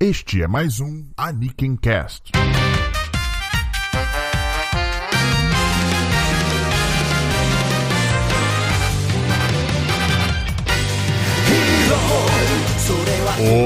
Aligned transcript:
Este 0.00 0.40
é 0.40 0.46
mais 0.46 0.78
um 0.78 1.04
Aniken 1.16 1.74
Cast. 1.74 2.30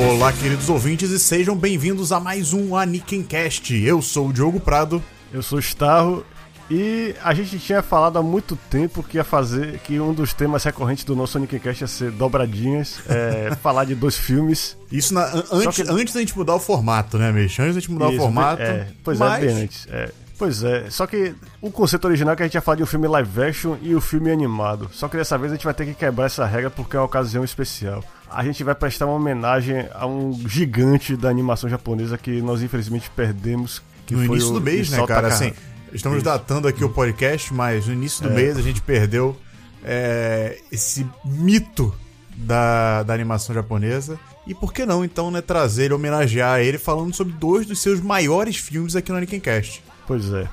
Olá, 0.09 0.33
queridos 0.33 0.71
ouvintes, 0.71 1.11
e 1.11 1.19
sejam 1.19 1.55
bem-vindos 1.55 2.11
a 2.13 2.19
mais 2.19 2.55
um 2.55 2.75
Aniken 2.75 3.23
Cast. 3.23 3.75
Eu 3.75 4.01
sou 4.01 4.29
o 4.29 4.33
Diogo 4.33 4.59
Prado. 4.59 5.05
Eu 5.31 5.43
sou 5.43 5.59
o 5.59 5.61
Starro 5.61 6.25
e 6.71 7.15
a 7.23 7.35
gente 7.35 7.59
tinha 7.59 7.83
falado 7.83 8.19
há 8.19 8.23
muito 8.23 8.57
tempo 8.57 9.03
que 9.03 9.17
ia 9.17 9.25
fazer 9.25 9.79
que 9.81 10.01
um 10.01 10.13
dos 10.13 10.33
temas 10.33 10.65
recorrentes 10.65 11.05
do 11.05 11.15
nosso 11.15 11.37
Anikincast 11.37 11.83
ia 11.83 11.89
ser 11.89 12.11
dobradinhas, 12.11 13.01
é, 13.09 13.55
falar 13.63 13.85
de 13.85 13.95
dois 13.95 14.17
filmes. 14.17 14.77
Isso 14.91 15.13
na, 15.13 15.25
antes, 15.53 15.83
que... 15.83 15.91
antes 15.91 16.15
da 16.15 16.21
gente 16.21 16.37
mudar 16.37 16.55
o 16.55 16.61
formato, 16.61 17.19
né, 17.19 17.33
Mish? 17.33 17.59
Antes 17.59 17.75
da 17.75 17.81
gente 17.81 17.91
mudar 17.91 18.09
Isso, 18.09 18.17
o 18.17 18.21
formato. 18.21 18.63
É, 18.63 18.89
pois 19.03 19.21
é, 19.21 19.25
mas... 19.25 19.43
é, 19.43 19.47
bem 19.47 19.63
antes. 19.63 19.87
É. 19.91 20.11
Pois 20.39 20.65
é, 20.65 20.91
só 20.91 21.07
que 21.07 21.35
o 21.61 21.71
conceito 21.71 22.05
original 22.05 22.33
é 22.33 22.37
que 22.37 22.43
a 22.43 22.47
gente 22.47 22.55
ia 22.55 22.61
falar 22.61 22.77
de 22.77 22.83
um 22.83 22.87
filme 22.87 23.07
live 23.07 23.43
action 23.43 23.77
e 23.81 23.95
o 23.95 23.99
um 23.99 24.01
filme 24.01 24.29
animado. 24.29 24.91
Só 24.93 25.07
que 25.07 25.17
dessa 25.17 25.39
vez 25.39 25.53
a 25.53 25.55
gente 25.55 25.65
vai 25.65 25.73
ter 25.73 25.87
que 25.87 25.95
quebrar 25.95 26.27
essa 26.27 26.45
regra 26.45 26.69
porque 26.69 26.97
é 26.97 26.99
uma 26.99 27.07
ocasião 27.07 27.45
especial. 27.45 28.03
A 28.29 28.43
gente 28.43 28.65
vai 28.65 28.75
prestar 28.75 29.07
uma 29.07 29.15
homenagem 29.15 29.87
a 29.95 30.05
um 30.05 30.33
gigante 30.49 31.17
da 31.17 31.29
animação 31.29 31.71
japonesa 31.71 32.19
que 32.19 32.43
nós 32.43 32.61
infelizmente 32.61 33.09
perdemos. 33.15 33.83
Que 34.05 34.15
no 34.15 34.27
foi 34.27 34.37
início 34.37 34.51
o 34.51 34.55
do 34.55 34.61
mês, 34.61 34.91
né, 34.91 35.07
cara? 35.07 35.29
Assim, 35.29 35.53
Estamos 35.93 36.19
Isso. 36.19 36.25
datando 36.25 36.67
aqui 36.67 36.83
o 36.83 36.89
podcast, 36.89 37.53
mas 37.53 37.87
no 37.87 37.93
início 37.93 38.23
do 38.23 38.31
é. 38.31 38.35
mês 38.35 38.57
a 38.57 38.63
gente 38.63 38.81
perdeu 38.81 39.37
é, 39.85 40.59
esse 40.71 41.07
mito 41.25 41.95
da, 42.35 43.03
da 43.03 43.13
animação 43.13 43.55
japonesa. 43.55 44.19
E 44.47 44.55
por 44.55 44.73
que 44.73 44.85
não, 44.87 45.05
então, 45.05 45.31
né, 45.31 45.41
trazer 45.41 45.85
ele, 45.85 45.95
homenagear 45.95 46.61
ele, 46.61 46.79
falando 46.79 47.15
sobre 47.15 47.35
dois 47.35 47.67
dos 47.67 47.81
seus 47.81 48.01
maiores 48.01 48.57
filmes 48.57 48.97
aqui 48.97 49.11
no 49.13 49.19
Anikencast. 49.19 49.85
Pois 50.07 50.33
é. 50.33 50.49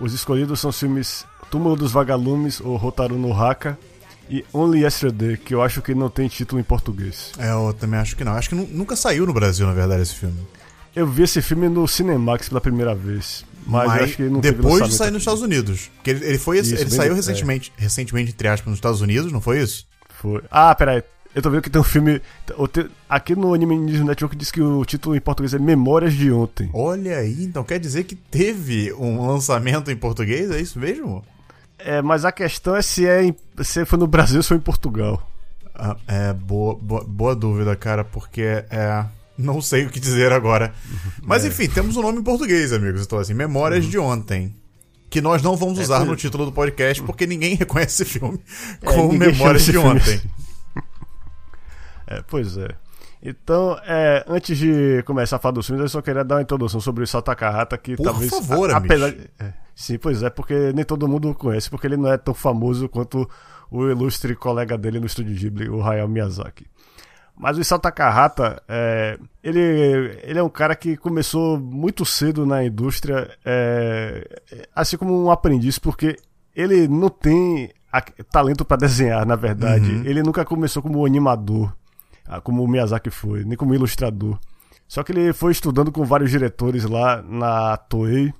Os 0.00 0.14
escolhidos 0.14 0.60
são 0.60 0.70
os 0.70 0.78
filmes 0.78 1.26
Túmulo 1.50 1.76
dos 1.76 1.92
Vagalumes, 1.92 2.60
ou 2.60 2.76
Rotaru 2.76 3.18
no 3.18 3.32
Haka, 3.34 3.76
e 4.30 4.44
Only 4.52 4.84
Yesterday, 4.84 5.36
que 5.36 5.52
eu 5.52 5.60
acho 5.60 5.82
que 5.82 5.92
não 5.92 6.08
tem 6.08 6.28
título 6.28 6.60
em 6.60 6.64
português. 6.64 7.32
É, 7.36 7.50
eu 7.50 7.74
também 7.74 7.98
acho 7.98 8.16
que 8.16 8.22
não. 8.22 8.32
Acho 8.32 8.48
que 8.48 8.54
nunca 8.54 8.94
saiu 8.94 9.26
no 9.26 9.32
Brasil, 9.32 9.66
na 9.66 9.72
verdade, 9.72 10.02
esse 10.02 10.14
filme. 10.14 10.38
Eu 10.94 11.06
vi 11.06 11.24
esse 11.24 11.42
filme 11.42 11.68
no 11.68 11.86
Cinemax 11.86 12.48
pela 12.48 12.60
primeira 12.60 12.94
vez. 12.94 13.44
Mas, 13.66 13.86
mas 13.88 14.02
acho 14.02 14.16
que 14.16 14.22
não 14.22 14.40
depois 14.40 14.88
de 14.88 14.94
sair 14.94 15.10
nos 15.10 15.22
Estados 15.22 15.42
Unidos. 15.42 15.90
Porque 15.96 16.10
ele, 16.10 16.24
ele 16.24 16.38
foi 16.38 16.58
isso, 16.58 16.74
ele 16.74 16.90
saiu 16.90 17.14
recentemente, 17.14 17.72
é. 17.78 17.82
recentemente, 17.82 18.32
entre 18.32 18.48
aspas, 18.48 18.68
nos 18.68 18.78
Estados 18.78 19.00
Unidos, 19.00 19.32
não 19.32 19.40
foi 19.40 19.60
isso? 19.60 19.86
Foi. 20.08 20.42
Ah, 20.50 20.74
peraí. 20.74 21.02
Eu 21.34 21.40
tô 21.40 21.50
vendo 21.50 21.62
que 21.62 21.70
tem 21.70 21.80
um 21.80 21.84
filme. 21.84 22.20
Aqui 23.08 23.36
no 23.36 23.54
Anime 23.54 23.78
News 23.78 24.04
Network 24.04 24.34
diz 24.34 24.50
que 24.50 24.60
o 24.60 24.84
título 24.84 25.14
em 25.14 25.20
português 25.20 25.54
é 25.54 25.58
Memórias 25.58 26.12
de 26.12 26.30
Ontem. 26.32 26.68
Olha 26.72 27.18
aí, 27.18 27.44
então 27.44 27.62
quer 27.62 27.78
dizer 27.78 28.04
que 28.04 28.16
teve 28.16 28.92
um 28.94 29.26
lançamento 29.28 29.90
em 29.90 29.96
português? 29.96 30.50
É 30.50 30.60
isso 30.60 30.78
mesmo? 30.78 31.24
É, 31.78 32.02
mas 32.02 32.24
a 32.24 32.32
questão 32.32 32.74
é 32.74 32.82
se, 32.82 33.06
é 33.06 33.24
em, 33.24 33.36
se 33.62 33.84
foi 33.84 33.98
no 33.98 34.08
Brasil 34.08 34.38
ou 34.38 34.42
se 34.42 34.48
foi 34.48 34.56
em 34.56 34.60
Portugal. 34.60 35.26
Ah, 35.74 35.96
é, 36.08 36.32
boa, 36.32 36.74
boa, 36.74 37.04
boa 37.04 37.34
dúvida, 37.34 37.76
cara, 37.76 38.04
porque 38.04 38.42
é. 38.42 39.04
Não 39.40 39.60
sei 39.60 39.86
o 39.86 39.90
que 39.90 39.98
dizer 39.98 40.32
agora. 40.32 40.72
Mas 41.22 41.44
é. 41.44 41.48
enfim, 41.48 41.68
temos 41.68 41.96
um 41.96 42.02
nome 42.02 42.18
em 42.18 42.22
português, 42.22 42.72
amigos. 42.72 43.02
Então, 43.02 43.18
assim, 43.18 43.34
Memórias 43.34 43.84
uhum. 43.84 43.90
de 43.90 43.98
Ontem. 43.98 44.54
Que 45.08 45.20
nós 45.20 45.42
não 45.42 45.56
vamos 45.56 45.78
é 45.78 45.82
usar 45.82 46.04
no 46.04 46.14
título 46.14 46.44
do 46.44 46.52
podcast 46.52 47.02
porque 47.02 47.26
ninguém 47.26 47.56
reconhece 47.58 48.02
esse 48.02 48.18
filme 48.18 48.40
é, 48.80 48.86
como 48.86 49.12
Memórias 49.12 49.64
de 49.64 49.76
Ontem. 49.76 50.20
é, 52.06 52.22
pois 52.28 52.56
é. 52.56 52.68
Então, 53.22 53.78
é, 53.84 54.24
antes 54.28 54.56
de 54.56 55.02
começar 55.04 55.36
a 55.36 55.38
falar 55.38 55.52
dos 55.52 55.66
filmes, 55.66 55.82
eu 55.82 55.88
só 55.88 56.00
queria 56.00 56.24
dar 56.24 56.36
uma 56.36 56.42
introdução 56.42 56.80
sobre 56.80 57.04
o 57.04 57.06
Satakahata, 57.06 57.76
que 57.76 57.96
Por 57.96 58.04
talvez. 58.04 58.30
Por 58.30 58.42
favor, 58.42 58.70
a, 58.70 58.78
apesar 58.78 59.10
de, 59.10 59.28
é, 59.38 59.52
Sim, 59.80 59.96
pois 59.96 60.22
é, 60.22 60.28
porque 60.28 60.74
nem 60.74 60.84
todo 60.84 61.08
mundo 61.08 61.30
o 61.30 61.34
conhece, 61.34 61.70
porque 61.70 61.86
ele 61.86 61.96
não 61.96 62.12
é 62.12 62.18
tão 62.18 62.34
famoso 62.34 62.86
quanto 62.86 63.26
o 63.70 63.88
ilustre 63.88 64.36
colega 64.36 64.76
dele 64.76 65.00
no 65.00 65.06
estúdio 65.06 65.34
Ghibli, 65.34 65.70
o 65.70 65.82
Hayao 65.82 66.06
Miyazaki. 66.06 66.66
Mas 67.40 67.56
o 67.56 67.60
Isao 67.62 67.78
Takahata, 67.78 68.62
é, 68.68 69.18
ele, 69.42 69.58
ele 70.22 70.38
é 70.38 70.42
um 70.42 70.48
cara 70.50 70.76
que 70.76 70.94
começou 70.94 71.58
muito 71.58 72.04
cedo 72.04 72.44
na 72.44 72.62
indústria, 72.62 73.34
é, 73.42 74.42
assim 74.76 74.98
como 74.98 75.24
um 75.24 75.30
aprendiz, 75.30 75.78
porque 75.78 76.18
ele 76.54 76.86
não 76.86 77.08
tem 77.08 77.72
talento 78.30 78.62
para 78.62 78.76
desenhar, 78.76 79.24
na 79.24 79.36
verdade. 79.36 79.90
Uhum. 79.90 80.02
Ele 80.04 80.22
nunca 80.22 80.44
começou 80.44 80.82
como 80.82 81.06
animador, 81.06 81.74
ah, 82.26 82.42
como 82.42 82.62
o 82.62 82.68
Miyazaki 82.68 83.08
foi, 83.08 83.42
nem 83.42 83.56
como 83.56 83.74
ilustrador. 83.74 84.38
Só 84.86 85.02
que 85.02 85.10
ele 85.10 85.32
foi 85.32 85.52
estudando 85.52 85.90
com 85.90 86.04
vários 86.04 86.30
diretores 86.30 86.84
lá 86.84 87.22
na 87.22 87.78
Toei 87.78 88.34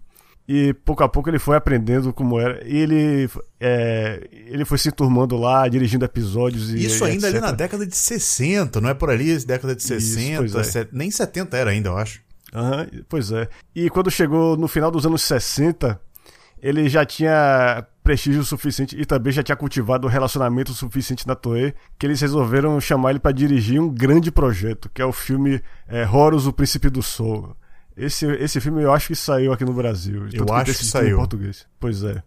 e 0.52 0.74
pouco 0.74 1.04
a 1.04 1.08
pouco 1.08 1.30
ele 1.30 1.38
foi 1.38 1.56
aprendendo 1.56 2.12
como 2.12 2.40
era. 2.40 2.60
E 2.66 2.76
ele, 2.76 3.30
é, 3.60 4.28
ele 4.32 4.64
foi 4.64 4.78
se 4.78 4.90
turmando 4.90 5.36
lá, 5.36 5.68
dirigindo 5.68 6.04
episódios. 6.04 6.70
E, 6.70 6.86
Isso 6.86 7.04
ainda 7.04 7.28
etc. 7.28 7.40
ali 7.40 7.52
na 7.52 7.52
década 7.52 7.86
de 7.86 7.94
60, 7.94 8.80
não 8.80 8.88
é 8.88 8.94
por 8.94 9.10
ali, 9.10 9.38
década 9.44 9.76
de 9.76 9.82
60, 9.84 10.46
Isso, 10.46 10.78
é. 10.78 10.88
nem 10.90 11.08
70 11.08 11.56
era 11.56 11.70
ainda, 11.70 11.90
eu 11.90 11.96
acho. 11.96 12.20
Uhum, 12.52 13.04
pois 13.08 13.30
é. 13.30 13.48
E 13.76 13.88
quando 13.90 14.10
chegou 14.10 14.56
no 14.56 14.66
final 14.66 14.90
dos 14.90 15.06
anos 15.06 15.22
60, 15.22 16.00
ele 16.60 16.88
já 16.88 17.04
tinha 17.04 17.86
prestígio 18.02 18.42
suficiente 18.42 19.00
e 19.00 19.06
também 19.06 19.32
já 19.32 19.44
tinha 19.44 19.54
cultivado 19.54 20.08
um 20.08 20.10
relacionamento 20.10 20.74
suficiente 20.74 21.28
na 21.28 21.36
Toei 21.36 21.72
que 21.96 22.04
eles 22.04 22.20
resolveram 22.20 22.80
chamar 22.80 23.10
ele 23.10 23.20
para 23.20 23.30
dirigir 23.30 23.80
um 23.80 23.88
grande 23.88 24.32
projeto, 24.32 24.90
que 24.92 25.00
é 25.00 25.06
o 25.06 25.12
filme 25.12 25.62
é, 25.86 26.04
Horus, 26.04 26.48
o 26.48 26.52
Príncipe 26.52 26.90
do 26.90 27.04
Sol. 27.04 27.56
Esse, 27.96 28.26
esse 28.26 28.60
filme 28.60 28.82
eu 28.82 28.92
acho 28.92 29.08
que 29.08 29.16
saiu 29.16 29.52
aqui 29.52 29.64
no 29.64 29.72
Brasil. 29.72 30.26
Eu 30.32 30.52
acho 30.54 30.72
que, 30.72 30.78
que 30.78 30.84
saiu. 30.84 31.16
Em 31.16 31.18
português. 31.18 31.66
Pois 31.78 32.02
é. 32.02 32.22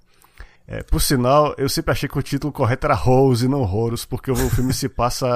é. 0.67 0.83
Por 0.83 1.01
sinal, 1.01 1.55
eu 1.57 1.67
sempre 1.69 1.91
achei 1.91 2.07
que 2.07 2.17
o 2.17 2.21
título 2.21 2.53
correto 2.53 2.85
era 2.85 2.95
Rose 2.95 3.45
e 3.45 3.49
não 3.49 3.61
Horus, 3.61 4.05
porque 4.05 4.31
o 4.31 4.35
filme 4.35 4.73
se 4.73 4.87
passa 4.89 5.27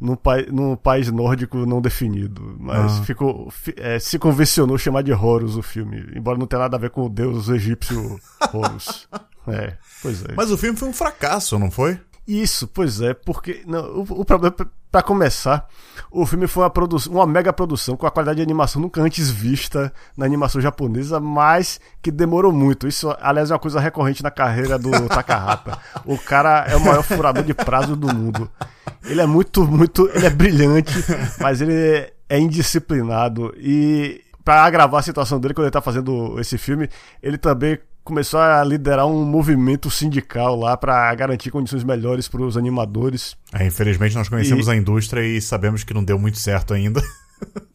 num, 0.00 0.16
pai, 0.16 0.46
num 0.50 0.74
país 0.74 1.10
nórdico 1.10 1.58
não 1.66 1.80
definido. 1.80 2.56
Mas 2.58 2.98
ah. 2.98 3.02
ficou, 3.04 3.52
é, 3.76 3.98
se 3.98 4.18
convencionou 4.18 4.76
chamar 4.76 5.02
de 5.02 5.12
Horus 5.12 5.56
o 5.56 5.62
filme, 5.62 6.04
embora 6.14 6.38
não 6.38 6.46
tenha 6.46 6.60
nada 6.60 6.76
a 6.76 6.80
ver 6.80 6.90
com 6.90 7.06
o 7.06 7.08
deus 7.08 7.48
egípcio 7.48 8.18
Horus. 8.52 9.08
é, 9.48 9.76
pois 10.02 10.24
é. 10.24 10.34
Mas 10.34 10.50
o 10.50 10.58
filme 10.58 10.76
foi 10.76 10.88
um 10.88 10.92
fracasso, 10.92 11.58
não 11.58 11.70
foi? 11.70 11.98
Isso, 12.26 12.68
pois 12.68 13.00
é, 13.00 13.14
porque 13.14 13.62
não, 13.66 13.80
o, 13.98 14.20
o 14.20 14.24
problema 14.24 14.54
para 14.92 15.02
começar, 15.02 15.66
o 16.10 16.26
filme 16.26 16.46
foi 16.46 16.64
uma, 16.64 16.72
uma 17.08 17.26
mega 17.26 17.50
produção 17.50 17.96
com 17.96 18.06
a 18.06 18.10
qualidade 18.10 18.36
de 18.36 18.42
animação 18.42 18.80
nunca 18.80 19.00
antes 19.00 19.30
vista 19.30 19.90
na 20.14 20.26
animação 20.26 20.60
japonesa, 20.60 21.18
mas 21.18 21.80
que 22.02 22.10
demorou 22.10 22.52
muito. 22.52 22.86
Isso, 22.86 23.10
aliás, 23.20 23.50
é 23.50 23.54
uma 23.54 23.58
coisa 23.58 23.80
recorrente 23.80 24.22
na 24.22 24.30
carreira 24.30 24.78
do 24.78 24.90
Takahata. 25.08 25.78
O 26.04 26.18
cara 26.18 26.66
é 26.68 26.76
o 26.76 26.80
maior 26.80 27.02
furador 27.02 27.42
de 27.42 27.54
prazo 27.54 27.96
do 27.96 28.14
mundo. 28.14 28.50
Ele 29.02 29.22
é 29.22 29.26
muito, 29.26 29.64
muito. 29.66 30.08
Ele 30.14 30.26
é 30.26 30.30
brilhante, 30.30 30.92
mas 31.40 31.62
ele 31.62 32.12
é 32.28 32.38
indisciplinado. 32.38 33.54
E 33.56 34.22
para 34.44 34.62
agravar 34.62 35.00
a 35.00 35.02
situação 35.02 35.40
dele 35.40 35.54
quando 35.54 35.64
ele 35.64 35.72
tá 35.72 35.80
fazendo 35.80 36.38
esse 36.38 36.58
filme, 36.58 36.88
ele 37.22 37.38
também 37.38 37.78
começou 38.04 38.40
a 38.40 38.62
liderar 38.64 39.06
um 39.06 39.24
movimento 39.24 39.90
sindical 39.90 40.56
lá 40.58 40.76
para 40.76 41.14
garantir 41.14 41.50
condições 41.50 41.84
melhores 41.84 42.28
para 42.28 42.42
os 42.42 42.56
animadores. 42.56 43.36
É, 43.52 43.66
infelizmente 43.66 44.14
nós 44.14 44.28
conhecemos 44.28 44.66
e... 44.66 44.70
a 44.70 44.76
indústria 44.76 45.22
e 45.24 45.40
sabemos 45.40 45.84
que 45.84 45.94
não 45.94 46.04
deu 46.04 46.18
muito 46.18 46.38
certo 46.38 46.74
ainda. 46.74 47.02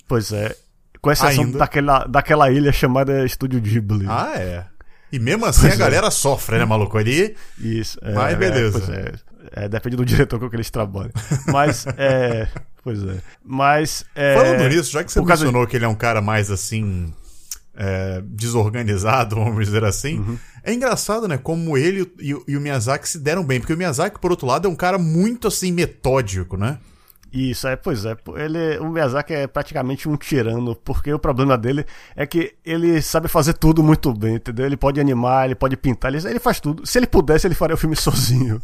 Pois 0.08 0.32
é. 0.32 0.56
Com 1.02 1.12
exceção 1.12 1.52
daquela, 1.52 2.06
daquela 2.06 2.50
ilha 2.50 2.72
chamada 2.72 3.26
Estúdio 3.26 3.60
Ghibli. 3.60 4.06
Ah, 4.08 4.36
é. 4.38 4.66
E 5.12 5.20
mesmo 5.20 5.46
assim 5.46 5.64
pois 5.64 5.74
a 5.74 5.76
é. 5.76 5.78
galera 5.78 6.10
sofre, 6.10 6.58
né, 6.58 6.64
maluco? 6.64 6.98
Ali. 6.98 7.36
Isso. 7.60 8.00
É, 8.02 8.14
Mas 8.14 8.38
beleza. 8.38 9.20
É, 9.54 9.66
é, 9.66 9.68
depende 9.68 9.96
do 9.98 10.06
diretor 10.06 10.40
com 10.40 10.50
que 10.50 10.56
eles 10.56 10.70
trabalham. 10.70 11.12
Mas, 11.48 11.86
é. 11.98 12.48
Pois 12.84 13.04
é. 13.04 13.18
Mas. 13.44 14.06
É, 14.16 14.36
Falando 14.36 14.70
nisso, 14.70 14.92
já 14.92 15.04
que 15.04 15.12
você 15.12 15.22
mencionou 15.22 15.66
de... 15.66 15.72
que 15.72 15.78
ele 15.78 15.86
é 15.86 15.90
um 15.90 15.96
cara 15.96 16.22
mais 16.22 16.50
assim 16.50 17.14
é, 17.78 18.22
desorganizado, 18.26 19.36
vamos 19.44 19.66
dizer 19.66 19.84
assim. 19.86 20.20
Uhum. 20.20 20.38
É 20.64 20.74
engraçado, 20.74 21.28
né? 21.28 21.38
Como 21.38 21.78
ele 21.78 22.12
e, 22.20 22.36
e, 22.48 22.58
o 22.58 22.62
Miyazaki 22.62 23.08
se 23.08 23.20
deram 23.20 23.44
bem. 23.44 23.60
Porque 23.60 23.74
o 23.74 23.78
Miyazaki, 23.78 24.20
por 24.20 24.32
outro 24.32 24.48
lado, 24.48 24.68
é 24.68 24.72
um 24.72 24.76
cara 24.76 24.98
muito 24.98 25.48
assim 25.48 25.72
metódico, 25.72 26.58
né? 26.58 26.80
Isso, 27.32 27.68
é, 27.68 27.76
pois 27.76 28.06
é. 28.06 28.16
Ele, 28.36 28.80
o 28.80 28.90
Miyazaki 28.90 29.34
é 29.34 29.48
praticamente 29.48 30.10
um 30.10 30.16
tirano, 30.16 30.76
porque 30.76 31.14
o 31.14 31.20
problema 31.20 31.58
dele 31.58 31.86
é 32.16 32.26
que 32.26 32.56
ele 32.66 33.02
sabe 33.02 33.28
fazer 33.28 33.54
tudo 33.54 33.84
muito 33.84 34.14
bem, 34.14 34.36
entendeu? 34.36 34.66
Ele 34.66 34.78
pode 34.78 35.00
animar, 35.00 35.46
ele 35.46 35.56
pode 35.56 35.78
pintar, 35.78 36.14
ele, 36.14 36.26
ele 36.28 36.40
faz 36.40 36.60
tudo. 36.60 36.86
Se 36.86 36.98
ele 36.98 37.08
pudesse, 37.08 37.46
ele 37.46 37.56
faria 37.56 37.76
o 37.76 37.78
filme 37.78 37.96
sozinho. 37.98 38.62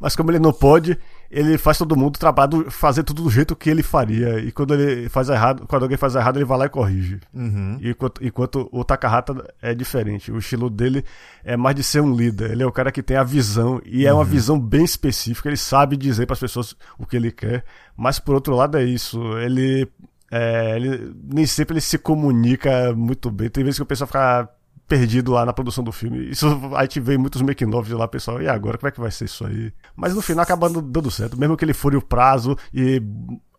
Mas 0.00 0.16
como 0.16 0.30
ele 0.30 0.38
não 0.38 0.52
pode, 0.52 0.98
ele 1.30 1.56
faz 1.56 1.78
todo 1.78 1.96
mundo 1.96 2.18
trabalhar, 2.18 2.70
fazer 2.70 3.04
tudo 3.04 3.22
do 3.22 3.30
jeito 3.30 3.54
que 3.54 3.70
ele 3.70 3.82
faria. 3.82 4.40
E 4.40 4.50
quando 4.50 4.74
ele 4.74 5.08
faz 5.08 5.28
errado, 5.28 5.64
quando 5.66 5.82
alguém 5.84 5.96
faz 5.96 6.16
errado, 6.16 6.38
ele 6.38 6.44
vai 6.44 6.58
lá 6.58 6.66
e 6.66 6.68
corrige. 6.68 7.20
Uhum. 7.32 7.78
Enquanto, 7.80 8.24
enquanto 8.24 8.68
o 8.72 8.84
Takahata 8.84 9.54
é 9.62 9.72
diferente. 9.72 10.32
O 10.32 10.38
estilo 10.38 10.68
dele 10.68 11.04
é 11.44 11.56
mais 11.56 11.76
de 11.76 11.84
ser 11.84 12.00
um 12.00 12.14
líder. 12.14 12.50
Ele 12.50 12.64
é 12.64 12.66
o 12.66 12.72
cara 12.72 12.90
que 12.90 13.02
tem 13.02 13.16
a 13.16 13.22
visão, 13.22 13.80
e 13.84 14.06
é 14.06 14.12
uma 14.12 14.24
uhum. 14.24 14.28
visão 14.28 14.58
bem 14.58 14.84
específica. 14.84 15.48
Ele 15.48 15.56
sabe 15.56 15.96
dizer 15.96 16.26
para 16.26 16.34
as 16.34 16.40
pessoas 16.40 16.74
o 16.98 17.06
que 17.06 17.16
ele 17.16 17.30
quer. 17.30 17.64
Mas 17.96 18.18
por 18.18 18.34
outro 18.34 18.56
lado 18.56 18.76
é 18.76 18.84
isso. 18.84 19.20
Ele 19.38 19.88
é, 20.30 20.76
ele, 20.76 21.14
nem 21.24 21.44
sempre 21.44 21.74
ele 21.74 21.80
se 21.80 21.98
comunica 21.98 22.92
muito 22.94 23.30
bem. 23.30 23.48
Tem 23.48 23.64
vezes 23.64 23.78
que 23.78 23.82
o 23.82 23.86
pessoal 23.86 24.06
fica 24.06 24.48
perdido 24.90 25.30
lá 25.30 25.46
na 25.46 25.52
produção 25.52 25.84
do 25.84 25.92
filme. 25.92 26.28
Isso 26.30 26.46
a 26.74 26.82
gente 26.82 26.98
vê 26.98 27.16
muitos 27.16 27.40
making 27.40 27.70
de 27.70 27.94
lá, 27.94 28.08
pessoal. 28.08 28.42
E 28.42 28.48
agora, 28.48 28.76
como 28.76 28.88
é 28.88 28.90
que 28.90 29.00
vai 29.00 29.12
ser 29.12 29.26
isso 29.26 29.46
aí? 29.46 29.72
Mas 29.94 30.12
no 30.12 30.20
final 30.20 30.42
acaba 30.42 30.68
dando 30.68 31.10
certo. 31.12 31.38
Mesmo 31.38 31.56
que 31.56 31.64
ele 31.64 31.72
fure 31.72 31.96
o 31.96 32.02
prazo 32.02 32.56
e 32.74 33.00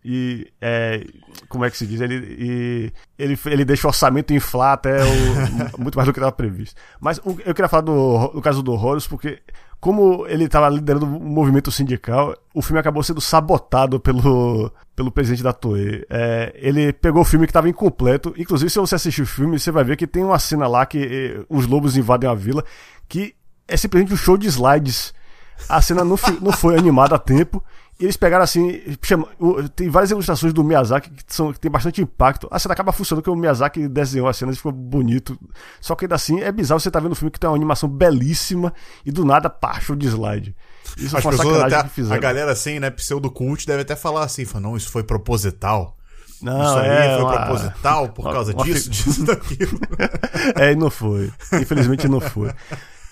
e 0.04 0.52
é, 0.60 1.06
como 1.48 1.64
é 1.64 1.70
que 1.70 1.78
se 1.78 1.86
diz? 1.86 2.02
Ele, 2.02 2.16
e, 2.16 2.94
ele, 3.20 3.40
ele 3.46 3.64
deixa 3.64 3.88
o 3.88 3.90
orçamento 3.90 4.34
inflar 4.34 4.74
até 4.74 4.98
o, 5.04 5.78
muito 5.80 5.96
mais 5.96 6.08
do 6.08 6.12
que 6.12 6.20
estava 6.20 6.32
previsto. 6.32 6.76
Mas 7.00 7.20
o, 7.20 7.38
eu 7.46 7.54
queria 7.54 7.70
falar 7.70 7.84
do, 7.84 8.30
do 8.30 8.42
caso 8.42 8.64
do 8.64 8.74
Horus, 8.74 9.08
porque 9.08 9.40
como 9.82 10.28
ele 10.28 10.44
estava 10.44 10.70
liderando 10.70 11.08
o 11.08 11.20
movimento 11.20 11.72
sindical, 11.72 12.38
o 12.54 12.62
filme 12.62 12.80
acabou 12.80 13.02
sendo 13.02 13.20
sabotado 13.20 14.00
pelo, 14.00 14.72
pelo 14.96 15.12
presidente 15.12 15.42
da 15.42 15.52
Toei. 15.52 16.06
É, 16.08 16.54
ele 16.56 16.94
pegou 16.94 17.24
o 17.24 17.26
filme 17.26 17.48
que 17.48 17.50
estava 17.50 17.68
incompleto. 17.68 18.32
Inclusive, 18.38 18.70
se 18.70 18.80
você 18.80 18.94
assistir 18.94 19.24
o 19.24 19.26
filme, 19.26 19.60
você 19.60 19.72
vai 19.72 19.84
ver 19.84 19.98
que 19.98 20.06
tem 20.06 20.24
uma 20.24 20.38
cena 20.38 20.68
lá 20.68 20.86
que 20.86 21.00
eh, 21.00 21.46
os 21.50 21.66
lobos 21.66 21.98
invadem 21.98 22.30
a 22.30 22.36
vila, 22.36 22.64
que 23.10 23.34
é 23.68 23.76
simplesmente 23.76 24.14
um 24.14 24.18
show 24.18 24.38
de 24.38 24.48
slides. 24.48 25.16
A 25.68 25.82
cena 25.82 26.04
não, 26.04 26.16
não 26.40 26.52
foi 26.52 26.78
animada 26.78 27.16
a 27.16 27.20
tempo 27.20 27.64
eles 28.06 28.18
pegaram 28.18 28.44
assim. 28.44 28.82
Chama, 29.02 29.28
tem 29.76 29.90
várias 29.90 30.12
ilustrações 30.12 30.54
do 30.54 30.64
Miyazaki 30.64 31.10
que, 31.10 31.24
são, 31.28 31.54
que 31.54 31.60
tem 31.60 31.70
bastante 31.70 32.02
impacto. 32.02 32.48
A 32.50 32.58
cena 32.58 32.74
acaba 32.74 32.92
funcionando 32.92 33.24
porque 33.24 33.38
o 33.38 33.40
Miyazaki 33.40 33.88
desenhou 33.88 34.28
a 34.28 34.34
cena 34.34 34.52
e 34.52 34.56
ficou 34.56 34.72
bonito. 34.72 35.38
Só 35.80 35.96
que 35.96 36.06
ainda 36.06 36.16
assim 36.16 36.42
é 36.42 36.52
bizarro 36.52 36.80
você 36.80 36.90
tá 36.90 37.00
vendo 37.00 37.12
um 37.12 37.16
filme 37.16 37.32
que 37.32 37.40
tem 37.40 37.50
uma 37.50 37.56
animação 37.56 37.88
belíssima 37.88 38.74
e 39.06 39.12
do 39.12 39.24
nada 39.24 39.50
pá, 39.50 39.80
show 39.80 39.96
de 39.96 40.08
slide. 40.08 40.56
Isso 40.98 41.16
As 41.16 41.24
foi 41.24 41.32
uma 41.32 41.38
sacanagem 41.38 41.78
até, 41.78 41.88
que 41.88 41.94
fizeram. 41.94 42.16
A 42.16 42.20
galera 42.20 42.52
assim, 42.52 42.80
né, 42.80 42.90
pseudo-cult 42.90 43.66
deve 43.66 43.82
até 43.82 43.96
falar 43.96 44.24
assim: 44.24 44.46
não, 44.60 44.76
isso 44.76 44.90
foi 44.90 45.04
proposital. 45.04 45.98
Não, 46.42 46.60
isso 46.60 46.78
aí 46.80 46.90
é 46.90 47.16
foi 47.16 47.24
uma, 47.24 47.38
proposital 47.38 48.10
por 48.10 48.26
uma, 48.26 48.34
causa 48.34 48.54
uma, 48.54 48.66
disso, 48.66 48.90
disso, 48.92 49.24
daquilo. 49.24 49.80
é, 50.58 50.72
e 50.72 50.76
não 50.76 50.90
foi. 50.90 51.32
Infelizmente 51.54 52.08
não 52.08 52.20
foi. 52.20 52.52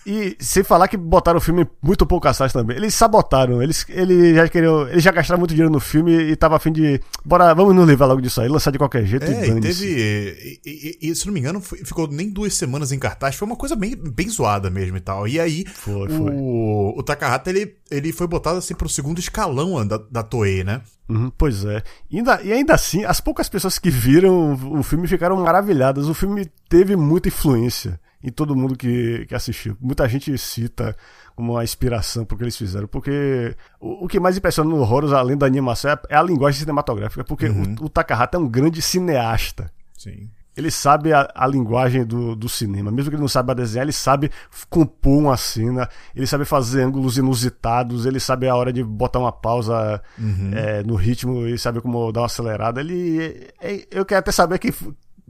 E 0.09 0.35
sem 0.39 0.63
falar 0.63 0.87
que 0.87 0.97
botaram 0.97 1.37
o 1.37 1.41
filme 1.41 1.67
muito 1.83 2.03
pouco 2.03 2.27
assaz 2.27 2.51
também. 2.51 2.75
Eles 2.75 2.95
sabotaram, 2.95 3.61
eles, 3.61 3.85
eles 3.89 4.35
já 4.35 4.49
queriam. 4.49 4.87
Eles 4.87 5.03
já 5.03 5.11
gastaram 5.11 5.37
muito 5.37 5.51
dinheiro 5.51 5.71
no 5.71 5.79
filme 5.79 6.11
e 6.11 6.35
tava 6.35 6.55
a 6.55 6.59
fim 6.59 6.71
de. 6.71 6.99
Bora, 7.23 7.53
vamos 7.53 7.75
nos 7.75 7.87
livrar 7.87 8.09
logo 8.09 8.19
disso 8.19 8.41
aí, 8.41 8.49
lançar 8.49 8.71
de 8.71 8.79
qualquer 8.79 9.05
jeito 9.05 9.25
é, 9.25 9.47
e, 9.47 9.51
e 9.51 9.61
teve. 9.61 9.85
E, 9.85 10.61
e, 10.65 11.11
e, 11.11 11.15
se 11.15 11.27
não 11.27 11.33
me 11.33 11.39
engano, 11.39 11.61
foi, 11.61 11.77
ficou 11.85 12.07
nem 12.07 12.27
duas 12.27 12.55
semanas 12.55 12.91
em 12.91 12.97
cartaz, 12.97 13.35
foi 13.35 13.47
uma 13.47 13.55
coisa 13.55 13.75
bem, 13.75 13.95
bem 13.95 14.27
zoada 14.27 14.67
mesmo 14.71 14.97
e 14.97 14.99
tal. 14.99 15.27
E 15.27 15.39
aí, 15.39 15.63
foi, 15.67 16.09
foi. 16.09 16.31
O, 16.33 16.95
o 16.97 17.03
Takahata 17.03 17.51
ele, 17.51 17.75
ele 17.91 18.11
foi 18.11 18.25
botado 18.25 18.57
assim 18.57 18.73
pro 18.73 18.89
segundo 18.89 19.19
escalão 19.19 19.85
da, 19.85 19.99
da 20.09 20.23
Toei, 20.23 20.63
né? 20.63 20.81
Uhum, 21.07 21.31
pois 21.37 21.63
é. 21.65 21.83
E 22.09 22.17
ainda, 22.17 22.41
e 22.41 22.51
ainda 22.51 22.73
assim, 22.73 23.05
as 23.05 23.21
poucas 23.21 23.47
pessoas 23.47 23.77
que 23.77 23.91
viram 23.91 24.53
o 24.71 24.81
filme 24.81 25.07
ficaram 25.07 25.35
maravilhadas. 25.37 26.09
O 26.09 26.15
filme 26.15 26.49
teve 26.67 26.95
muita 26.95 27.27
influência 27.27 27.99
em 28.23 28.29
todo 28.29 28.55
mundo 28.55 28.75
que, 28.75 29.25
que 29.27 29.35
assistiu. 29.35 29.77
Muita 29.79 30.07
gente 30.07 30.37
cita 30.37 30.95
como 31.35 31.53
uma 31.53 31.63
inspiração 31.63 32.25
porque 32.25 32.43
eles 32.43 32.57
fizeram. 32.57 32.87
Porque 32.87 33.55
o, 33.79 34.05
o 34.05 34.07
que 34.07 34.19
mais 34.19 34.37
impressiona 34.37 34.69
no 34.69 34.81
Horus, 34.81 35.13
além 35.13 35.37
da 35.37 35.45
animação, 35.45 35.91
é, 35.91 35.99
é 36.09 36.15
a 36.17 36.23
linguagem 36.23 36.59
cinematográfica. 36.59 37.23
Porque 37.23 37.47
uhum. 37.47 37.75
o, 37.79 37.85
o 37.85 37.89
Takahata 37.89 38.37
é 38.37 38.39
um 38.39 38.47
grande 38.47 38.81
cineasta. 38.81 39.71
Sim. 39.97 40.29
Ele 40.57 40.69
sabe 40.69 41.13
a, 41.13 41.31
a 41.33 41.47
linguagem 41.47 42.05
do, 42.05 42.35
do, 42.35 42.49
cinema. 42.49 42.91
Mesmo 42.91 43.09
que 43.09 43.15
ele 43.15 43.21
não 43.21 43.29
saiba 43.29 43.55
desenhar, 43.55 43.85
ele 43.85 43.93
sabe 43.93 44.29
compor 44.69 45.19
uma 45.19 45.37
cena, 45.37 45.87
ele 46.13 46.27
sabe 46.27 46.43
fazer 46.43 46.81
ângulos 46.81 47.17
inusitados, 47.17 48.05
ele 48.05 48.19
sabe 48.19 48.49
a 48.49 48.55
hora 48.55 48.73
de 48.73 48.83
botar 48.83 49.19
uma 49.19 49.31
pausa 49.31 50.01
uhum. 50.17 50.51
é, 50.53 50.83
no 50.83 50.95
ritmo 50.95 51.47
e 51.47 51.57
sabe 51.57 51.79
como 51.79 52.11
dar 52.11 52.21
uma 52.21 52.25
acelerada. 52.25 52.81
Ele. 52.81 53.51
É, 53.61 53.73
é, 53.73 53.87
eu 53.89 54.05
quero 54.05 54.19
até 54.19 54.33
saber 54.33 54.59
que, 54.59 54.73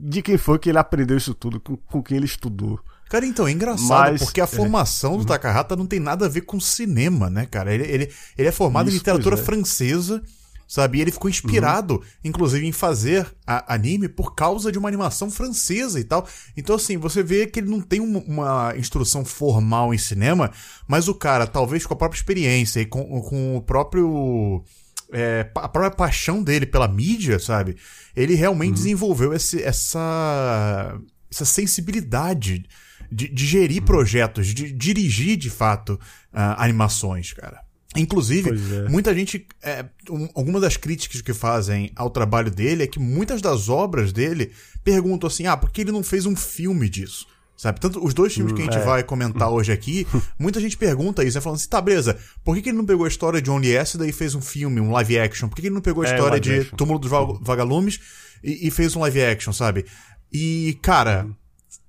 de 0.02 0.22
quem 0.22 0.38
foi 0.38 0.58
que 0.58 0.68
ele 0.68 0.78
aprendeu 0.78 1.16
isso 1.16 1.34
tudo, 1.34 1.60
com, 1.60 1.76
com 1.76 2.02
quem 2.02 2.16
ele 2.16 2.26
estudou. 2.26 2.80
Cara, 3.10 3.26
então, 3.26 3.48
é 3.48 3.50
engraçado, 3.50 4.12
Mas, 4.12 4.22
porque 4.22 4.40
a 4.40 4.44
é. 4.44 4.46
formação 4.46 5.14
é. 5.14 5.18
do 5.18 5.24
Takahata 5.24 5.74
não 5.74 5.84
tem 5.84 5.98
nada 5.98 6.26
a 6.26 6.28
ver 6.28 6.42
com 6.42 6.60
cinema, 6.60 7.28
né, 7.28 7.44
cara? 7.44 7.74
Ele, 7.74 7.84
ele, 7.84 8.12
ele 8.38 8.48
é 8.48 8.52
formado 8.52 8.86
isso, 8.86 8.96
em 8.96 8.98
literatura 8.98 9.34
é. 9.34 9.38
francesa, 9.38 10.22
sabe? 10.66 10.98
E 10.98 11.00
ele 11.00 11.10
ficou 11.10 11.28
inspirado, 11.28 11.94
uhum. 11.94 12.02
inclusive, 12.22 12.64
em 12.64 12.70
fazer 12.70 13.26
anime 13.44 14.08
por 14.08 14.36
causa 14.36 14.70
de 14.70 14.78
uma 14.78 14.88
animação 14.88 15.28
francesa 15.28 15.98
e 15.98 16.04
tal. 16.04 16.24
Então, 16.56 16.76
assim, 16.76 16.96
você 16.96 17.20
vê 17.20 17.48
que 17.48 17.58
ele 17.58 17.68
não 17.68 17.80
tem 17.80 17.98
uma, 17.98 18.20
uma 18.20 18.74
instrução 18.76 19.24
formal 19.24 19.92
em 19.92 19.98
cinema, 19.98 20.52
mas 20.86 21.08
o 21.08 21.14
cara, 21.14 21.48
talvez 21.48 21.84
com 21.84 21.94
a 21.94 21.96
própria 21.96 22.18
experiência 22.18 22.78
e 22.78 22.86
com, 22.86 23.20
com 23.22 23.56
o 23.56 23.60
próprio 23.60 24.64
é, 25.12 25.50
a 25.54 25.68
própria 25.68 25.90
paixão 25.90 26.42
dele 26.42 26.66
pela 26.66 26.88
mídia, 26.88 27.38
sabe? 27.38 27.76
Ele 28.14 28.34
realmente 28.34 28.70
uhum. 28.70 28.74
desenvolveu 28.74 29.32
esse, 29.32 29.62
essa, 29.62 30.98
essa 31.30 31.44
sensibilidade 31.44 32.64
de, 33.10 33.28
de 33.28 33.46
gerir 33.46 33.80
uhum. 33.80 33.86
projetos, 33.86 34.48
de 34.48 34.72
dirigir 34.72 35.36
de 35.36 35.50
fato 35.50 35.94
uh, 35.94 36.56
animações, 36.58 37.32
cara. 37.32 37.60
Inclusive, 37.96 38.50
é. 38.50 38.88
muita 38.88 39.12
gente. 39.12 39.46
É, 39.60 39.84
um, 40.08 40.28
algumas 40.34 40.62
das 40.62 40.76
críticas 40.76 41.20
que 41.20 41.34
fazem 41.34 41.90
ao 41.96 42.08
trabalho 42.08 42.50
dele 42.50 42.84
é 42.84 42.86
que 42.86 43.00
muitas 43.00 43.42
das 43.42 43.68
obras 43.68 44.12
dele 44.12 44.52
perguntam 44.84 45.26
assim: 45.26 45.46
ah, 45.46 45.56
por 45.56 45.70
que 45.70 45.80
ele 45.80 45.90
não 45.90 46.02
fez 46.02 46.24
um 46.24 46.36
filme 46.36 46.88
disso? 46.88 47.26
Sabe? 47.60 47.78
Tanto 47.78 48.02
os 48.02 48.14
dois 48.14 48.32
filmes 48.32 48.54
que 48.54 48.62
a 48.62 48.64
gente 48.64 48.78
é. 48.78 48.82
vai 48.82 49.02
comentar 49.02 49.50
hoje 49.50 49.70
aqui, 49.70 50.06
muita 50.40 50.58
gente 50.58 50.78
pergunta 50.78 51.22
isso, 51.22 51.36
né? 51.36 51.42
Falando 51.42 51.58
assim, 51.58 51.68
tá, 51.68 51.78
beleza, 51.78 52.18
por 52.42 52.54
que, 52.56 52.62
que 52.62 52.70
ele 52.70 52.78
não 52.78 52.86
pegou 52.86 53.04
a 53.04 53.08
história 53.08 53.42
de 53.42 53.50
Only 53.50 53.76
S 53.76 53.98
e 54.02 54.12
fez 54.12 54.34
um 54.34 54.40
filme, 54.40 54.80
um 54.80 54.90
live 54.90 55.18
action? 55.18 55.46
Por 55.46 55.56
que, 55.56 55.60
que 55.60 55.68
ele 55.68 55.74
não 55.74 55.82
pegou 55.82 56.02
a 56.02 56.08
é, 56.08 56.14
história 56.14 56.40
de 56.40 56.60
action. 56.60 56.74
Túmulo 56.74 56.98
dos 56.98 57.10
Vagalumes 57.10 58.00
e, 58.42 58.66
e, 58.66 58.70
fez 58.70 58.96
um 58.96 59.00
live 59.00 59.22
action, 59.22 59.52
sabe? 59.52 59.84
E, 60.32 60.78
cara, 60.80 61.26
uhum. 61.26 61.34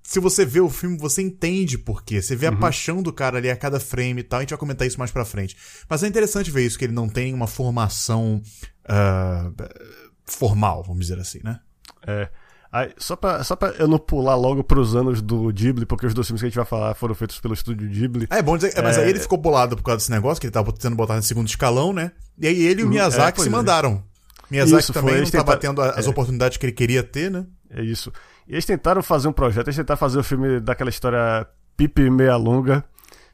se 0.04 0.20
você 0.20 0.44
vê 0.44 0.60
o 0.60 0.70
filme, 0.70 0.98
você 0.98 1.22
entende 1.22 1.78
por 1.78 2.04
quê. 2.04 2.22
Você 2.22 2.36
vê 2.36 2.50
uhum. 2.50 2.56
a 2.56 2.58
paixão 2.58 3.02
do 3.02 3.14
cara 3.14 3.38
ali 3.38 3.50
a 3.50 3.56
cada 3.56 3.80
frame 3.80 4.20
e 4.20 4.24
tal. 4.24 4.40
A 4.40 4.42
gente 4.42 4.50
vai 4.50 4.60
comentar 4.60 4.86
isso 4.86 5.00
mais 5.00 5.10
pra 5.10 5.24
frente. 5.24 5.56
Mas 5.90 6.04
é 6.04 6.08
interessante 6.08 6.52
ver 6.52 6.66
isso, 6.66 6.78
que 6.78 6.84
ele 6.84 6.92
não 6.92 7.08
tem 7.08 7.34
uma 7.34 7.48
formação 7.48 8.42
uh, 8.90 9.56
formal, 10.26 10.84
vamos 10.84 11.06
dizer 11.06 11.18
assim, 11.18 11.40
né? 11.42 11.62
É. 12.06 12.30
Aí, 12.72 12.90
só, 12.98 13.18
pra, 13.18 13.44
só 13.44 13.54
pra 13.54 13.70
eu 13.72 13.88
não 13.88 13.98
pular 13.98 14.36
logo 14.36 14.64
pros 14.64 14.96
anos 14.96 15.22
do 15.22 15.52
Ghibli, 15.52 15.86
porque 15.86 16.06
os 16.06 16.14
dois 16.14 16.26
filmes 16.26 16.40
que 16.40 16.46
a 16.46 16.50
gente 16.50 16.56
vai 16.56 16.66
falar 16.66 16.96
foram 16.96 17.14
feitos 17.14 17.38
pelo 17.38 17.54
estúdio 17.54 17.90
Ghibli. 17.90 18.28
É, 18.30 18.42
bom 18.42 18.56
dizer, 18.56 18.72
é, 18.78 18.82
mas 18.82 18.98
aí 18.98 19.10
ele 19.10 19.20
ficou 19.20 19.38
bolado 19.38 19.76
por 19.76 19.84
causa 19.84 19.98
desse 19.98 20.12
negócio, 20.12 20.40
que 20.40 20.48
ele 20.48 20.54
tava 20.54 20.72
tendo 20.72 20.96
botado 20.96 21.20
em 21.20 21.24
segundo 21.24 21.50
escalão, 21.50 21.92
né? 21.92 22.14
E 22.40 22.48
aí 22.48 22.64
ele 22.64 22.80
e 22.80 22.84
o 22.84 22.88
uhum. 22.88 22.94
Miyazaki 22.94 23.42
é, 23.42 23.44
se 23.44 23.50
é. 23.50 23.52
mandaram. 23.52 24.02
Miyazaki 24.50 24.84
isso, 24.84 24.94
também 24.94 25.16
não 25.16 25.24
estava 25.24 25.58
tendo 25.58 25.82
as 25.82 26.08
é. 26.08 26.10
oportunidades 26.10 26.58
que 26.58 26.66
ele 26.66 26.72
queria 26.72 27.04
ter, 27.04 27.30
né? 27.30 27.46
É 27.70 27.82
isso. 27.82 28.12
E 28.48 28.54
eles 28.54 28.66
tentaram 28.66 29.04
fazer 29.04 29.28
um 29.28 29.34
projeto, 29.34 29.68
eles 29.68 29.76
tentaram 29.76 30.00
fazer 30.00 30.20
o 30.20 30.24
filme 30.24 30.62
daquela 30.62 30.90
história 30.90 31.46
pipi 31.76 32.10
meia 32.10 32.38
longa, 32.38 32.86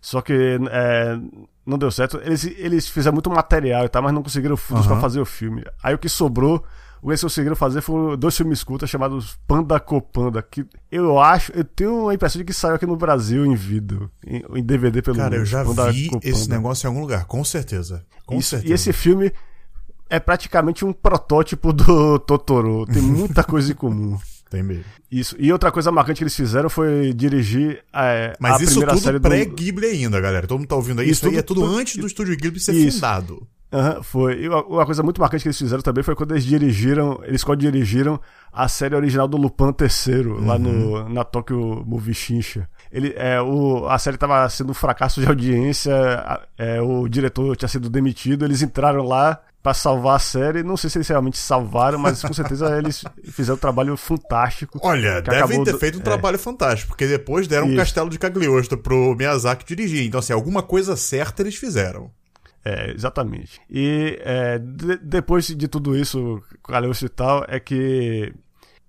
só 0.02 0.20
que 0.20 0.60
é, 0.72 1.16
não 1.64 1.78
deu 1.78 1.92
certo. 1.92 2.20
Eles, 2.24 2.44
eles 2.44 2.88
fizeram 2.88 3.14
muito 3.14 3.30
material 3.30 3.86
e 3.86 3.90
tal, 3.90 4.02
mas 4.02 4.14
não 4.14 4.24
conseguiram 4.24 4.58
fundos 4.58 4.86
uhum. 4.86 4.94
para 4.94 5.02
fazer 5.02 5.20
o 5.20 5.26
filme. 5.26 5.64
Aí 5.84 5.94
o 5.94 6.00
que 6.00 6.10
sobrou 6.10 6.64
o 7.02 7.08
que 7.08 7.12
eles 7.12 7.22
conseguiram 7.22 7.56
fazer 7.56 7.82
foram 7.82 8.18
dois 8.18 8.36
filmes 8.36 8.64
curtas 8.64 8.90
chamados 8.90 9.38
Panda 9.48 9.80
Copanda, 9.80 10.42
que 10.42 10.66
eu 10.92 11.20
acho, 11.20 11.52
eu 11.54 11.64
tenho 11.64 12.10
a 12.10 12.14
impressão 12.14 12.40
de 12.40 12.46
que 12.46 12.54
saiu 12.54 12.76
aqui 12.76 12.86
no 12.86 12.96
Brasil 12.96 13.46
em 13.46 13.56
vídeo, 13.56 14.10
em, 14.26 14.44
em 14.56 14.64
DVD 14.64 15.02
pelo 15.02 15.18
Cara, 15.18 15.30
menos. 15.32 15.52
eu 15.52 15.60
já 15.60 15.64
Panda 15.66 15.92
vi 15.92 16.08
Copanda. 16.10 16.28
esse 16.30 16.50
negócio 16.50 16.86
em 16.86 16.90
algum 16.90 17.02
lugar, 17.02 17.26
com 17.26 17.44
certeza. 17.44 18.06
Com 18.26 18.38
Isso, 18.38 18.50
certeza. 18.50 18.72
E 18.72 18.76
esse 18.76 18.92
filme 18.94 19.32
é 20.10 20.20
praticamente 20.20 20.84
um 20.86 20.94
protótipo 20.94 21.72
do 21.74 22.20
Totoro. 22.20 22.86
Tem 22.86 23.02
muita 23.02 23.44
coisa 23.46 23.72
em 23.72 23.76
comum. 23.76 24.18
Tem 24.50 24.64
mesmo. 24.64 24.86
Isso. 25.12 25.36
E 25.38 25.52
outra 25.52 25.72
coisa 25.72 25.92
marcante 25.92 26.20
que 26.20 26.24
eles 26.24 26.36
fizeram 26.36 26.70
foi 26.70 27.14
dirigir 27.14 27.84
é, 27.94 28.34
Mas 28.40 28.54
a 28.62 28.64
isso 28.64 28.80
primeira 28.80 28.96
tudo 29.14 29.22
pré-Ghibli 29.22 29.88
do... 29.88 29.94
ainda, 29.94 30.22
galera. 30.22 30.48
Todo 30.48 30.60
mundo 30.60 30.70
tá 30.70 30.76
ouvindo 30.76 31.02
aí. 31.02 31.06
Isso, 31.10 31.14
isso 31.14 31.22
tudo, 31.24 31.34
aí 31.34 31.40
é 31.40 31.42
tudo, 31.42 31.62
tudo 31.62 31.76
antes 31.76 31.98
do 31.98 32.08
estúdio 32.08 32.38
Ghibli 32.38 32.60
ser 32.60 32.74
isso. 32.74 32.98
fundado. 32.98 33.46
Uhum, 33.72 34.04
foi. 34.04 34.44
E 34.44 34.48
uma 34.50 34.86
coisa 34.86 35.04
muito 35.04 35.20
marcante 35.20 35.44
que 35.44 35.48
eles 35.50 35.58
fizeram 35.58 35.82
também 35.82 36.04
foi 36.04 36.16
quando 36.16 36.32
eles 36.32 36.46
dirigiram, 36.46 37.20
eles 37.24 37.44
co-dirigiram 37.44 38.20
a 38.52 38.68
série 38.68 38.96
original 38.96 39.28
do 39.28 39.38
Lupin 39.38 39.74
III, 39.80 40.28
uhum. 40.28 40.46
lá 40.46 40.58
no, 40.58 40.70
uhum. 40.70 41.10
na 41.10 41.24
Tokyo 41.24 41.84
Movie 41.86 42.14
Shinsha. 42.14 42.70
Ele, 42.92 43.14
é, 43.18 43.42
o, 43.42 43.88
a 43.88 44.00
série 44.00 44.16
estava 44.16 44.48
sendo 44.50 44.72
um 44.72 44.74
fracasso 44.74 45.20
de 45.20 45.28
audiência, 45.28 45.94
é, 46.58 46.82
o 46.82 47.08
diretor 47.10 47.56
tinha 47.58 47.68
sido 47.68 47.90
demitido, 47.90 48.46
eles 48.46 48.62
entraram 48.62 49.04
lá 49.04 49.42
para 49.62 49.74
salvar 49.74 50.16
a 50.16 50.20
série. 50.20 50.64
Não 50.64 50.78
sei 50.78 50.90
se 50.90 50.98
eles 50.98 51.08
realmente 51.10 51.38
salvaram, 51.38 52.00
mas 52.00 52.22
com 52.22 52.34
certeza 52.34 52.76
eles 52.80 53.04
fizeram 53.26 53.56
um 53.56 53.60
trabalho 53.60 53.98
fantástico. 53.98 54.80
Olha, 54.82 55.22
devem 55.22 55.62
ter 55.66 55.78
feito 55.78 55.98
um 55.98 56.02
é. 56.02 56.04
trabalho 56.04 56.40
fantástico, 56.40 56.88
porque 56.88 57.06
depois 57.06 57.48
deram 57.48 57.66
Isso. 57.66 57.74
um 57.74 57.78
castelo 57.78 58.10
de 58.10 58.18
Cagliostro 58.18 58.78
pro 58.78 59.14
Miyazaki 59.16 59.66
dirigir. 59.66 60.06
Então, 60.06 60.20
assim, 60.20 60.32
alguma 60.32 60.64
coisa 60.64 60.96
certa 60.96 61.42
eles 61.42 61.56
fizeram. 61.56 62.10
É, 62.64 62.92
exatamente. 62.92 63.62
E 63.70 64.20
é, 64.22 64.60
de, 64.60 64.98
depois 64.98 65.48
de 65.48 65.68
tudo 65.68 65.98
isso, 65.98 66.42
Caleuccio 66.64 67.06
e 67.06 67.10
tal, 67.10 67.46
é 67.48 67.60
que 67.60 68.34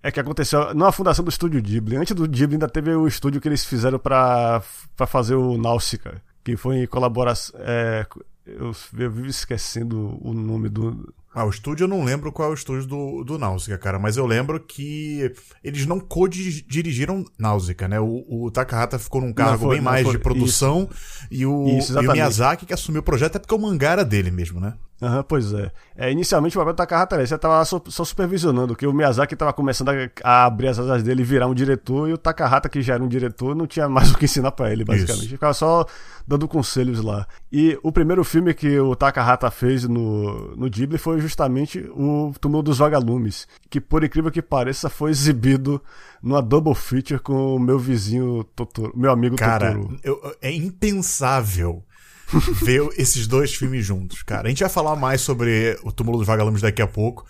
é 0.03 0.11
que 0.11 0.21
aconteceu 0.21 0.75
na 0.75 0.93
fundação 0.93 1.25
do 1.25 1.29
estúdio 1.29 1.61
Ghibli. 1.61 1.97
Antes 1.97 2.15
do 2.15 2.29
Ghibli 2.29 2.55
ainda 2.55 2.69
teve 2.69 2.95
o 2.95 3.07
estúdio 3.07 3.41
que 3.41 3.49
eles 3.49 3.65
fizeram 3.65 3.99
para 3.99 4.63
fazer 5.07 5.35
o 5.35 5.59
Náusica, 5.59 6.23
que 6.45 6.57
foi 6.57 6.79
em 6.79 6.87
colaboração. 6.87 7.59
É, 7.63 8.07
eu, 8.47 8.73
eu 8.99 9.11
vivo 9.11 9.27
esquecendo 9.27 10.19
o 10.23 10.33
nome 10.33 10.69
do. 10.69 11.13
Ah, 11.35 11.45
o 11.45 11.51
estúdio 11.51 11.85
eu 11.85 11.89
não 11.89 12.03
lembro 12.03 12.33
qual 12.33 12.49
é 12.49 12.51
o 12.51 12.55
estúdio 12.55 12.87
do, 12.87 13.23
do 13.23 13.39
Náusea, 13.39 13.77
cara, 13.77 13.99
mas 13.99 14.17
eu 14.17 14.27
lembro 14.27 14.59
que 14.59 15.33
eles 15.63 15.85
não 15.87 16.01
co-dirigiram 16.01 17.25
Náusea, 17.39 17.77
né? 17.87 18.01
O, 18.01 18.25
o 18.29 18.51
Takahata 18.51 18.99
ficou 18.99 19.21
num 19.21 19.33
cargo 19.33 19.67
foi, 19.67 19.77
bem 19.77 19.85
mais 19.85 20.05
foi, 20.05 20.13
de 20.13 20.19
produção 20.19 20.89
isso. 20.91 21.27
e 21.31 21.47
o, 21.47 21.79
isso, 21.79 22.01
e 22.01 22.07
o 22.07 22.13
Miyazaki 22.13 22.65
que 22.65 22.73
assumiu 22.73 23.01
o 23.01 23.05
projeto 23.05 23.37
é 23.37 23.39
porque 23.39 23.55
o 23.55 23.59
mangá 23.59 23.93
era 23.93 24.05
dele 24.05 24.31
mesmo, 24.31 24.59
né? 24.59 24.75
Uhum, 25.01 25.23
pois 25.23 25.53
é. 25.53 25.71
é. 25.97 26.11
Inicialmente 26.11 26.57
o 26.57 26.61
papel 26.61 26.73
do 26.73 26.77
Takahata 26.77 27.15
era 27.15 27.23
esse, 27.23 27.33
ele 27.33 27.39
tava 27.39 27.65
só, 27.65 27.81
só, 27.87 28.05
supervisionando, 28.05 28.75
que 28.75 28.87
o 28.87 28.93
Miyazaki 28.93 29.35
estava 29.35 29.53
começando 29.53 29.91
a, 29.91 29.95
a, 30.25 30.45
abrir 30.47 30.69
as 30.69 30.79
asas 30.79 31.05
dele 31.05 31.23
e 31.23 31.25
virar 31.25 31.47
um 31.47 31.55
diretor, 31.55 32.09
e 32.09 32.13
o 32.13 32.19
Takahata, 32.19 32.69
que 32.69 32.83
já 32.83 32.95
era 32.95 33.03
um 33.03 33.09
diretor, 33.09 33.55
não 33.55 33.67
tinha 33.67 33.89
mais 33.89 34.11
o 34.13 34.19
que 34.19 34.25
ensinar 34.25 34.51
para 34.53 34.73
ele, 34.73 34.85
basicamente. 34.85 35.27
Isso. 35.27 35.35
Ficava 35.35 35.55
só 35.55 35.87
dando 36.27 36.49
conselhos 36.49 37.03
lá. 37.03 37.27
E 37.51 37.79
o 37.83 37.93
primeiro 37.93 38.25
filme 38.25 38.53
que 38.53 38.79
o 38.81 38.97
Takahata 38.97 39.51
fez 39.51 39.85
no, 39.85 40.57
no 40.57 40.69
Ghibli 40.69 40.99
foi 40.99 41.21
justamente 41.21 41.79
o 41.95 42.33
Túmulo 42.41 42.63
dos 42.65 42.79
Vagalumes, 42.79 43.47
que 43.71 43.81
por 43.81 44.03
incrível 44.03 44.31
que 44.31 44.43
pareça 44.43 44.89
foi 44.89 45.11
exibido 45.11 45.81
numa 46.21 46.43
double 46.43 46.75
feature 46.75 47.21
com 47.21 47.55
o 47.55 47.59
meu 47.59 47.79
vizinho 47.79 48.43
Totoro, 48.57 48.93
meu 48.97 49.13
amigo 49.13 49.37
Cara, 49.37 49.75
Totoro. 49.75 50.01
Cara, 50.03 50.37
é 50.43 50.53
impensável 50.53 51.85
ver 52.63 52.89
esses 52.97 53.27
dois 53.27 53.55
filmes 53.55 53.85
juntos, 53.85 54.23
cara. 54.23 54.47
A 54.47 54.49
gente 54.51 54.61
vai 54.61 54.69
falar 54.69 54.97
mais 54.97 55.21
sobre 55.21 55.79
o 55.83 55.93
Túmulo 55.93 56.19
dos 56.19 56.27
Vagalumes 56.27 56.63
daqui 56.63 56.83
a 56.83 56.87
pouco, 56.87 57.27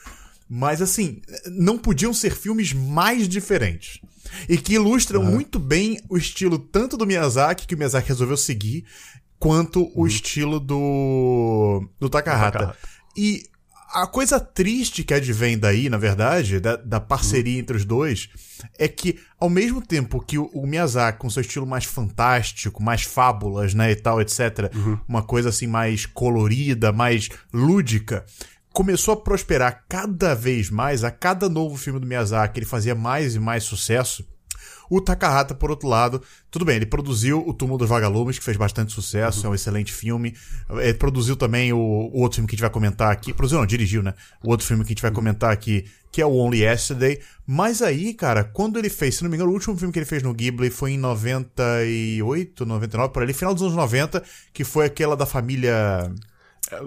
mas 0.49 0.81
assim, 0.81 1.21
não 1.47 1.79
podiam 1.79 2.13
ser 2.15 2.35
filmes 2.35 2.73
mais 2.73 3.29
diferentes. 3.29 4.01
E 4.49 4.59
que 4.59 4.75
ilustram 4.75 5.23
uhum. 5.23 5.31
muito 5.31 5.59
bem 5.59 6.01
o 6.09 6.17
estilo 6.17 6.59
tanto 6.59 6.97
do 6.97 7.07
Miyazaki, 7.07 7.67
que 7.67 7.75
o 7.75 7.79
Miyazaki 7.79 8.09
resolveu 8.09 8.37
seguir, 8.37 8.85
quanto 9.39 9.81
uhum. 9.81 9.93
o 9.95 10.07
estilo 10.07 10.61
do, 10.61 11.89
do 11.99 12.09
Takahata. 12.09 12.59
Takahata. 12.59 12.79
E 13.17 13.45
a 13.91 14.07
coisa 14.07 14.39
triste 14.39 15.03
que 15.03 15.15
advém 15.15 15.59
daí, 15.59 15.89
na 15.89 15.97
verdade, 15.97 16.61
da, 16.61 16.77
da 16.77 17.01
parceria 17.01 17.59
entre 17.59 17.77
os 17.77 17.85
dois, 17.85 18.29
é 18.79 18.87
que, 18.87 19.19
ao 19.41 19.49
mesmo 19.49 19.81
tempo 19.81 20.21
que 20.21 20.39
o, 20.39 20.45
o, 20.53 20.67
Miyazaki, 20.67 21.19
com 21.19 21.31
seu 21.31 21.41
estilo 21.41 21.67
mais 21.67 21.85
fantástico, 21.85 22.83
mais 22.83 23.03
fábulas, 23.03 23.73
né, 23.73 23.91
e 23.93 23.97
tal, 23.97 24.21
etc., 24.21 24.71
uhum. 24.75 24.99
uma 25.09 25.23
coisa 25.23 25.49
assim 25.49 25.67
mais 25.67 26.05
colorida, 26.05 26.93
mais 26.93 27.31
lúdica, 27.53 28.27
começou 28.73 29.15
a 29.15 29.21
prosperar 29.21 29.85
cada 29.89 30.35
vez 30.35 30.71
mais, 30.71 31.03
a 31.03 31.11
cada 31.11 31.49
novo 31.49 31.77
filme 31.77 31.99
do 31.99 32.07
Miyazaki, 32.07 32.59
ele 32.59 32.67
fazia 32.67 32.95
mais 32.95 33.35
e 33.35 33.41
mais 33.41 33.65
sucesso. 33.65 34.27
O 34.91 35.01
Takahata, 35.01 35.55
por 35.55 35.71
outro 35.71 35.89
lado, 35.89 36.23
tudo 36.51 36.65
bem, 36.65 36.77
ele 36.77 36.87
produziu 36.87 37.47
O 37.47 37.53
Túmulo 37.53 37.79
dos 37.79 37.89
Vagalumes, 37.89 38.39
que 38.39 38.45
fez 38.45 38.57
bastante 38.57 38.93
sucesso, 38.93 39.41
uhum. 39.41 39.47
é 39.47 39.51
um 39.51 39.55
excelente 39.55 39.93
filme. 39.93 40.35
Ele 40.71 40.95
produziu 40.95 41.37
também 41.37 41.73
o, 41.73 41.79
o, 41.79 42.21
outro 42.21 42.37
filme 42.37 42.49
que 42.49 42.55
a 42.55 42.57
gente 42.57 42.63
vai 42.63 42.71
comentar 42.71 43.13
aqui. 43.13 43.33
Produziu, 43.33 43.59
não, 43.59 43.67
dirigiu, 43.67 44.03
né? 44.03 44.15
O 44.43 44.51
outro 44.51 44.67
filme 44.67 44.85
que 44.85 44.89
a 44.89 44.95
gente 44.95 45.03
vai 45.03 45.11
comentar 45.11 45.53
aqui, 45.53 45.85
que 46.11 46.23
é 46.23 46.27
o 46.27 46.33
Only 46.33 46.63
Yesterday. 46.63 47.21
Mas 47.47 47.83
aí, 47.83 48.15
cara, 48.15 48.45
quando 48.45 48.79
ele 48.79 48.89
fez, 48.89 49.17
se 49.17 49.23
não 49.23 49.31
me 49.31 49.37
engano, 49.37 49.51
o 49.51 49.55
último 49.55 49.77
filme 49.77 49.93
que 49.93 49.99
ele 49.99 50.07
fez 50.07 50.23
no 50.23 50.35
Ghibli 50.35 50.71
foi 50.71 50.93
em 50.93 50.99
98, 50.99 52.67
99, 52.67 53.13
por 53.13 53.23
ali, 53.23 53.33
final 53.33 53.55
dos 53.55 53.63
anos 53.63 53.75
90, 53.75 54.23
que 54.53 54.65
foi 54.65 54.87
aquela 54.87 55.17
da 55.17 55.27
família. 55.27 56.13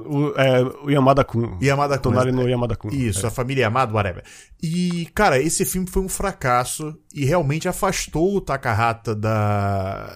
O, 0.06 0.34
é, 0.40 0.62
o 0.84 0.90
Yamada 0.90 1.24
Kun. 1.24 1.58
Yamada 1.62 1.98
Kun. 1.98 2.04
Tonari 2.04 2.32
no 2.32 2.48
Yamada 2.48 2.76
Kun. 2.76 2.90
Isso, 2.90 3.26
é. 3.26 3.28
a 3.28 3.32
família 3.32 3.64
Yamada, 3.64 3.94
whatever. 3.94 4.24
E, 4.62 5.08
cara, 5.16 5.42
esse 5.42 5.66
filme 5.66 5.88
foi 5.90 6.02
um 6.02 6.10
fracasso 6.10 6.96
e 7.14 7.26
realmente 7.26 7.68
afastou 7.68 8.36
o 8.36 8.42
Takahata 8.42 9.16
da. 9.16 10.16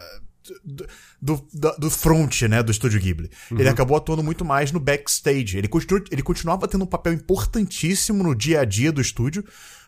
Do, 1.19 1.43
do, 1.51 1.75
do 1.79 1.89
front, 1.89 2.43
né, 2.43 2.61
do 2.61 2.71
estúdio 2.71 2.99
Ghibli. 2.99 3.31
Uhum. 3.49 3.57
Ele 3.57 3.67
acabou 3.67 3.97
atuando 3.97 4.21
muito 4.21 4.45
mais 4.45 4.71
no 4.71 4.79
backstage. 4.79 5.57
Ele, 5.57 5.67
continu, 5.67 6.03
ele 6.11 6.21
continuava 6.21 6.67
tendo 6.67 6.83
um 6.83 6.87
papel 6.87 7.13
importantíssimo 7.13 8.21
no 8.21 8.35
dia 8.35 8.59
a 8.59 8.65
dia 8.65 8.91
do 8.91 9.01
estúdio, 9.01 9.43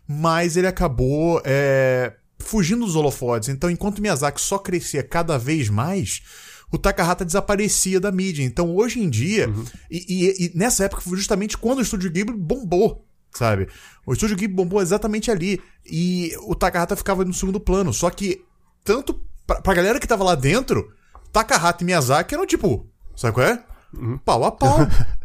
mas 0.08 0.58
ele 0.58 0.66
acabou 0.66 1.40
é, 1.46 2.14
fugindo 2.40 2.86
dos 2.86 2.96
holofotes. 2.96 3.50
Então, 3.50 3.70
enquanto 3.70 4.02
Miyazaki 4.02 4.42
só 4.42 4.58
crescia 4.58 5.04
cada 5.04 5.38
vez 5.38 5.70
mais, 5.70 6.24
o 6.72 6.78
Takahata 6.78 7.24
desaparecia 7.24 8.00
da 8.00 8.12
mídia. 8.12 8.44
Então, 8.44 8.76
hoje 8.76 9.00
em 9.00 9.10
dia, 9.10 9.50
uhum. 9.50 9.66
e, 9.90 10.06
e, 10.08 10.46
e, 10.46 10.58
nessa 10.58 10.86
época 10.86 11.02
foi 11.02 11.18
justamente 11.18 11.58
quando 11.58 11.80
o 11.80 11.82
Estúdio 11.82 12.12
Ghibli 12.12 12.36
bombou, 12.36 13.06
sabe? 13.32 13.68
O 14.06 14.14
Estúdio 14.14 14.36
Ghibli 14.36 14.56
bombou 14.56 14.82
exatamente 14.82 15.32
ali. 15.32 15.62
E 15.86 16.34
o 16.42 16.56
Takahata 16.56 16.96
ficava 16.96 17.24
no 17.24 17.34
segundo 17.34 17.60
plano. 17.60 17.94
Só 17.94 18.10
que, 18.10 18.44
tanto 18.84 19.22
pra, 19.46 19.62
pra 19.62 19.74
galera 19.74 20.00
que 20.00 20.08
tava 20.08 20.24
lá 20.24 20.36
dentro, 20.36 20.94
Takahata 21.32 21.84
e 21.84 21.86
Miyazaki 21.86 22.36
eram 22.36 22.46
tipo, 22.46 22.90
sabe 23.16 23.34
qual 23.34 23.48
é? 23.48 23.64
Uhum. 23.94 24.18
Pau 24.18 24.44
a 24.44 24.52
pau. 24.52 24.80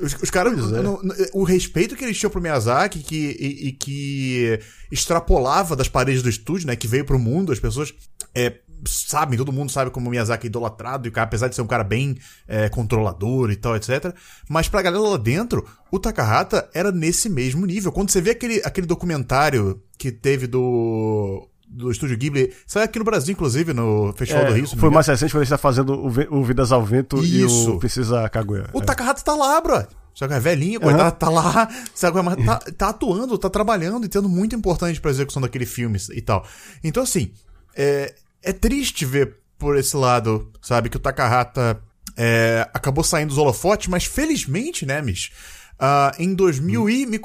Os, 0.00 0.14
os 0.22 0.30
caras. 0.30 0.54
É. 0.56 1.30
O 1.32 1.42
respeito 1.42 1.96
que 1.96 2.04
eles 2.04 2.16
tinham 2.16 2.30
pro 2.30 2.40
Miyazaki 2.40 3.00
que, 3.00 3.36
e, 3.38 3.68
e, 3.68 3.72
que 3.72 4.60
extrapolava 4.92 5.74
das 5.74 5.88
paredes 5.88 6.22
do 6.22 6.28
estúdio, 6.28 6.68
né? 6.68 6.76
Que 6.76 6.86
veio 6.86 7.04
pro 7.04 7.18
mundo, 7.18 7.50
as 7.50 7.58
pessoas. 7.58 7.92
É, 8.32 8.60
sabem, 8.86 9.38
todo 9.38 9.52
mundo 9.52 9.70
sabe 9.70 9.90
como 9.90 10.08
o 10.08 10.10
Miyazaki 10.10 10.46
é 10.46 10.48
idolatrado, 10.48 11.08
e 11.08 11.12
apesar 11.16 11.48
de 11.48 11.54
ser 11.54 11.62
um 11.62 11.66
cara 11.66 11.84
bem 11.84 12.16
é, 12.46 12.68
controlador 12.68 13.50
e 13.50 13.56
tal, 13.56 13.76
etc. 13.76 14.14
Mas 14.48 14.68
pra 14.68 14.82
galera 14.82 15.02
lá 15.02 15.16
dentro, 15.16 15.66
o 15.90 15.98
Takahata 15.98 16.68
era 16.74 16.92
nesse 16.92 17.28
mesmo 17.28 17.66
nível. 17.66 17.92
Quando 17.92 18.10
você 18.10 18.20
vê 18.20 18.30
aquele, 18.30 18.62
aquele 18.64 18.86
documentário 18.86 19.82
que 19.96 20.12
teve 20.12 20.46
do 20.46 21.48
do 21.70 21.90
Estúdio 21.90 22.16
Ghibli. 22.16 22.52
Saiu 22.66 22.84
aqui 22.84 22.98
no 22.98 23.04
Brasil, 23.04 23.32
inclusive, 23.32 23.74
no 23.74 24.12
Festival 24.16 24.44
é, 24.44 24.46
do 24.46 24.54
Rio. 24.54 24.66
Foi 24.68 24.90
mais 24.90 25.06
recente 25.06 25.30
quando 25.30 25.42
ele 25.42 25.44
está 25.44 25.58
fazendo 25.58 25.92
o, 25.92 26.38
o 26.38 26.42
Vidas 26.42 26.72
ao 26.72 26.82
Vento 26.82 27.22
Isso. 27.22 27.70
e 27.70 27.74
o 27.74 27.78
Precisa 27.78 28.26
Kaguya. 28.30 28.70
O 28.72 28.80
é. 28.80 28.84
Takahata 28.84 29.22
tá 29.22 29.34
lá, 29.34 29.60
bro. 29.60 29.86
Sabe, 30.14 30.34
é 30.34 30.40
velhinho, 30.40 30.80
uhum. 30.82 30.96
tá, 30.96 31.10
tá, 31.12 31.28
lá, 31.28 31.68
sabe, 31.94 32.20
mas 32.22 32.44
tá, 32.44 32.58
tá 32.76 32.88
atuando, 32.88 33.38
tá 33.38 33.48
trabalhando 33.48 34.04
e 34.04 34.08
tendo 34.08 34.28
muito 34.28 34.56
importante 34.56 35.00
pra 35.00 35.12
execução 35.12 35.40
daquele 35.40 35.64
filme 35.64 35.96
e 36.10 36.20
tal. 36.20 36.44
Então, 36.82 37.04
assim, 37.04 37.30
é, 37.76 38.12
é 38.42 38.52
triste 38.52 39.04
ver 39.04 39.36
por 39.58 39.76
esse 39.76 39.96
lado, 39.96 40.52
sabe, 40.62 40.88
que 40.88 40.96
o 40.96 41.00
Takahata 41.00 41.80
é, 42.16 42.68
acabou 42.72 43.02
saindo 43.02 43.30
dos 43.30 43.38
holofotes, 43.38 43.88
mas 43.88 44.04
felizmente, 44.04 44.86
né, 44.86 45.02
Mish? 45.02 45.32
Uh, 45.80 46.22
em 46.22 46.34
2000 46.34 46.82
hum. 46.82 46.88
e... 46.88 47.18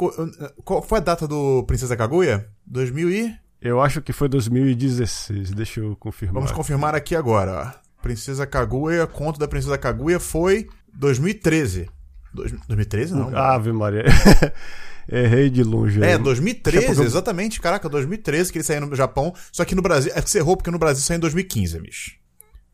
Qual 0.64 0.82
foi 0.82 1.00
a 1.00 1.02
data 1.02 1.28
do 1.28 1.64
Princesa 1.64 1.98
Kaguya? 1.98 2.48
2000 2.66 3.10
e... 3.10 3.36
Eu 3.62 3.82
acho 3.82 4.02
que 4.02 4.12
foi 4.12 4.28
2016, 4.28 5.52
deixa 5.52 5.80
eu 5.80 5.96
confirmar. 5.96 6.36
Vamos 6.36 6.52
confirmar 6.52 6.94
aqui 6.94 7.16
agora. 7.16 7.74
Princesa 8.02 8.46
Kaguya, 8.46 9.08
conto 9.08 9.40
da 9.40 9.48
Princesa 9.48 9.78
Kaguya 9.78 10.20
foi 10.20 10.68
2013. 10.94 11.90
2013 12.34 13.14
não. 13.14 13.36
Ave 13.36 13.72
Maria. 13.72 14.04
Errei 15.10 15.50
de 15.50 15.64
longe. 15.64 16.02
É, 16.04 16.18
2013, 16.18 17.04
exatamente. 17.04 17.60
Caraca, 17.60 17.90
2013 17.90 18.52
que 18.52 18.58
ele 18.58 18.64
saiu 18.64 18.82
no 18.82 18.96
Japão. 18.96 19.34
Só 19.52 19.66
que 19.66 19.76
no 19.76 19.82
Brasil. 19.82 20.12
É 20.16 20.22
que 20.22 20.30
você 20.30 20.40
errou 20.40 20.56
porque 20.56 20.72
no 20.72 20.80
Brasil 20.80 21.04
saiu 21.04 21.18
em 21.18 21.22
2015, 21.22 21.80
bicho. 21.80 22.12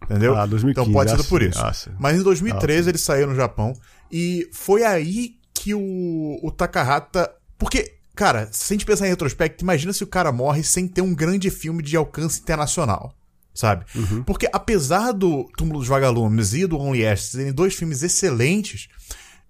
Entendeu? 0.03 0.35
Ah, 0.35 0.45
2015. 0.45 0.71
Então 0.71 0.93
pode 0.93 1.11
ser 1.11 1.29
por 1.29 1.41
isso. 1.41 1.59
Ah, 1.59 1.73
Mas 1.99 2.17
em 2.17 2.23
2013 2.23 2.87
ah, 2.87 2.91
ele 2.91 2.97
saiu 2.97 3.27
no 3.27 3.35
Japão. 3.35 3.73
E 4.11 4.49
foi 4.53 4.83
aí 4.83 5.35
que 5.53 5.73
o, 5.73 6.39
o 6.41 6.51
Takahata. 6.51 7.29
Porque, 7.57 7.95
cara, 8.15 8.47
se 8.51 8.73
a 8.73 8.75
gente 8.75 8.85
pensar 8.85 9.07
em 9.07 9.09
retrospecto, 9.09 9.63
imagina 9.63 9.91
se 9.91 10.03
o 10.03 10.07
cara 10.07 10.31
morre 10.31 10.63
sem 10.63 10.87
ter 10.87 11.01
um 11.01 11.13
grande 11.13 11.49
filme 11.49 11.83
de 11.83 11.97
alcance 11.97 12.39
internacional 12.39 13.13
sabe? 13.51 13.83
Uhum. 13.93 14.23
Porque 14.23 14.47
apesar 14.53 15.11
do 15.11 15.43
Túmulo 15.57 15.79
dos 15.79 15.87
Vagalumes 15.89 16.53
e 16.53 16.65
do 16.65 16.77
Only 16.77 17.05
Ashes 17.05 17.31
serem 17.31 17.51
dois 17.51 17.75
filmes 17.75 18.03
excelentes, 18.03 18.87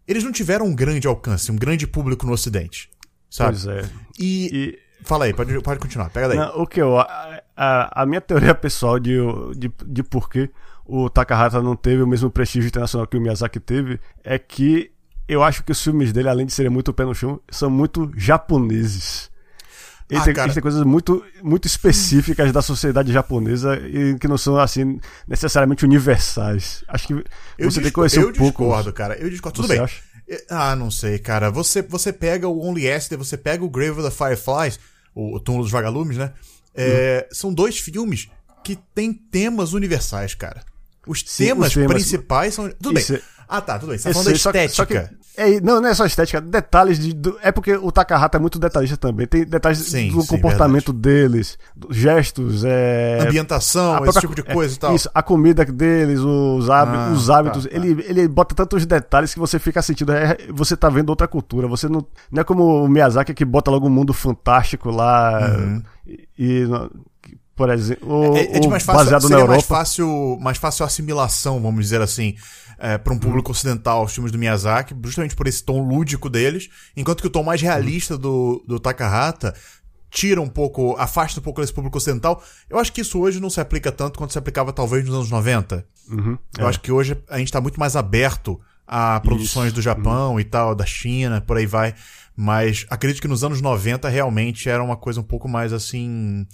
eles 0.09 0.23
não 0.23 0.31
tiveram 0.31 0.65
um 0.65 0.75
grande 0.75 1.07
alcance, 1.07 1.51
um 1.51 1.55
grande 1.55 1.85
público 1.85 2.25
no 2.25 2.33
Ocidente. 2.33 2.89
Sabe? 3.29 3.51
Pois 3.51 3.67
é. 3.67 3.89
E. 4.17 4.49
e... 4.51 4.79
Fala 5.05 5.25
aí, 5.25 5.33
pode, 5.33 5.61
pode 5.61 5.79
continuar, 5.79 6.09
pega 6.09 6.29
daí. 6.29 6.37
Não, 6.37 6.61
o 6.61 6.67
que 6.67 6.81
eu. 6.81 6.99
A, 6.99 7.41
a, 7.55 8.01
a, 8.01 8.05
minha 8.05 8.19
teoria 8.19 8.53
pessoal 8.55 8.99
de, 8.99 9.17
de, 9.55 9.71
de 9.85 10.03
por 10.03 10.29
que 10.29 10.49
o 10.85 11.09
Takahata 11.09 11.61
não 11.61 11.75
teve 11.75 12.01
o 12.01 12.07
mesmo 12.07 12.29
prestígio 12.29 12.67
internacional 12.67 13.07
que 13.07 13.15
o 13.15 13.21
Miyazaki 13.21 13.59
teve 13.59 13.99
é 14.23 14.37
que 14.39 14.91
eu 15.27 15.43
acho 15.43 15.63
que 15.63 15.71
os 15.71 15.81
filmes 15.81 16.11
dele, 16.11 16.27
além 16.27 16.47
de 16.47 16.53
serem 16.53 16.71
muito 16.71 16.91
pé 16.91 17.05
no 17.05 17.13
chão, 17.13 17.39
são 17.49 17.69
muito 17.69 18.11
japoneses. 18.17 19.28
Ele, 20.09 20.19
ah, 20.19 20.23
tem, 20.23 20.43
ele 20.43 20.53
tem 20.53 20.61
coisas 20.63 20.83
muito, 20.83 21.23
muito 21.43 21.67
específicas 21.67 22.51
da 22.51 22.63
sociedade 22.63 23.13
japonesa 23.13 23.77
e 23.77 24.17
que 24.17 24.27
não 24.27 24.39
são, 24.39 24.57
assim, 24.57 24.99
necessariamente 25.27 25.85
universais. 25.85 26.83
Acho 26.87 27.07
que 27.07 27.13
eu 27.13 27.69
você 27.69 27.79
tem 27.79 27.89
que 27.89 27.95
conhecer 27.95 28.19
um 28.19 28.33
pouco. 28.33 28.63
Eu 28.63 28.67
discordo, 28.67 28.93
cara. 28.93 29.15
Eu 29.19 29.29
discordo. 29.29 29.57
Tudo 29.57 29.67
bem. 29.67 29.79
Acha? 29.79 30.01
Ah, 30.49 30.75
não 30.75 30.89
sei, 30.89 31.19
cara. 31.19 31.51
Você, 31.51 31.83
você 31.83 32.11
pega 32.11 32.47
o 32.47 32.59
Only 32.59 32.85
Yesterday, 32.85 33.23
você 33.23 33.37
pega 33.37 33.63
o 33.63 33.69
Grave 33.69 33.99
of 33.99 34.03
the 34.03 34.11
Fireflies, 34.11 34.79
o, 35.13 35.35
o 35.35 35.39
Túmulo 35.39 35.63
dos 35.63 35.71
Vagalumes, 35.71 36.17
né? 36.17 36.33
É, 36.73 37.27
hum. 37.29 37.35
São 37.35 37.53
dois 37.53 37.79
filmes 37.79 38.29
que 38.63 38.75
têm 38.95 39.13
temas 39.13 39.73
universais, 39.73 40.33
cara. 40.33 40.63
Os 41.07 41.23
Sim, 41.25 41.45
temas, 41.45 41.67
os 41.67 41.73
temas 41.73 41.93
principais 41.93 42.53
são. 42.53 42.69
Tudo 42.69 42.93
bem. 42.93 43.03
É... 43.11 43.21
Ah, 43.51 43.61
tá, 43.61 43.79
tudo 43.79 43.89
bem. 43.89 43.97
Você 43.97 44.09
tá 44.09 44.13
falando 44.13 44.27
da 44.27 44.33
estética. 44.33 44.69
Só 44.69 44.85
que, 44.85 44.93
só 44.93 45.01
que 45.01 45.19
é, 45.35 45.59
não, 45.59 45.81
não 45.81 45.89
é 45.89 45.93
só 45.95 46.05
estética, 46.05 46.39
detalhes 46.39 46.99
de. 46.99 47.13
Do, 47.13 47.39
é 47.41 47.51
porque 47.51 47.73
o 47.73 47.91
Takahata 47.91 48.37
é 48.37 48.39
muito 48.39 48.59
detalhista 48.59 48.95
também. 48.95 49.25
Tem 49.25 49.43
detalhes 49.43 49.79
sim, 49.79 50.11
do 50.11 50.21
sim, 50.21 50.27
comportamento 50.27 50.93
verdade. 50.93 51.29
deles, 51.29 51.57
gestos, 51.89 52.63
é, 52.63 53.19
ambientação, 53.21 53.93
própria, 53.93 54.09
esse 54.11 54.19
tipo 54.19 54.35
de 54.35 54.43
coisa 54.43 54.73
é, 54.73 54.75
e 54.75 54.79
tal. 54.79 54.95
Isso, 54.95 55.09
a 55.11 55.23
comida 55.23 55.65
deles, 55.65 56.19
os, 56.19 56.69
hábitos, 56.69 56.99
ah, 56.99 57.11
os 57.11 57.29
hábitos. 57.31 57.63
Tá, 57.63 57.69
tá. 57.69 57.75
Ele, 57.75 58.05
ele 58.07 58.27
bota 58.27 58.53
tantos 58.53 58.85
detalhes 58.85 59.33
que 59.33 59.39
você 59.39 59.57
fica 59.57 59.81
sentindo. 59.81 60.11
É, 60.11 60.37
você 60.49 60.77
tá 60.77 60.87
vendo 60.87 61.09
outra 61.09 61.27
cultura. 61.27 61.67
Você 61.67 61.89
não. 61.89 62.05
Não 62.31 62.41
é 62.41 62.43
como 62.43 62.83
o 62.83 62.87
Miyazaki 62.87 63.33
que 63.33 63.45
bota 63.45 63.71
logo 63.71 63.87
um 63.87 63.89
mundo 63.89 64.13
fantástico 64.13 64.91
lá. 64.91 65.39
Uhum. 65.57 65.83
E, 66.05 66.27
e 66.37 66.67
por 67.59 67.69
exemplo, 67.69 68.37
é, 68.37 68.57
é, 68.57 68.67
mais 68.69 68.83
fácil, 68.83 69.03
baseado 69.03 69.27
na 69.27 69.35
Europa. 69.35 69.51
mais 69.51 69.65
fácil, 69.65 70.37
mais 70.39 70.57
fácil 70.57 70.85
assimilação, 70.85 71.61
vamos 71.61 71.83
dizer 71.83 72.01
assim, 72.01 72.35
é, 72.79 72.97
para 72.97 73.13
um 73.13 73.19
público 73.19 73.49
hum. 73.49 73.51
ocidental, 73.51 74.05
os 74.05 74.13
filmes 74.13 74.31
do 74.31 74.37
Miyazaki, 74.37 74.95
justamente 75.03 75.35
por 75.35 75.47
esse 75.47 75.61
tom 75.63 75.85
lúdico 75.87 76.29
deles, 76.29 76.69
enquanto 76.95 77.21
que 77.21 77.27
o 77.27 77.29
tom 77.29 77.43
mais 77.43 77.61
realista 77.61 78.17
do, 78.17 78.63
do 78.65 78.79
Takahata 78.79 79.53
tira 80.09 80.41
um 80.41 80.47
pouco, 80.47 80.95
afasta 80.97 81.39
um 81.39 81.43
pouco 81.43 81.61
desse 81.61 81.73
público 81.73 81.97
ocidental. 81.97 82.41
Eu 82.69 82.79
acho 82.79 82.91
que 82.91 83.01
isso 83.01 83.19
hoje 83.19 83.39
não 83.39 83.49
se 83.49 83.59
aplica 83.59 83.91
tanto 83.91 84.17
quanto 84.17 84.31
se 84.31 84.39
aplicava 84.39 84.73
talvez 84.73 85.05
nos 85.05 85.13
anos 85.13 85.29
90. 85.29 85.85
Uhum, 86.09 86.37
Eu 86.57 86.65
é. 86.65 86.69
acho 86.69 86.79
que 86.79 86.91
hoje 86.91 87.21
a 87.29 87.37
gente 87.37 87.47
está 87.47 87.61
muito 87.61 87.79
mais 87.79 87.95
aberto 87.95 88.59
a 88.87 89.19
produções 89.19 89.67
isso. 89.67 89.75
do 89.75 89.81
Japão 89.81 90.33
uhum. 90.33 90.39
e 90.39 90.43
tal, 90.43 90.73
da 90.73 90.85
China, 90.85 91.41
por 91.41 91.57
aí 91.57 91.67
vai. 91.67 91.93
Mas 92.35 92.87
acredito 92.89 93.21
que 93.21 93.27
nos 93.27 93.43
anos 93.43 93.61
90 93.61 94.07
realmente 94.09 94.69
era 94.69 94.81
uma 94.81 94.95
coisa 94.95 95.19
um 95.19 95.23
pouco 95.23 95.47
mais 95.47 95.73
assim 95.73 96.47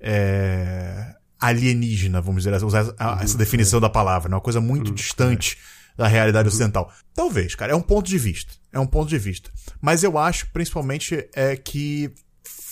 é, 0.00 1.14
alienígena, 1.40 2.20
vamos 2.20 2.42
dizer, 2.42 2.62
usar 2.64 2.84
uhum, 2.84 3.20
essa 3.20 3.38
definição 3.38 3.78
é. 3.78 3.82
da 3.82 3.90
palavra, 3.90 4.28
né? 4.28 4.36
uma 4.36 4.40
coisa 4.40 4.60
muito 4.60 4.88
uhum, 4.88 4.94
distante 4.94 5.56
é. 5.94 6.02
da 6.02 6.08
realidade 6.08 6.48
uhum. 6.48 6.54
ocidental. 6.54 6.92
Talvez, 7.14 7.54
cara, 7.54 7.72
é 7.72 7.76
um 7.76 7.82
ponto 7.82 8.08
de 8.08 8.18
vista. 8.18 8.52
É 8.72 8.78
um 8.78 8.86
ponto 8.86 9.08
de 9.08 9.18
vista. 9.18 9.50
Mas 9.80 10.02
eu 10.02 10.18
acho, 10.18 10.50
principalmente, 10.52 11.28
é 11.34 11.56
que 11.56 12.12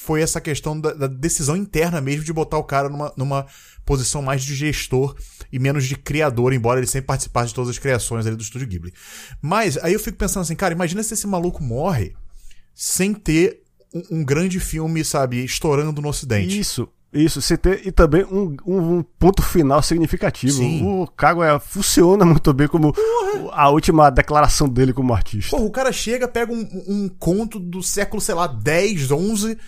foi 0.07 0.23
essa 0.23 0.41
questão 0.41 0.81
da, 0.81 0.93
da, 0.93 1.07
decisão 1.09 1.57
interna 1.57 2.01
mesmo 2.01 2.25
de 2.25 2.33
botar 2.33 2.59
o 2.59 2.65
cara 2.65 2.89
numa, 2.89 3.13
numa 3.17 3.47
posição 3.85 4.23
mais 4.23 4.45
de 4.45 4.55
gestor 4.55 5.17
e 5.53 5.59
menos 5.59 5.85
de 5.85 5.97
criador, 5.97 6.53
embora 6.53 6.79
ele 6.79 6.87
sempre 6.87 7.09
participasse 7.09 7.49
de 7.49 7.55
todas 7.55 7.71
as 7.71 7.79
criações 7.79 8.25
ali 8.25 8.37
do 8.37 8.43
Estúdio 8.43 8.69
Ghibli. 8.69 8.95
Mas 9.43 9.77
aí 9.79 9.93
eu 9.93 10.01
fico 10.01 10.17
pensando 10.17 10.43
assim, 10.43 10.55
cara, 10.55 10.73
imagina 10.73 11.03
se 11.03 11.15
esse 11.15 11.27
maluco 11.27 11.63
morre 11.63 12.15
sem 12.73 13.13
ter 13.13 13.63
um, 13.93 14.19
um 14.19 14.25
grande 14.25 14.61
filme, 14.61 15.05
sabe, 15.05 15.45
estourando 15.45 16.01
no 16.01 16.09
Ocidente. 16.09 16.59
Isso. 16.59 16.89
Isso, 17.17 17.41
CT 17.41 17.83
e 17.87 17.93
também 17.93 18.25
um, 18.25 18.57
um, 18.67 18.99
um, 18.99 19.03
ponto 19.03 19.43
final 19.43 19.83
significativo. 19.83 20.53
Sim. 20.53 20.85
O 20.85 21.07
Kaguya 21.07 21.59
funciona 21.59 22.25
muito 22.25 22.53
bem 22.53 22.69
como 22.69 22.93
Porra. 22.93 23.53
a 23.53 23.71
última 23.71 24.11
declaração 24.11 24.69
dele 24.69 24.93
como 24.93 25.15
artista. 25.15 25.57
Porra, 25.57 25.67
o 25.67 25.71
cara 25.71 25.93
chega, 25.93 26.29
pega 26.29 26.53
um, 26.53 26.69
um 26.87 27.09
conto 27.09 27.59
do 27.59 27.83
século, 27.83 28.21
sei 28.21 28.35
lá, 28.35 28.47
10, 28.47 29.11
11 29.11 29.59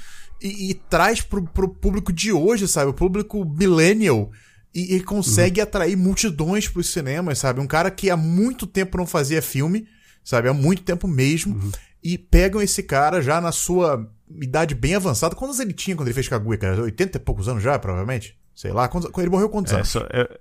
e, 0.43 0.71
e, 0.71 0.75
traz 0.75 1.21
pro, 1.21 1.43
pro 1.43 1.69
público 1.69 2.13
de 2.13 2.33
hoje, 2.33 2.69
sabe? 2.69 2.91
O 2.91 2.95
público 2.95 3.45
millennial. 3.45 4.31
E, 4.75 4.97
e 4.97 5.03
consegue 5.03 5.61
uhum. 5.61 5.67
atrair 5.67 5.97
multidões 5.97 6.69
pros 6.69 6.93
cinemas, 6.93 7.39
sabe? 7.39 7.61
Um 7.61 7.67
cara 7.67 7.91
que 7.91 8.11
há 8.11 8.17
muito 8.17 8.67
tempo 8.67 8.99
não 8.99 9.07
fazia 9.07 9.41
filme, 9.41 9.87
sabe? 10.23 10.49
Há 10.49 10.55
muito 10.55 10.83
tempo 10.83 11.09
mesmo. 11.09 11.55
Uhum. 11.55 11.73
E 12.03 12.19
pegam 12.19 12.61
esse 12.61 12.83
cara 12.83 13.21
já 13.21 13.41
na 13.41 13.51
sua 13.51 14.09
idade 14.41 14.75
bem 14.75 14.95
avançada. 14.95 15.35
Quantos 15.35 15.61
ele 15.61 15.73
tinha 15.73 15.97
quando 15.97 16.09
ele 16.09 16.15
fez 16.15 16.29
Kaguya, 16.29 16.59
cara? 16.59 16.83
80 16.83 17.17
e 17.17 17.21
poucos 17.21 17.49
anos 17.49 17.63
já, 17.63 17.79
provavelmente? 17.79 18.39
Sei 18.55 18.73
lá. 18.73 18.89
Quantos, 18.89 19.11
ele 19.19 19.31
morreu 19.31 19.49
quantos 19.49 19.73
é, 19.73 19.77
anos? 19.77 19.89
Só, 19.89 20.07
é, 20.11 20.39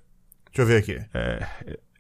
Deixa 0.57 0.61
eu 0.61 0.65
ver 0.65 0.77
aqui. 0.77 0.99
É, 1.13 1.47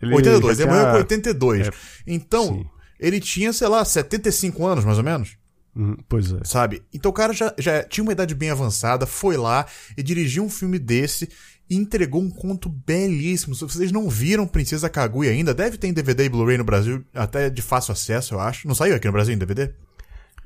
ele 0.01 0.15
82. 0.15 0.59
Ele 0.59 0.67
tinha... 0.67 0.67
morreu 0.67 0.91
com 0.91 0.97
82. 0.97 1.67
É, 1.67 1.71
então, 2.07 2.47
sim. 2.47 2.65
ele 2.99 3.19
tinha, 3.19 3.53
sei 3.53 3.67
lá, 3.67 3.85
75 3.85 4.65
anos, 4.65 4.83
mais 4.83 4.97
ou 4.97 5.03
menos. 5.03 5.37
Hum, 5.75 5.95
pois 6.09 6.31
é. 6.31 6.39
Sabe? 6.43 6.81
Então 6.91 7.11
o 7.11 7.13
cara 7.13 7.33
já, 7.33 7.53
já 7.57 7.83
tinha 7.83 8.03
uma 8.03 8.11
idade 8.11 8.33
bem 8.33 8.49
avançada, 8.49 9.05
foi 9.05 9.37
lá 9.37 9.67
e 9.95 10.01
dirigiu 10.01 10.43
um 10.43 10.49
filme 10.49 10.79
desse 10.79 11.29
e 11.69 11.75
entregou 11.75 12.19
um 12.19 12.31
conto 12.31 12.67
belíssimo. 12.67 13.53
Se 13.53 13.61
vocês 13.63 13.91
não 13.91 14.09
viram 14.09 14.47
Princesa 14.47 14.89
Kaguya 14.89 15.29
ainda, 15.29 15.53
deve 15.53 15.77
ter 15.77 15.87
em 15.87 15.93
DVD 15.93 16.25
e 16.25 16.29
Blu-ray 16.29 16.57
no 16.57 16.63
Brasil, 16.63 17.05
até 17.13 17.47
de 17.47 17.61
fácil 17.61 17.91
acesso, 17.91 18.33
eu 18.33 18.39
acho. 18.39 18.67
Não 18.67 18.73
saiu 18.73 18.95
aqui 18.95 19.05
no 19.05 19.13
Brasil 19.13 19.35
em 19.35 19.37
DVD? 19.37 19.69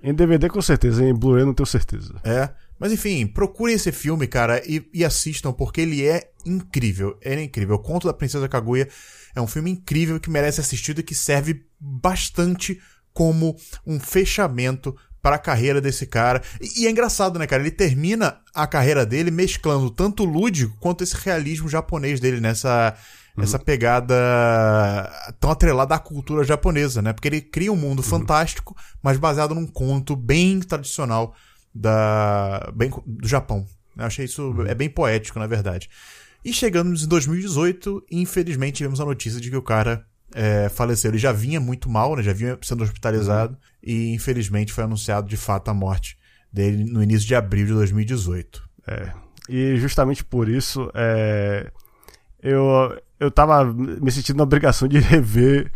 Em 0.04 0.14
DVD 0.14 0.50
com 0.50 0.62
certeza, 0.62 1.04
em 1.04 1.14
Blu-ray 1.14 1.46
não 1.46 1.54
tenho 1.54 1.68
certeza. 1.68 2.16
É. 2.24 2.50
Mas 2.80 2.92
enfim, 2.92 3.28
procurem 3.28 3.76
esse 3.76 3.92
filme, 3.92 4.26
cara, 4.26 4.60
e, 4.66 4.84
e, 4.92 5.06
assistam, 5.06 5.54
porque 5.54 5.82
ele 5.82 6.04
é 6.04 6.32
incrível. 6.44 7.16
Ele 7.22 7.42
é 7.42 7.44
incrível. 7.44 7.76
O 7.76 7.80
Conto 7.80 8.08
da 8.08 8.14
Princesa 8.14 8.50
Kaguya 8.50 8.90
é 9.36 9.40
um 9.40 9.46
filme 9.46 9.70
incrível 9.70 10.20
que 10.20 10.32
merece 10.32 10.60
assistido 10.60 11.00
e 11.00 11.04
que 11.04 11.14
serve 11.14 11.64
bastante 11.80 12.82
como 13.14 13.56
um 13.86 14.00
fechamento 14.00 14.96
para 15.22 15.36
a 15.36 15.40
carreira 15.40 15.80
desse 15.80 16.08
cara. 16.08 16.42
E, 16.60 16.82
e, 16.82 16.88
é 16.88 16.90
engraçado, 16.90 17.38
né, 17.38 17.46
cara? 17.46 17.62
Ele 17.62 17.70
termina 17.70 18.40
a 18.54 18.66
carreira 18.66 19.06
dele 19.06 19.30
mesclando 19.30 19.92
tanto 19.92 20.24
o 20.24 20.26
lúdico 20.26 20.76
quanto 20.80 21.04
esse 21.04 21.16
realismo 21.16 21.70
japonês 21.70 22.20
dele 22.20 22.40
nessa 22.42 22.98
uhum. 23.42 23.50
essa 23.50 23.60
pegada 23.60 24.16
tão 25.40 25.52
atrelada 25.52 25.96
à 25.96 26.00
cultura 26.00 26.44
japonesa, 26.44 27.02
né? 27.02 27.14
Porque 27.14 27.28
ele 27.28 27.42
cria 27.42 27.72
um 27.72 27.76
mundo 27.76 28.00
uhum. 28.00 28.06
fantástico, 28.06 28.76
mas 29.02 29.18
baseado 29.18 29.56
num 29.56 29.68
conto 29.68 30.16
bem 30.16 30.60
tradicional 30.60 31.36
da 31.74 32.72
bem, 32.76 32.92
do 33.06 33.28
Japão. 33.28 33.66
Eu 33.98 34.06
achei 34.06 34.26
isso 34.26 34.52
uhum. 34.52 34.66
é 34.66 34.76
bem 34.76 34.90
poético, 34.90 35.40
na 35.40 35.48
verdade. 35.48 35.90
E 36.44 36.52
chegamos 36.52 37.04
em 37.04 37.08
2018, 37.08 38.06
infelizmente 38.12 38.78
tivemos 38.78 39.00
a 39.00 39.06
notícia 39.06 39.40
de 39.40 39.50
que 39.50 39.56
o 39.56 39.62
cara 39.62 40.06
é, 40.34 40.70
faleceu. 40.70 41.12
Ele 41.12 41.18
já 41.18 41.32
vinha 41.32 41.60
muito 41.60 41.90
mal, 41.90 42.16
né? 42.16 42.24
Já 42.24 42.34
vinha 42.34 42.58
sendo 42.62 42.84
hospitalizado 42.84 43.54
uhum. 43.54 43.60
e 43.84 44.14
infelizmente 44.14 44.74
foi 44.74 44.84
anunciado 44.84 45.28
de 45.28 45.38
fato 45.38 45.70
a 45.70 45.74
morte 45.74 46.18
dele 46.52 46.84
no 46.84 47.02
início 47.02 47.28
de 47.28 47.36
abril 47.36 47.66
de 47.66 47.74
2018. 47.74 48.70
É. 48.88 49.12
E 49.50 49.78
justamente 49.78 50.24
por 50.24 50.48
isso, 50.48 50.90
é, 50.94 51.72
eu 52.42 52.98
eu 53.22 53.30
tava 53.30 53.64
me 53.64 54.12
sentindo 54.12 54.38
na 54.38 54.44
obrigação 54.44 54.88
de 54.88 54.98
rever 55.00 55.72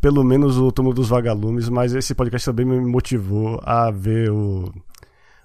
pelo 0.00 0.22
menos 0.22 0.58
o 0.58 0.70
Túmulo 0.70 0.94
dos 0.94 1.08
Vagalumes, 1.08 1.68
mas 1.68 1.92
esse 1.92 2.14
podcast 2.14 2.44
também 2.46 2.64
me 2.64 2.78
motivou 2.78 3.58
a 3.64 3.90
ver 3.90 4.30
o, 4.30 4.72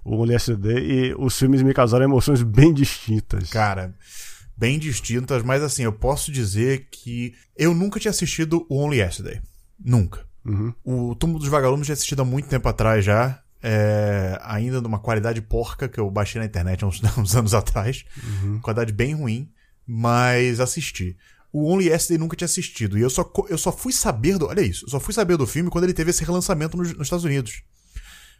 o 0.03 0.15
Only 0.15 0.33
Yesterday 0.33 0.77
e 0.77 1.15
os 1.17 1.39
filmes 1.39 1.63
me 1.63 1.73
causaram 1.73 2.05
emoções 2.05 2.43
bem 2.43 2.71
distintas. 2.73 3.49
Cara, 3.49 3.95
bem 4.55 4.77
distintas, 4.77 5.41
mas 5.43 5.63
assim, 5.63 5.83
eu 5.83 5.93
posso 5.93 6.31
dizer 6.31 6.87
que 6.91 7.33
eu 7.55 7.73
nunca 7.73 7.99
tinha 7.99 8.11
assistido 8.11 8.65
o 8.69 8.77
Only 8.77 8.97
Yesterday. 8.97 9.41
Nunca. 9.83 10.27
Uhum. 10.45 10.73
O 10.83 11.15
Túmulo 11.15 11.39
dos 11.39 11.47
Vagalumes 11.47 11.87
já 11.87 11.93
assistido 11.93 12.21
há 12.21 12.25
muito 12.25 12.47
tempo 12.47 12.67
atrás 12.67 13.03
já. 13.03 13.41
É, 13.63 14.39
ainda 14.43 14.81
numa 14.81 14.99
qualidade 14.99 15.41
porca 15.41 15.87
que 15.87 15.99
eu 15.99 16.11
baixei 16.11 16.39
na 16.39 16.45
internet 16.45 16.83
há 16.83 16.87
uns, 16.87 17.01
uns 17.17 17.35
anos 17.35 17.53
atrás. 17.55 18.03
Uhum. 18.21 18.59
Qualidade 18.59 18.91
bem 18.91 19.15
ruim, 19.15 19.49
mas 19.87 20.59
assisti 20.59 21.17
o 21.51 21.71
Only 21.71 21.87
Yesterday 21.87 22.17
nunca 22.17 22.35
tinha 22.35 22.45
assistido. 22.45 22.97
E 22.97 23.01
eu 23.01 23.09
só, 23.09 23.29
eu 23.49 23.57
só 23.57 23.71
fui 23.71 23.91
saber 23.91 24.37
do. 24.37 24.47
Olha 24.47 24.61
isso, 24.61 24.85
eu 24.85 24.89
só 24.89 24.99
fui 24.99 25.13
saber 25.13 25.37
do 25.37 25.47
filme 25.47 25.69
quando 25.69 25.83
ele 25.83 25.93
teve 25.93 26.11
esse 26.11 26.23
relançamento 26.23 26.77
nos, 26.77 26.93
nos 26.93 27.07
Estados 27.07 27.25
Unidos. 27.25 27.63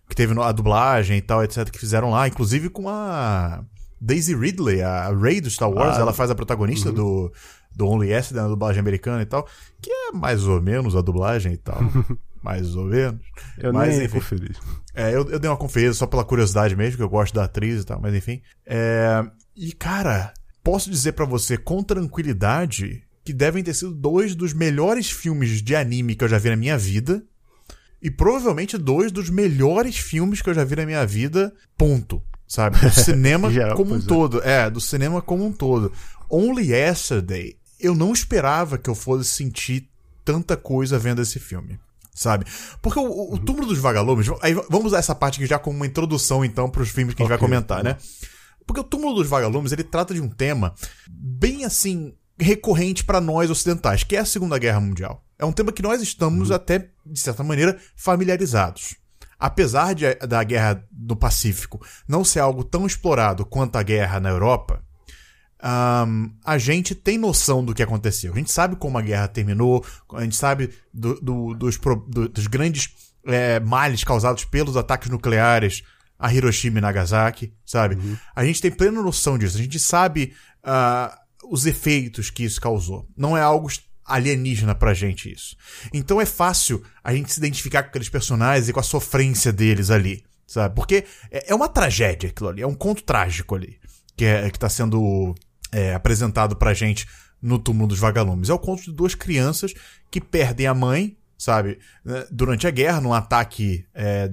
Que 0.07 0.15
teve 0.15 0.39
a 0.39 0.51
dublagem 0.51 1.17
e 1.17 1.21
tal, 1.21 1.43
etc., 1.43 1.69
que 1.69 1.79
fizeram 1.79 2.09
lá, 2.09 2.27
inclusive 2.27 2.69
com 2.69 2.89
a 2.89 3.63
Daisy 4.01 4.35
Ridley, 4.35 4.81
a 4.81 5.09
Rey 5.13 5.39
do 5.39 5.49
Star 5.49 5.69
Wars, 5.69 5.97
ah, 5.97 6.01
ela 6.01 6.13
faz 6.13 6.31
a 6.31 6.35
protagonista 6.35 6.89
uhum. 6.89 6.95
do, 6.95 7.33
do 7.75 7.87
Only 7.87 8.09
Yesterday 8.09 8.43
na 8.43 8.49
dublagem 8.49 8.79
americana 8.79 9.21
e 9.21 9.25
tal, 9.25 9.47
que 9.79 9.91
é 9.91 10.11
mais 10.11 10.45
ou 10.45 10.59
menos 10.61 10.95
a 10.95 11.01
dublagem 11.01 11.53
e 11.53 11.57
tal. 11.57 11.79
mais 12.41 12.75
ou 12.75 12.85
menos. 12.85 13.21
Eu 13.57 13.73
mas, 13.73 13.95
nem 13.95 14.05
enfim, 14.05 14.17
conferi. 14.17 14.55
É, 14.95 15.09
eu, 15.13 15.29
eu 15.29 15.39
dei 15.39 15.49
uma 15.49 15.57
conferida 15.57 15.93
só 15.93 16.07
pela 16.07 16.23
curiosidade 16.23 16.75
mesmo, 16.75 16.97
que 16.97 17.03
eu 17.03 17.09
gosto 17.09 17.33
da 17.33 17.43
atriz 17.43 17.81
e 17.81 17.85
tal, 17.85 18.01
mas 18.01 18.15
enfim. 18.15 18.41
É, 18.65 19.23
e, 19.55 19.73
cara, 19.73 20.33
posso 20.63 20.89
dizer 20.89 21.13
para 21.13 21.25
você 21.25 21.57
com 21.57 21.83
tranquilidade 21.83 23.03
que 23.23 23.33
devem 23.33 23.63
ter 23.63 23.73
sido 23.73 23.93
dois 23.93 24.35
dos 24.35 24.53
melhores 24.53 25.11
filmes 25.11 25.61
de 25.61 25.75
anime 25.75 26.15
que 26.15 26.23
eu 26.23 26.27
já 26.27 26.37
vi 26.37 26.49
na 26.49 26.55
minha 26.55 26.77
vida. 26.77 27.23
E 28.01 28.09
provavelmente 28.09 28.77
dois 28.77 29.11
dos 29.11 29.29
melhores 29.29 29.97
filmes 29.97 30.41
que 30.41 30.49
eu 30.49 30.53
já 30.53 30.63
vi 30.63 30.75
na 30.75 30.85
minha 30.85 31.05
vida, 31.05 31.53
ponto. 31.77 32.23
Sabe? 32.47 32.79
Do 32.79 32.89
cinema 32.91 33.51
Geral, 33.51 33.75
como 33.75 33.93
um 33.93 33.99
é. 33.99 34.01
todo. 34.01 34.41
É, 34.41 34.69
do 34.69 34.81
cinema 34.81 35.21
como 35.21 35.45
um 35.45 35.51
todo. 35.51 35.91
Only 36.29 36.71
Yesterday, 36.71 37.57
eu 37.79 37.93
não 37.93 38.13
esperava 38.13 38.77
que 38.77 38.89
eu 38.89 38.95
fosse 38.95 39.29
sentir 39.29 39.87
tanta 40.25 40.57
coisa 40.57 40.97
vendo 40.97 41.21
esse 41.21 41.39
filme. 41.39 41.79
Sabe? 42.13 42.45
Porque 42.81 42.99
o, 42.99 43.03
o, 43.03 43.31
uhum. 43.31 43.37
Túmulo 43.37 43.67
dos 43.67 43.77
Vagalumes. 43.77 44.27
Aí 44.41 44.53
vamos 44.53 44.87
usar 44.87 44.99
essa 44.99 45.15
parte 45.15 45.39
aqui 45.39 45.45
já 45.45 45.59
como 45.59 45.77
uma 45.77 45.87
introdução, 45.87 46.43
então, 46.43 46.69
para 46.69 46.81
os 46.81 46.89
filmes 46.89 47.15
que 47.15 47.21
a 47.21 47.25
gente 47.25 47.29
vai 47.29 47.37
comentar, 47.37 47.83
né? 47.83 47.95
Porque 48.69 48.81
o 48.81 48.83
Túmulo 48.83 49.15
dos 49.15 49.27
Vagalumes, 49.27 49.71
ele 49.71 49.83
trata 49.83 50.13
de 50.13 50.21
um 50.21 50.29
tema 50.29 50.75
bem 51.09 51.65
assim 51.65 52.13
recorrente 52.39 53.03
para 53.03 53.19
nós 53.19 53.49
ocidentais, 53.49 54.03
que 54.03 54.15
é 54.15 54.19
a 54.19 54.25
Segunda 54.25 54.59
Guerra 54.59 54.79
Mundial. 54.79 55.25
É 55.39 55.43
um 55.43 55.51
tema 55.51 55.71
que 55.71 55.81
nós 55.81 56.03
estamos 56.03 56.51
uhum. 56.51 56.55
até 56.55 56.87
de 57.03 57.19
certa 57.19 57.43
maneira 57.43 57.79
familiarizados. 57.95 58.95
Apesar 59.39 59.95
de, 59.95 60.13
da 60.13 60.43
guerra 60.43 60.85
do 60.91 61.15
Pacífico 61.15 61.83
não 62.07 62.23
ser 62.23 62.41
algo 62.41 62.63
tão 62.63 62.85
explorado 62.85 63.43
quanto 63.43 63.75
a 63.75 63.81
guerra 63.81 64.19
na 64.19 64.29
Europa, 64.29 64.83
um, 66.07 66.31
a 66.45 66.59
gente 66.59 66.93
tem 66.93 67.17
noção 67.17 67.65
do 67.65 67.73
que 67.73 67.81
aconteceu. 67.81 68.33
A 68.33 68.37
gente 68.37 68.51
sabe 68.51 68.75
como 68.75 68.99
a 68.99 69.01
guerra 69.01 69.27
terminou, 69.27 69.83
a 70.13 70.21
gente 70.21 70.35
sabe 70.35 70.69
do, 70.93 71.19
do, 71.19 71.55
dos, 71.55 71.75
do, 72.07 72.29
dos, 72.29 72.45
grandes 72.45 72.91
é, 73.25 73.59
males 73.59 74.03
causados 74.03 74.45
pelos 74.45 74.77
ataques 74.77 75.09
nucleares 75.09 75.81
a 76.19 76.33
Hiroshima 76.33 76.79
e 76.79 76.81
Nagasaki, 76.81 77.53
sabe? 77.65 77.95
Uhum. 77.95 78.17
A 78.35 78.43
gente 78.43 78.61
tem 78.61 78.69
plena 78.69 79.01
noção 79.01 79.37
disso. 79.37 79.57
A 79.57 79.61
gente 79.61 79.79
sabe 79.79 80.33
uh, 80.63 81.15
os 81.49 81.65
efeitos 81.65 82.29
que 82.29 82.43
isso 82.43 82.59
causou. 82.59 83.07
Não 83.15 83.37
é 83.37 83.41
algo 83.41 83.69
alienígena 84.05 84.75
pra 84.75 84.93
gente 84.93 85.31
isso. 85.31 85.55
Então 85.93 86.19
é 86.19 86.25
fácil 86.25 86.83
a 87.03 87.13
gente 87.13 87.31
se 87.31 87.39
identificar 87.39 87.83
com 87.83 87.89
aqueles 87.89 88.09
personagens 88.09 88.67
e 88.67 88.73
com 88.73 88.79
a 88.79 88.83
sofrência 88.83 89.53
deles 89.53 89.89
ali, 89.89 90.23
sabe? 90.45 90.75
Porque 90.75 91.05
é, 91.31 91.51
é 91.51 91.55
uma 91.55 91.69
tragédia 91.69 92.29
aquilo 92.29 92.49
ali, 92.49 92.61
é 92.61 92.67
um 92.67 92.75
conto 92.75 93.03
trágico 93.03 93.55
ali 93.55 93.79
que, 94.17 94.25
é, 94.25 94.49
que 94.49 94.59
tá 94.59 94.67
sendo 94.67 95.33
é, 95.71 95.93
apresentado 95.93 96.55
pra 96.55 96.73
gente 96.73 97.07
no 97.41 97.57
túmulo 97.57 97.87
dos 97.87 97.99
vagalumes. 97.99 98.49
É 98.49 98.53
o 98.53 98.59
conto 98.59 98.83
de 98.83 98.91
duas 98.91 99.15
crianças 99.15 99.73
que 100.11 100.19
perdem 100.19 100.67
a 100.67 100.73
mãe, 100.73 101.15
sabe? 101.37 101.79
Né, 102.03 102.25
durante 102.29 102.67
a 102.67 102.71
guerra, 102.71 102.99
num 102.99 103.13
ataque. 103.13 103.85
É, 103.93 104.29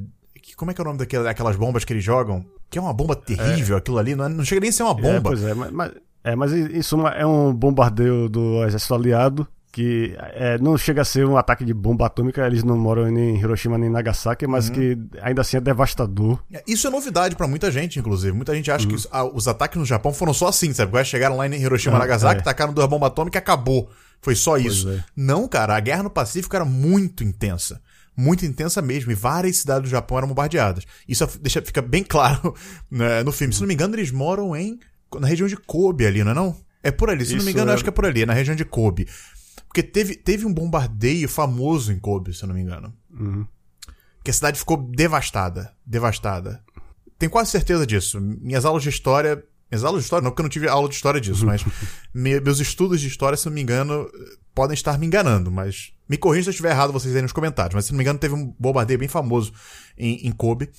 como 0.57 0.71
é 0.71 0.75
que 0.75 0.81
é 0.81 0.83
o 0.83 0.87
nome 0.87 0.99
daquelas 0.99 1.57
bombas 1.57 1.85
que 1.85 1.93
eles 1.93 2.03
jogam? 2.03 2.45
Que 2.71 2.79
é 2.79 2.83
uma 2.83 2.93
bomba 2.93 3.15
terrível, 3.15 3.77
é. 3.77 3.79
aquilo 3.79 3.99
ali. 3.99 4.15
Não, 4.15 4.25
é, 4.25 4.29
não 4.29 4.45
chega 4.45 4.61
nem 4.61 4.71
a 4.71 4.73
ser 4.73 4.83
uma 4.83 4.93
é, 4.93 5.03
bomba. 5.03 5.17
É, 5.17 5.21
pois 5.21 5.45
é, 5.45 5.55
mas, 5.55 5.71
mas, 5.71 5.93
é, 6.25 6.35
mas 6.35 6.53
em 6.53 6.83
suma 6.83 7.11
é 7.11 7.25
um 7.27 7.55
bombardeio 7.55 8.29
do 8.29 8.65
exército 8.65 8.95
aliado 8.95 9.47
que 9.77 10.17
é, 10.19 10.57
não 10.57 10.79
chega 10.79 11.03
a 11.03 11.05
ser 11.05 11.27
um 11.27 11.37
ataque 11.37 11.63
de 11.63 11.75
bomba 11.75 12.07
atômica, 12.07 12.47
eles 12.47 12.65
não 12.65 12.79
moram 12.79 13.11
nem 13.11 13.37
em 13.37 13.39
Hiroshima 13.39 13.77
nem 13.77 13.91
em 13.91 13.93
Nagasaki, 13.93 14.47
mas 14.47 14.71
uhum. 14.71 14.75
que 14.75 14.99
ainda 15.21 15.43
assim 15.43 15.59
é 15.59 15.61
devastador. 15.61 16.43
É, 16.51 16.65
isso 16.67 16.87
é 16.87 16.91
novidade 16.91 17.37
para 17.37 17.47
muita 17.47 17.71
gente, 17.71 17.99
inclusive. 17.99 18.35
Muita 18.35 18.55
gente 18.55 18.71
acha 18.71 18.85
uhum. 18.85 18.89
que 18.89 18.95
os, 18.97 19.07
ah, 19.13 19.27
os, 19.27 19.47
ataques 19.47 19.79
no 19.79 19.85
Japão 19.85 20.15
foram 20.15 20.33
só 20.33 20.49
assim, 20.49 20.73
sabe? 20.73 20.91
Quando 20.91 21.05
chegaram 21.05 21.37
lá 21.37 21.47
em 21.47 21.61
Hiroshima 21.61 21.97
e 21.97 21.99
Nagasaki, 21.99 22.41
é. 22.41 22.43
tacaram 22.43 22.73
duas 22.73 22.89
bombas 22.89 23.09
atômicas 23.09 23.39
e 23.39 23.43
acabou. 23.43 23.91
Foi 24.23 24.35
só 24.35 24.57
isso. 24.57 24.89
É. 24.89 25.05
Não, 25.15 25.47
cara, 25.47 25.77
a 25.77 25.81
guerra 25.81 26.05
no 26.05 26.11
Pacífico 26.11 26.57
era 26.57 26.65
muito 26.65 27.23
intensa. 27.23 27.79
Muito 28.17 28.47
intensa 28.47 28.81
mesmo, 28.81 29.13
e 29.13 29.15
várias 29.15 29.59
cidades 29.59 29.91
do 29.91 29.93
Japão 29.93 30.19
eram 30.19 30.29
bombardeadas. 30.29 30.85
Isso 31.07 31.27
deixa, 31.41 31.61
fica 31.61 31.83
bem 31.83 32.03
claro 32.03 32.55
né, 32.91 33.23
no 33.23 33.33
filme. 33.33 33.53
Se 33.53 33.61
não 33.61 33.69
me 33.69 33.75
engano, 33.75 33.95
eles 33.95 34.11
moram 34.11 34.57
em 34.57 34.79
na 35.21 35.27
região 35.27 35.47
de 35.47 35.57
Kobe 35.57 36.07
ali, 36.07 36.25
não 36.25 36.33
é 36.33 36.35
não? 36.35 36.57
É 36.83 36.91
por 36.91 37.11
ali, 37.11 37.25
se 37.25 37.31
Isso 37.31 37.39
não 37.39 37.45
me 37.45 37.53
engano, 37.53 37.71
é... 37.71 37.75
acho 37.75 37.83
que 37.83 37.89
é 37.89 37.93
por 37.93 38.07
ali, 38.07 38.25
na 38.25 38.33
região 38.33 38.55
de 38.55 38.65
Kobe. 38.65 39.09
Porque 39.67 39.83
teve, 39.83 40.15
teve 40.15 40.47
um 40.47 40.53
bombardeio 40.53 41.29
famoso 41.29 41.93
em 41.93 41.99
Kobe, 41.99 42.33
se 42.33 42.43
eu 42.43 42.49
não 42.49 42.55
me 42.55 42.63
engano. 42.63 42.95
Uhum. 43.11 43.47
Que 44.23 44.31
a 44.31 44.35
cidade 44.35 44.59
ficou 44.59 44.77
devastada. 44.77 45.73
Devastada. 45.85 46.63
Tenho 47.19 47.31
quase 47.31 47.51
certeza 47.51 47.87
disso. 47.87 48.21
Minhas 48.21 48.65
aulas 48.65 48.83
de 48.83 48.89
história. 48.89 49.43
Minhas 49.71 49.85
aulas 49.85 50.03
de 50.03 50.07
história, 50.07 50.23
não, 50.23 50.31
porque 50.31 50.43
eu 50.43 50.45
não 50.45 50.51
tive 50.51 50.69
aula 50.69 50.89
de 50.89 50.95
história 50.95 51.21
disso, 51.21 51.45
mas 51.45 51.65
me, 52.15 52.41
meus 52.41 52.61
estudos 52.61 53.01
de 53.01 53.09
história, 53.09 53.37
se 53.37 53.47
não 53.47 53.53
me 53.53 53.61
engano, 53.61 54.09
podem 54.55 54.75
estar 54.75 54.97
me 54.97 55.07
enganando, 55.07 55.51
mas 55.51 55.93
me 56.09 56.17
corrija 56.17 56.45
se 56.45 56.49
eu 56.49 56.53
estiver 56.53 56.71
errado 56.71 56.93
vocês 56.93 57.15
aí 57.15 57.23
nos 57.23 57.33
comentários. 57.33 57.75
Mas 57.75 57.87
se 57.87 57.93
não 57.93 57.99
me 57.99 58.05
engano, 58.05 58.19
teve 58.19 58.35
um 58.35 58.55
bombardeio 58.59 58.99
bem 58.99 59.09
famoso 59.09 59.53
em, 59.97 60.27
em 60.27 60.33
Kobe. 60.33 60.71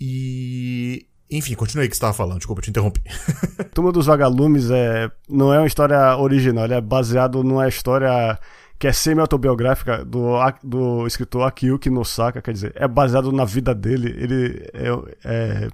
E 0.00 1.06
enfim, 1.30 1.54
continue 1.54 1.82
aí 1.82 1.88
que 1.88 1.94
você 1.94 1.98
estava 1.98 2.12
falando, 2.12 2.38
desculpa, 2.38 2.62
te 2.62 2.70
interrompi. 2.70 3.00
Turma 3.74 3.90
dos 3.90 4.06
Vagalumes 4.06 4.70
é, 4.70 5.10
não 5.28 5.52
é 5.52 5.58
uma 5.58 5.66
história 5.66 6.16
original, 6.16 6.64
ele 6.64 6.74
é 6.74 6.80
baseado 6.80 7.42
numa 7.42 7.66
história 7.66 8.38
que 8.78 8.86
é 8.86 8.92
semi-autobiográfica 8.92 10.04
do, 10.04 10.36
do 10.62 11.06
escritor 11.06 11.46
Akiyuki 11.46 11.88
Nosaka, 11.88 12.42
quer 12.42 12.52
dizer, 12.52 12.72
é 12.76 12.86
baseado 12.86 13.32
na 13.32 13.44
vida 13.44 13.74
dele. 13.74 14.14
Ele 14.16 14.68
é, 14.74 14.88
é, 15.24 15.68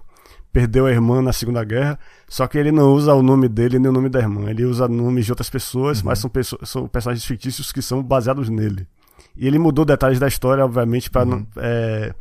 perdeu 0.52 0.86
a 0.86 0.90
irmã 0.90 1.20
na 1.20 1.32
Segunda 1.32 1.64
Guerra, 1.64 1.98
só 2.28 2.46
que 2.46 2.58
ele 2.58 2.70
não 2.70 2.92
usa 2.92 3.14
o 3.14 3.22
nome 3.22 3.48
dele 3.48 3.78
nem 3.78 3.88
o 3.88 3.92
nome 3.92 4.08
da 4.08 4.20
irmã. 4.20 4.48
Ele 4.48 4.64
usa 4.64 4.86
nomes 4.86 5.24
de 5.24 5.32
outras 5.32 5.50
pessoas, 5.50 5.98
uhum. 5.98 6.06
mas 6.06 6.18
são, 6.18 6.30
pessoas, 6.30 6.68
são 6.68 6.86
personagens 6.86 7.24
fictícios 7.24 7.72
que 7.72 7.82
são 7.82 8.02
baseados 8.02 8.48
nele. 8.48 8.86
E 9.36 9.46
ele 9.46 9.58
mudou 9.58 9.84
detalhes 9.84 10.18
da 10.18 10.28
história, 10.28 10.64
obviamente, 10.64 11.10
para 11.10 11.28
uhum. 11.28 11.46
é, 11.56 12.14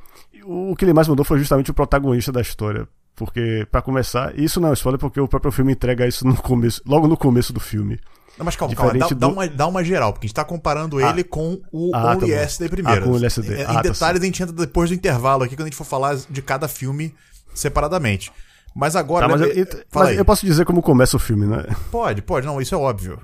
o 0.45 0.75
que 0.75 0.85
ele 0.85 0.93
mais 0.93 1.07
mudou 1.07 1.25
foi 1.25 1.39
justamente 1.39 1.71
o 1.71 1.73
protagonista 1.73 2.31
da 2.31 2.41
história. 2.41 2.87
Porque, 3.15 3.67
para 3.69 3.81
começar, 3.81 4.37
isso 4.39 4.61
não 4.61 4.69
é 4.69 4.73
spoiler 4.73 4.97
porque 4.97 5.19
o 5.19 5.27
próprio 5.27 5.51
filme 5.51 5.73
entrega 5.73 6.07
isso 6.07 6.25
no 6.25 6.37
começo, 6.37 6.81
logo 6.85 7.07
no 7.07 7.17
começo 7.17 7.51
do 7.51 7.59
filme. 7.59 7.99
Não, 8.37 8.45
mas 8.45 8.55
calma, 8.55 8.73
calma 8.73 8.93
dá, 8.97 9.07
do... 9.07 9.15
dá, 9.15 9.27
uma, 9.27 9.47
dá 9.47 9.67
uma 9.67 9.83
geral, 9.83 10.13
porque 10.13 10.25
a 10.25 10.27
gente 10.29 10.35
tá 10.35 10.45
comparando 10.45 10.97
ah. 10.99 11.09
ele 11.09 11.25
com 11.25 11.59
o 11.73 11.91
ah, 11.93 12.13
Only 12.13 12.31
tá 12.31 12.37
SD 12.37 12.69
primeiro. 12.69 13.01
Ah, 13.01 13.03
com 13.03 13.11
o 13.11 13.17
LSD. 13.17 13.53
Em, 13.53 13.57
ah, 13.57 13.71
em 13.71 13.73
tá 13.73 13.81
detalhes 13.81 14.21
a 14.21 14.25
gente 14.25 14.41
entra 14.41 14.55
depois 14.55 14.89
do 14.89 14.95
intervalo 14.95 15.43
aqui, 15.43 15.57
quando 15.57 15.63
a 15.63 15.69
gente 15.69 15.75
for 15.75 15.83
falar 15.83 16.15
de 16.29 16.41
cada 16.41 16.69
filme 16.69 17.13
separadamente. 17.53 18.31
Mas 18.73 18.95
agora. 18.95 19.27
Tá, 19.27 19.37
mas, 19.37 19.41
eu, 19.41 19.67
mas 19.93 20.17
eu, 20.17 20.23
posso 20.23 20.45
dizer 20.45 20.63
como 20.63 20.81
começa 20.81 21.17
o 21.17 21.19
filme, 21.19 21.45
né? 21.45 21.65
Pode, 21.91 22.21
pode, 22.21 22.45
não, 22.45 22.61
isso 22.61 22.73
é 22.73 22.77
óbvio. 22.77 23.19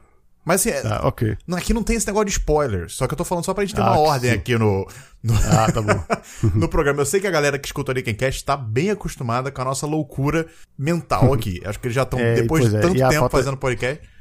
Mas 0.45 0.65
assim, 0.65 0.87
ah, 0.87 1.01
ok. 1.07 1.35
aqui 1.57 1.73
não 1.73 1.81
tem 1.81 1.95
esse 1.95 2.05
negócio 2.05 2.25
de 2.25 2.31
spoilers, 2.33 2.93
só 2.93 3.07
que 3.07 3.13
eu 3.13 3.17
tô 3.17 3.25
falando 3.25 3.43
só 3.43 3.53
pra 3.53 3.65
gente 3.65 3.75
ter 3.75 3.81
ah, 3.81 3.91
uma 3.91 3.99
ordem 3.99 4.29
sim. 4.29 4.37
aqui 4.37 4.55
no, 4.57 4.87
no, 5.23 5.33
ah, 5.33 5.71
tá 5.71 5.81
bom. 5.81 6.03
no 6.53 6.69
programa. 6.69 7.01
Eu 7.01 7.05
sei 7.05 7.19
que 7.19 7.25
a 7.25 7.31
galera 7.31 7.57
que 7.57 7.67
escuta 7.67 7.91
o 7.91 7.95
Cast 7.95 8.45
tá 8.45 8.55
bem 8.55 8.91
acostumada 8.91 9.51
com 9.51 9.61
a 9.61 9.65
nossa 9.65 9.87
loucura 9.87 10.45
mental 10.77 11.33
aqui. 11.35 11.59
Acho 11.65 11.79
que 11.79 11.87
eles 11.87 11.95
já 11.95 12.03
estão, 12.03 12.19
é, 12.19 12.35
depois 12.35 12.69
de 12.69 12.77
é. 12.77 12.79
tanto 12.79 12.93
tempo 12.93 13.13
falta... 13.13 13.37
fazendo 13.37 13.57
podcast 13.57 14.14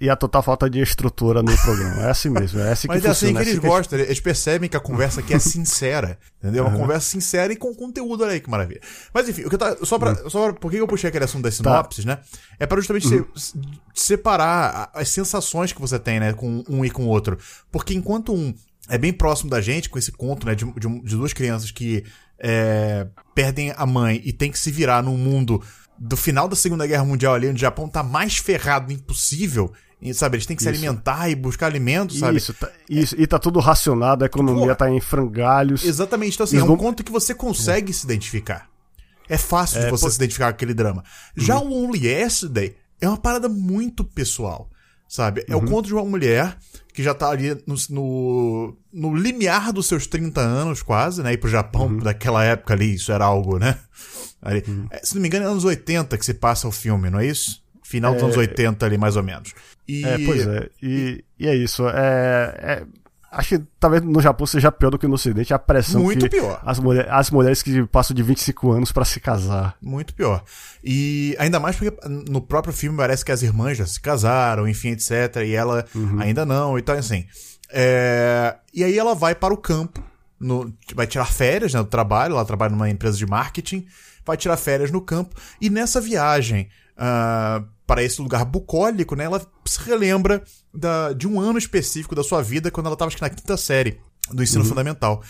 e 0.00 0.08
a 0.08 0.14
total 0.14 0.42
falta 0.42 0.70
de 0.70 0.80
estrutura 0.80 1.42
no 1.42 1.56
programa. 1.58 2.02
É 2.02 2.10
assim 2.10 2.28
mesmo. 2.28 2.60
É 2.60 2.70
assim 2.70 2.86
que 2.86 2.94
Mas 2.94 3.04
é 3.04 3.08
assim 3.08 3.32
que 3.32 3.38
é 3.38 3.42
eles 3.42 3.58
assim 3.58 3.66
gostam. 3.66 3.98
Que... 3.98 4.04
Eles 4.04 4.20
percebem 4.20 4.68
que 4.68 4.76
a 4.76 4.80
conversa 4.80 5.20
aqui 5.20 5.34
é 5.34 5.38
sincera. 5.40 6.18
Entendeu? 6.38 6.64
Uma 6.64 6.72
uhum. 6.72 6.80
conversa 6.80 7.08
sincera 7.08 7.52
e 7.52 7.56
com 7.56 7.74
conteúdo. 7.74 8.22
Olha 8.22 8.32
aí 8.32 8.40
que 8.40 8.48
maravilha. 8.48 8.80
Mas 9.12 9.28
enfim, 9.28 9.42
o 9.42 9.50
que 9.50 9.58
tá, 9.58 9.76
só 9.82 9.98
pra, 9.98 10.12
uhum. 10.12 10.30
só 10.30 10.44
pra, 10.44 10.52
por 10.52 10.70
que 10.70 10.76
eu 10.76 10.86
puxei 10.86 11.08
aquele 11.08 11.24
assunto 11.24 11.42
das 11.42 11.58
tá. 11.58 11.64
sinopses, 11.64 12.04
tá. 12.04 12.16
né? 12.16 12.22
É 12.60 12.66
pra 12.66 12.78
justamente 12.78 13.12
uhum. 13.12 13.26
se, 13.34 13.60
separar 13.92 14.90
as 14.94 15.08
sensações 15.08 15.72
que 15.72 15.80
você 15.80 15.98
tem, 15.98 16.20
né? 16.20 16.32
Com 16.32 16.62
um 16.68 16.84
e 16.84 16.90
com 16.90 17.04
o 17.04 17.08
outro. 17.08 17.36
Porque 17.72 17.92
enquanto 17.92 18.32
um 18.32 18.54
é 18.88 18.98
bem 18.98 19.12
próximo 19.12 19.50
da 19.50 19.60
gente, 19.60 19.90
com 19.90 19.98
esse 19.98 20.12
conto, 20.12 20.46
né? 20.46 20.54
De, 20.54 20.64
de, 20.64 21.00
de 21.00 21.16
duas 21.16 21.32
crianças 21.32 21.72
que 21.72 22.04
é, 22.38 23.06
perdem 23.34 23.72
a 23.76 23.84
mãe 23.84 24.20
e 24.24 24.32
tem 24.32 24.50
que 24.50 24.58
se 24.58 24.70
virar 24.70 25.02
num 25.02 25.16
mundo 25.16 25.60
do 26.00 26.16
final 26.16 26.48
da 26.48 26.56
Segunda 26.56 26.86
Guerra 26.86 27.04
Mundial 27.04 27.34
ali, 27.34 27.46
onde 27.46 27.58
o 27.58 27.60
Japão 27.60 27.86
tá 27.86 28.02
mais 28.02 28.38
ferrado 28.38 28.90
impossível, 28.90 29.70
e, 30.00 30.14
sabe? 30.14 30.36
Eles 30.36 30.46
têm 30.46 30.56
que 30.56 30.62
isso. 30.62 30.70
se 30.70 30.74
alimentar 30.74 31.28
e 31.28 31.34
buscar 31.34 31.66
alimentos, 31.66 32.18
sabe? 32.18 32.38
Isso, 32.38 32.54
tá, 32.54 32.70
isso. 32.88 33.14
E 33.18 33.26
tá 33.26 33.38
tudo 33.38 33.60
racionado, 33.60 34.24
a 34.24 34.26
economia 34.26 34.68
Pô, 34.68 34.76
tá 34.76 34.90
em 34.90 34.98
frangalhos. 34.98 35.84
Exatamente. 35.84 36.34
Então, 36.34 36.44
assim, 36.44 36.56
é 36.56 36.64
um 36.64 36.68
vão... 36.68 36.76
conto 36.78 37.04
que 37.04 37.12
você 37.12 37.34
consegue 37.34 37.90
é. 37.90 37.92
se 37.94 38.06
identificar. 38.06 38.66
É 39.28 39.36
fácil 39.36 39.80
é, 39.80 39.84
de 39.84 39.90
você 39.90 40.08
se 40.08 40.16
identificar 40.16 40.46
com 40.46 40.56
aquele 40.56 40.72
drama. 40.72 41.04
Já 41.36 41.58
uhum. 41.58 41.68
o 41.68 41.84
Only 41.84 42.06
Yesterday 42.06 42.74
é 42.98 43.06
uma 43.06 43.18
parada 43.18 43.48
muito 43.48 44.02
pessoal, 44.02 44.70
sabe? 45.10 45.44
É 45.48 45.56
uhum. 45.56 45.64
o 45.64 45.68
conto 45.68 45.88
de 45.88 45.92
uma 45.94 46.04
mulher 46.04 46.56
que 46.94 47.02
já 47.02 47.12
tá 47.12 47.28
ali 47.28 47.48
no, 47.66 47.74
no, 47.90 48.76
no, 48.92 49.16
limiar 49.16 49.72
dos 49.72 49.86
seus 49.86 50.06
30 50.06 50.40
anos, 50.40 50.82
quase, 50.82 51.20
né? 51.20 51.32
Ir 51.32 51.38
pro 51.38 51.50
Japão 51.50 51.86
uhum. 51.86 51.98
daquela 51.98 52.44
época 52.44 52.74
ali, 52.74 52.94
isso 52.94 53.10
era 53.10 53.24
algo, 53.24 53.58
né? 53.58 53.76
Ali. 54.40 54.62
Uhum. 54.66 54.86
É, 54.90 55.00
se 55.02 55.14
não 55.14 55.20
me 55.20 55.26
engano, 55.26 55.44
é 55.44 55.48
anos 55.48 55.64
80 55.64 56.16
que 56.16 56.24
se 56.24 56.32
passa 56.32 56.68
o 56.68 56.72
filme, 56.72 57.10
não 57.10 57.18
é 57.18 57.26
isso? 57.26 57.60
Final 57.82 58.14
dos 58.14 58.22
é... 58.22 58.24
anos 58.26 58.36
80 58.36 58.86
ali, 58.86 58.96
mais 58.96 59.16
ou 59.16 59.22
menos. 59.24 59.52
E... 59.88 60.04
É, 60.04 60.18
pois 60.24 60.46
é. 60.46 60.68
E, 60.80 61.24
e 61.38 61.48
é 61.48 61.56
isso. 61.56 61.88
É, 61.88 62.54
é, 62.56 62.82
acho 63.30 63.50
que 63.50 63.64
talvez 63.78 64.02
no 64.02 64.20
Japão 64.20 64.46
seja 64.46 64.72
pior 64.72 64.90
do 64.90 64.98
que 64.98 65.06
no 65.06 65.14
Ocidente 65.14 65.54
a 65.54 65.58
pressão 65.58 66.02
Muito 66.02 66.24
que 66.24 66.30
pior. 66.30 66.60
As, 66.64 66.78
mulher, 66.78 67.08
as 67.10 67.30
mulheres 67.30 67.62
que 67.62 67.86
passam 67.86 68.14
de 68.14 68.22
25 68.22 68.72
anos 68.72 68.90
para 68.92 69.04
se 69.04 69.20
casar. 69.20 69.76
Muito 69.80 70.12
pior. 70.14 70.42
E 70.82 71.36
ainda 71.38 71.60
mais 71.60 71.76
porque 71.76 71.96
no 72.08 72.40
próprio 72.40 72.72
filme 72.72 72.96
parece 72.96 73.24
que 73.24 73.30
as 73.30 73.42
irmãs 73.42 73.78
já 73.78 73.86
se 73.86 74.00
casaram, 74.00 74.68
enfim, 74.68 74.90
etc. 74.90 75.36
E 75.44 75.54
ela 75.54 75.84
uhum. 75.94 76.20
ainda 76.20 76.44
não, 76.44 76.78
e 76.78 76.82
tal, 76.82 76.96
assim. 76.96 77.24
É... 77.70 78.56
E 78.74 78.82
aí 78.82 78.98
ela 78.98 79.14
vai 79.14 79.34
para 79.34 79.54
o 79.54 79.56
campo, 79.56 80.02
no... 80.38 80.72
vai 80.94 81.06
tirar 81.06 81.26
férias 81.26 81.72
né, 81.72 81.80
do 81.80 81.88
trabalho, 81.88 82.34
ela 82.34 82.44
trabalha 82.44 82.72
numa 82.72 82.90
empresa 82.90 83.16
de 83.16 83.26
marketing 83.26 83.86
vai 84.24 84.36
tirar 84.36 84.56
férias 84.56 84.90
no 84.90 85.00
campo. 85.00 85.34
E 85.60 85.68
nessa 85.68 86.00
viagem 86.00 86.68
uh, 87.00 87.66
para 87.86 88.04
esse 88.04 88.20
lugar 88.20 88.44
bucólico, 88.44 89.16
né, 89.16 89.24
ela 89.24 89.44
se 89.64 89.80
relembra 89.80 90.44
da, 90.72 91.12
de 91.12 91.26
um 91.26 91.40
ano 91.40 91.58
específico 91.58 92.14
da 92.14 92.22
sua 92.22 92.42
vida, 92.42 92.70
quando 92.70 92.86
ela 92.86 92.94
estava 92.94 93.10
na 93.20 93.30
quinta 93.30 93.56
série 93.56 93.98
do 94.30 94.42
ensino 94.42 94.62
uhum. 94.62 94.68
fundamental. 94.68 95.22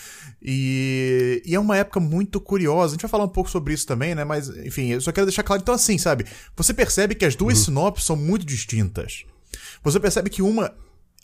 E, 0.42 1.42
e, 1.46 1.54
é 1.54 1.60
uma 1.60 1.76
época 1.76 2.00
muito 2.00 2.40
curiosa. 2.40 2.92
A 2.92 2.94
gente 2.96 3.02
vai 3.02 3.10
falar 3.10 3.24
um 3.24 3.28
pouco 3.28 3.48
sobre 3.48 3.72
isso 3.72 3.86
também, 3.86 4.14
né? 4.14 4.24
Mas, 4.24 4.48
enfim, 4.48 4.88
eu 4.88 5.00
só 5.00 5.12
quero 5.12 5.26
deixar 5.26 5.42
claro. 5.42 5.62
Então, 5.62 5.74
assim, 5.74 5.96
sabe? 5.96 6.26
Você 6.56 6.74
percebe 6.74 7.14
que 7.14 7.24
as 7.24 7.34
duas 7.34 7.58
uhum. 7.58 7.64
sinopses 7.64 8.04
são 8.04 8.16
muito 8.16 8.44
distintas. 8.44 9.24
Você 9.82 9.98
percebe 9.98 10.28
que 10.28 10.42
uma. 10.42 10.72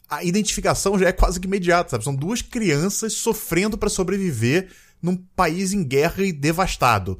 A 0.09 0.23
identificação 0.23 0.99
já 0.99 1.09
é 1.09 1.13
quase 1.13 1.41
que 1.41 1.47
imediata, 1.47 1.91
sabe? 1.91 2.05
São 2.05 2.15
duas 2.15 2.41
crianças 2.41 3.15
sofrendo 3.15 3.77
para 3.77 3.89
sobreviver 3.89 4.69
num 5.03 5.17
país 5.17 5.73
em 5.73 5.83
guerra 5.83 6.23
e 6.23 6.33
devastado. 6.33 7.19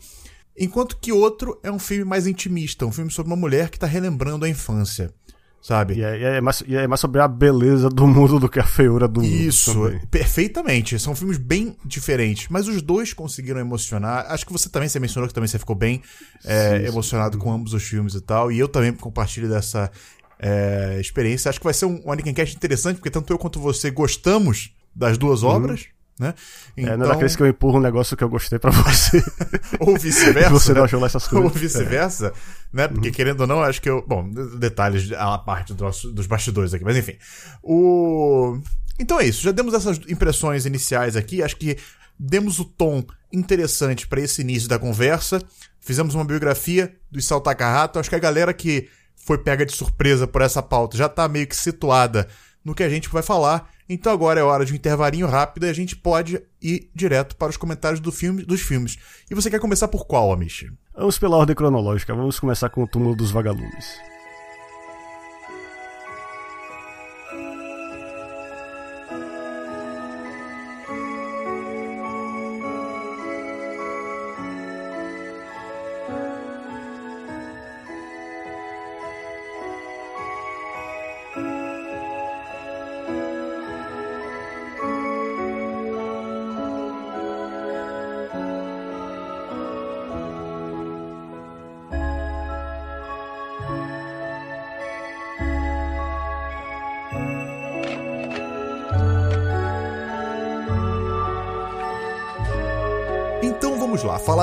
Enquanto 0.59 0.97
que 0.97 1.13
outro 1.13 1.59
é 1.63 1.71
um 1.71 1.79
filme 1.79 2.05
mais 2.05 2.27
intimista, 2.27 2.87
um 2.87 2.93
filme 2.93 3.11
sobre 3.11 3.33
uma 3.33 3.37
mulher 3.37 3.71
que 3.71 3.79
tá 3.79 3.87
relembrando 3.87 4.45
a 4.45 4.49
infância. 4.49 5.13
Sabe? 5.61 5.95
E 5.95 6.03
é, 6.05 6.37
é, 6.37 6.41
mais, 6.41 6.63
é 6.69 6.87
mais 6.87 7.01
sobre 7.01 7.21
a 7.21 7.27
beleza 7.27 7.89
do 7.89 8.07
mundo 8.07 8.39
do 8.39 8.49
que 8.49 8.61
a 8.61 8.65
feiura 8.65 9.09
do 9.09 9.21
mundo. 9.21 9.33
Isso, 9.33 9.75
perfeitamente. 10.09 10.97
São 10.97 11.13
filmes 11.13 11.39
bem 11.39 11.77
diferentes. 11.85 12.47
Mas 12.49 12.69
os 12.69 12.81
dois 12.81 13.13
conseguiram 13.13 13.59
emocionar. 13.59 14.27
Acho 14.29 14.47
que 14.47 14.53
você 14.53 14.69
também 14.69 14.89
você 14.89 15.01
mencionou 15.01 15.27
que 15.27 15.35
também 15.35 15.49
você 15.49 15.59
ficou 15.59 15.75
bem 15.75 16.01
é, 16.45 16.79
sim, 16.79 16.87
emocionado 16.87 17.37
sim. 17.37 17.43
com 17.43 17.53
ambos 17.53 17.73
os 17.73 17.83
filmes 17.83 18.15
e 18.15 18.21
tal. 18.21 18.53
E 18.53 18.61
eu 18.61 18.69
também 18.69 18.93
compartilho 18.93 19.49
dessa 19.49 19.91
é, 20.39 20.99
experiência. 21.01 21.49
Acho 21.49 21.59
que 21.59 21.65
vai 21.65 21.75
ser 21.75 21.87
um, 21.87 22.01
um 22.01 22.33
Cast 22.33 22.55
interessante, 22.55 22.99
porque 22.99 23.11
tanto 23.11 23.33
eu 23.33 23.39
quanto 23.39 23.59
você 23.59 23.91
gostamos 23.91 24.73
das 24.95 25.19
duas 25.19 25.43
uhum. 25.43 25.51
obras. 25.51 25.87
Né? 26.19 26.35
Então... 26.77 26.95
É, 26.95 26.97
não 26.97 27.07
é 27.07 27.09
daqueles 27.09 27.33
então 27.33 27.37
que 27.37 27.43
eu 27.43 27.47
empurro 27.55 27.79
um 27.79 27.83
negócio 27.83 28.17
que 28.17 28.25
eu 28.25 28.29
gostei 28.29 28.59
para 28.59 28.71
você. 28.71 29.23
ou 29.79 29.99
vice-versa. 29.99 30.49
você 30.51 30.73
né? 30.73 30.79
não 30.79 30.85
achou 30.85 31.01
lá 31.01 31.07
essas 31.07 31.29
coisas. 31.29 31.53
Ou 31.53 31.59
vice-versa, 31.59 32.29
é. 32.29 32.33
né? 32.73 32.89
Porque 32.89 33.09
uhum. 33.09 33.15
querendo 33.15 33.41
ou 33.43 33.47
não, 33.47 33.63
acho 33.63 33.83
que 33.83 33.91
eu. 33.91 34.05
Bom, 34.07 34.29
detalhes 34.59 35.13
à 35.13 35.37
parte 35.39 35.75
do 35.75 35.85
nosso, 35.85 36.11
dos 36.11 36.27
bastidores 36.27 36.73
aqui, 36.73 36.85
mas 36.85 36.97
enfim. 36.97 37.17
O. 37.63 38.59
Então 38.99 39.21
é 39.21 39.27
isso, 39.27 39.43
já 39.43 39.53
demos 39.53 39.75
essas 39.75 40.01
impressões 40.09 40.65
iniciais 40.65 41.17
aqui, 41.17 41.43
acho 41.43 41.57
que 41.57 41.77
demos 42.19 42.59
o 42.59 42.65
tom 42.65 43.05
interessante 43.31 44.09
para 44.09 44.21
esse 44.21 44.41
início 44.41 44.69
da 44.69 44.79
conversa. 44.79 45.43
Fizemos 45.81 46.15
uma 46.15 46.25
biografia 46.25 46.97
do 47.11 47.19
Isao 47.19 47.43
Takahata, 47.43 48.01
acho 48.01 48.09
que 48.09 48.17
a 48.17 48.19
galera 48.19 48.55
que 48.55 48.89
foi 49.15 49.37
pega 49.37 49.67
de 49.67 49.73
surpresa 49.73 50.27
por 50.27 50.41
essa 50.41 50.63
pauta 50.63 50.97
já 50.97 51.09
tá 51.09 51.29
meio 51.29 51.47
que 51.47 51.55
situada 51.55 52.27
no 52.65 52.75
que 52.75 52.83
a 52.83 52.89
gente 52.89 53.09
vai 53.11 53.23
falar. 53.23 53.71
Então 53.89 54.13
agora 54.13 54.41
é 54.41 54.43
hora 54.43 54.65
de 54.65 54.73
um 54.73 54.77
intervalinho 54.77 55.27
rápido 55.27 55.67
e 55.67 55.71
a 55.71 55.73
gente 55.73 55.95
pode 55.95 56.43
ir 56.61 56.91
direto 56.95 57.37
para 57.37 57.51
os 57.51 57.57
comentários 57.57 58.01
do 58.01 58.11
filme, 58.11 58.45
dos 58.45 58.61
filmes. 58.61 58.99
E 59.31 59.35
você 59.35 59.49
quer 59.49 59.61
começar 59.61 59.89
por 59.89 60.07
qual, 60.07 60.33
Amish? 60.33 60.73
Vamos 60.95 61.19
pela 61.19 61.37
ordem 61.37 61.55
cronológica. 61.55 62.15
Vamos 62.15 62.41
começar 62.41 62.69
com 62.69 62.83
o 62.83 62.89
túmulo 62.89 63.15
dos 63.15 63.31
vagalumes. 63.31 64.16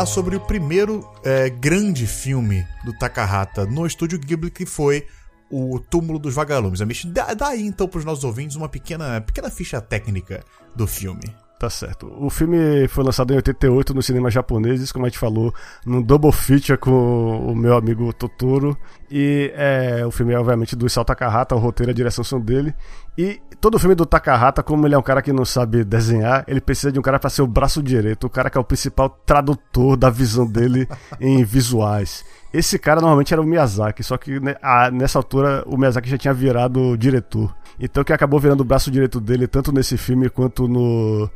Falar 0.03 0.05
sobre 0.05 0.35
o 0.35 0.39
primeiro 0.39 1.07
é, 1.23 1.49
grande 1.49 2.05
filme 2.05 2.65
do 2.83 2.93
Takahata 2.93 3.65
no 3.65 3.85
estúdio 3.85 4.19
Ghibli, 4.19 4.51
que 4.51 4.65
foi 4.65 5.05
o 5.49 5.79
Túmulo 5.79 6.19
dos 6.19 6.33
Vagalumes. 6.33 6.81
Amish, 6.81 7.05
dá, 7.05 7.33
dá 7.33 7.49
aí 7.49 7.65
então 7.65 7.87
para 7.87 7.99
os 7.99 8.05
nossos 8.05 8.23
ouvintes 8.23 8.55
uma 8.55 8.67
pequena, 8.67 9.21
pequena 9.21 9.49
ficha 9.49 9.79
técnica 9.79 10.43
do 10.75 10.87
filme. 10.87 11.23
Tá 11.59 11.69
certo. 11.69 12.11
O 12.19 12.29
filme 12.29 12.87
foi 12.89 13.03
lançado 13.03 13.31
em 13.31 13.37
88 13.37 13.93
nos 13.93 14.05
cinemas 14.05 14.33
japoneses, 14.33 14.91
como 14.91 15.05
a 15.05 15.09
gente 15.09 15.17
falou, 15.17 15.53
num 15.85 16.01
double 16.01 16.31
feature 16.31 16.77
com 16.77 17.51
o 17.51 17.55
meu 17.55 17.77
amigo 17.77 18.11
Totoro. 18.11 18.77
E 19.15 19.53
é, 19.55 20.03
o 20.07 20.09
filme 20.09 20.33
é, 20.33 20.39
obviamente, 20.39 20.75
do 20.75 20.87
Isao 20.87 21.05
Takahata, 21.05 21.53
o 21.53 21.59
roteiro 21.59 21.91
e 21.91 21.93
a 21.93 21.95
direção 21.95 22.23
são 22.23 22.41
dele. 22.41 22.73
E 23.15 23.39
todo 23.61 23.77
filme 23.77 23.93
do 23.93 24.07
Takahata, 24.07 24.63
como 24.63 24.87
ele 24.87 24.95
é 24.95 24.97
um 24.97 25.03
cara 25.03 25.21
que 25.21 25.31
não 25.31 25.45
sabe 25.45 25.83
desenhar, 25.83 26.43
ele 26.47 26.59
precisa 26.59 26.91
de 26.91 26.97
um 26.97 27.01
cara 27.03 27.19
para 27.19 27.29
ser 27.29 27.43
o 27.43 27.47
braço 27.47 27.83
direito, 27.83 28.25
o 28.25 28.29
cara 28.29 28.49
que 28.49 28.57
é 28.57 28.61
o 28.61 28.63
principal 28.63 29.11
tradutor 29.23 29.95
da 29.95 30.09
visão 30.09 30.47
dele 30.47 30.87
em 31.21 31.43
visuais. 31.43 32.25
Esse 32.51 32.79
cara 32.79 33.01
normalmente 33.01 33.31
era 33.31 33.39
o 33.39 33.45
Miyazaki, 33.45 34.01
só 34.03 34.17
que 34.17 34.39
né, 34.39 34.55
nessa 34.91 35.19
altura 35.19 35.63
o 35.67 35.77
Miyazaki 35.77 36.09
já 36.09 36.17
tinha 36.17 36.33
virado 36.33 36.97
diretor. 36.97 37.55
Então 37.79 38.03
que 38.03 38.13
acabou 38.13 38.39
virando 38.39 38.61
o 38.61 38.65
braço 38.65 38.89
direito 38.89 39.21
dele, 39.21 39.45
tanto 39.45 39.71
nesse 39.71 39.95
filme 39.95 40.27
quanto 40.27 40.67
no 40.67 41.29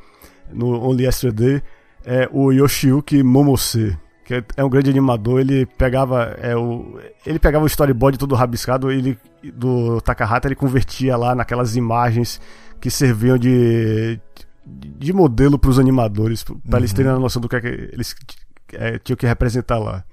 no 0.52 0.82
Only 0.84 1.06
Yesterday, 1.06 1.62
é 2.04 2.28
o 2.32 2.52
Yoshiyuki 2.52 3.22
Momose, 3.22 3.96
que 4.28 4.44
é 4.58 4.64
um 4.64 4.70
grande 4.70 4.90
animador, 4.90 5.40
ele 5.40 5.66
pegava 5.66 6.36
é, 6.42 6.54
o, 6.54 7.00
ele 7.26 7.40
pegava 7.40 7.64
o 7.64 7.68
storyboard 7.68 8.18
todo 8.18 8.36
rabiscado 8.36 8.92
ele, 8.92 9.18
do 9.54 10.02
Takahata, 10.02 10.50
ele 10.50 10.56
convertia 10.56 11.16
lá 11.16 11.34
naquelas 11.34 11.78
imagens 11.78 12.42
que 12.82 12.92
serviam 12.92 13.38
de, 13.38 14.20
de 14.66 15.14
modelo 15.14 15.58
para 15.58 15.70
os 15.70 15.80
animadores, 15.80 16.44
para 16.44 16.56
uhum. 16.56 16.78
eles 16.78 16.92
terem 16.92 17.10
a 17.10 17.18
noção 17.18 17.42
do 17.42 17.48
que, 17.48 17.56
é 17.56 17.62
que 17.62 17.68
eles 17.68 18.14
é, 18.74 19.00
tinham 19.00 19.16
que 19.16 19.26
representar 19.26 19.80
lá. 19.80 20.04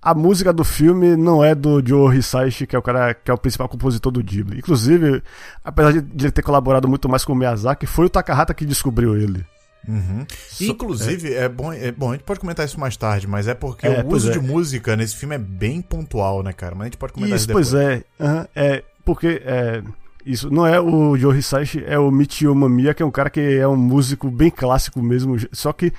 A 0.00 0.14
música 0.14 0.50
do 0.50 0.64
filme 0.64 1.14
não 1.14 1.44
é 1.44 1.54
do 1.54 1.86
Joe 1.86 2.16
Hisaishi, 2.16 2.66
que 2.66 2.74
é 2.74 2.78
o 2.78 2.82
cara 2.82 3.12
que 3.12 3.30
é 3.30 3.34
o 3.34 3.38
principal 3.38 3.68
compositor 3.68 4.10
do 4.10 4.24
Ghibli. 4.24 4.60
Inclusive, 4.60 5.22
apesar 5.62 5.92
de, 5.92 6.00
de 6.00 6.24
ele 6.24 6.32
ter 6.32 6.42
colaborado 6.42 6.88
muito 6.88 7.06
mais 7.06 7.22
com 7.22 7.34
o 7.34 7.36
Miyazaki, 7.36 7.84
foi 7.84 8.06
o 8.06 8.10
Takahata 8.10 8.54
que 8.54 8.64
descobriu 8.64 9.14
ele. 9.14 9.44
Uhum. 9.86 10.24
Inclusive, 10.60 11.34
é. 11.34 11.44
é. 11.44 11.48
bom, 11.48 11.72
é 11.72 11.90
bom, 11.90 12.10
a 12.10 12.12
gente 12.14 12.24
pode 12.24 12.40
comentar 12.40 12.64
isso 12.64 12.78
mais 12.78 12.96
tarde, 12.96 13.26
mas 13.26 13.48
é 13.48 13.54
porque 13.54 13.86
é, 13.86 14.02
o 14.02 14.08
uso 14.08 14.30
é. 14.30 14.32
de 14.32 14.40
música 14.40 14.96
nesse 14.96 15.16
filme 15.16 15.34
é 15.34 15.38
bem 15.38 15.80
pontual, 15.80 16.42
né, 16.42 16.52
cara? 16.52 16.74
Mas 16.74 16.82
a 16.82 16.84
gente 16.86 16.98
pode 16.98 17.12
comentar 17.12 17.36
isso, 17.36 17.44
isso 17.44 17.48
depois. 17.48 17.70
Pois 17.70 17.82
é, 17.82 18.04
uhum, 18.20 18.46
é 18.54 18.84
porque 19.04 19.42
é, 19.44 19.82
isso 20.24 20.50
não 20.50 20.66
é 20.66 20.80
o 20.80 21.16
Joe 21.16 21.36
Hisaishi, 21.36 21.82
é 21.84 21.98
o 21.98 22.10
Michio 22.10 22.54
Mamiya, 22.54 22.94
que 22.94 23.02
é 23.02 23.06
um 23.06 23.10
cara 23.10 23.30
que 23.30 23.40
é 23.40 23.66
um 23.66 23.76
músico 23.76 24.30
bem 24.30 24.50
clássico 24.50 25.02
mesmo, 25.02 25.36
só 25.52 25.72
que 25.72 25.92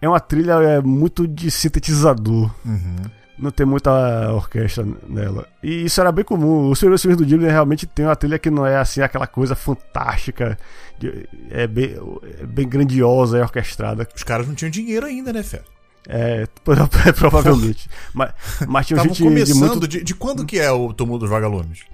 é 0.00 0.08
uma 0.08 0.20
trilha 0.20 0.54
é, 0.62 0.80
muito 0.80 1.26
de 1.26 1.50
sintetizador. 1.50 2.50
Uhum 2.64 3.17
não 3.38 3.50
tem 3.50 3.64
muita 3.64 4.32
orquestra 4.32 4.84
nela. 5.08 5.46
E 5.62 5.84
isso 5.84 6.00
era 6.00 6.10
bem 6.10 6.24
comum. 6.24 6.70
Os 6.70 6.78
primeiros 6.78 7.02
filmes 7.02 7.18
do 7.18 7.24
Ghibli 7.24 7.46
realmente 7.46 7.86
tem 7.86 8.04
uma 8.04 8.16
trilha 8.16 8.38
que 8.38 8.50
não 8.50 8.66
é 8.66 8.76
assim 8.76 9.00
aquela 9.00 9.26
coisa 9.26 9.54
fantástica, 9.54 10.58
é 11.50 11.66
bem, 11.66 11.96
é 12.40 12.46
bem 12.46 12.68
grandiosa, 12.68 13.38
é 13.38 13.42
orquestrada. 13.42 14.06
Os 14.14 14.22
caras 14.22 14.46
não 14.46 14.54
tinham 14.54 14.70
dinheiro 14.70 15.06
ainda, 15.06 15.32
né, 15.32 15.42
Fé? 15.42 15.62
É, 16.08 16.46
provavelmente. 17.14 17.88
mas, 18.14 18.32
mas 18.66 18.86
tinha 18.86 19.00
gente 19.00 19.22
começando, 19.22 19.54
de, 19.54 19.60
muito... 19.60 19.88
de, 19.88 20.02
de 20.02 20.14
quando 20.14 20.46
que 20.46 20.58
é 20.58 20.70
o 20.70 20.92
Túmulo 20.92 21.18
dos 21.18 21.30
Vagalumes? 21.30 21.84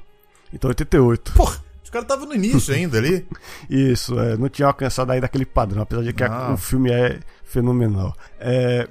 Então, 0.53 0.69
88. 0.69 1.33
Porra! 1.33 1.63
Os 1.83 1.91
caras 1.91 2.05
estavam 2.05 2.27
no 2.27 2.35
início 2.35 2.75
ainda 2.75 2.97
ali. 2.97 3.27
Isso, 3.69 4.19
é, 4.19 4.37
não 4.37 4.49
tinha 4.49 4.69
alcançado 4.69 5.11
ainda 5.11 5.27
aquele 5.27 5.45
padrão, 5.45 5.83
apesar 5.83 6.03
de 6.03 6.13
que 6.13 6.23
a, 6.23 6.53
o 6.53 6.57
filme 6.57 6.91
é 6.91 7.19
fenomenal. 7.45 8.17
É, 8.41 8.89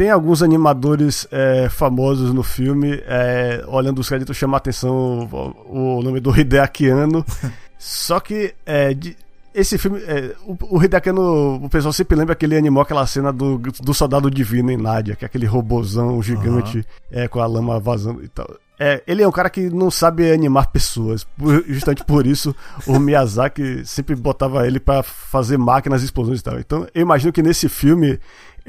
tem 0.00 0.08
alguns 0.08 0.42
animadores 0.42 1.28
é, 1.30 1.68
famosos 1.68 2.32
no 2.32 2.42
filme. 2.42 3.02
É, 3.06 3.62
olhando 3.68 3.98
os 3.98 4.08
créditos, 4.08 4.34
chama 4.34 4.56
a 4.56 4.58
atenção 4.58 5.28
o, 5.68 5.98
o 5.98 6.02
nome 6.02 6.20
do 6.20 6.34
Hideaki 6.34 6.88
Anno. 6.88 7.22
Só 7.78 8.18
que 8.18 8.54
é, 8.64 8.94
de, 8.94 9.14
esse 9.54 9.76
filme, 9.76 10.00
é, 10.00 10.34
o, 10.46 10.78
o 10.78 10.82
Hideaki 10.82 11.10
Anno, 11.10 11.56
o 11.56 11.68
pessoal 11.68 11.92
sempre 11.92 12.16
lembra 12.16 12.34
que 12.34 12.46
ele 12.46 12.56
animou 12.56 12.82
aquela 12.82 13.06
cena 13.06 13.30
do, 13.30 13.58
do 13.58 13.92
Soldado 13.92 14.30
Divino 14.30 14.70
em 14.70 14.78
Nádia, 14.78 15.14
que 15.14 15.22
é 15.22 15.26
aquele 15.26 15.44
robozão 15.44 16.22
gigante 16.22 16.78
uhum. 17.12 17.28
com 17.28 17.40
a 17.40 17.46
lama 17.46 17.78
vazando 17.78 18.24
e 18.24 18.28
tal. 18.28 18.48
É, 18.82 19.02
ele 19.06 19.22
é 19.22 19.28
um 19.28 19.30
cara 19.30 19.50
que 19.50 19.68
não 19.68 19.90
sabe 19.90 20.32
animar 20.32 20.68
pessoas. 20.68 21.26
Justamente 21.68 22.02
por 22.02 22.26
isso, 22.26 22.56
o 22.86 22.98
Miyazaki 22.98 23.84
sempre 23.84 24.16
botava 24.16 24.66
ele 24.66 24.80
para 24.80 25.02
fazer 25.02 25.58
máquinas, 25.58 26.02
explosões 26.02 26.40
e 26.40 26.42
tal. 26.42 26.58
Então, 26.58 26.88
eu 26.94 27.02
imagino 27.02 27.30
que 27.30 27.42
nesse 27.42 27.68
filme 27.68 28.18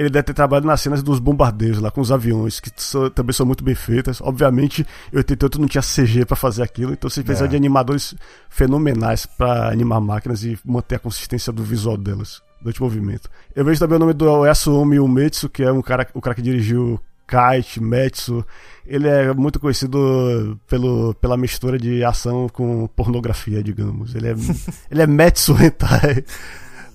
ele 0.01 0.09
deve 0.09 0.23
ter 0.23 0.33
trabalhado 0.33 0.65
nas 0.65 0.81
cenas 0.81 1.03
dos 1.03 1.19
bombardeios 1.19 1.79
lá 1.79 1.91
com 1.91 2.01
os 2.01 2.11
aviões, 2.11 2.59
que 2.59 2.71
são, 2.75 3.09
também 3.11 3.33
são 3.33 3.45
muito 3.45 3.63
bem 3.63 3.75
feitas. 3.75 4.19
Obviamente, 4.19 4.85
em 5.13 5.17
88 5.17 5.61
não 5.61 5.67
tinha 5.67 5.81
CG 5.81 6.25
para 6.25 6.35
fazer 6.35 6.63
aquilo, 6.63 6.93
então 6.93 7.09
você 7.09 7.21
precisa 7.23 7.45
é. 7.45 7.47
de 7.47 7.55
animadores 7.55 8.15
fenomenais 8.49 9.27
para 9.27 9.69
animar 9.69 10.01
máquinas 10.01 10.43
e 10.43 10.57
manter 10.65 10.95
a 10.95 10.99
consistência 10.99 11.53
do 11.53 11.63
visual 11.63 11.97
delas, 11.97 12.41
do 12.61 12.73
movimento. 12.79 13.29
Eu 13.55 13.63
vejo 13.63 13.79
também 13.79 13.97
o 13.97 13.99
nome 13.99 14.13
do 14.13 14.45
Yasuomi 14.45 14.99
Umetsu, 14.99 15.47
que 15.47 15.61
é 15.61 15.71
um 15.71 15.83
cara, 15.83 16.07
o 16.15 16.21
cara 16.21 16.35
que 16.35 16.41
dirigiu 16.41 16.99
Kite, 17.27 17.79
Metsu. 17.79 18.43
Ele 18.85 19.07
é 19.07 19.31
muito 19.33 19.59
conhecido 19.59 20.59
pelo, 20.67 21.13
pela 21.13 21.37
mistura 21.37 21.77
de 21.77 22.03
ação 22.03 22.49
com 22.49 22.87
pornografia, 22.87 23.61
digamos. 23.61 24.15
Ele 24.15 24.29
é, 24.29 24.35
ele 24.89 25.01
é 25.03 25.07
Metsu 25.07 25.53
Hentai. 25.61 26.25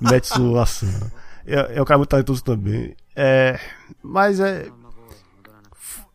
Metsu 0.01 0.59
ação. 0.59 1.11
É, 1.47 1.79
é 1.79 1.83
um 1.83 1.85
cara 1.85 1.99
muito 1.99 2.11
talentoso 2.11 2.43
também. 2.43 2.95
É, 3.15 3.59
mas 4.03 4.41
é. 4.41 4.67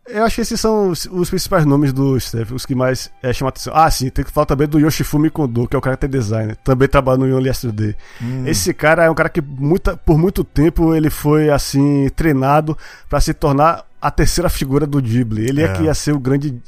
Eu 0.07 0.25
acho 0.25 0.35
que 0.35 0.41
esses 0.41 0.59
são 0.59 0.89
os, 0.89 1.05
os 1.05 1.29
principais 1.29 1.65
nomes 1.65 1.93
do 1.93 2.19
Steph, 2.19 2.51
os 2.51 2.65
que 2.65 2.75
mais 2.75 3.09
é, 3.23 3.31
chamam 3.31 3.47
a 3.47 3.49
atenção. 3.49 3.73
Ah, 3.73 3.89
sim, 3.89 4.09
tem 4.09 4.25
que 4.25 4.31
falar 4.31 4.45
também 4.45 4.67
do 4.67 4.79
Yoshifumi 4.79 5.29
Kondo, 5.29 5.67
que 5.67 5.75
é 5.75 5.79
o 5.79 5.81
character 5.81 6.09
designer. 6.09 6.57
Também 6.57 6.87
trabalha 6.87 7.19
no 7.19 7.37
Only 7.37 7.47
Yesterday. 7.47 7.95
Hum. 8.21 8.45
Esse 8.45 8.73
cara 8.73 9.05
é 9.05 9.09
um 9.09 9.15
cara 9.15 9.29
que 9.29 9.41
muita, 9.41 9.95
por 9.95 10.17
muito 10.17 10.43
tempo 10.43 10.93
ele 10.93 11.09
foi 11.09 11.49
assim 11.49 12.09
treinado 12.09 12.77
para 13.07 13.21
se 13.21 13.33
tornar 13.33 13.85
a 14.01 14.09
terceira 14.09 14.49
figura 14.49 14.87
do 14.87 15.01
Ghibli. 15.01 15.47
Ele 15.47 15.61
é. 15.61 15.65
é 15.65 15.73
que 15.73 15.83
ia 15.83 15.93
ser 15.93 16.13
o 16.13 16.19
grande 16.19 16.59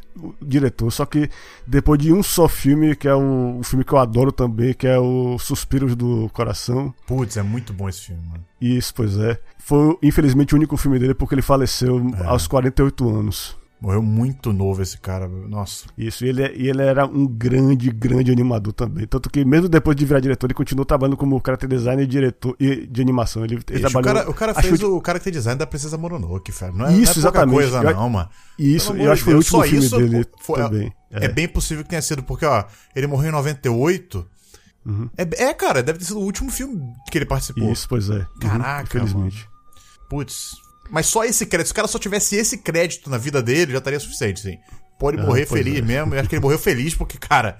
diretor, 0.41 0.91
só 0.91 1.05
que 1.05 1.29
depois 1.65 1.99
de 1.99 2.13
um 2.13 2.21
só 2.21 2.47
filme, 2.47 2.95
que 2.95 3.07
é 3.07 3.15
o, 3.15 3.57
o 3.59 3.63
filme 3.63 3.83
que 3.83 3.91
eu 3.91 3.97
adoro 3.97 4.31
também, 4.31 4.73
que 4.73 4.87
é 4.87 4.99
o 4.99 5.37
Suspiros 5.39 5.95
do 5.95 6.29
Coração. 6.31 6.93
Putz, 7.07 7.35
é 7.37 7.43
muito 7.43 7.73
bom 7.73 7.89
esse 7.89 8.01
filme, 8.01 8.21
mano. 8.29 8.45
Isso, 8.61 8.93
pois 8.93 9.17
é. 9.17 9.39
Foi, 9.57 9.97
infelizmente, 10.03 10.53
o 10.53 10.57
único 10.57 10.77
filme 10.77 10.99
dele 10.99 11.15
porque 11.15 11.33
ele 11.33 11.41
faleceu 11.41 11.99
é. 12.19 12.25
aos 12.25 12.47
48 12.47 13.09
anos. 13.09 13.62
Morreu 13.83 14.01
muito 14.01 14.53
novo 14.53 14.81
esse 14.81 14.97
cara, 14.97 15.27
nossa. 15.27 15.87
Isso, 15.97 16.23
e 16.25 16.29
ele, 16.29 16.41
e 16.55 16.69
ele 16.69 16.81
era 16.81 17.05
um 17.05 17.27
grande, 17.27 17.91
grande 17.91 18.31
animador 18.31 18.71
também. 18.71 19.05
Tanto 19.05 19.29
que, 19.29 19.43
mesmo 19.43 19.67
depois 19.67 19.93
de 19.97 20.05
virar 20.05 20.21
diretor, 20.21 20.47
ele 20.47 20.53
continuou 20.53 20.85
trabalhando 20.85 21.17
como 21.17 21.41
character 21.45 21.67
designer 21.67 22.03
e 22.03 22.07
diretor 22.07 22.55
e 22.57 22.87
de 22.87 23.01
animação. 23.01 23.43
Ele, 23.43 23.55
ele 23.55 23.79
Ixi, 23.79 23.91
trabalhou. 23.91 23.99
o 23.99 24.15
cara, 24.15 24.29
o 24.29 24.33
cara 24.33 24.53
fez 24.53 24.81
o 24.81 25.01
character 25.05 25.33
design 25.33 25.59
da 25.59 25.67
Princesa 25.67 25.97
Mononoke, 25.97 26.49
velho. 26.49 26.73
Não 26.73 26.85
é, 26.85 26.93
Isso, 26.93 27.19
não 27.19 27.27
é 27.27 27.31
pouca 27.33 27.45
coisa, 27.45 27.77
Eu- 27.83 27.93
não, 27.93 28.09
mano. 28.09 28.29
Isso, 28.57 28.93
eu 28.95 29.11
acho 29.11 29.21
que 29.21 29.25
foi 29.25 29.33
o 29.33 29.37
último 29.39 29.57
só 29.59 29.63
filme 29.67 29.85
isso, 29.85 29.97
dele 29.97 30.25
foi- 30.39 30.59
também. 30.61 30.93
É. 31.11 31.27
bem 31.27 31.49
possível 31.49 31.83
que 31.83 31.89
tenha 31.89 32.01
sido, 32.01 32.23
porque, 32.23 32.45
ó, 32.45 32.63
ele 32.95 33.05
morreu 33.05 33.27
em 33.29 33.33
98. 33.33 34.25
Uhum. 34.85 35.09
É, 35.17 35.43
é, 35.43 35.53
cara, 35.53 35.83
deve 35.83 35.99
ter 35.99 36.05
sido 36.05 36.19
o 36.19 36.23
último 36.23 36.49
filme 36.49 36.81
que 37.11 37.17
ele 37.17 37.25
participou. 37.25 37.69
Isso, 37.69 37.85
pois 37.89 38.09
é. 38.09 38.13
Uhum, 38.19 38.25
Caraca, 38.39 38.83
Infelizmente. 38.97 39.45
Putz. 40.09 40.62
Mas 40.89 41.05
só 41.07 41.23
esse 41.23 41.45
crédito, 41.45 41.67
se 41.67 41.73
o 41.73 41.75
cara 41.75 41.87
só 41.87 41.97
tivesse 41.97 42.35
esse 42.35 42.57
crédito 42.57 43.09
na 43.09 43.17
vida 43.17 43.41
dele, 43.41 43.71
já 43.71 43.77
estaria 43.79 43.99
suficiente, 43.99 44.39
sim. 44.41 44.57
Pode 44.99 45.19
Ah, 45.19 45.25
morrer 45.25 45.45
pois 45.47 45.61
feliz 45.63 45.79
é. 45.79 45.81
mesmo. 45.81 46.13
Eu 46.13 46.19
acho 46.19 46.29
que 46.29 46.35
ele 46.35 46.41
morreu 46.41 46.59
feliz 46.59 46.93
porque, 46.95 47.17
cara, 47.17 47.57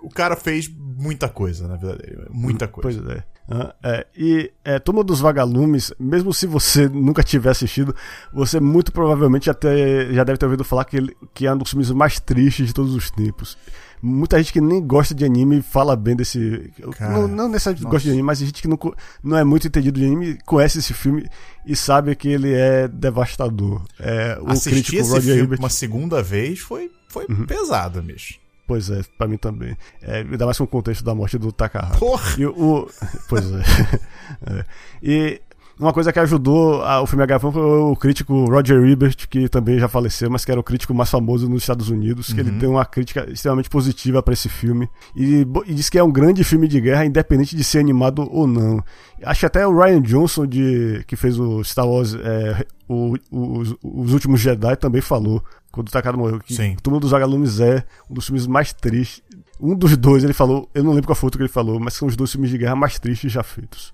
o 0.00 0.08
cara 0.08 0.36
fez 0.36 0.68
muita 0.68 1.28
coisa 1.28 1.66
na 1.66 1.76
vida 1.76 1.96
dele. 1.96 2.26
Muita 2.30 2.68
coisa. 2.68 3.00
Pois 3.02 3.16
é. 3.16 3.24
Ah, 3.50 3.74
é, 3.82 4.06
e 4.14 4.52
é, 4.62 4.78
Turma 4.78 5.02
dos 5.02 5.20
Vagalumes, 5.20 5.92
mesmo 5.98 6.34
se 6.34 6.46
você 6.46 6.86
nunca 6.90 7.22
tiver 7.22 7.48
assistido, 7.50 7.96
você 8.32 8.60
muito 8.60 8.92
provavelmente 8.92 9.46
já, 9.46 9.54
ter- 9.54 10.12
já 10.12 10.22
deve 10.22 10.36
ter 10.36 10.44
ouvido 10.44 10.62
falar 10.64 10.84
que, 10.84 10.98
ele, 10.98 11.16
que 11.32 11.46
é 11.46 11.54
um 11.54 11.56
dos 11.56 11.70
filmes 11.70 11.90
mais 11.90 12.20
tristes 12.20 12.66
de 12.66 12.74
todos 12.74 12.94
os 12.94 13.10
tempos. 13.10 13.56
Muita 14.02 14.38
gente 14.38 14.52
que 14.52 14.60
nem 14.60 14.80
gosta 14.86 15.14
de 15.14 15.24
anime 15.24 15.60
fala 15.62 15.96
bem 15.96 16.14
desse. 16.16 16.70
Cara, 16.96 17.12
não, 17.12 17.28
não 17.28 17.48
necessariamente 17.48 17.84
nossa. 17.84 17.92
gosta 17.94 18.04
de 18.04 18.10
anime, 18.10 18.22
mas 18.22 18.38
gente 18.38 18.62
que 18.62 18.68
não, 18.68 18.78
não 19.22 19.36
é 19.36 19.44
muito 19.44 19.66
entendido 19.66 19.98
de 19.98 20.06
anime 20.06 20.38
conhece 20.46 20.78
esse 20.78 20.94
filme 20.94 21.28
e 21.66 21.74
sabe 21.76 22.14
que 22.14 22.28
ele 22.28 22.52
é 22.54 22.86
devastador. 22.88 23.82
É, 23.98 24.38
o 24.40 24.50
Assistir 24.50 24.70
crítico 24.70 24.96
esse 24.98 25.10
Roger 25.10 25.34
filme 25.34 25.42
Ebert. 25.48 25.58
uma 25.60 25.68
segunda 25.70 26.22
vez 26.22 26.58
foi, 26.60 26.90
foi 27.08 27.26
Uhum. 27.28 27.46
pesado, 27.46 28.00
bicho. 28.02 28.38
Pois 28.66 28.90
é, 28.90 29.00
pra 29.16 29.26
mim 29.26 29.38
também. 29.38 29.74
É, 30.02 30.18
ainda 30.18 30.44
mais 30.44 30.58
com 30.58 30.64
o 30.64 30.66
contexto 30.68 31.02
da 31.02 31.14
morte 31.14 31.38
do 31.38 31.50
Takahata. 31.50 31.98
Porra! 31.98 32.34
E 32.38 32.44
o, 32.46 32.86
pois 33.28 33.44
é. 33.50 33.62
É. 34.46 34.64
E 35.02 35.40
uma 35.78 35.92
coisa 35.92 36.12
que 36.12 36.18
ajudou 36.18 36.82
a- 36.82 37.00
o 37.00 37.06
filme 37.06 37.24
a 37.24 37.38
foi 37.38 37.50
o 37.52 37.94
crítico 37.96 38.44
Roger 38.46 38.82
Ebert, 38.84 39.28
que 39.28 39.48
também 39.48 39.78
já 39.78 39.88
faleceu, 39.88 40.28
mas 40.30 40.44
que 40.44 40.50
era 40.50 40.60
o 40.60 40.62
crítico 40.62 40.92
mais 40.94 41.10
famoso 41.10 41.48
nos 41.48 41.62
Estados 41.62 41.88
Unidos, 41.88 42.32
que 42.32 42.40
ele 42.40 42.50
deu 42.50 42.70
uma 42.72 42.84
crítica 42.84 43.30
extremamente 43.30 43.70
positiva 43.70 44.22
pra 44.22 44.32
esse 44.34 44.48
filme. 44.48 44.88
E, 45.14 45.46
e 45.66 45.74
disse 45.74 45.90
que 45.90 45.98
é 45.98 46.02
um 46.02 46.10
grande 46.10 46.42
filme 46.42 46.66
de 46.66 46.80
guerra, 46.80 47.04
independente 47.06 47.54
de 47.56 47.62
ser 47.62 47.78
animado 47.78 48.28
ou 48.30 48.46
não. 48.46 48.82
Acho 49.22 49.40
que 49.40 49.46
até 49.46 49.66
o 49.66 49.76
Ryan 49.78 50.02
Johnson, 50.02 50.46
de, 50.46 51.04
que 51.06 51.16
fez 51.16 51.38
o 51.38 51.62
Star 51.62 51.86
Wars, 51.88 52.14
é, 52.14 52.64
o- 52.88 53.14
os, 53.30 53.74
os 53.82 54.12
Últimos 54.12 54.40
Jedi, 54.40 54.76
também 54.76 55.00
falou, 55.00 55.42
quando 55.70 55.88
o 55.88 55.90
Takahata 55.90 56.18
morreu, 56.18 56.40
que 56.40 56.54
Sim. 56.54 56.76
Turma 56.82 56.98
dos 56.98 57.10
Vagalumes 57.10 57.60
é 57.60 57.84
um 58.10 58.14
dos 58.14 58.26
filmes 58.26 58.46
mais 58.46 58.72
tristes. 58.72 59.22
Um 59.60 59.74
dos 59.74 59.96
dois, 59.96 60.22
ele 60.22 60.32
falou, 60.32 60.68
eu 60.74 60.82
não 60.84 60.92
lembro 60.92 61.06
qual 61.08 61.16
foi 61.16 61.28
o 61.28 61.30
que 61.32 61.38
ele 61.38 61.48
falou, 61.48 61.80
mas 61.80 61.94
são 61.94 62.06
os 62.06 62.14
dois 62.16 62.30
filmes 62.30 62.48
de 62.50 62.58
guerra 62.58 62.76
mais 62.76 62.98
tristes 62.98 63.30
já 63.32 63.42
feitos. 63.42 63.92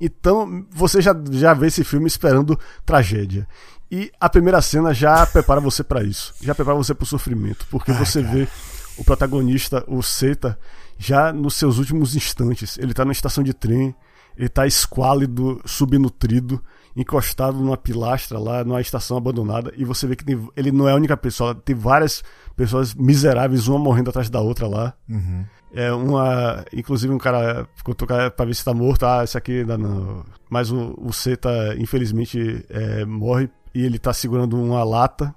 Então, 0.00 0.66
você 0.70 1.00
já, 1.00 1.14
já 1.30 1.54
vê 1.54 1.66
esse 1.68 1.84
filme 1.84 2.06
esperando 2.06 2.58
tragédia. 2.84 3.46
E 3.90 4.10
a 4.18 4.28
primeira 4.28 4.60
cena 4.62 4.94
já 4.94 5.26
prepara 5.26 5.60
você 5.60 5.84
pra 5.84 6.02
isso. 6.02 6.34
Já 6.40 6.54
prepara 6.54 6.76
você 6.76 6.94
pro 6.94 7.04
sofrimento. 7.06 7.66
Porque 7.70 7.92
você 7.92 8.22
vê 8.22 8.48
o 8.96 9.04
protagonista, 9.04 9.84
o 9.86 10.02
Seta, 10.02 10.58
já 10.98 11.32
nos 11.32 11.54
seus 11.54 11.78
últimos 11.78 12.16
instantes. 12.16 12.78
Ele 12.78 12.94
tá 12.94 13.04
numa 13.04 13.12
estação 13.12 13.44
de 13.44 13.52
trem, 13.52 13.94
ele 14.36 14.48
tá 14.48 14.66
esquálido, 14.66 15.60
subnutrido, 15.66 16.62
encostado 16.96 17.58
numa 17.58 17.76
pilastra 17.76 18.38
lá, 18.38 18.64
numa 18.64 18.80
estação 18.80 19.16
abandonada. 19.16 19.72
E 19.76 19.84
você 19.84 20.06
vê 20.06 20.16
que 20.16 20.24
tem- 20.24 20.48
ele 20.56 20.72
não 20.72 20.88
é 20.88 20.92
a 20.92 20.96
única 20.96 21.16
pessoa, 21.16 21.54
tem 21.54 21.74
várias 21.76 22.22
pessoas 22.56 22.94
miseráveis, 22.94 23.68
uma 23.68 23.78
morrendo 23.78 24.10
atrás 24.10 24.28
da 24.30 24.40
outra 24.40 24.66
lá. 24.66 24.94
Uhum. 25.08 25.44
É 25.74 25.90
uma. 25.92 26.64
Inclusive 26.72 27.12
um 27.12 27.18
cara 27.18 27.66
contou 27.82 28.04
o 28.04 28.08
cara 28.08 28.30
pra 28.30 28.44
ver 28.44 28.54
se 28.54 28.64
tá 28.64 28.74
morto. 28.74 29.06
Ah, 29.06 29.24
esse 29.24 29.36
aqui 29.38 29.60
ainda 29.60 29.78
não. 29.78 30.24
Mas 30.50 30.70
o, 30.70 30.94
o 30.98 31.12
Seta, 31.12 31.74
infelizmente, 31.78 32.64
é, 32.68 33.04
morre 33.04 33.48
e 33.74 33.84
ele 33.84 33.98
tá 33.98 34.12
segurando 34.12 34.62
uma 34.62 34.84
lata. 34.84 35.34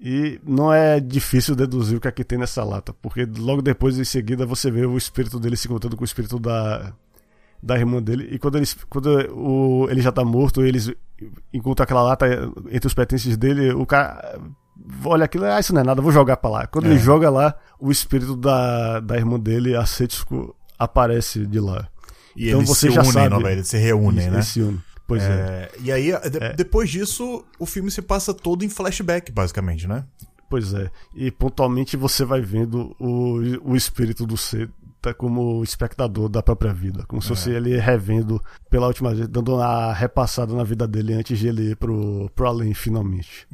E 0.00 0.40
não 0.44 0.72
é 0.72 1.00
difícil 1.00 1.56
deduzir 1.56 1.98
o 1.98 2.00
que 2.00 2.08
é 2.08 2.12
que 2.12 2.24
tem 2.24 2.38
nessa 2.38 2.64
lata. 2.64 2.92
Porque 2.92 3.24
logo 3.38 3.62
depois, 3.62 3.98
em 3.98 4.04
seguida, 4.04 4.44
você 4.46 4.70
vê 4.70 4.84
o 4.84 4.96
espírito 4.96 5.38
dele 5.38 5.56
se 5.56 5.68
encontrando 5.68 5.96
com 5.96 6.02
o 6.02 6.04
espírito 6.04 6.38
da. 6.38 6.92
Da 7.60 7.76
irmã 7.76 8.00
dele, 8.00 8.28
e 8.30 8.38
quando, 8.38 8.56
eles, 8.56 8.72
quando 8.88 9.08
o, 9.34 9.90
ele 9.90 10.00
já 10.00 10.12
tá 10.12 10.24
morto, 10.24 10.62
eles 10.62 10.92
encontram 11.52 11.82
aquela 11.82 12.04
lata 12.04 12.24
entre 12.70 12.86
os 12.86 12.94
pertences 12.94 13.36
dele, 13.36 13.72
o 13.72 13.84
cara 13.84 14.40
olha 15.04 15.24
aquilo, 15.24 15.44
ah, 15.44 15.58
isso 15.60 15.72
não 15.74 15.80
é 15.80 15.84
nada, 15.84 16.00
vou 16.02 16.12
jogar 16.12 16.36
pra 16.36 16.50
lá. 16.50 16.66
Quando 16.66 16.86
É. 16.86 16.90
ele 16.90 16.98
joga 16.98 17.28
lá, 17.30 17.54
o 17.78 17.90
espírito 17.90 18.36
da, 18.36 19.00
da 19.00 19.16
irmã 19.16 19.38
dele, 19.38 19.74
a 19.76 19.84
Setsuko, 19.86 20.54
aparece 20.78 21.46
de 21.46 21.60
lá. 21.60 21.88
E 22.36 22.48
Então 22.48 22.60
eles 22.60 22.68
você 22.68 22.88
se 22.88 22.94
já 22.94 23.00
unem, 23.02 23.12
sabe. 23.12 23.44
Eles 23.52 23.68
se 23.68 23.76
reúnem, 23.78 24.20
Eles- 24.20 24.26
né? 24.30 24.36
eles 24.36 24.46
se 24.48 24.60
unem. 24.62 24.82
Pois 25.06 25.22
é. 25.22 25.26
É, 25.26 25.70
E 25.82 25.90
aí, 25.90 26.12
de- 26.30 26.54
depois 26.56 26.90
disso, 26.90 27.44
o 27.58 27.64
filme 27.66 27.90
se 27.90 28.02
passa 28.02 28.32
todo 28.34 28.64
em 28.64 28.68
flashback, 28.68 29.32
basicamente, 29.32 29.88
né? 29.88 30.04
Pois 30.50 30.72
é. 30.74 30.90
E 31.14 31.30
pontualmente 31.30 31.96
você 31.96 32.24
vai 32.24 32.40
vendo 32.40 32.94
o, 33.00 33.38
o 33.72 33.76
espírito 33.76 34.26
do 34.26 34.36
Seta 34.36 35.12
como 35.16 35.62
espectador 35.64 36.28
da 36.28 36.42
própria 36.42 36.72
vida. 36.72 37.04
Como 37.06 37.20
É. 37.20 37.22
se 37.22 37.28
fosse 37.28 37.50
ele 37.50 37.76
revendo 37.78 38.40
pela 38.70 38.86
última 38.86 39.14
vez, 39.14 39.26
dando 39.28 39.54
uma 39.56 39.92
repassada 39.92 40.54
na 40.54 40.62
vida 40.64 40.86
dele 40.86 41.14
antes 41.14 41.38
de 41.38 41.48
ele 41.48 41.70
ir 41.72 41.76
pro, 41.76 42.30
pro 42.34 42.46
além, 42.46 42.72
finalmente. 42.74 43.46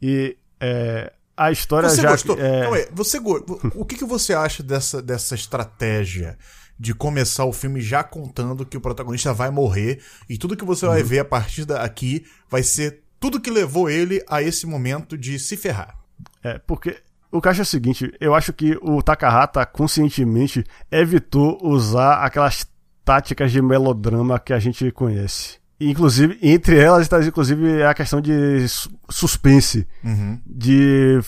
E 0.00 0.36
é, 0.60 1.12
a 1.36 1.50
história 1.52 1.88
Você 1.88 2.02
já. 2.02 2.10
gostou? 2.10 2.36
é, 2.38 2.88
você 2.92 3.18
go- 3.18 3.44
O 3.74 3.84
que, 3.84 3.96
que 3.96 4.04
você 4.04 4.34
acha 4.34 4.62
dessa, 4.62 5.00
dessa 5.02 5.34
estratégia 5.34 6.38
de 6.78 6.94
começar 6.94 7.44
o 7.46 7.52
filme 7.52 7.80
já 7.80 8.04
contando 8.04 8.66
que 8.66 8.76
o 8.76 8.80
protagonista 8.80 9.32
vai 9.32 9.50
morrer 9.50 10.00
e 10.28 10.36
tudo 10.36 10.56
que 10.56 10.64
você 10.64 10.84
Uhum. 10.86 10.92
vai 10.92 11.02
ver 11.02 11.20
a 11.20 11.24
partir 11.24 11.64
daqui 11.64 12.24
vai 12.50 12.62
ser 12.62 13.02
tudo 13.18 13.40
que 13.40 13.50
levou 13.50 13.88
ele 13.88 14.22
a 14.28 14.42
esse 14.42 14.66
momento 14.66 15.16
de 15.16 15.38
se 15.38 15.56
ferrar? 15.56 15.98
É, 16.44 16.58
porque 16.58 16.98
o 17.32 17.40
que 17.40 17.48
acho 17.48 17.60
é 17.60 17.62
o 17.62 17.66
seguinte, 17.66 18.12
eu 18.20 18.34
acho 18.34 18.52
que 18.52 18.76
o 18.82 19.02
Takahata 19.02 19.64
conscientemente 19.64 20.64
evitou 20.90 21.58
usar 21.62 22.22
aquelas 22.24 22.66
táticas 23.04 23.50
de 23.52 23.62
melodrama 23.62 24.38
que 24.38 24.52
a 24.52 24.58
gente 24.58 24.90
conhece. 24.92 25.58
Inclusive, 25.78 26.38
entre 26.42 26.78
elas 26.78 27.02
está 27.02 27.22
inclusive 27.22 27.82
a 27.82 27.92
questão 27.92 28.20
de 28.20 28.66
su- 28.68 28.90
suspense, 29.10 29.86
Uhum. 30.02 30.40
de 30.46 31.20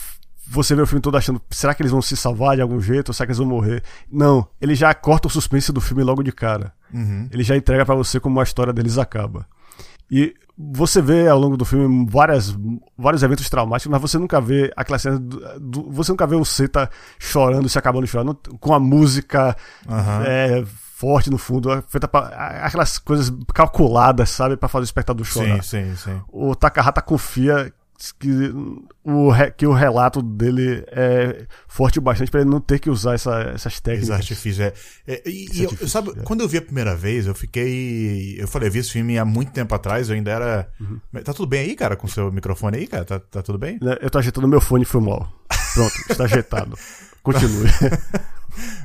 você 0.51 0.75
ver 0.75 0.81
o 0.83 0.87
filme 0.87 1.03
todo 1.03 1.17
achando, 1.19 1.41
será 1.51 1.75
que 1.75 1.83
eles 1.83 1.93
vão 1.93 2.01
se 2.01 2.17
salvar 2.17 2.57
de 2.57 2.63
algum 2.63 2.81
jeito 2.81 3.09
ou 3.09 3.15
será 3.15 3.27
que 3.27 3.33
eles 3.33 3.39
vão 3.39 3.47
morrer? 3.47 3.83
Não, 4.11 4.49
ele 4.61 4.75
já 4.75 4.95
corta 4.95 5.29
o 5.29 5.31
suspense 5.31 5.71
do 5.71 5.81
filme 5.83 6.03
logo 6.03 6.23
de 6.23 6.33
cara. 6.33 6.73
Uhum. 6.93 7.29
Ele 7.31 7.45
já 7.45 7.55
entrega 7.57 7.85
pra 7.85 7.95
você 7.95 8.19
como 8.19 8.41
a 8.41 8.43
história 8.43 8.73
deles 8.73 8.97
acaba. 8.97 9.47
E 10.11 10.33
você 10.57 11.03
vê 11.03 11.29
ao 11.29 11.39
longo 11.39 11.55
do 11.57 11.67
filme 11.67 12.07
várias, 12.09 12.57
vários 12.97 13.23
eventos 13.23 13.51
traumáticos, 13.51 13.91
mas 13.93 14.01
você 14.01 14.17
nunca 14.17 14.41
vê 14.41 14.73
aquela 14.75 14.99
cena. 14.99 15.19
Do, 15.61 15.91
você 15.91 16.11
nunca 16.11 16.27
vê 16.27 16.35
o 16.37 16.45
Seta 16.47 16.91
chorando, 17.19 17.69
se 17.69 17.79
acabando 17.79 18.07
de 18.07 18.11
chorar, 18.11 18.35
com 18.59 18.73
a 18.73 18.81
música 18.81 19.55
Aham. 19.87 20.23
é, 20.25 20.65
forte 20.99 21.31
no 21.31 21.39
fundo, 21.39 21.71
feita 21.89 22.09
pra, 22.09 22.27
aquelas 22.65 22.99
coisas 22.99 23.33
calculadas, 23.55 24.31
sabe, 24.31 24.57
pra 24.57 24.69
fazer 24.69 24.83
o 24.83 24.85
espectador 24.85 25.25
chorar. 25.25 25.63
Sim, 25.63 25.95
sim, 25.95 25.97
sim. 25.97 26.21
O 26.29 26.57
Takahata 26.57 27.01
confia 27.01 27.73
que 28.19 28.29
o, 29.05 29.31
que 29.57 29.67
o 29.67 29.73
relato 29.73 30.21
dele 30.23 30.85
é 30.89 31.47
forte 31.69 31.99
o 31.99 32.03
bastante 32.03 32.31
pra 32.31 32.41
ele 32.41 32.51
não 32.51 32.61
ter 32.61 32.79
que 32.81 32.89
usar 32.91 33.15
essa- 33.15 33.53
essas 33.55 33.81
técnicas. 33.81 34.11
artifício 34.11 34.63
é. 34.65 34.73
é 35.07 35.23
e 35.25 35.47
e 35.53 35.63
eu- 35.65 35.89
sabe, 35.89 36.11
é. 36.11 36.23
quando 36.23 36.41
eu 36.41 36.49
vi 36.49 36.59
a 36.59 36.63
primeira 36.63 36.95
vez, 36.97 37.27
eu 37.29 37.35
fiquei. 37.35 38.37
Eu 38.41 38.47
falei, 38.49 38.69
eu 38.69 38.73
vi 38.73 38.79
esse 38.81 38.91
filme 38.93 39.19
há 39.19 39.25
muito 39.25 39.53
tempo 39.53 39.73
atrás, 39.75 40.09
eu 40.09 40.17
ainda 40.17 40.31
era. 40.33 40.69
Uhum. 40.81 40.99
Tá 41.25 41.33
tudo 41.33 41.47
bem 41.49 41.61
aí, 41.63 41.75
cara, 41.77 41.95
com 41.97 42.07
o 42.07 42.11
seu 42.11 42.31
microfone 42.33 42.77
aí, 42.77 42.87
cara? 42.89 43.05
Tá, 43.05 43.19
tá 43.21 43.43
tudo 43.43 43.59
bem? 43.59 43.79
Né, 43.83 43.97
Eu 44.01 44.11
tô 44.11 44.19
ajeitando 44.19 44.47
meu 44.49 44.61
fone 44.61 44.83
e 44.83 44.87
foi 44.87 45.01
mal. 45.01 45.33
Pronto, 45.75 45.95
está 46.11 46.25
ajeitado. 46.25 46.77
Continue. 47.23 47.69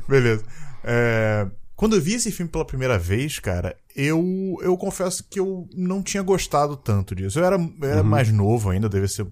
Beleza. 0.07 0.43
É, 0.83 1.47
quando 1.83 1.97
eu 1.97 2.01
vi 2.01 2.13
esse 2.13 2.31
filme 2.31 2.49
pela 2.49 2.63
primeira 2.63 2.97
vez, 2.97 3.39
cara, 3.39 3.75
eu, 3.93 4.57
eu 4.61 4.77
confesso 4.77 5.21
que 5.29 5.37
eu 5.37 5.67
não 5.75 6.01
tinha 6.01 6.23
gostado 6.23 6.77
tanto 6.77 7.13
disso. 7.13 7.37
Eu 7.37 7.43
era, 7.43 7.57
eu 7.57 7.89
era 7.89 8.01
mais 8.01 8.31
novo 8.31 8.69
ainda, 8.69 8.87
devia 8.87 9.05
ser, 9.05 9.27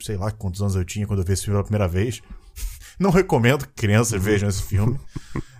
sei 0.00 0.16
lá 0.16 0.30
quantos 0.30 0.62
anos 0.62 0.76
eu 0.76 0.84
tinha 0.84 1.04
quando 1.04 1.18
eu 1.18 1.24
vi 1.24 1.32
esse 1.32 1.42
filme 1.42 1.56
pela 1.56 1.64
primeira 1.64 1.88
vez. 1.88 2.22
Não 2.96 3.10
recomendo 3.10 3.66
que 3.66 3.72
crianças 3.72 4.22
vejam 4.22 4.48
esse 4.48 4.62
filme, 4.62 4.96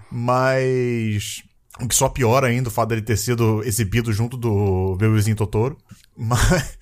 mas. 0.09 1.42
O 1.80 1.88
que 1.88 1.96
só 1.96 2.09
piora 2.09 2.46
ainda 2.46 2.68
o 2.68 2.72
fato 2.72 2.90
dele 2.90 3.02
ter 3.02 3.16
sido 3.16 3.64
exibido 3.64 4.12
junto 4.12 4.37
do 4.37 4.94
Beuzinho 4.94 5.35
Totoro. 5.35 5.77
Mas. 6.16 6.79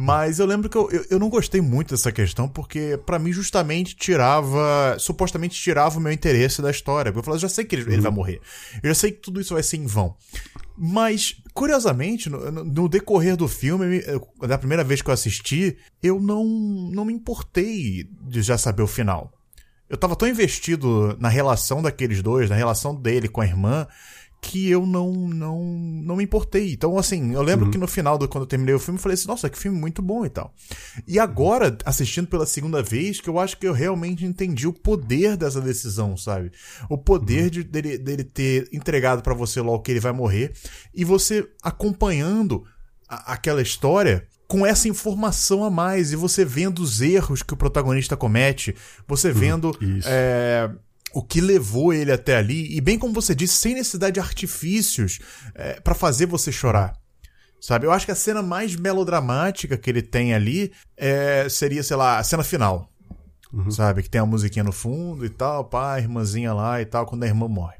Mas 0.00 0.38
eu 0.38 0.46
lembro 0.46 0.68
que 0.68 0.76
eu, 0.76 0.88
eu, 0.92 1.04
eu 1.10 1.18
não 1.18 1.28
gostei 1.28 1.60
muito 1.60 1.90
dessa 1.90 2.12
questão, 2.12 2.48
porque 2.48 2.96
para 3.04 3.18
mim 3.18 3.32
justamente 3.32 3.96
tirava. 3.96 4.96
Supostamente 4.96 5.60
tirava 5.60 5.98
o 5.98 6.00
meu 6.00 6.12
interesse 6.12 6.62
da 6.62 6.70
história. 6.70 7.10
Porque 7.10 7.18
eu 7.18 7.24
falava, 7.24 7.40
já 7.40 7.48
sei 7.48 7.64
que 7.64 7.74
ele, 7.74 7.82
ele 7.94 8.00
vai 8.00 8.12
morrer. 8.12 8.40
Eu 8.80 8.90
já 8.90 8.94
sei 8.94 9.10
que 9.10 9.18
tudo 9.18 9.40
isso 9.40 9.54
vai 9.54 9.62
ser 9.64 9.76
em 9.76 9.86
vão. 9.86 10.14
Mas, 10.76 11.42
curiosamente, 11.52 12.30
no, 12.30 12.64
no, 12.64 12.88
decorrer 12.88 13.36
do 13.36 13.48
filme, 13.48 14.00
da 14.46 14.56
primeira 14.56 14.84
vez 14.84 15.02
que 15.02 15.10
eu 15.10 15.14
assisti, 15.14 15.76
eu 16.00 16.20
não, 16.20 16.44
não 16.44 17.04
me 17.04 17.12
importei 17.12 18.08
de 18.28 18.40
já 18.40 18.56
saber 18.56 18.82
o 18.82 18.86
final. 18.86 19.32
Eu 19.90 19.96
tava 19.96 20.14
tão 20.14 20.28
investido 20.28 21.16
na 21.18 21.28
relação 21.28 21.82
daqueles 21.82 22.22
dois, 22.22 22.48
na 22.48 22.54
relação 22.54 22.94
dele 22.94 23.26
com 23.26 23.40
a 23.40 23.46
irmã, 23.46 23.84
que 24.40 24.70
eu 24.70 24.86
não 24.86 25.12
não 25.12 25.62
não 25.62 26.16
me 26.16 26.24
importei. 26.24 26.72
Então, 26.72 26.96
assim, 26.98 27.34
eu 27.34 27.42
lembro 27.42 27.66
uhum. 27.66 27.70
que 27.70 27.78
no 27.78 27.88
final, 27.88 28.16
do, 28.16 28.28
quando 28.28 28.44
eu 28.44 28.48
terminei 28.48 28.74
o 28.74 28.78
filme, 28.78 28.98
eu 28.98 29.02
falei 29.02 29.14
assim, 29.14 29.28
nossa, 29.28 29.50
que 29.50 29.58
filme 29.58 29.78
muito 29.78 30.00
bom 30.00 30.24
e 30.24 30.28
tal. 30.28 30.54
E 31.06 31.18
agora, 31.18 31.76
assistindo 31.84 32.28
pela 32.28 32.46
segunda 32.46 32.82
vez, 32.82 33.20
que 33.20 33.28
eu 33.28 33.38
acho 33.38 33.58
que 33.58 33.66
eu 33.66 33.72
realmente 33.72 34.24
entendi 34.24 34.66
o 34.66 34.72
poder 34.72 35.36
dessa 35.36 35.60
decisão, 35.60 36.16
sabe? 36.16 36.52
O 36.88 36.96
poder 36.96 37.44
uhum. 37.44 37.50
de, 37.50 37.64
dele, 37.64 37.98
dele 37.98 38.24
ter 38.24 38.68
entregado 38.72 39.22
para 39.22 39.34
você 39.34 39.60
logo 39.60 39.82
que 39.82 39.90
ele 39.90 40.00
vai 40.00 40.12
morrer 40.12 40.52
e 40.94 41.04
você 41.04 41.48
acompanhando 41.62 42.64
a, 43.08 43.32
aquela 43.32 43.60
história 43.60 44.26
com 44.46 44.64
essa 44.64 44.88
informação 44.88 45.62
a 45.62 45.70
mais 45.70 46.10
e 46.10 46.16
você 46.16 46.42
vendo 46.42 46.78
os 46.78 47.02
erros 47.02 47.42
que 47.42 47.52
o 47.52 47.56
protagonista 47.56 48.16
comete, 48.16 48.74
você 49.06 49.28
uhum. 49.28 49.34
vendo 49.34 49.78
uhum. 49.80 50.00
é, 50.06 50.70
o 51.12 51.22
que 51.22 51.40
levou 51.40 51.92
ele 51.92 52.12
até 52.12 52.36
ali, 52.36 52.76
e 52.76 52.80
bem 52.80 52.98
como 52.98 53.14
você 53.14 53.34
disse, 53.34 53.54
sem 53.54 53.74
necessidade 53.74 54.14
de 54.14 54.20
artifícios 54.20 55.18
é, 55.54 55.80
para 55.80 55.94
fazer 55.94 56.26
você 56.26 56.52
chorar. 56.52 56.94
Sabe? 57.60 57.86
Eu 57.86 57.92
acho 57.92 58.06
que 58.06 58.12
a 58.12 58.16
cena 58.16 58.42
mais 58.42 58.76
melodramática 58.76 59.76
que 59.76 59.90
ele 59.90 60.02
tem 60.02 60.32
ali 60.32 60.72
é, 60.96 61.48
seria, 61.48 61.82
sei 61.82 61.96
lá, 61.96 62.18
a 62.18 62.22
cena 62.22 62.44
final. 62.44 62.88
Uhum. 63.52 63.70
Sabe? 63.70 64.02
Que 64.02 64.10
tem 64.10 64.20
a 64.20 64.26
musiquinha 64.26 64.62
no 64.62 64.72
fundo 64.72 65.24
e 65.24 65.28
tal, 65.28 65.64
pá, 65.64 65.94
a 65.94 65.98
irmãzinha 65.98 66.52
lá 66.52 66.80
e 66.80 66.84
tal, 66.84 67.06
quando 67.06 67.24
a 67.24 67.26
irmã 67.26 67.48
morre. 67.48 67.76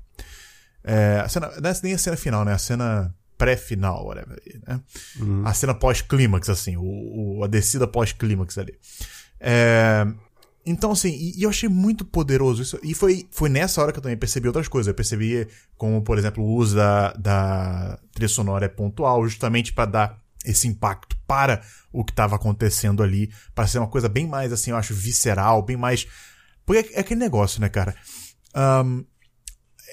É, 0.82 1.20
a 1.24 1.28
cena, 1.28 1.48
não 1.60 1.70
é 1.70 1.74
nem 1.82 1.94
a 1.94 1.98
cena 1.98 2.16
final, 2.16 2.44
né? 2.44 2.52
A 2.54 2.58
cena 2.58 3.14
pré-final, 3.36 4.04
whatever. 4.04 4.40
Né? 4.66 4.80
Uhum. 5.20 5.46
A 5.46 5.54
cena 5.54 5.74
pós-clímax, 5.74 6.48
assim, 6.48 6.76
o, 6.76 6.82
o, 7.38 7.44
a 7.44 7.46
descida 7.46 7.86
pós-clímax 7.86 8.58
ali. 8.58 8.74
É, 9.38 10.04
então, 10.68 10.92
assim, 10.92 11.10
e, 11.10 11.38
e, 11.38 11.42
eu 11.44 11.50
achei 11.50 11.68
muito 11.68 12.04
poderoso 12.04 12.62
isso. 12.62 12.78
E 12.82 12.94
foi, 12.94 13.26
foi 13.30 13.48
nessa 13.48 13.80
hora 13.80 13.90
que 13.92 13.98
eu 13.98 14.02
também 14.02 14.18
percebi 14.18 14.46
outras 14.46 14.68
coisas. 14.68 14.88
Eu 14.88 14.94
percebi 14.94 15.48
como, 15.76 16.02
por 16.02 16.18
exemplo, 16.18 16.44
o 16.44 16.54
uso 16.54 16.76
da, 16.76 17.12
da 17.12 17.98
trilha 18.12 18.28
sonora 18.28 18.66
é 18.66 18.68
pontual, 18.68 19.26
justamente 19.26 19.72
para 19.72 19.86
dar 19.86 20.22
esse 20.44 20.68
impacto 20.68 21.16
para 21.26 21.62
o 21.92 22.04
que 22.04 22.12
estava 22.12 22.36
acontecendo 22.36 23.02
ali, 23.02 23.32
para 23.54 23.66
ser 23.66 23.78
uma 23.78 23.88
coisa 23.88 24.08
bem 24.08 24.26
mais, 24.26 24.52
assim, 24.52 24.70
eu 24.70 24.76
acho, 24.76 24.94
visceral, 24.94 25.62
bem 25.62 25.76
mais. 25.76 26.06
Porque 26.66 26.92
é, 26.92 26.98
é 26.98 27.00
aquele 27.00 27.20
negócio, 27.20 27.60
né, 27.60 27.68
cara? 27.68 27.94
Um, 28.84 29.04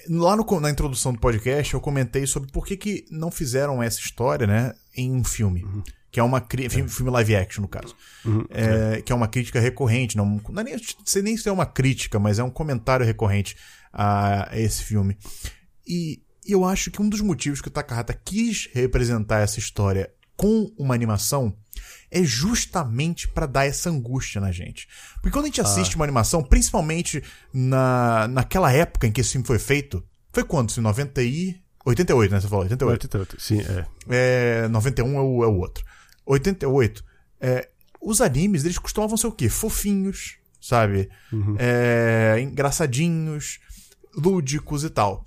lá 0.09 0.35
no, 0.35 0.59
na 0.59 0.69
introdução 0.69 1.13
do 1.13 1.19
podcast, 1.19 1.73
eu 1.73 1.81
comentei 1.81 2.27
sobre 2.27 2.51
por 2.51 2.65
que, 2.65 2.75
que 2.75 3.05
não 3.09 3.31
fizeram 3.31 3.81
essa 3.81 3.99
história, 3.99 4.45
né, 4.45 4.73
em 4.95 5.13
um 5.13 5.23
filme. 5.23 5.63
Uhum 5.63 5.83
que 6.15 6.19
é 6.21 6.23
uma 6.23 6.37
é. 6.37 6.69
filme 6.69 7.11
live 7.11 7.35
action 7.35 7.61
no 7.61 7.67
caso, 7.67 7.93
uhum, 8.23 8.45
é, 8.49 9.01
que 9.01 9.11
é 9.11 9.15
uma 9.15 9.27
crítica 9.27 9.59
recorrente, 9.59 10.15
não, 10.15 10.41
não, 10.47 10.61
é 10.61 10.63
nem, 10.63 10.77
sei 11.03 11.21
nem 11.21 11.35
se 11.35 11.49
é 11.49 11.51
uma 11.51 11.65
crítica, 11.65 12.17
mas 12.17 12.39
é 12.39 12.43
um 12.43 12.49
comentário 12.49 13.05
recorrente 13.05 13.57
a, 13.91 14.49
a 14.49 14.57
esse 14.57 14.81
filme. 14.81 15.17
E, 15.85 16.21
e, 16.47 16.53
eu 16.53 16.63
acho 16.63 16.89
que 16.89 17.01
um 17.01 17.09
dos 17.09 17.19
motivos 17.19 17.59
que 17.59 17.67
o 17.67 17.71
Takahata 17.71 18.13
quis 18.13 18.69
representar 18.71 19.41
essa 19.41 19.59
história 19.59 20.09
com 20.37 20.71
uma 20.77 20.95
animação 20.95 21.53
é 22.09 22.23
justamente 22.23 23.27
para 23.27 23.45
dar 23.45 23.65
essa 23.65 23.89
angústia 23.89 24.39
na 24.39 24.53
gente. 24.53 24.87
Porque 25.15 25.31
quando 25.31 25.43
a 25.43 25.47
gente 25.49 25.59
assiste 25.59 25.95
ah. 25.95 25.97
uma 25.97 26.05
animação, 26.05 26.41
principalmente 26.41 27.21
na, 27.53 28.25
naquela 28.29 28.71
época 28.71 29.05
em 29.05 29.11
que 29.11 29.19
esse 29.19 29.33
filme 29.33 29.45
foi 29.45 29.59
feito, 29.59 30.01
foi 30.31 30.45
quando? 30.45 30.71
Em 30.77 30.79
90 30.79 31.21
e 31.23 31.59
88, 31.85 32.31
né? 32.31 32.39
Você 32.39 32.47
falou, 32.47 32.63
88. 32.63 33.03
88, 33.03 33.35
sim, 33.37 33.59
é. 33.59 34.63
é 34.63 34.67
91 34.69 35.17
é 35.17 35.21
o, 35.21 35.43
é 35.43 35.47
o 35.47 35.57
outro. 35.57 35.83
88. 36.25 37.03
É, 37.39 37.69
os 38.01 38.21
animes, 38.21 38.63
eles 38.63 38.77
costumavam 38.77 39.17
ser 39.17 39.27
o 39.27 39.31
quê? 39.31 39.49
Fofinhos, 39.49 40.37
sabe? 40.61 41.09
Uhum. 41.31 41.55
É, 41.57 42.37
engraçadinhos, 42.41 43.59
lúdicos 44.15 44.83
e 44.83 44.89
tal. 44.89 45.25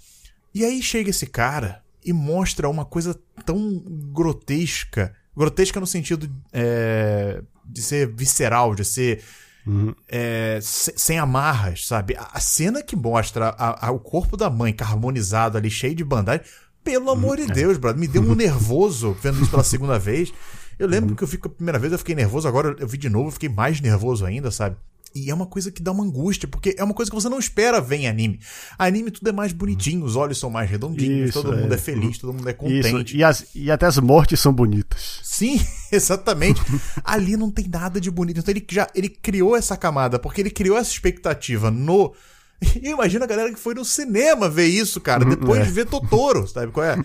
E 0.54 0.64
aí 0.64 0.82
chega 0.82 1.10
esse 1.10 1.26
cara 1.26 1.82
e 2.04 2.12
mostra 2.12 2.68
uma 2.68 2.84
coisa 2.84 3.18
tão 3.44 3.82
grotesca. 4.12 5.14
Grotesca 5.36 5.78
no 5.78 5.86
sentido 5.86 6.28
é, 6.52 7.42
de 7.64 7.82
ser 7.82 8.08
visceral, 8.08 8.74
de 8.74 8.84
ser. 8.84 9.22
Uhum. 9.66 9.94
É, 10.08 10.58
sem 10.62 11.18
amarras, 11.18 11.86
sabe? 11.86 12.16
A, 12.16 12.40
cena 12.40 12.82
que 12.82 12.96
mostra 12.96 13.48
a, 13.50 13.88
a, 13.88 13.90
o 13.90 13.98
corpo 13.98 14.34
da 14.34 14.48
mãe 14.48 14.72
carbonizado 14.72 15.58
ali, 15.58 15.70
cheio 15.70 15.94
de 15.94 16.02
bandagem, 16.02 16.46
pelo 16.82 17.10
amor 17.10 17.36
de 17.36 17.42
uhum. 17.42 17.48
Deus, 17.48 17.76
brother, 17.76 18.00
me 18.00 18.08
deu 18.08 18.22
um 18.22 18.32
nervoso 18.34 19.14
vendo 19.20 19.42
isso 19.42 19.50
pela 19.50 19.62
segunda 19.62 19.98
vez. 19.98 20.32
Eu 20.78 20.86
lembro 20.86 21.10
uhum. 21.10 21.16
que 21.16 21.24
eu 21.24 21.28
fico 21.28 21.48
a 21.48 21.50
primeira 21.50 21.78
vez, 21.78 21.92
eu 21.92 21.98
fiquei 21.98 22.14
nervoso, 22.14 22.46
agora 22.46 22.76
eu 22.78 22.86
vi 22.86 22.96
de 22.96 23.08
novo, 23.08 23.28
eu 23.28 23.32
fiquei 23.32 23.48
mais 23.48 23.80
nervoso 23.80 24.24
ainda, 24.24 24.50
sabe? 24.50 24.76
E 25.14 25.30
é 25.30 25.34
uma 25.34 25.46
coisa 25.46 25.70
que 25.70 25.82
dá 25.82 25.90
uma 25.90 26.04
angústia, 26.04 26.46
porque 26.46 26.74
é 26.76 26.84
uma 26.84 26.94
coisa 26.94 27.10
que 27.10 27.14
você 27.14 27.28
não 27.28 27.38
espera 27.38 27.80
ver 27.80 27.96
em 27.96 28.08
anime. 28.08 28.40
Anime 28.78 29.10
tudo 29.10 29.28
é 29.30 29.32
mais 29.32 29.52
bonitinho, 29.52 30.04
os 30.04 30.16
olhos 30.16 30.38
são 30.38 30.50
mais 30.50 30.70
redondinhos, 30.70 31.30
Isso, 31.30 31.42
todo 31.42 31.56
mundo 31.56 31.72
é. 31.72 31.74
é 31.74 31.78
feliz, 31.78 32.18
todo 32.18 32.32
mundo 32.32 32.48
é 32.48 32.52
contente. 32.52 33.16
E, 33.16 33.24
as, 33.24 33.46
e, 33.54 33.70
até 33.70 33.86
as 33.86 33.98
mortes 33.98 34.38
são 34.38 34.52
bonitas. 34.52 35.20
Sim, 35.22 35.60
exatamente. 35.90 36.60
Ali 37.02 37.36
não 37.36 37.50
tem 37.50 37.66
nada 37.68 38.00
de 38.00 38.10
bonito. 38.10 38.38
Então 38.38 38.52
ele 38.52 38.64
já 38.70 38.86
ele 38.94 39.08
criou 39.08 39.56
essa 39.56 39.76
camada, 39.76 40.18
porque 40.18 40.40
ele 40.40 40.50
criou 40.50 40.76
essa 40.76 40.90
expectativa 40.90 41.70
no. 41.70 42.12
E 42.82 42.88
imagina 42.88 43.24
a 43.24 43.28
galera 43.28 43.52
que 43.52 43.58
foi 43.58 43.72
no 43.72 43.84
cinema 43.84 44.48
ver 44.48 44.66
isso, 44.66 45.00
cara, 45.00 45.22
uhum, 45.22 45.30
depois 45.30 45.60
é. 45.60 45.64
de 45.64 45.70
ver 45.70 45.86
Totoro, 45.86 46.46
sabe 46.48 46.72
qual 46.72 46.84
é? 46.84 46.96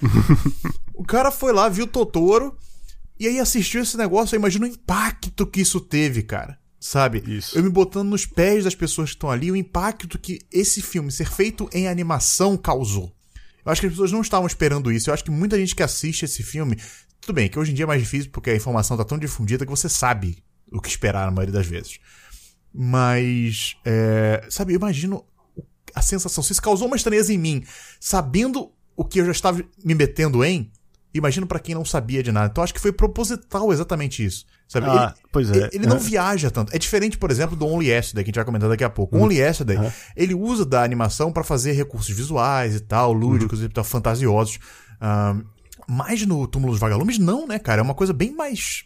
o 0.96 1.06
cara 1.06 1.30
foi 1.30 1.54
lá, 1.54 1.70
viu 1.70 1.86
Totoro 1.86 2.58
e 3.24 3.28
aí 3.28 3.40
assistiu 3.40 3.82
esse 3.82 3.96
negócio, 3.96 4.36
eu 4.36 4.40
imagino 4.40 4.66
o 4.66 4.70
impacto 4.70 5.48
que 5.48 5.62
isso 5.62 5.80
teve, 5.80 6.24
cara. 6.24 6.60
Sabe? 6.78 7.24
Isso. 7.26 7.58
Eu 7.58 7.64
me 7.64 7.70
botando 7.70 8.10
nos 8.10 8.26
pés 8.26 8.66
das 8.66 8.76
pessoas 8.76 9.12
que 9.12 9.16
estão 9.16 9.32
ali, 9.32 9.50
o 9.50 9.56
impacto 9.56 10.20
que 10.20 10.40
esse 10.52 10.82
filme 10.82 11.10
ser 11.10 11.32
feito 11.32 11.70
em 11.72 11.88
animação 11.88 12.58
causou. 12.58 13.16
Eu 13.66 13.72
acho 13.72 13.80
que 13.80 13.88
as 13.88 13.94
pessoas 13.94 14.12
não 14.12 14.20
estavam 14.20 14.46
esperando 14.46 14.92
isso. 14.92 15.10
Eu 15.10 15.14
acho 15.14 15.24
que 15.24 15.32
muita 15.32 15.58
gente 15.58 15.74
que 15.74 15.82
assiste 15.82 16.26
esse 16.26 16.44
filme. 16.44 16.78
Tudo 17.22 17.34
bem, 17.34 17.48
que 17.48 17.58
hoje 17.58 17.72
em 17.72 17.74
dia 17.74 17.86
é 17.86 17.88
mais 17.88 18.02
difícil 18.02 18.30
porque 18.30 18.50
a 18.50 18.56
informação 18.58 18.98
tá 18.98 19.06
tão 19.06 19.18
difundida 19.18 19.66
que 19.66 19.72
você 19.72 19.88
sabe 19.88 20.44
o 20.70 20.82
que 20.82 20.90
esperar 20.90 21.26
na 21.26 21.32
maioria 21.32 21.54
das 21.54 21.66
vezes. 21.66 22.00
Mas, 22.74 23.78
é, 23.86 24.46
sabe, 24.50 24.74
eu 24.74 24.78
imagino 24.78 25.26
a 25.96 26.02
sensação. 26.02 26.44
Se 26.44 26.52
isso 26.52 26.62
causou 26.62 26.88
uma 26.88 26.98
estranheza 26.98 27.32
em 27.32 27.38
mim, 27.38 27.64
sabendo 28.02 28.74
o 28.98 29.06
que 29.06 29.22
eu 29.22 29.26
já 29.26 29.32
estava 29.32 29.64
me 29.82 29.96
metendo 29.96 30.44
em, 30.44 30.70
Imagino 31.14 31.46
para 31.46 31.60
quem 31.60 31.76
não 31.76 31.86
sabia 31.86 32.24
de 32.24 32.32
nada. 32.32 32.48
Então 32.52 32.64
acho 32.64 32.74
que 32.74 32.80
foi 32.80 32.92
proposital 32.92 33.72
exatamente 33.72 34.26
isso. 34.26 34.46
Sabe? 34.68 34.88
Ah, 34.88 35.14
ele, 35.16 35.28
pois 35.32 35.52
é. 35.52 35.56
Ele, 35.56 35.70
ele 35.74 35.88
não 35.88 35.98
é. 35.98 36.00
viaja 36.00 36.50
tanto. 36.50 36.76
É 36.76 36.80
diferente, 36.80 37.18
por 37.18 37.30
exemplo, 37.30 37.56
do 37.56 37.68
Only 37.68 37.90
Yesterday, 37.90 38.24
que 38.24 38.30
a 38.30 38.32
gente 38.32 38.36
vai 38.36 38.46
comentar 38.46 38.70
daqui 38.70 38.84
a 38.84 38.90
pouco. 38.90 39.16
O 39.16 39.22
Only 39.22 39.38
Yesterday, 39.38 39.78
uhum. 39.78 39.92
ele 40.16 40.34
usa 40.34 40.66
da 40.66 40.84
animação 40.84 41.32
para 41.32 41.44
fazer 41.44 41.74
recursos 41.74 42.16
visuais 42.16 42.76
e 42.76 42.80
tal, 42.80 43.14
lúdicos 43.14 43.60
uhum. 43.60 43.66
e 43.66 43.70
tal, 43.70 43.84
fantasiosos. 43.84 44.58
Um, 45.02 45.44
mas 45.88 46.26
no 46.26 46.48
Túmulo 46.48 46.74
dos 46.74 46.80
Vagalumes, 46.80 47.20
não, 47.20 47.46
né, 47.46 47.60
cara? 47.60 47.82
É 47.82 47.84
uma 47.84 47.94
coisa 47.94 48.14
bem 48.14 48.34
mais 48.34 48.86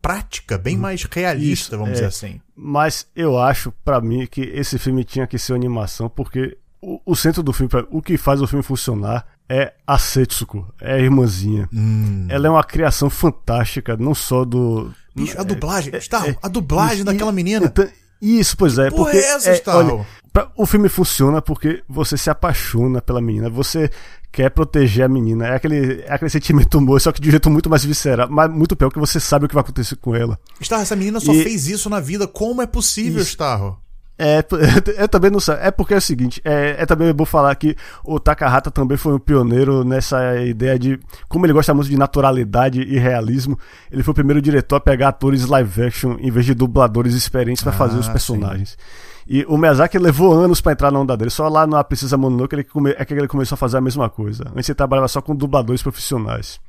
prática, 0.00 0.58
bem 0.58 0.76
mais 0.76 1.04
realista, 1.04 1.46
Isso, 1.46 1.70
vamos 1.70 1.88
é, 1.88 1.92
dizer 1.94 2.06
assim. 2.06 2.40
Mas 2.54 3.06
eu 3.16 3.38
acho, 3.38 3.72
para 3.84 4.00
mim, 4.02 4.26
que 4.30 4.42
esse 4.42 4.78
filme 4.78 5.02
tinha 5.02 5.26
que 5.26 5.38
ser 5.38 5.54
animação, 5.54 6.10
porque 6.10 6.58
o, 6.80 7.00
o 7.06 7.16
centro 7.16 7.42
do 7.42 7.54
filme, 7.54 7.70
o 7.90 8.02
que 8.02 8.18
faz 8.18 8.42
o 8.42 8.46
filme 8.46 8.62
funcionar 8.62 9.26
é 9.48 9.72
a 9.86 9.98
Setsuko, 9.98 10.66
é 10.80 10.94
a 10.94 10.98
irmãzinha. 10.98 11.68
Hum. 11.72 12.26
Ela 12.28 12.46
é 12.46 12.50
uma 12.50 12.64
criação 12.64 13.10
fantástica, 13.10 13.96
não 13.96 14.14
só 14.14 14.44
do. 14.44 14.92
Bicho, 15.14 15.38
a 15.38 15.42
dublagem, 15.42 15.92
é, 15.94 15.98
é, 15.98 16.36
a 16.42 16.48
dublagem 16.48 17.04
daquela 17.04 17.30
menina. 17.30 17.66
Então, 17.66 17.88
isso, 18.20 18.56
pois 18.56 18.78
é. 18.78 18.90
Que 18.90 18.96
porque, 18.96 19.16
é 19.18 19.34
essa, 19.34 19.50
é, 19.50 19.62
olha, 19.68 20.06
pra, 20.32 20.50
o 20.56 20.66
filme 20.66 20.88
funciona 20.88 21.40
porque 21.42 21.82
você 21.88 22.16
se 22.16 22.30
apaixona 22.30 23.00
pela 23.00 23.20
menina, 23.20 23.48
você 23.48 23.90
quer 24.32 24.50
proteger 24.50 25.04
a 25.04 25.08
menina. 25.08 25.46
É 25.46 25.56
aquele, 25.56 26.02
é 26.02 26.12
aquele 26.12 26.30
sentimento 26.30 26.78
humor, 26.78 27.00
só 27.00 27.12
que 27.12 27.20
de 27.20 27.28
um 27.28 27.30
jeito 27.30 27.50
muito 27.50 27.70
mais 27.70 27.84
visceral, 27.84 28.28
mas 28.28 28.50
muito 28.50 28.74
pior 28.74 28.90
que 28.90 28.98
você 28.98 29.20
sabe 29.20 29.44
o 29.44 29.48
que 29.48 29.54
vai 29.54 29.62
acontecer 29.62 29.96
com 29.96 30.14
ela. 30.14 30.38
Starro, 30.60 30.82
essa 30.82 30.96
menina 30.96 31.20
só 31.20 31.32
e... 31.32 31.42
fez 31.42 31.68
isso 31.68 31.88
na 31.88 32.00
vida. 32.00 32.26
Como 32.26 32.60
é 32.60 32.66
possível, 32.66 33.20
isso. 33.20 33.30
Starro? 33.30 33.78
É, 34.16 34.44
é, 34.96 35.08
também 35.08 35.30
não 35.30 35.40
sei. 35.40 35.56
É 35.60 35.70
porque 35.70 35.94
é 35.94 35.96
o 35.96 36.00
seguinte, 36.00 36.40
é, 36.44 36.76
é 36.78 36.86
também 36.86 37.12
bom 37.12 37.24
falar 37.24 37.54
que 37.56 37.76
o 38.04 38.20
Takahata 38.20 38.70
também 38.70 38.96
foi 38.96 39.14
um 39.14 39.18
pioneiro 39.18 39.84
nessa 39.84 40.40
ideia 40.42 40.78
de. 40.78 40.98
Como 41.28 41.44
ele 41.46 41.52
gosta 41.52 41.74
muito 41.74 41.90
de 41.90 41.96
naturalidade 41.96 42.80
e 42.80 42.98
realismo, 42.98 43.58
ele 43.90 44.02
foi 44.02 44.12
o 44.12 44.14
primeiro 44.14 44.40
diretor 44.40 44.76
a 44.76 44.80
pegar 44.80 45.08
atores 45.08 45.46
live 45.46 45.82
action 45.82 46.16
em 46.20 46.30
vez 46.30 46.46
de 46.46 46.54
dubladores 46.54 47.14
experientes 47.14 47.62
para 47.62 47.72
ah, 47.72 47.76
fazer 47.76 47.98
os 47.98 48.08
personagens. 48.08 48.70
Sim. 48.70 49.14
E 49.26 49.44
o 49.48 49.56
Miyazaki 49.56 49.98
levou 49.98 50.32
anos 50.32 50.60
para 50.60 50.72
entrar 50.72 50.90
na 50.90 51.00
onda 51.00 51.16
dele. 51.16 51.30
Só 51.30 51.48
lá 51.48 51.66
na 51.66 51.82
Princesa 51.82 52.16
Mononoke 52.16 52.54
ele 52.54 52.64
come, 52.64 52.94
é 52.96 53.04
que 53.04 53.14
ele 53.14 53.26
começou 53.26 53.56
a 53.56 53.58
fazer 53.58 53.78
a 53.78 53.80
mesma 53.80 54.08
coisa. 54.08 54.44
Antes 54.54 54.68
ele 54.68 54.76
trabalhava 54.76 55.08
só 55.08 55.20
com 55.22 55.34
dubladores 55.34 55.82
profissionais. 55.82 56.60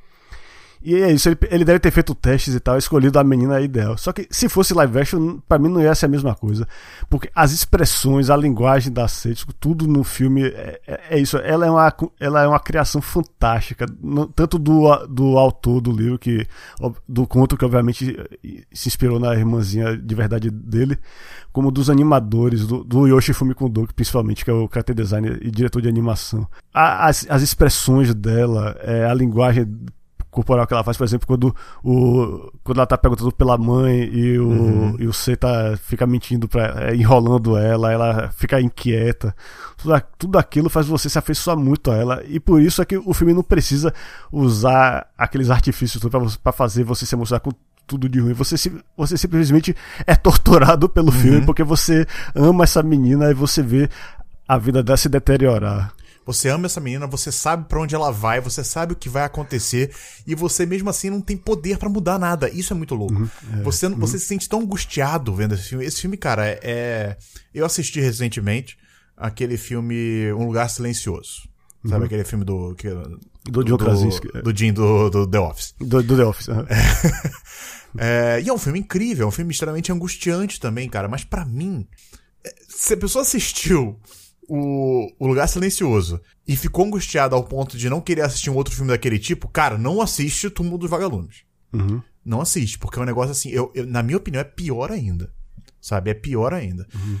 E 0.82 0.94
é 0.94 1.10
isso, 1.12 1.28
ele, 1.28 1.38
ele, 1.50 1.64
deve 1.64 1.78
ter 1.78 1.90
feito 1.90 2.14
testes 2.14 2.54
e 2.54 2.60
tal, 2.60 2.76
escolhido 2.78 3.18
a 3.18 3.24
menina 3.24 3.60
ideal. 3.60 3.96
Só 3.98 4.12
que 4.12 4.26
se 4.30 4.48
fosse 4.48 4.74
live 4.74 4.98
action, 4.98 5.38
pra 5.48 5.58
mim 5.58 5.68
não 5.68 5.80
ia 5.80 5.94
ser 5.94 6.06
a 6.06 6.08
mesma 6.08 6.34
coisa. 6.34 6.66
Porque 7.08 7.30
as 7.34 7.52
expressões, 7.52 8.30
a 8.30 8.36
linguagem 8.36 8.92
da 8.92 9.08
Setsuko, 9.08 9.52
tudo 9.52 9.86
no 9.86 10.04
filme 10.04 10.44
é, 10.44 10.80
é, 10.86 11.00
é, 11.10 11.18
isso. 11.18 11.36
Ela 11.38 11.66
é, 11.66 11.70
uma, 11.70 11.94
ela 12.20 12.42
é 12.42 12.46
uma 12.46 12.60
criação 12.60 13.00
fantástica, 13.00 13.86
tanto 14.34 14.58
do, 14.58 15.06
do 15.06 15.38
autor 15.38 15.80
do 15.80 15.90
livro, 15.90 16.18
que 16.18 16.46
do 17.08 17.26
conto, 17.26 17.56
que 17.56 17.64
obviamente 17.64 18.16
se 18.72 18.88
inspirou 18.88 19.18
na 19.18 19.34
irmãzinha 19.34 19.96
de 19.96 20.14
verdade 20.14 20.50
dele, 20.50 20.98
como 21.52 21.70
dos 21.70 21.88
animadores, 21.90 22.66
do, 22.66 22.84
do 22.84 23.06
Yoshi 23.06 23.32
Fumikudo, 23.32 23.88
principalmente, 23.94 24.44
que 24.44 24.50
é 24.50 24.54
o 24.54 24.68
character 24.68 24.94
designer 24.94 25.38
e 25.42 25.50
diretor 25.50 25.80
de 25.80 25.88
animação. 25.88 26.46
A, 26.72 27.08
as, 27.08 27.26
as 27.28 27.42
expressões 27.42 28.14
dela, 28.14 28.76
é, 28.80 29.06
a 29.06 29.14
linguagem 29.14 29.66
corporal 30.36 30.66
que 30.66 30.74
ela 30.74 30.84
faz, 30.84 30.98
por 30.98 31.04
exemplo, 31.04 31.26
quando, 31.26 31.56
o, 31.82 32.52
quando 32.62 32.76
ela 32.76 32.86
tá 32.86 32.98
perguntando 32.98 33.32
pela 33.32 33.56
mãe 33.56 34.04
e 34.04 34.38
o, 34.38 34.46
uhum. 34.46 34.96
e 34.98 35.06
o 35.06 35.12
C 35.12 35.34
tá, 35.34 35.74
fica 35.82 36.06
mentindo, 36.06 36.46
pra, 36.46 36.90
é, 36.90 36.94
enrolando 36.94 37.56
ela, 37.56 37.90
ela 37.90 38.30
fica 38.36 38.60
inquieta. 38.60 39.34
Tudo, 39.78 40.02
tudo 40.18 40.38
aquilo 40.38 40.68
faz 40.68 40.86
você 40.86 41.08
se 41.08 41.18
afeiçoar 41.18 41.56
muito 41.56 41.90
a 41.90 41.96
ela. 41.96 42.22
E 42.26 42.38
por 42.38 42.60
isso 42.60 42.82
é 42.82 42.84
que 42.84 42.98
o 42.98 43.14
filme 43.14 43.32
não 43.32 43.42
precisa 43.42 43.94
usar 44.30 45.06
aqueles 45.16 45.48
artifícios 45.48 46.02
para 46.42 46.52
fazer 46.52 46.84
você 46.84 47.06
se 47.06 47.14
emocionar 47.14 47.40
com 47.40 47.52
tudo 47.86 48.06
de 48.06 48.20
ruim. 48.20 48.34
Você, 48.34 48.56
você 48.94 49.16
simplesmente 49.16 49.74
é 50.06 50.14
torturado 50.14 50.86
pelo 50.86 51.08
uhum. 51.08 51.12
filme 51.12 51.46
porque 51.46 51.64
você 51.64 52.06
ama 52.34 52.64
essa 52.64 52.82
menina 52.82 53.30
e 53.30 53.34
você 53.34 53.62
vê 53.62 53.88
a 54.46 54.58
vida 54.58 54.82
dela 54.82 54.98
se 54.98 55.08
deteriorar. 55.08 55.94
Você 56.26 56.48
ama 56.48 56.66
essa 56.66 56.80
menina, 56.80 57.06
você 57.06 57.30
sabe 57.30 57.68
para 57.68 57.80
onde 57.80 57.94
ela 57.94 58.10
vai, 58.10 58.40
você 58.40 58.64
sabe 58.64 58.92
o 58.92 58.96
que 58.96 59.08
vai 59.08 59.22
acontecer 59.22 59.94
e 60.26 60.34
você 60.34 60.66
mesmo 60.66 60.90
assim 60.90 61.08
não 61.08 61.20
tem 61.20 61.36
poder 61.36 61.78
para 61.78 61.88
mudar 61.88 62.18
nada. 62.18 62.50
Isso 62.50 62.72
é 62.72 62.76
muito 62.76 62.96
louco. 62.96 63.14
Uhum, 63.14 63.28
é, 63.52 63.62
você, 63.62 63.86
uhum. 63.86 63.96
você 63.96 64.18
se 64.18 64.26
sente 64.26 64.48
tão 64.48 64.60
angustiado 64.60 65.32
vendo 65.32 65.54
esse 65.54 65.68
filme. 65.68 65.84
Esse 65.84 66.00
filme, 66.00 66.16
cara, 66.16 66.44
é, 66.44 66.58
é 66.64 67.16
eu 67.54 67.64
assisti 67.64 68.00
recentemente 68.00 68.76
aquele 69.16 69.56
filme 69.56 70.32
Um 70.32 70.46
Lugar 70.46 70.68
Silencioso. 70.68 71.48
Uhum. 71.84 71.90
Sabe 71.90 72.06
aquele 72.06 72.24
filme 72.24 72.44
do 72.44 72.74
que, 72.74 72.88
do, 73.44 73.62
John 73.62 73.76
Krasinski. 73.76 74.26
Do, 74.26 74.42
do 74.42 74.58
Jim 74.58 74.72
do, 74.72 75.08
do 75.08 75.26
The 75.28 75.38
Office. 75.38 75.74
Do, 75.78 76.02
do 76.02 76.16
The 76.16 76.24
Office. 76.24 76.48
Uhum. 76.48 76.66
É, 77.98 78.42
e 78.42 78.48
é 78.50 78.52
um 78.52 78.58
filme 78.58 78.78
incrível, 78.78 79.24
é 79.24 79.28
um 79.28 79.32
filme 79.32 79.50
extremamente 79.50 79.90
angustiante 79.90 80.60
também, 80.60 80.86
cara. 80.86 81.08
Mas 81.08 81.24
para 81.24 81.46
mim, 81.46 81.86
é, 82.44 82.54
se 82.68 82.92
a 82.92 82.96
pessoa 82.96 83.22
assistiu 83.22 83.98
o, 84.48 85.12
o 85.18 85.26
Lugar 85.26 85.48
Silencioso 85.48 86.20
e 86.46 86.56
ficou 86.56 86.84
angustiado 86.84 87.34
ao 87.34 87.44
ponto 87.44 87.76
de 87.76 87.90
não 87.90 88.00
querer 88.00 88.22
assistir 88.22 88.50
um 88.50 88.56
outro 88.56 88.74
filme 88.74 88.90
daquele 88.90 89.18
tipo, 89.18 89.48
cara, 89.48 89.76
não 89.76 90.00
assiste 90.00 90.46
o 90.46 90.50
Túmulo 90.50 90.78
dos 90.78 90.90
Vagalumes. 90.90 91.44
Uhum. 91.72 92.00
Não 92.24 92.40
assiste, 92.40 92.78
porque 92.78 92.98
é 92.98 93.02
um 93.02 93.06
negócio 93.06 93.32
assim, 93.32 93.50
eu, 93.50 93.70
eu, 93.74 93.86
na 93.86 94.02
minha 94.02 94.16
opinião, 94.16 94.40
é 94.40 94.44
pior 94.44 94.90
ainda. 94.90 95.32
Sabe? 95.80 96.10
É 96.10 96.14
pior 96.14 96.52
ainda. 96.52 96.86
Uhum. 96.94 97.20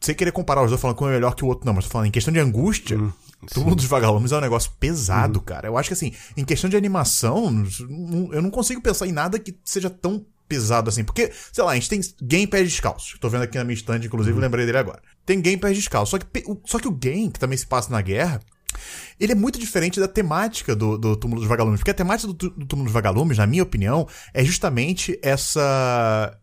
Sem 0.00 0.14
querer 0.14 0.32
comparar 0.32 0.62
os 0.62 0.70
dois 0.70 0.80
falando 0.80 0.96
que 0.96 1.04
um 1.04 1.08
é 1.08 1.12
melhor 1.12 1.34
que 1.34 1.44
o 1.44 1.48
outro, 1.48 1.66
não, 1.66 1.74
mas 1.74 1.84
tô 1.84 1.90
falando 1.90 2.08
em 2.08 2.12
questão 2.12 2.32
de 2.32 2.38
angústia. 2.38 2.98
Uhum. 2.98 3.12
Túmulo 3.52 3.76
dos 3.76 3.84
Vagalumes 3.84 4.32
é 4.32 4.38
um 4.38 4.40
negócio 4.40 4.70
pesado, 4.78 5.38
uhum. 5.38 5.44
cara. 5.44 5.68
Eu 5.68 5.76
acho 5.76 5.88
que 5.88 5.94
assim, 5.94 6.12
em 6.36 6.44
questão 6.44 6.68
de 6.70 6.76
animação, 6.76 7.64
eu 8.32 8.42
não 8.42 8.50
consigo 8.50 8.80
pensar 8.80 9.06
em 9.06 9.12
nada 9.12 9.38
que 9.38 9.56
seja 9.64 9.90
tão 9.90 10.24
pesado 10.48 10.88
assim. 10.88 11.04
Porque, 11.04 11.30
sei 11.52 11.62
lá, 11.62 11.72
a 11.72 11.74
gente 11.74 11.88
tem 11.88 12.00
Game 12.22 12.46
Pés 12.46 12.70
Descalços. 12.70 13.18
Tô 13.20 13.28
vendo 13.28 13.42
aqui 13.42 13.58
na 13.58 13.64
minha 13.64 13.74
estande, 13.74 14.06
inclusive, 14.06 14.34
uhum. 14.34 14.40
lembrei 14.40 14.64
dele 14.64 14.78
agora. 14.78 15.02
Tem 15.26 15.40
Game 15.40 15.60
Pés 15.60 15.76
Descalços. 15.76 16.10
Só 16.10 16.18
que, 16.18 16.44
só 16.64 16.78
que 16.78 16.88
o 16.88 16.92
game, 16.92 17.30
que 17.30 17.38
também 17.38 17.58
se 17.58 17.66
passa 17.66 17.90
na 17.90 18.00
guerra, 18.00 18.40
ele 19.20 19.32
é 19.32 19.34
muito 19.34 19.58
diferente 19.58 20.00
da 20.00 20.08
temática 20.08 20.74
do, 20.74 20.96
do 20.96 21.16
Túmulo 21.16 21.40
dos 21.40 21.48
Vagalumes. 21.48 21.80
Porque 21.80 21.90
a 21.90 21.94
temática 21.94 22.32
do, 22.32 22.50
do 22.50 22.66
Túmulo 22.66 22.86
dos 22.86 22.94
Vagalumes, 22.94 23.38
na 23.38 23.46
minha 23.46 23.62
opinião, 23.62 24.08
é 24.32 24.44
justamente 24.44 25.18
essa. 25.22 26.38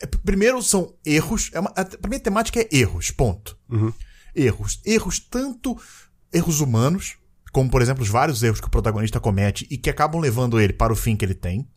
É, 0.00 0.06
primeiro 0.06 0.62
são 0.62 0.94
erros. 1.04 1.50
É 1.52 1.60
uma, 1.60 1.70
a, 1.70 1.84
pra 1.84 2.08
mim 2.08 2.16
a 2.16 2.20
temática 2.20 2.60
é 2.60 2.68
erros, 2.70 3.10
ponto. 3.10 3.58
Uhum. 3.68 3.92
Erros. 4.34 4.80
Erros 4.84 5.18
tanto 5.18 5.76
erros 6.32 6.60
humanos, 6.60 7.16
como 7.52 7.70
por 7.70 7.80
exemplo 7.80 8.02
os 8.02 8.08
vários 8.08 8.42
erros 8.42 8.60
que 8.60 8.66
o 8.66 8.70
protagonista 8.70 9.20
comete 9.20 9.66
e 9.70 9.78
que 9.78 9.88
acabam 9.88 10.20
levando 10.20 10.60
ele 10.60 10.72
para 10.72 10.92
o 10.92 10.96
fim 10.96 11.16
que 11.16 11.24
ele 11.24 11.34
tem 11.34 11.68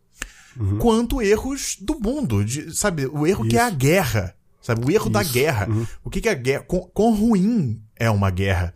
uhum. 0.59 0.77
quanto 0.77 1.21
erros 1.21 1.77
do 1.79 1.99
mundo, 1.99 2.43
de, 2.43 2.75
sabe? 2.75 3.05
O 3.05 3.25
erro 3.25 3.43
Isso. 3.43 3.49
que 3.49 3.57
é 3.57 3.61
a 3.61 3.69
guerra, 3.69 4.35
sabe? 4.61 4.85
O 4.85 4.91
erro 4.91 5.05
Isso. 5.05 5.09
da 5.11 5.23
guerra. 5.23 5.67
Uhum. 5.69 5.87
O 6.03 6.09
que, 6.09 6.21
que 6.21 6.29
é 6.29 6.31
a 6.31 6.35
guerra? 6.35 6.63
Quão, 6.63 6.89
quão 6.93 7.15
ruim 7.15 7.81
é 7.95 8.09
uma 8.09 8.29
guerra? 8.29 8.73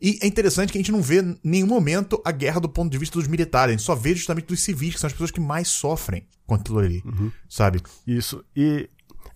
E 0.00 0.18
é 0.20 0.26
interessante 0.26 0.72
que 0.72 0.78
a 0.78 0.80
gente 0.80 0.90
não 0.90 1.00
vê 1.00 1.20
em 1.20 1.38
nenhum 1.44 1.66
momento 1.68 2.20
a 2.24 2.32
guerra 2.32 2.58
do 2.58 2.68
ponto 2.68 2.90
de 2.90 2.98
vista 2.98 3.16
dos 3.16 3.28
militares, 3.28 3.74
a 3.74 3.76
gente 3.76 3.86
só 3.86 3.94
vê 3.94 4.14
justamente 4.16 4.46
dos 4.46 4.60
civis, 4.60 4.94
que 4.94 5.00
são 5.00 5.06
as 5.06 5.12
pessoas 5.12 5.30
que 5.30 5.40
mais 5.40 5.68
sofrem 5.68 6.26
com 6.44 6.56
aquilo 6.56 6.80
ali, 6.80 7.02
uhum. 7.04 7.30
sabe? 7.48 7.80
Isso. 8.04 8.44
E 8.56 8.90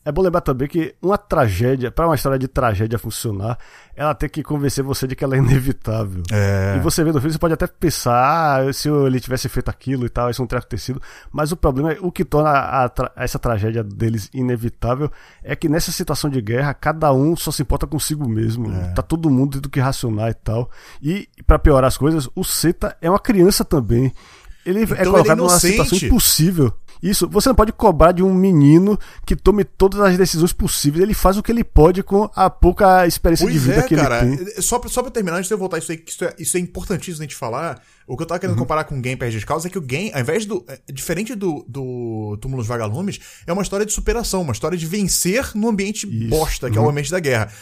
é 0.06 0.12
bom 0.12 0.22
lembrar 0.22 0.40
também 0.40 0.68
que 0.68 0.94
uma 1.02 1.18
tragédia, 1.18 1.90
para 1.90 2.06
uma 2.06 2.14
história 2.14 2.38
de 2.38 2.46
tragédia 2.46 2.96
funcionar, 2.96 3.58
ela 3.92 4.14
tem 4.14 4.28
que 4.28 4.40
convencer 4.40 4.84
você 4.84 5.04
de 5.04 5.16
que 5.16 5.24
ela 5.24 5.34
é 5.34 5.38
inevitável. 5.38 6.22
É. 6.30 6.76
E 6.76 6.80
você 6.80 7.02
vendo 7.02 7.16
o 7.16 7.20
filme, 7.20 7.32
você 7.32 7.38
pode 7.40 7.54
até 7.54 7.66
pensar, 7.66 8.60
ah, 8.60 8.72
se 8.72 8.88
ele 8.88 9.18
tivesse 9.18 9.48
feito 9.48 9.68
aquilo 9.68 10.06
e 10.06 10.08
tal, 10.08 10.30
isso 10.30 10.40
não 10.40 10.46
teria 10.46 10.60
acontecido. 10.60 11.02
Mas 11.32 11.50
o 11.50 11.56
problema 11.56 11.92
é 11.92 11.98
o 12.00 12.12
que 12.12 12.24
torna 12.24 12.50
a, 12.50 12.86
a, 12.86 12.90
essa 13.16 13.36
tragédia 13.36 13.82
deles 13.82 14.30
inevitável 14.32 15.10
é 15.42 15.56
que 15.56 15.68
nessa 15.68 15.90
situação 15.90 16.30
de 16.30 16.40
guerra, 16.40 16.72
cada 16.72 17.12
um 17.12 17.34
só 17.34 17.50
se 17.50 17.62
importa 17.62 17.84
consigo 17.84 18.28
mesmo. 18.28 18.72
É. 18.72 18.92
Tá 18.92 19.02
todo 19.02 19.28
mundo 19.28 19.54
tendo 19.54 19.68
que 19.68 19.80
racionar 19.80 20.30
e 20.30 20.34
tal. 20.34 20.70
E 21.02 21.28
para 21.44 21.58
piorar 21.58 21.88
as 21.88 21.98
coisas, 21.98 22.28
o 22.32 22.44
Seta 22.44 22.96
é 23.02 23.10
uma 23.10 23.18
criança 23.18 23.64
também. 23.64 24.12
Ele 24.64 24.80
é 24.80 24.82
então 24.82 24.96
é 24.96 25.04
colocado 25.04 25.26
ele 25.26 25.32
é 25.32 25.34
numa 25.34 25.58
situação 25.58 25.98
impossível. 25.98 26.72
Isso, 27.02 27.28
você 27.28 27.48
não 27.48 27.56
pode 27.56 27.72
cobrar 27.72 28.12
de 28.12 28.22
um 28.22 28.32
menino 28.32 28.98
que 29.24 29.36
tome 29.36 29.64
todas 29.64 30.00
as 30.00 30.16
decisões 30.16 30.52
possíveis. 30.52 31.02
Ele 31.02 31.14
faz 31.14 31.36
o 31.36 31.42
que 31.42 31.52
ele 31.52 31.64
pode 31.64 32.02
com 32.02 32.30
a 32.34 32.48
pouca 32.48 33.06
experiência 33.06 33.46
pois 33.46 33.54
de 33.54 33.58
vida 33.58 33.80
é, 33.80 33.82
que 33.82 33.96
cara. 33.96 34.24
ele 34.24 34.36
tem. 34.36 34.62
Só 34.62 34.78
pra, 34.78 34.88
só 34.88 35.02
pra 35.02 35.10
terminar, 35.10 35.36
antes 35.36 35.48
de 35.48 35.54
eu 35.54 35.58
voltar 35.58 35.78
isso 35.78 35.92
aí, 35.92 36.02
isso 36.06 36.24
é, 36.24 36.34
isso 36.38 36.56
é 36.56 36.60
importantíssimo 36.60 37.22
a 37.22 37.26
gente 37.26 37.36
falar. 37.36 37.82
O 38.06 38.16
que 38.16 38.22
eu 38.22 38.26
tava 38.26 38.38
querendo 38.38 38.54
uhum. 38.54 38.62
comparar 38.62 38.84
com 38.84 38.96
o 38.96 39.00
Game 39.00 39.16
Perde 39.16 39.44
Causa 39.44 39.66
é 39.66 39.70
que 39.70 39.78
o 39.78 39.80
Game, 39.80 40.12
ao 40.14 40.20
invés 40.20 40.46
do. 40.46 40.64
É, 40.68 40.78
diferente 40.92 41.34
do, 41.34 41.64
do 41.68 42.38
Túmulos 42.40 42.66
Vagalumes, 42.66 43.18
é 43.46 43.52
uma 43.52 43.62
história 43.62 43.84
de 43.84 43.92
superação, 43.92 44.42
uma 44.42 44.52
história 44.52 44.78
de 44.78 44.86
vencer 44.86 45.50
no 45.54 45.68
ambiente 45.68 46.06
isso. 46.06 46.28
bosta, 46.28 46.70
que 46.70 46.76
uhum. 46.76 46.78
é 46.78 46.80
o 46.80 46.84
uhum. 46.84 46.90
ambiente 46.90 47.10
da 47.10 47.20
guerra. 47.20 47.52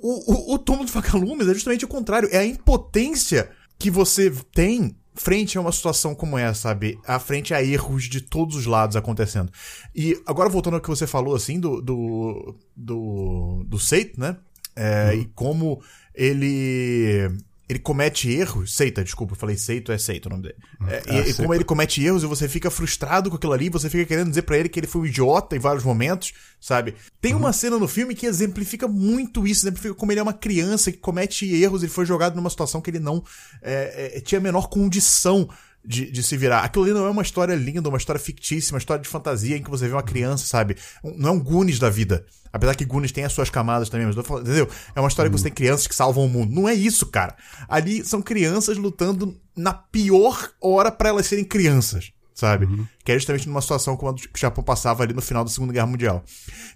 O, 0.00 0.52
o, 0.52 0.54
o 0.54 0.58
Túmulo 0.58 0.84
dos 0.84 0.94
Vagalumes 0.94 1.48
é 1.48 1.54
justamente 1.54 1.84
o 1.84 1.88
contrário. 1.88 2.28
É 2.32 2.38
a 2.38 2.44
impotência 2.44 3.48
que 3.78 3.90
você 3.90 4.32
tem 4.52 4.96
frente 5.14 5.58
a 5.58 5.60
uma 5.60 5.72
situação 5.72 6.14
como 6.14 6.38
essa, 6.38 6.62
sabe? 6.62 6.98
À 7.06 7.18
frente 7.18 7.54
a 7.54 7.62
erros 7.62 8.04
de 8.04 8.20
todos 8.20 8.56
os 8.56 8.66
lados 8.66 8.96
acontecendo. 8.96 9.52
E 9.94 10.20
agora 10.26 10.48
voltando 10.48 10.74
ao 10.74 10.80
que 10.80 10.88
você 10.88 11.06
falou, 11.06 11.34
assim, 11.34 11.60
do. 11.60 11.80
do. 11.80 12.54
do, 12.76 13.64
do 13.66 13.78
Seito, 13.78 14.18
né? 14.18 14.36
É, 14.74 15.10
uhum. 15.12 15.20
E 15.20 15.24
como 15.34 15.82
ele 16.14 17.30
ele 17.72 17.78
comete 17.78 18.30
erros. 18.30 18.74
Seita, 18.74 19.02
desculpa, 19.02 19.32
eu 19.32 19.38
falei 19.38 19.56
Seito, 19.56 19.90
é 19.90 19.98
Seito 19.98 20.26
o 20.26 20.30
nome 20.30 20.44
dele. 20.44 20.56
É, 20.88 21.02
ah, 21.08 21.20
e, 21.20 21.30
e 21.30 21.34
como 21.34 21.54
ele 21.54 21.64
comete 21.64 22.02
erros 22.04 22.22
e 22.22 22.26
você 22.26 22.48
fica 22.48 22.70
frustrado 22.70 23.30
com 23.30 23.36
aquilo 23.36 23.52
ali, 23.52 23.68
você 23.68 23.88
fica 23.90 24.04
querendo 24.04 24.28
dizer 24.28 24.42
para 24.42 24.58
ele 24.58 24.68
que 24.68 24.78
ele 24.78 24.86
foi 24.86 25.02
um 25.02 25.06
idiota 25.06 25.56
em 25.56 25.58
vários 25.58 25.84
momentos, 25.84 26.32
sabe? 26.60 26.94
Tem 27.20 27.32
uhum. 27.32 27.40
uma 27.40 27.52
cena 27.52 27.78
no 27.78 27.88
filme 27.88 28.14
que 28.14 28.26
exemplifica 28.26 28.86
muito 28.86 29.46
isso, 29.46 29.64
exemplifica 29.64 29.94
como 29.94 30.12
ele 30.12 30.20
é 30.20 30.22
uma 30.22 30.32
criança 30.32 30.92
que 30.92 30.98
comete 30.98 31.46
erros, 31.54 31.82
ele 31.82 31.90
foi 31.90 32.06
jogado 32.06 32.36
numa 32.36 32.50
situação 32.50 32.80
que 32.80 32.90
ele 32.90 33.00
não 33.00 33.24
é, 33.62 34.12
é, 34.16 34.20
tinha 34.20 34.38
a 34.38 34.42
menor 34.42 34.68
condição 34.68 35.48
de, 35.84 36.10
de 36.10 36.22
se 36.22 36.36
virar. 36.36 36.60
Aquilo 36.60 36.84
ali 36.84 36.94
não 36.94 37.06
é 37.06 37.10
uma 37.10 37.22
história 37.22 37.54
linda, 37.54 37.88
uma 37.88 37.98
história 37.98 38.20
fictícia, 38.20 38.74
uma 38.74 38.78
história 38.78 39.02
de 39.02 39.08
fantasia 39.08 39.56
em 39.56 39.62
que 39.62 39.70
você 39.70 39.86
vê 39.86 39.92
uma 39.92 40.02
criança, 40.02 40.46
sabe? 40.46 40.76
Não 41.16 41.30
é 41.30 41.32
um 41.32 41.40
Goonies 41.40 41.78
da 41.78 41.90
vida. 41.90 42.24
Apesar 42.52 42.74
que 42.74 42.84
Goonies 42.84 43.12
tem 43.12 43.24
as 43.24 43.32
suas 43.32 43.48
camadas 43.48 43.88
também, 43.88 44.06
mas 44.06 44.26
falando, 44.26 44.46
entendeu? 44.46 44.68
É 44.94 45.00
uma 45.00 45.08
história 45.08 45.30
que 45.30 45.36
você 45.36 45.44
tem 45.44 45.52
crianças 45.52 45.86
que 45.86 45.94
salvam 45.94 46.26
o 46.26 46.28
mundo. 46.28 46.54
Não 46.54 46.68
é 46.68 46.74
isso, 46.74 47.06
cara. 47.06 47.34
Ali 47.68 48.04
são 48.04 48.20
crianças 48.20 48.76
lutando 48.76 49.40
na 49.56 49.72
pior 49.72 50.50
hora 50.60 50.92
para 50.92 51.08
elas 51.08 51.26
serem 51.26 51.44
crianças 51.44 52.12
sabe? 52.34 52.66
Uhum. 52.66 52.86
Que 53.04 53.12
é 53.12 53.14
justamente 53.14 53.46
numa 53.46 53.60
situação 53.60 53.96
como 53.96 54.10
a 54.10 54.14
que 54.14 54.26
o 54.34 54.38
Japão 54.38 54.64
passava 54.64 55.02
ali 55.02 55.12
no 55.12 55.22
final 55.22 55.44
da 55.44 55.50
Segunda 55.50 55.72
Guerra 55.72 55.86
Mundial. 55.86 56.24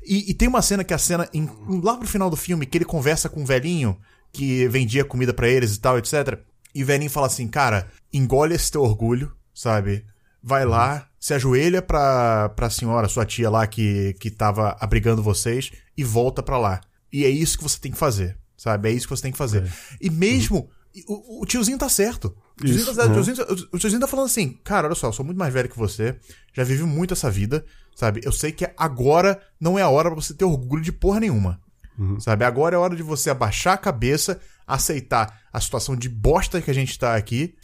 E, 0.05 0.31
e 0.31 0.35
tem 0.35 0.47
uma 0.47 0.63
cena 0.63 0.85
que 0.85 0.93
é 0.93 0.97
a 0.97 0.99
cena, 0.99 1.29
em, 1.35 1.49
lá 1.83 1.97
pro 1.97 2.07
final 2.07 2.31
do 2.31 2.37
filme, 2.37 2.67
que 2.67 2.79
ele 2.79 2.85
conversa 2.85 3.29
com 3.29 3.41
um 3.41 3.45
velhinho 3.45 3.99
que 4.33 4.69
vendia 4.69 5.05
comida 5.05 5.33
para 5.33 5.49
eles 5.49 5.75
e 5.75 5.81
tal, 5.81 5.99
etc. 5.99 6.39
E 6.77 6.85
velhinho 6.85 7.11
fala 7.11 7.27
assim, 7.27 7.49
cara, 7.49 7.89
engole 8.13 8.55
esse 8.55 8.71
teu 8.71 8.83
orgulho, 8.83 9.33
sabe? 9.55 10.05
Vai 10.43 10.67
lá, 10.67 11.09
se 11.19 11.33
ajoelha 11.33 11.81
pra, 11.81 12.51
pra 12.51 12.69
senhora, 12.69 13.09
sua 13.09 13.25
tia 13.25 13.49
lá 13.49 13.67
que, 13.67 14.15
que 14.21 14.31
tava 14.31 14.77
abrigando 14.79 15.23
vocês 15.23 15.73
e 15.97 16.05
volta 16.05 16.43
pra 16.43 16.59
lá. 16.59 16.83
E 17.11 17.25
é 17.25 17.31
isso 17.31 17.57
que 17.57 17.65
você 17.65 17.79
tem 17.81 17.91
que 17.91 17.97
fazer, 17.97 18.37
sabe? 18.59 18.91
É 18.91 18.93
isso 18.93 19.09
que 19.09 19.17
você 19.17 19.23
tem 19.23 19.33
que 19.33 19.39
fazer. 19.39 19.65
É. 19.65 19.71
E 20.03 20.11
mesmo. 20.11 20.69
O, 21.09 21.43
o, 21.43 21.47
tiozinho 21.47 21.79
tá 21.79 21.89
certo. 21.89 22.37
O 22.61 22.65
tiozinho, 22.65 22.83
isso, 22.83 22.95
tá 22.95 22.95
certo. 22.95 23.15
Uhum. 23.15 23.21
O, 23.21 23.25
tiozinho, 23.25 23.69
o 23.73 23.79
tiozinho 23.79 24.01
tá 24.01 24.07
falando 24.07 24.27
assim, 24.27 24.53
cara, 24.63 24.87
olha 24.87 24.95
só, 24.95 25.09
eu 25.09 25.13
sou 25.15 25.25
muito 25.25 25.39
mais 25.39 25.53
velho 25.53 25.71
que 25.71 25.79
você, 25.79 26.17
já 26.53 26.63
vivi 26.63 26.83
muito 26.83 27.15
essa 27.15 27.31
vida, 27.31 27.65
sabe? 27.95 28.21
Eu 28.23 28.33
sei 28.33 28.53
que 28.53 28.71
agora 28.77 29.41
não 29.59 29.79
é 29.79 29.83
a 29.83 29.89
hora 29.89 30.11
pra 30.11 30.21
você 30.23 30.35
ter 30.35 30.45
orgulho 30.45 30.83
de 30.83 30.93
porra 30.93 31.21
nenhuma. 31.21 31.59
Uhum. 31.99 32.21
Sabe? 32.21 32.45
Agora 32.45 32.77
é 32.77 32.79
hora 32.79 32.95
de 32.95 33.03
você 33.03 33.31
abaixar 33.31 33.75
a 33.75 33.79
cabeça, 33.79 34.39
aceitar 34.67 35.41
a 35.53 35.61
situação 35.61 35.95
de 35.97 36.09
bosta 36.09 36.61
que 36.61 36.71
a 36.71 36.75
gente 36.75 36.99
tá 36.99 37.15
aqui 37.15 37.55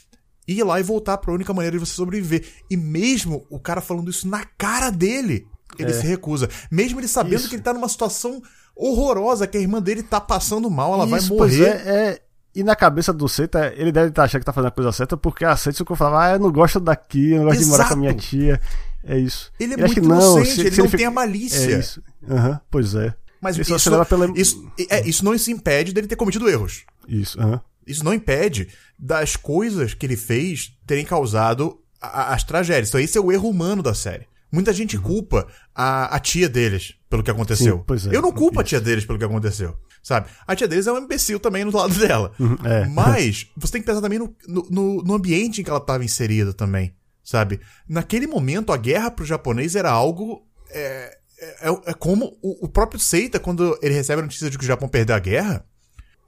ir 0.47 0.63
lá 0.65 0.79
e 0.81 0.83
voltar 0.83 1.19
pra 1.19 1.33
única 1.33 1.53
maneira 1.55 1.79
de 1.79 1.85
você 1.87 1.93
sobreviver. 1.93 2.45
E 2.71 2.77
mesmo 2.77 3.47
o 3.51 3.59
cara 3.61 3.81
falando 3.81 4.11
isso 4.11 4.27
na 4.29 4.45
cara 4.59 4.91
dele, 4.91 5.47
ele 5.79 5.91
É. 5.91 5.95
se 5.95 6.07
recusa. 6.07 6.49
Mesmo 6.71 7.01
ele 7.01 7.09
sabendo 7.09 7.37
Isso. 7.41 7.49
que 7.49 7.55
ele 7.57 7.63
tá 7.63 7.73
numa 7.73 7.89
situação 7.89 8.43
horrorosa, 8.77 9.47
que 9.47 9.57
a 9.57 9.61
irmã 9.61 9.81
dele 9.81 10.03
tá 10.03 10.21
passando 10.21 10.71
mal, 10.71 10.95
ela 10.95 11.07
vai 11.07 11.21
Isso, 11.21 11.35
pois 11.37 11.57
morrer. 11.57 11.69
é, 11.71 12.09
é. 12.09 12.23
E 12.55 12.63
na 12.63 12.77
cabeça 12.77 13.13
do 13.15 13.27
Seita, 13.29 13.73
ele 13.77 13.91
deve 13.91 14.09
estar 14.09 14.25
achando 14.25 14.41
que 14.41 14.45
tá 14.47 14.53
fazendo 14.53 14.69
a 14.69 14.73
coisa 14.73 14.93
certa, 14.93 15.17
porque 15.17 15.45
a 15.45 15.57
Seita 15.57 15.79
ficou 15.79 15.97
falando, 15.97 16.17
ah, 16.21 16.31
eu 16.33 16.39
não 16.39 16.53
gosto 16.53 16.79
daqui, 16.79 17.31
eu 17.31 17.39
não 17.39 17.47
gosto 17.47 17.61
de 17.61 17.67
morar 17.67 17.89
com 17.89 17.95
a 17.95 17.97
minha 17.97 18.11
Exato. 18.11 18.27
tia. 18.27 18.61
É 19.05 19.19
isso. 19.19 19.51
Ele 19.59 19.73
é 19.73 19.77
acha 19.77 19.87
muito 19.87 20.01
que 20.03 20.07
não, 20.07 20.17
inocente, 20.17 20.55
se- 20.55 20.61
ele 20.61 20.71
se 20.73 20.79
não 20.79 20.85
fica- 20.87 20.99
tem 20.99 21.07
a 21.07 21.11
malícia. 21.11 21.75
É 21.75 21.79
isso. 21.79 22.03
Aham, 22.29 22.61
pois 22.71 22.95
é. 22.95 23.15
Mas 23.41 23.57
Ele 23.57 23.63
isso, 23.75 23.91
pela- 23.91 24.07
isso, 24.37 24.73
é, 24.91 25.09
isso 25.09 25.25
não 25.25 25.37
se 25.39 25.51
impede 25.51 25.93
dele 25.93 26.07
ter 26.07 26.15
cometido 26.15 26.49
erros. 26.49 26.85
Isso, 27.09 27.41
aham. 27.41 27.61
Isso 27.87 28.05
não 28.05 28.15
impede 28.15 28.69
das 28.99 29.35
coisas 29.37 29.93
que 29.95 30.07
ele 30.07 30.17
fez 30.17 30.73
terem 30.87 31.05
causado 31.05 31.81
a- 32.01 32.07
a- 32.31 32.35
as 32.35 32.45
tragédias. 32.45 32.89
Então 32.89 33.01
esse 33.01 33.19
é 33.19 33.21
o 33.21 33.33
erro 33.33 33.49
humano 33.49 33.83
da 33.83 33.93
série. 33.95 34.27
Muita 34.53 34.73
gente 34.73 34.99
culpa 34.99 35.47
a, 35.75 36.15
a 36.15 36.21
tia 36.21 36.49
deles 36.49 36.95
pelo 37.09 37.23
que 37.23 37.31
aconteceu. 37.31 37.85
Uhum. 37.89 37.99
Sim, 37.99 38.11
é. 38.11 38.17
Eu 38.17 38.23
não 38.23 38.31
culpo 38.33 38.61
a 38.61 38.63
Isso. 38.63 38.69
tia 38.71 38.81
deles 38.81 39.05
pelo 39.05 39.19
que 39.19 39.25
aconteceu. 39.25 39.77
Sabe? 40.03 40.29
A 40.47 40.55
tia 40.55 40.69
deles 40.69 40.87
é 40.87 40.93
um 40.93 40.99
imbecil 40.99 41.41
também 41.41 41.65
no 41.65 41.75
lado 41.77 41.95
dela. 41.95 42.33
é. 42.65 42.87
Mas 42.87 43.49
você 43.57 43.73
tem 43.73 43.81
que 43.81 43.87
pensar 43.87 44.01
também 44.01 44.19
no, 44.19 44.35
no- 44.47 45.03
no, 45.03 45.15
ambiente 45.15 45.61
em 45.61 45.65
que 45.65 45.71
ela 45.71 45.79
estava 45.79 46.05
inserida 46.05 46.53
também. 46.53 46.95
Sabe? 47.25 47.61
Naquele 47.89 48.27
momento, 48.27 48.73
a 48.73 48.77
guerra 48.77 49.11
pro 49.11 49.25
japonês 49.25 49.75
era 49.77 49.91
algo. 49.91 50.45
É, 50.71 51.19
é, 51.63 51.69
é 51.87 51.95
como 51.95 52.37
o, 52.43 52.67
o 52.67 52.69
próprio 52.69 53.01
Seita, 53.01 53.39
quando 53.41 53.79
ele 53.83 53.95
recebe 53.95 54.21
a 54.21 54.25
notícia 54.25 54.51
de 54.51 54.59
que 54.59 54.65
o 54.65 54.67
Japão 54.67 54.89
perdeu 54.89 55.15
a 55.17 55.21
guerra, 55.21 55.65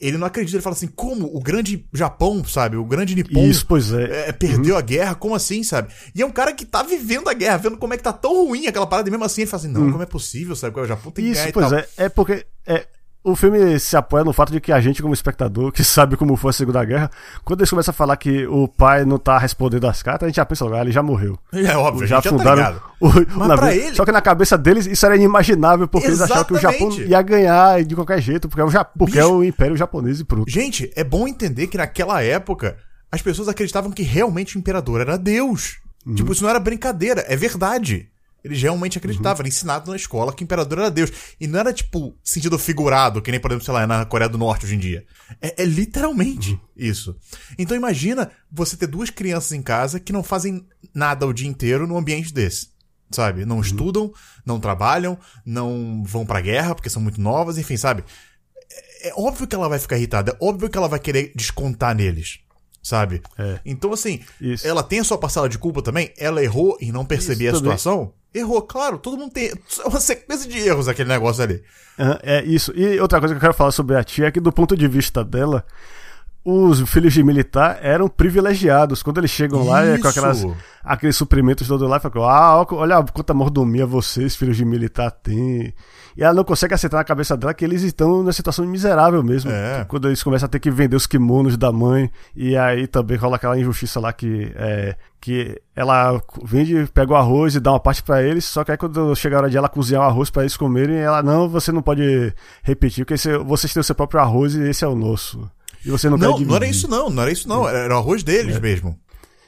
ele 0.06 0.18
não 0.18 0.26
acredita, 0.26 0.56
ele 0.56 0.62
fala 0.62 0.76
assim, 0.76 0.86
como 0.86 1.26
o 1.34 1.40
grande 1.40 1.86
Japão, 1.92 2.44
sabe? 2.44 2.76
O 2.76 2.84
grande 2.84 3.14
Nippon 3.14 3.46
Isso, 3.46 3.66
pois 3.66 3.92
é. 3.92 4.28
é, 4.28 4.32
perdeu 4.32 4.76
a 4.76 4.80
guerra, 4.80 5.14
como 5.14 5.34
assim, 5.34 5.62
sabe? 5.62 5.92
E 6.14 6.22
é 6.22 6.26
um 6.26 6.30
cara 6.30 6.52
que 6.52 6.64
tá 6.64 6.82
vivendo 6.82 7.28
a 7.28 7.32
guerra, 7.32 7.56
vendo 7.56 7.76
como 7.76 7.94
é 7.94 7.96
que 7.96 8.02
tá 8.02 8.12
tão 8.12 8.46
ruim 8.46 8.66
aquela 8.66 8.86
parada, 8.86 9.08
e 9.08 9.10
mesmo 9.10 9.24
assim 9.24 9.42
ele 9.42 9.50
fala 9.50 9.62
assim, 9.62 9.72
não, 9.72 9.90
como 9.90 10.02
é 10.02 10.06
possível, 10.06 10.54
sabe? 10.54 10.78
O 10.78 10.86
Japão 10.86 11.10
tem 11.10 11.30
Isso, 11.30 11.48
e 11.48 11.52
pois 11.52 11.68
tal. 11.68 11.78
é. 11.78 11.86
É 11.96 12.08
porque 12.08 12.46
é, 12.66 12.86
o 13.24 13.34
filme 13.34 13.78
se 13.80 13.96
apoia 13.96 14.22
no 14.22 14.32
fato 14.34 14.52
de 14.52 14.60
que 14.60 14.70
a 14.70 14.78
gente, 14.80 15.00
como 15.00 15.14
espectador, 15.14 15.72
que 15.72 15.82
sabe 15.84 16.16
como 16.16 16.36
foi 16.36 16.50
a 16.50 16.52
Segunda 16.52 16.84
Guerra, 16.84 17.10
quando 17.42 17.60
eles 17.60 17.70
começam 17.70 17.90
a 17.90 17.94
falar 17.94 18.16
que 18.18 18.46
o 18.46 18.68
pai 18.68 19.04
não 19.06 19.18
tá 19.18 19.38
respondendo 19.38 19.86
as 19.86 20.02
cartas, 20.02 20.26
a 20.26 20.28
gente 20.28 20.36
já 20.36 20.44
pensa 20.44 20.64
ah, 20.72 20.80
ele 20.82 20.92
já 20.92 21.02
morreu. 21.02 21.38
É 21.52 21.76
óbvio, 21.76 22.06
já 22.06 22.18
a 22.18 22.20
gente 22.20 22.36
já 22.36 22.44
tá 22.44 22.82
o, 23.00 23.08
o 23.42 23.48
navio. 23.48 23.68
ele- 23.68 23.94
Só 23.96 24.04
que 24.04 24.12
na 24.12 24.20
cabeça 24.20 24.56
deles 24.58 24.86
isso 24.86 25.04
era 25.06 25.16
inimaginável, 25.16 25.88
porque 25.88 26.06
eles 26.06 26.20
achavam 26.20 26.44
que 26.44 26.52
o 26.54 26.58
Japão 26.60 26.88
Exatamente. 26.88 27.10
ia 27.10 27.22
ganhar 27.22 27.82
de 27.84 27.94
qualquer 27.94 28.20
jeito, 28.20 28.48
porque 28.48 28.60
é 28.60 28.64
o, 28.64 28.70
Ja- 28.70 28.84
porque 28.84 29.18
é 29.18 29.24
o 29.24 29.42
Império 29.42 29.76
Japonês 29.76 30.20
e 30.20 30.24
pronto. 30.24 30.50
Gente, 30.50 30.92
é 30.94 31.02
bom 31.02 31.26
entender 31.26 31.66
que 31.68 31.78
naquela 31.78 32.22
época 32.22 32.76
as 33.10 33.22
pessoas 33.22 33.48
acreditavam 33.48 33.90
que 33.90 34.02
realmente 34.02 34.56
o 34.56 34.58
imperador 34.58 35.00
era 35.00 35.16
Deus. 35.16 35.78
Uhum. 36.06 36.14
Tipo, 36.14 36.32
isso 36.32 36.42
não 36.42 36.50
era 36.50 36.60
brincadeira, 36.60 37.24
é 37.26 37.34
verdade. 37.36 38.08
Eles 38.44 38.60
realmente 38.60 38.98
acreditavam, 38.98 39.40
era 39.40 39.48
ensinado 39.48 39.90
na 39.90 39.96
escola 39.96 40.30
que 40.32 40.42
o 40.42 40.44
imperador 40.44 40.78
era 40.80 40.90
Deus. 40.90 41.10
E 41.40 41.46
não 41.46 41.58
era, 41.58 41.72
tipo, 41.72 42.14
sentido 42.22 42.58
figurado, 42.58 43.22
que 43.22 43.30
nem, 43.30 43.40
por 43.40 43.50
exemplo, 43.50 43.64
sei 43.64 43.72
lá, 43.72 43.86
na 43.86 44.04
Coreia 44.04 44.28
do 44.28 44.36
Norte 44.36 44.66
hoje 44.66 44.74
em 44.74 44.78
dia. 44.78 45.06
É, 45.40 45.62
é 45.62 45.64
literalmente 45.64 46.50
Uhum. 46.52 46.60
isso. 46.76 47.16
Então 47.58 47.74
imagina 47.76 48.30
você 48.52 48.76
ter 48.76 48.86
duas 48.86 49.08
crianças 49.08 49.52
em 49.52 49.62
casa 49.62 49.98
que 49.98 50.12
não 50.12 50.22
fazem 50.22 50.66
nada 50.94 51.26
o 51.26 51.32
dia 51.32 51.48
inteiro 51.48 51.86
num 51.86 51.96
ambiente 51.96 52.32
desse. 52.34 52.68
Sabe? 53.10 53.40
Uhum. 53.42 53.46
Não 53.46 53.60
estudam, 53.60 54.12
não 54.44 54.60
trabalham, 54.60 55.18
não 55.46 56.02
vão 56.04 56.26
pra 56.26 56.40
guerra 56.40 56.74
porque 56.74 56.90
são 56.90 57.00
muito 57.00 57.20
novas, 57.20 57.56
enfim, 57.58 57.76
sabe? 57.76 58.04
é 59.02 59.12
óbvio 59.16 59.46
que 59.46 59.54
ela 59.54 59.68
vai 59.68 59.78
ficar 59.78 59.96
irritada, 59.98 60.32
é 60.32 60.36
óbvio 60.44 60.68
que 60.70 60.78
ela 60.78 60.88
vai 60.88 60.98
querer 60.98 61.30
descontar 61.36 61.94
neles, 61.94 62.38
sabe? 62.82 63.20
É. 63.38 63.60
Então, 63.64 63.92
assim, 63.92 64.20
Isso. 64.40 64.66
ela 64.66 64.82
tem 64.82 64.98
a 64.98 65.04
sua 65.04 65.18
parcela 65.18 65.46
de 65.48 65.58
culpa 65.58 65.82
também, 65.82 66.10
ela 66.16 66.42
errou 66.42 66.78
em 66.80 66.90
não 66.90 67.04
perceber 67.04 67.48
a 67.48 67.54
situação. 67.54 68.14
Errou, 68.34 68.60
claro, 68.62 68.98
todo 68.98 69.16
mundo 69.16 69.32
tem. 69.32 69.46
É 69.48 69.88
uma 69.88 70.00
sequência 70.00 70.50
de 70.50 70.58
erros 70.58 70.88
aquele 70.88 71.08
negócio 71.08 71.42
ali. 71.42 71.62
Aham, 71.98 72.18
É 72.22 72.42
isso. 72.42 72.72
E 72.74 72.98
outra 72.98 73.20
coisa 73.20 73.34
que 73.34 73.38
eu 73.38 73.40
quero 73.40 73.54
falar 73.54 73.70
sobre 73.70 73.96
a 73.96 74.02
tia 74.02 74.26
é 74.26 74.30
que, 74.32 74.40
do 74.40 74.52
ponto 74.52 74.76
de 74.76 74.88
vista 74.88 75.24
dela, 75.24 75.64
os 76.44 76.80
filhos 76.90 77.14
de 77.14 77.22
militar 77.22 77.78
eram 77.80 78.06
privilegiados. 78.06 79.02
Quando 79.02 79.18
eles 79.18 79.30
chegam 79.30 79.64
lá, 79.64 79.82
é 79.82 79.98
com 79.98 80.08
aquelas, 80.08 80.46
aqueles 80.82 81.16
suprimentos 81.16 81.66
todos 81.66 81.88
lá, 81.88 81.98
falam, 81.98 82.28
ah, 82.28 82.66
olha 82.72 83.02
quanta 83.02 83.32
mordomia 83.32 83.86
vocês, 83.86 84.36
filhos 84.36 84.56
de 84.56 84.64
militar, 84.64 85.10
têm. 85.10 85.72
E 86.14 86.22
ela 86.22 86.34
não 86.34 86.44
consegue 86.44 86.74
aceitar 86.74 86.98
na 86.98 87.04
cabeça 87.04 87.34
dela 87.34 87.54
que 87.54 87.64
eles 87.64 87.82
estão 87.82 88.18
numa 88.18 88.32
situação 88.32 88.66
miserável 88.66 89.22
mesmo. 89.22 89.50
É. 89.50 89.86
Quando 89.88 90.06
eles 90.06 90.22
começam 90.22 90.46
a 90.46 90.48
ter 90.48 90.60
que 90.60 90.70
vender 90.70 90.94
os 90.94 91.06
kimonos 91.06 91.56
da 91.56 91.72
mãe, 91.72 92.10
e 92.36 92.54
aí 92.58 92.86
também 92.86 93.16
rola 93.16 93.36
aquela 93.36 93.58
injustiça 93.58 93.98
lá 93.98 94.12
que, 94.12 94.52
é, 94.54 94.96
que 95.22 95.58
ela 95.74 96.20
vende, 96.42 96.86
pega 96.92 97.14
o 97.14 97.16
arroz 97.16 97.54
e 97.54 97.60
dá 97.60 97.72
uma 97.72 97.80
parte 97.80 98.02
pra 98.02 98.22
eles, 98.22 98.44
só 98.44 98.62
que 98.62 98.70
aí 98.70 98.76
quando 98.76 99.16
chega 99.16 99.36
a 99.36 99.38
hora 99.40 99.50
de 99.50 99.56
ela 99.56 99.68
cozinhar 99.68 100.02
o 100.02 100.04
arroz 100.04 100.28
pra 100.28 100.42
eles 100.42 100.58
comerem, 100.58 100.98
ela, 100.98 101.22
não, 101.22 101.48
você 101.48 101.72
não 101.72 101.80
pode 101.80 102.34
repetir, 102.62 103.06
porque 103.06 103.16
vocês 103.44 103.72
têm 103.72 103.80
o 103.80 103.84
seu 103.84 103.94
próprio 103.94 104.20
arroz 104.20 104.54
e 104.54 104.62
esse 104.68 104.84
é 104.84 104.88
o 104.88 104.94
nosso. 104.94 105.50
E 105.84 105.90
você 105.90 106.08
não, 106.08 106.16
Não, 106.16 106.38
quer 106.38 106.44
não 106.46 106.54
era 106.56 106.64
dividir. 106.64 106.70
isso, 106.80 106.88
não, 106.88 107.10
não 107.10 107.22
era 107.22 107.32
isso, 107.32 107.48
não. 107.48 107.68
Era, 107.68 107.94
o 107.94 107.98
arroz 107.98 108.22
deles 108.22 108.58
mesmo. 108.58 108.98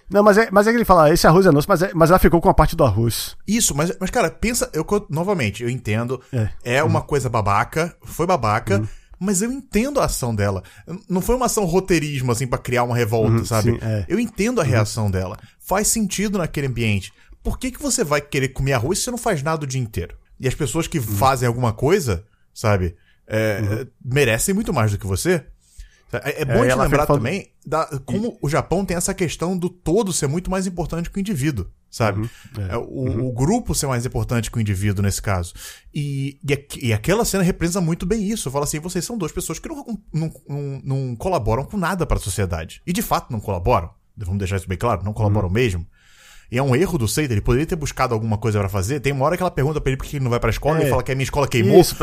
Não, 0.09 0.23
mas 0.23 0.39
é, 0.39 0.49
mas 0.53 0.67
é 0.67 0.71
que 0.71 0.77
ele 0.77 0.85
fala, 0.85 1.13
esse 1.13 1.27
arroz 1.27 1.47
é 1.47 1.51
nosso, 1.51 1.69
mas, 1.69 1.83
é- 1.83 1.91
mas 1.95 2.11
ela 2.11 2.19
ficou 2.19 2.41
com 2.41 2.49
a 2.49 2.55
parte 2.55 2.77
do 2.77 2.85
arroz. 2.85 3.37
Isso, 3.47 3.75
mas, 3.75 3.91
mas 3.99 4.09
cara, 4.11 4.31
pensa, 4.31 4.71
eu 4.73 4.85
novamente, 5.11 5.63
eu 5.65 5.69
entendo. 5.69 6.21
É. 6.33 6.49
É, 6.65 6.83
uma 6.85 7.03
coisa 7.03 7.29
babaca, 7.29 7.97
foi 8.05 8.25
babaca, 8.25 8.89
mas 9.19 9.43
eu 9.43 9.51
entendo 9.51 9.99
a 9.99 10.05
ação 10.05 10.33
dela. 10.33 10.63
Não 11.09 11.21
foi 11.21 11.35
uma 11.35 11.47
ação 11.47 11.65
roteirismo, 11.65 12.31
assim, 12.31 12.47
pra 12.47 12.59
criar 12.59 12.85
uma 12.85 12.95
revolta, 12.97 13.33
Uhum, 13.39 13.45
sabe? 13.45 13.73
sim, 13.73 13.79
é. 13.83 14.05
Eu 14.09 14.21
entendo 14.21 14.61
a 14.61 14.65
reação 14.65 15.11
dela. 15.11 15.37
Faz 15.59 15.89
sentido 15.89 16.39
naquele 16.39 16.69
ambiente. 16.69 17.13
Por 17.43 17.59
que, 17.59 17.73
que 17.73 17.83
você 17.83 18.05
vai 18.05 18.21
querer 18.21 18.51
comer 18.51 18.75
arroz 18.75 18.99
se 18.99 19.05
você 19.07 19.11
não 19.11 19.19
faz 19.19 19.43
nada 19.43 19.65
o 19.65 19.67
dia 19.67 19.81
inteiro? 19.81 20.17
E 20.39 20.47
as 20.47 20.55
pessoas 20.55 20.87
que 20.87 21.01
fazem 21.01 21.49
alguma 21.49 21.73
coisa, 21.73 22.25
sabe, 22.55 22.95
é, 23.27 23.87
merecem 24.05 24.55
muito 24.55 24.73
mais 24.73 24.93
do 24.93 24.99
que 24.99 25.07
você. 25.07 25.45
É, 26.13 26.43
é 26.43 26.45
bom 26.45 26.65
É, 26.65 26.67
te 26.67 26.71
ela 26.71 26.85
lembrar 26.85 27.07
também 27.07 27.51
da, 27.67 27.85
como 28.05 28.39
o 28.41 28.49
Japão 28.49 28.85
tem 28.85 28.97
essa 28.97 29.13
questão 29.13 29.59
do 29.59 29.69
todo 29.69 30.13
ser 30.13 30.29
muito 30.29 30.51
mais 30.51 30.67
importante 30.67 31.11
que 31.11 31.19
o 31.19 31.21
indivíduo, 31.21 31.67
sabe? 31.91 32.31
É, 32.71 32.77
o, 32.77 33.27
o 33.27 33.33
grupo 33.33 33.75
ser 33.75 33.89
mais 33.89 34.07
importante 34.07 34.51
que 34.51 34.57
o 34.57 34.61
indivíduo 34.61 35.03
nesse 35.03 35.21
caso. 35.21 35.53
E, 35.93 36.39
e, 36.49 36.87
e 36.89 36.93
aquela 36.93 37.25
cena 37.25 37.43
representa 37.43 37.81
muito 37.81 38.07
bem 38.07 38.23
isso. 38.23 38.51
Fala 38.51 38.65
assim, 38.65 38.79
vocês 38.79 39.05
são 39.05 39.19
duas 39.19 39.33
pessoas 39.33 39.59
que 39.59 39.69
não, 39.69 39.85
não, 40.13 40.33
não, 40.49 40.81
não 40.85 41.17
colaboram 41.17 41.65
com 41.65 41.77
nada 41.77 42.07
para 42.07 42.19
a 42.19 42.21
sociedade. 42.21 42.81
E 42.87 42.93
de 42.93 43.03
fato 43.03 43.33
não 43.33 43.41
colaboram. 43.41 43.91
Vamos 44.17 44.39
deixar 44.39 44.57
isso 44.57 44.69
bem 44.69 44.79
claro, 44.79 45.05
não 45.05 45.13
colaboram 45.13 45.51
mesmo. 45.51 45.87
E 46.51 46.57
é 46.57 46.63
um 46.63 46.77
erro 46.77 46.97
do 46.97 47.09
Seita, 47.09 47.35
ele 47.35 47.41
poderia 47.41 47.67
ter 47.67 47.75
buscado 47.75 48.15
alguma 48.15 48.39
coisa 48.39 48.61
pra 48.61 48.69
fazer. 48.69 49.01
Tem 49.01 49.13
uma 49.13 49.25
hora 49.25 49.37
que 49.37 49.43
ela 49.43 49.51
pergunta 49.51 49.81
pra 49.81 49.91
ele 49.91 49.97
por 49.97 50.07
que 50.07 50.17
ele 50.17 50.25
não 50.25 50.31
vai 50.31 50.39
pra 50.39 50.51
escola, 50.51 50.79
É. 50.79 50.83
ele 50.83 50.91
fala 50.91 51.03
que 51.03 51.11
a 51.11 51.15
minha 51.17 51.25
escola 51.25 51.49
queimou. 51.49 51.81
Isso, 51.81 51.97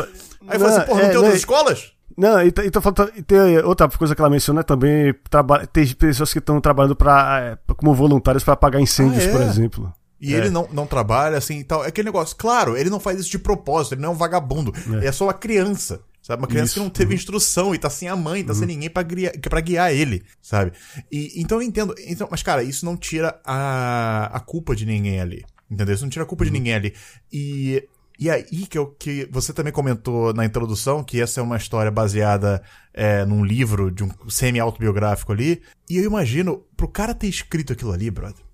Aí 0.46 0.58
fala 0.58 0.76
assim, 0.76 0.86
porra, 0.86 1.00
não 1.00 1.06
é, 1.06 1.08
tem 1.08 1.16
outras 1.16 1.36
escolas? 1.36 1.93
Não, 2.16 2.40
e, 2.42 2.52
t- 2.52 2.62
e 2.62 2.70
tô 2.70 2.80
falando- 2.80 3.12
e 3.16 3.22
tem 3.22 3.58
outra 3.58 3.88
coisa 3.88 4.14
que 4.14 4.20
ela 4.20 4.30
menciona 4.30 4.62
também, 4.62 5.12
traba, 5.28 5.66
tem 5.66 5.86
pessoas 5.94 6.32
que 6.32 6.38
estão 6.38 6.60
trabalhando 6.60 6.94
pra, 6.94 7.58
é, 7.68 7.72
como 7.74 7.92
voluntários 7.94 8.44
para 8.44 8.54
apagar 8.54 8.80
incêndios, 8.80 9.24
Ah, 9.24 9.28
é? 9.28 9.32
por 9.32 9.40
exemplo. 9.42 9.92
E 10.20 10.32
É. 10.34 10.38
ele 10.38 10.48
não, 10.50 10.68
não 10.72 10.86
trabalha 10.86 11.36
assim 11.36 11.58
e 11.58 11.64
tal. 11.64 11.84
É 11.84 11.88
aquele 11.88 12.06
negócio. 12.06 12.36
Claro, 12.36 12.76
ele 12.76 12.88
não 12.88 13.00
faz 13.00 13.18
isso 13.18 13.30
de 13.30 13.38
propósito, 13.38 13.94
ele 13.94 14.02
não 14.02 14.10
é 14.10 14.12
um 14.12 14.16
vagabundo. 14.16 14.72
É, 15.02 15.10
só 15.12 15.24
uma 15.24 15.34
criança. 15.34 16.00
Sabe? 16.22 16.40
Uma 16.40 16.48
criança 16.48 16.66
Isso. 16.68 16.74
que 16.76 16.80
não 16.80 16.88
teve 16.88 17.14
instrução 17.14 17.74
e 17.74 17.78
tá 17.78 17.90
sem 17.90 18.08
a 18.08 18.16
mãe, 18.16 18.42
tá 18.42 18.54
sem 18.54 18.66
ninguém 18.66 18.88
pra 18.88 19.02
guiar, 19.02 19.32
pra 19.42 19.60
guiar 19.60 19.92
ele, 19.92 20.22
sabe? 20.40 20.72
E, 21.12 21.32
então 21.36 21.58
eu 21.58 21.62
entendo. 21.62 21.94
Então, 22.06 22.26
mas, 22.30 22.42
cara, 22.42 22.62
isso 22.62 22.86
não 22.86 22.96
tira 22.96 23.38
a, 23.44 24.30
a 24.32 24.40
culpa 24.40 24.74
de 24.74 24.86
ninguém 24.86 25.20
ali. 25.20 25.44
Entendeu? 25.70 25.94
Isso 25.94 26.02
não 26.02 26.08
tira 26.08 26.24
a 26.24 26.26
culpa 26.26 26.46
de 26.46 26.50
ninguém 26.50 26.72
ali. 26.74 26.94
E, 27.30 27.86
e 28.18 28.30
aí 28.30 28.66
que, 28.66 28.78
eu, 28.78 28.86
que 28.86 29.28
você 29.30 29.52
também 29.52 29.72
comentou 29.72 30.32
na 30.32 30.44
introdução 30.44 31.02
que 31.02 31.20
essa 31.20 31.40
é 31.40 31.42
uma 31.42 31.56
história 31.56 31.90
baseada 31.90 32.62
é, 32.92 33.24
num 33.24 33.44
livro 33.44 33.90
de 33.90 34.04
um 34.04 34.10
semi-autobiográfico 34.28 35.32
ali. 35.32 35.62
E 35.90 35.96
eu 35.96 36.04
imagino, 36.04 36.64
pro 36.76 36.88
cara 36.88 37.14
ter 37.14 37.26
escrito 37.26 37.72
aquilo 37.72 37.92
ali, 37.92 38.10
brother 38.10 38.44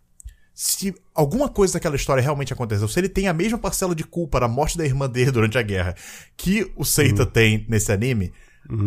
se 0.62 0.94
alguma 1.14 1.48
coisa 1.48 1.72
daquela 1.72 1.96
história 1.96 2.22
realmente 2.22 2.52
aconteceu, 2.52 2.86
se 2.86 3.00
ele 3.00 3.08
tem 3.08 3.28
a 3.28 3.32
mesma 3.32 3.56
parcela 3.56 3.94
de 3.94 4.04
culpa 4.04 4.38
da 4.38 4.46
morte 4.46 4.76
da 4.76 4.84
irmã 4.84 5.08
dele 5.08 5.30
durante 5.30 5.56
a 5.56 5.62
guerra 5.62 5.94
que 6.36 6.70
o 6.76 6.84
Seita 6.84 7.24
tem 7.24 7.64
nesse 7.66 7.90
anime, 7.90 8.30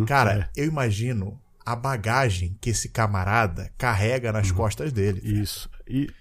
cara, 0.05 0.51
eu 0.55 0.65
imagino 0.65 1.41
a 1.65 1.75
bagagem 1.75 2.55
que 2.61 2.69
esse 2.69 2.89
camarada 2.89 3.71
carrega 3.75 4.31
nas 4.31 4.51
costas 4.51 4.93
dele. 4.93 5.19
Isso. 5.23 5.67
E. 5.87 6.11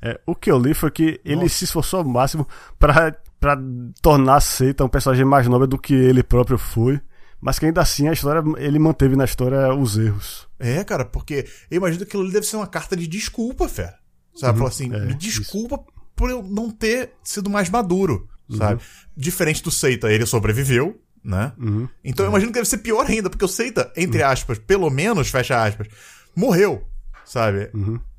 É, 0.00 0.18
o 0.24 0.34
que 0.34 0.50
eu 0.50 0.58
li 0.58 0.72
foi 0.72 0.90
que 0.90 1.20
ele 1.22 1.42
Nossa. 1.42 1.48
se 1.50 1.64
esforçou 1.64 1.98
ao 1.98 2.04
máximo 2.06 2.48
pra, 2.78 3.14
pra 3.46 3.56
tornar 4.02 4.40
Seita 4.40 4.84
um 4.84 4.88
personagem 4.88 5.24
mais 5.24 5.46
nobre 5.46 5.68
do 5.68 5.78
que 5.78 5.94
ele 5.94 6.22
próprio 6.22 6.58
foi. 6.58 7.00
Mas 7.40 7.58
que 7.58 7.66
ainda 7.66 7.80
assim 7.80 8.08
a 8.08 8.12
história, 8.12 8.42
ele 8.58 8.78
manteve 8.78 9.14
na 9.14 9.24
história 9.24 9.72
os 9.72 9.96
erros. 9.96 10.48
É, 10.58 10.82
cara, 10.82 11.04
porque 11.04 11.46
eu 11.70 11.76
imagino 11.76 11.98
que 11.98 12.04
aquilo 12.04 12.24
ali 12.24 12.32
deve 12.32 12.46
ser 12.46 12.56
uma 12.56 12.66
carta 12.66 12.96
de 12.96 13.06
desculpa, 13.06 13.68
fé. 13.68 13.94
Sabe? 14.34 14.58
Falar 14.58 14.70
assim, 14.70 14.92
é, 14.92 15.04
me 15.04 15.14
desculpa 15.14 15.78
por 16.16 16.30
eu 16.30 16.42
não 16.42 16.70
ter 16.70 17.12
sido 17.22 17.48
mais 17.48 17.68
maduro, 17.70 18.28
sabe? 18.56 18.80
Diferente 19.16 19.62
do 19.62 19.70
Seita, 19.70 20.10
ele 20.10 20.26
sobreviveu, 20.26 21.00
né? 21.22 21.52
Uhum. 21.58 21.88
Então 22.02 22.24
eu 22.24 22.30
imagino 22.30 22.50
que 22.50 22.58
deve 22.58 22.68
ser 22.68 22.78
pior 22.78 23.06
ainda, 23.06 23.30
porque 23.30 23.44
o 23.44 23.48
Seita, 23.48 23.92
entre 23.96 24.22
aspas, 24.22 24.58
pelo 24.58 24.90
menos, 24.90 25.28
fecha 25.28 25.62
aspas, 25.62 25.88
morreu, 26.34 26.82
sabe? 27.24 27.70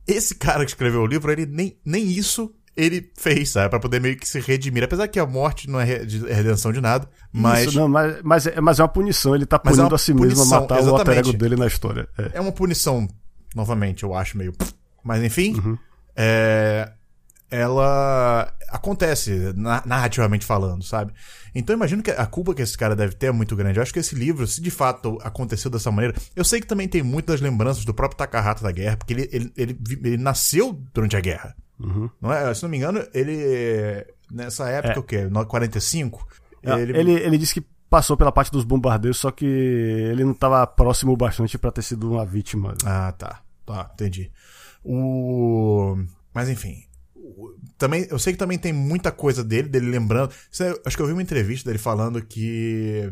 esse 0.08 0.36
cara 0.36 0.64
que 0.64 0.72
escreveu 0.72 1.02
o 1.02 1.06
livro, 1.06 1.30
ele 1.32 1.46
nem, 1.46 1.78
nem 1.84 2.08
isso 2.08 2.54
ele 2.78 3.12
fez, 3.18 3.50
sabe? 3.50 3.70
Pra 3.70 3.80
poder 3.80 4.00
meio 4.00 4.16
que 4.16 4.30
se 4.30 4.40
redimir. 4.40 4.84
Apesar 4.84 5.08
que 5.08 5.20
a 5.20 5.26
morte 5.26 5.68
não 5.68 5.80
é 5.80 5.86
redenção 5.86 6.72
de 6.72 6.80
nada, 6.80 7.10
mas... 7.34 7.68
Isso, 7.68 7.80
não, 7.80 7.90
mas, 7.90 8.22
mas, 8.24 8.46
é, 8.46 8.62
mas 8.62 8.80
é 8.80 8.84
uma 8.84 8.88
punição. 8.88 9.36
Ele 9.36 9.48
tá 9.48 9.58
punindo 9.58 9.92
é 9.92 9.96
a 9.96 9.98
si 9.98 10.14
punição, 10.14 10.46
mesmo 10.46 10.56
a 10.56 10.62
matar 10.62 10.80
exatamente. 10.80 10.96
o 10.96 11.00
alter 11.00 11.18
ego 11.18 11.34
dele 11.34 11.56
na 11.56 11.66
história. 11.66 12.08
É. 12.18 12.32
é 12.36 12.42
uma 12.42 12.52
punição, 12.52 13.08
novamente, 13.56 14.04
eu 14.04 14.14
acho 14.14 14.38
meio... 14.38 14.54
Mas 15.04 15.24
enfim, 15.24 15.56
uhum. 15.56 15.78
é, 16.16 16.92
ela 17.50 18.54
acontece 18.70 19.54
narrativamente 19.86 20.46
falando, 20.46 20.84
sabe? 20.84 21.14
Então 21.56 21.74
eu 21.74 21.78
imagino 21.78 22.04
que 22.04 22.12
a 22.12 22.26
culpa 22.26 22.54
que 22.54 22.62
esse 22.62 22.78
cara 22.78 22.96
deve 22.96 23.16
ter 23.16 23.28
é 23.28 23.32
muito 23.32 23.56
grande. 23.56 23.80
Eu 23.80 23.84
acho 23.84 23.94
que 23.94 24.00
esse 24.00 24.14
livro, 24.14 24.46
se 24.46 24.62
de 24.62 24.70
fato 24.70 25.18
aconteceu 25.24 25.72
dessa 25.72 25.90
maneira, 25.90 26.16
eu 26.36 26.44
sei 26.44 26.60
que 26.60 26.68
também 26.68 26.88
tem 26.88 27.02
muitas 27.02 27.40
lembranças 27.40 27.86
do 27.86 27.94
próprio 27.94 28.18
Takahata 28.18 28.62
da 28.62 28.72
guerra, 28.72 28.98
porque 28.98 29.14
ele, 29.14 29.30
ele, 29.32 29.54
ele, 29.56 29.80
ele 30.04 30.18
nasceu 30.18 30.78
durante 30.94 31.16
a 31.16 31.22
guerra. 31.22 31.56
Uhum. 31.80 32.10
Não 32.22 32.32
é? 32.32 32.54
Se 32.54 32.64
não 32.64 32.70
me 32.70 32.78
engano, 32.78 33.06
ele. 33.14 34.06
Nessa 34.32 34.70
época, 34.70 34.94
é. 34.96 35.00
o 35.00 35.04
quê? 35.04 35.30
45? 35.48 36.28
É, 36.64 36.80
ele... 36.80 36.98
ele, 36.98 37.12
ele 37.14 37.38
disse 37.38 37.54
que 37.54 37.66
passou 37.90 38.18
pela 38.18 38.32
parte 38.32 38.52
dos 38.52 38.66
bombardeios, 38.66 39.18
só 39.18 39.32
que 39.32 39.46
ele 39.46 40.24
não 40.24 40.32
estava 40.32 40.66
próximo 40.68 41.14
o 41.14 41.18
bastante 41.18 41.58
para 41.58 41.72
ter 41.72 41.82
sido 41.82 42.12
uma 42.12 42.26
vítima. 42.26 42.74
Ah, 42.86 43.12
tá. 43.12 43.42
Tá, 43.66 43.92
entendi. 43.94 44.32
O. 44.84 45.98
Mas 46.34 46.50
enfim. 46.50 46.84
Também, 47.78 48.08
eu 48.10 48.18
sei 48.18 48.34
que 48.34 48.40
também 48.40 48.58
tem 48.58 48.74
muita 48.74 49.12
coisa 49.12 49.44
dele, 49.44 49.68
dele 49.68 49.90
lembrando. 49.90 50.34
Acho 50.86 50.96
que 50.96 51.04
eu 51.04 51.08
vi 51.08 51.14
uma 51.14 51.22
entrevista 51.22 51.70
dele 51.70 51.78
falando 51.78 52.22
que 52.22 53.12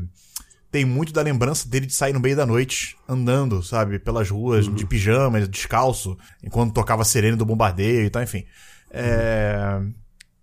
tem 0.76 0.84
muito 0.84 1.14
da 1.14 1.22
lembrança 1.22 1.70
dele 1.70 1.86
de 1.86 1.94
sair 1.94 2.12
no 2.12 2.20
meio 2.20 2.36
da 2.36 2.46
noite, 2.46 2.98
andando, 3.08 3.64
sabe, 3.64 3.98
pelas 3.98 4.30
ruas, 4.30 4.68
uhum. 4.68 4.74
de 4.74 4.86
pijama, 4.86 5.40
descalço, 5.48 6.18
enquanto 6.44 6.74
tocava 6.74 7.06
sereno 7.06 7.38
do 7.38 7.46
bombardeio 7.46 8.06
e 8.06 8.10
tal, 8.10 8.22
enfim. 8.22 8.44
É... 8.92 9.80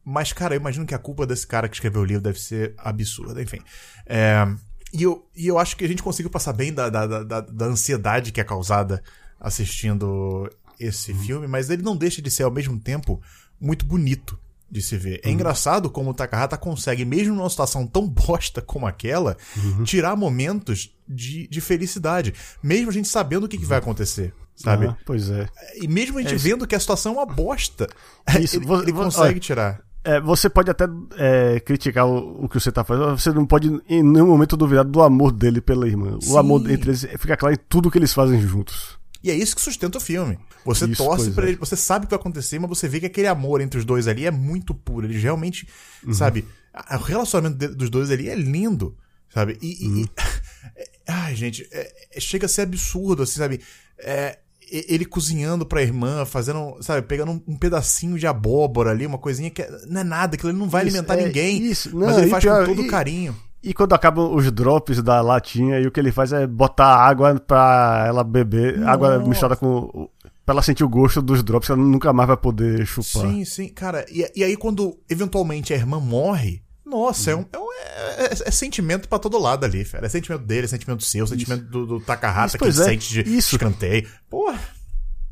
Mas, 0.03 0.33
cara, 0.33 0.55
eu 0.55 0.59
imagino 0.59 0.87
que 0.87 0.95
a 0.95 0.99
culpa 0.99 1.27
desse 1.27 1.47
cara 1.47 1.69
que 1.69 1.77
escreveu 1.77 2.01
o 2.01 2.05
livro 2.07 2.23
deve 2.23 2.41
ser 2.41 2.73
absurda, 2.79 3.43
enfim. 3.43 3.59
É... 4.07 4.49
E, 4.91 5.03
eu, 5.03 5.29
e 5.37 5.47
eu 5.49 5.59
acho 5.59 5.77
que 5.77 5.85
a 5.85 5.89
gente 5.89 6.03
conseguiu 6.03 6.31
passar 6.31 6.55
bem 6.55 6.73
da, 6.73 6.89
da, 6.89 7.23
da, 7.23 7.41
da 7.43 7.67
ansiedade 7.67 8.33
que 8.33 8.41
é 8.41 8.45
causada 8.45 9.03
assistindo 9.39 10.49
esse 10.81 11.13
uhum. 11.13 11.19
filme, 11.19 11.47
mas 11.47 11.69
ele 11.69 11.83
não 11.83 11.95
deixa 11.95 12.23
de 12.23 12.31
ser, 12.31 12.45
ao 12.45 12.51
mesmo 12.51 12.81
tempo, 12.81 13.21
muito 13.61 13.85
bonito 13.85 14.41
de 14.73 14.81
se 14.81 14.97
ver. 14.97 15.21
É 15.23 15.29
uhum. 15.29 15.35
engraçado 15.35 15.91
como 15.91 16.11
o 16.11 16.15
Takahata 16.15 16.57
consegue, 16.57 17.05
mesmo 17.05 17.35
numa 17.35 17.51
situação 17.51 17.87
tão 17.87 18.09
bosta 18.09 18.63
como 18.63 18.87
aquela, 18.87 19.37
uhum. 19.55 19.85
tirar 19.85 20.17
momentos 20.17 20.97
de, 21.07 21.47
de 21.47 21.61
felicidade. 21.61 22.33
Mesmo 22.63 22.89
a 22.89 22.93
gente 22.93 23.07
sabendo 23.07 23.45
o 23.45 23.49
que, 23.49 23.59
que 23.59 23.67
vai 23.67 23.79
acontecer. 23.79 24.33
Sabe? 24.57 24.87
Ah, 24.87 24.97
pois 25.05 25.29
é. 25.29 25.47
E 25.77 25.87
mesmo 25.87 26.19
a 26.19 26.23
gente 26.23 26.35
é 26.35 26.39
vendo 26.39 26.67
que 26.67 26.75
a 26.75 26.81
situação 26.81 27.13
é 27.13 27.17
uma 27.17 27.27
bosta. 27.27 27.87
Isso, 28.41 28.57
ele, 28.65 28.73
ele 28.73 28.93
consegue 28.93 29.35
olha, 29.35 29.41
tirar. 29.41 29.81
É, 30.05 30.19
você 30.21 30.49
pode 30.49 30.71
até 30.71 30.85
é, 31.17 31.61
criticar 31.61 32.07
o, 32.07 32.45
o, 32.45 32.49
que 32.49 32.59
você 32.59 32.71
está 32.71 32.83
fazendo, 32.83 33.17
você 33.17 33.31
não 33.31 33.45
pode 33.45 33.69
em 33.89 34.03
nenhum 34.03 34.27
momento 34.27 34.57
duvidar 34.57 34.85
do 34.85 35.03
amor 35.03 35.33
dele 35.33 35.61
pela 35.61 35.87
irmã. 35.87 36.19
Sim. 36.21 36.33
O 36.33 36.39
amor 36.39 36.69
entre 36.71 36.91
eles 36.91 37.07
fica 37.19 37.37
claro 37.37 37.55
em 37.55 37.59
tudo 37.69 37.91
que 37.91 37.99
eles 37.99 38.15
fazem 38.15 38.41
juntos. 38.41 38.99
E 39.23 39.31
é 39.31 39.35
isso 39.35 39.55
que 39.55 39.63
sustenta 39.63 39.99
o 39.99 40.01
filme. 40.01 40.39
Você 40.65 40.87
isso, 40.87 40.97
torce 40.97 41.31
pra 41.31 41.47
é. 41.47 41.51
ele, 41.51 41.57
você 41.57 41.77
sabe 41.77 42.05
o 42.05 42.09
que 42.09 42.15
vai 42.15 42.21
acontecer, 42.21 42.59
mas 42.59 42.69
você 42.69 42.89
vê 42.89 43.01
que 43.01 43.07
aquele 43.07 43.29
amor 43.29 43.61
entre 43.61 43.79
os 43.79 43.85
dois 43.85 44.09
ali 44.09 44.27
é 44.27 44.31
muito 44.31 44.75
puro. 44.75 45.07
Eles 45.07 45.23
realmente, 45.23 45.69
uhum. 46.05 46.13
sabe, 46.13 46.45
o 46.91 46.97
relacionamento 46.97 47.75
dos 47.75 47.91
dois 47.91 48.11
ali 48.11 48.29
é 48.29 48.35
lindo, 48.35 48.97
sabe? 49.33 49.59
E. 49.63 49.87
Uhum. 49.87 49.99
e 50.03 50.11
ai, 51.07 51.35
gente, 51.35 51.69
é, 51.71 51.93
é, 52.15 52.21
chega 52.21 52.47
a 52.47 52.49
ser 52.49 52.63
absurdo, 52.63 53.23
assim, 53.23 53.39
sabe? 53.39 53.61
É, 53.99 54.39
ele 54.71 55.05
cozinhando 55.05 55.67
pra 55.67 55.83
irmã, 55.83 56.25
fazendo, 56.25 56.79
sabe, 56.81 57.07
pegando 57.07 57.33
um, 57.33 57.43
um, 57.47 57.59
pedacinho 57.59 58.19
de 58.19 58.27
abóbora 58.27 58.91
ali, 58.91 59.07
uma 59.07 59.19
coisinha 59.19 59.51
que 59.51 59.63
não 59.87 60.01
é 60.01 60.05
nada, 60.05 60.35
aquilo 60.35 60.51
ele 60.51 60.59
não 60.59 60.69
vai 60.69 60.87
isso, 60.87 60.97
alimentar 60.97 61.19
é, 61.19 61.27
ninguém. 61.27 61.63
Isso, 61.63 61.91
não, 61.91 62.07
mas 62.07 62.19
ele 62.19 62.31
faz 62.31 62.43
pior, 62.43 62.67
com 62.67 62.75
todo 62.75 62.87
e, 62.87 62.89
carinho. 62.89 63.37
E 63.63 63.73
quando 63.73 63.93
acabam 63.93 64.35
os 64.35 64.51
drops 64.51 65.01
da 65.03 65.21
latinha, 65.21 65.79
e 65.79 65.87
o 65.87 65.91
que 65.93 66.01
ele 66.01 66.11
faz 66.11 66.33
é 66.33 66.47
botar 66.47 66.97
água 66.97 67.39
pra 67.39 68.05
ela 68.09 68.25
beber, 68.25 68.79
Nossa. 68.79 68.91
água 68.91 69.19
misturada 69.21 69.57
com. 69.57 70.09
pra 70.45 70.55
ela 70.55 70.63
sentir 70.63 70.83
o 70.83 70.89
gosto 70.89 71.23
dos 71.23 71.43
drops, 71.43 71.67
que 71.67 71.73
ela 71.73 71.81
nunca 71.81 72.13
mais 72.13 72.27
vai 72.27 72.37
poder 72.37 72.85
chupar. 72.85 73.31
Sim, 73.31 73.45
sim, 73.45 73.69
cara. 73.69 74.05
E, 74.11 74.29
e 74.35 74.43
aí, 74.43 74.57
quando 74.57 74.99
eventualmente 75.09 75.73
a 75.73 75.77
irmã 75.77 76.01
morre, 76.01 76.63
nossa, 76.85 77.31
é, 77.31 77.37
um, 77.37 77.47
é, 77.53 77.59
um, 77.59 77.73
é, 77.73 78.25
é, 78.25 78.31
é 78.49 78.51
sentimento 78.51 79.09
pra 79.09 79.19
todo 79.19 79.39
lado 79.39 79.65
ali, 79.65 79.85
cara. 79.85 80.07
É 80.07 80.09
sentimento 80.09 80.45
dele, 80.45 80.65
é 80.65 80.69
sentimento 80.69 81.05
seu, 81.05 81.27
sentimento 81.27 81.65
do, 81.65 81.87
do 81.87 82.01
Takahata 82.01 82.59
que 82.59 82.65
ele 82.65 82.71
é, 82.71 82.85
sente 82.85 83.23
de 83.23 83.37
isso. 83.37 83.55
escanteio. 83.55 84.09
Porra. 84.29 84.59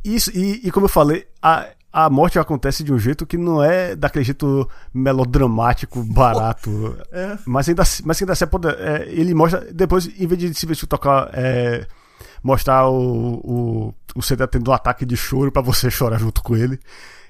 Isso, 0.05 0.31
e, 0.35 0.67
e 0.67 0.71
como 0.71 0.87
eu 0.87 0.91
falei, 0.91 1.27
a, 1.43 1.69
a 1.93 2.09
morte 2.09 2.39
acontece 2.39 2.85
de 2.85 2.93
um 2.93 2.99
jeito 2.99 3.27
que 3.27 3.37
não 3.37 3.63
é 3.63 3.97
daquele 3.97 4.25
jeito 4.25 4.69
melodramático, 4.95 6.03
barato. 6.13 6.97
É. 7.11 7.37
Mas 7.45 7.69
ainda, 7.69 7.83
mas 8.05 8.23
ainda 8.23 8.33
assim, 8.33 8.45
é, 8.79 9.09
ele 9.09 9.35
mostra. 9.35 9.67
Depois, 9.73 10.07
em 10.07 10.27
vez 10.27 10.41
de 10.41 10.55
se 10.55 10.67
vestir 10.67 10.87
tocar. 10.87 11.31
É, 11.33 11.87
mostrar 12.43 12.89
o, 12.89 13.35
o, 13.45 13.95
o 14.15 14.23
CD 14.23 14.47
tendo 14.47 14.71
um 14.71 14.75
ataque 14.75 15.05
de 15.05 15.17
choro 15.17 15.53
para 15.53 15.63
você 15.63 15.91
chorar 15.91 16.19
junto 16.19 16.43
com 16.43 16.57
ele. 16.57 16.79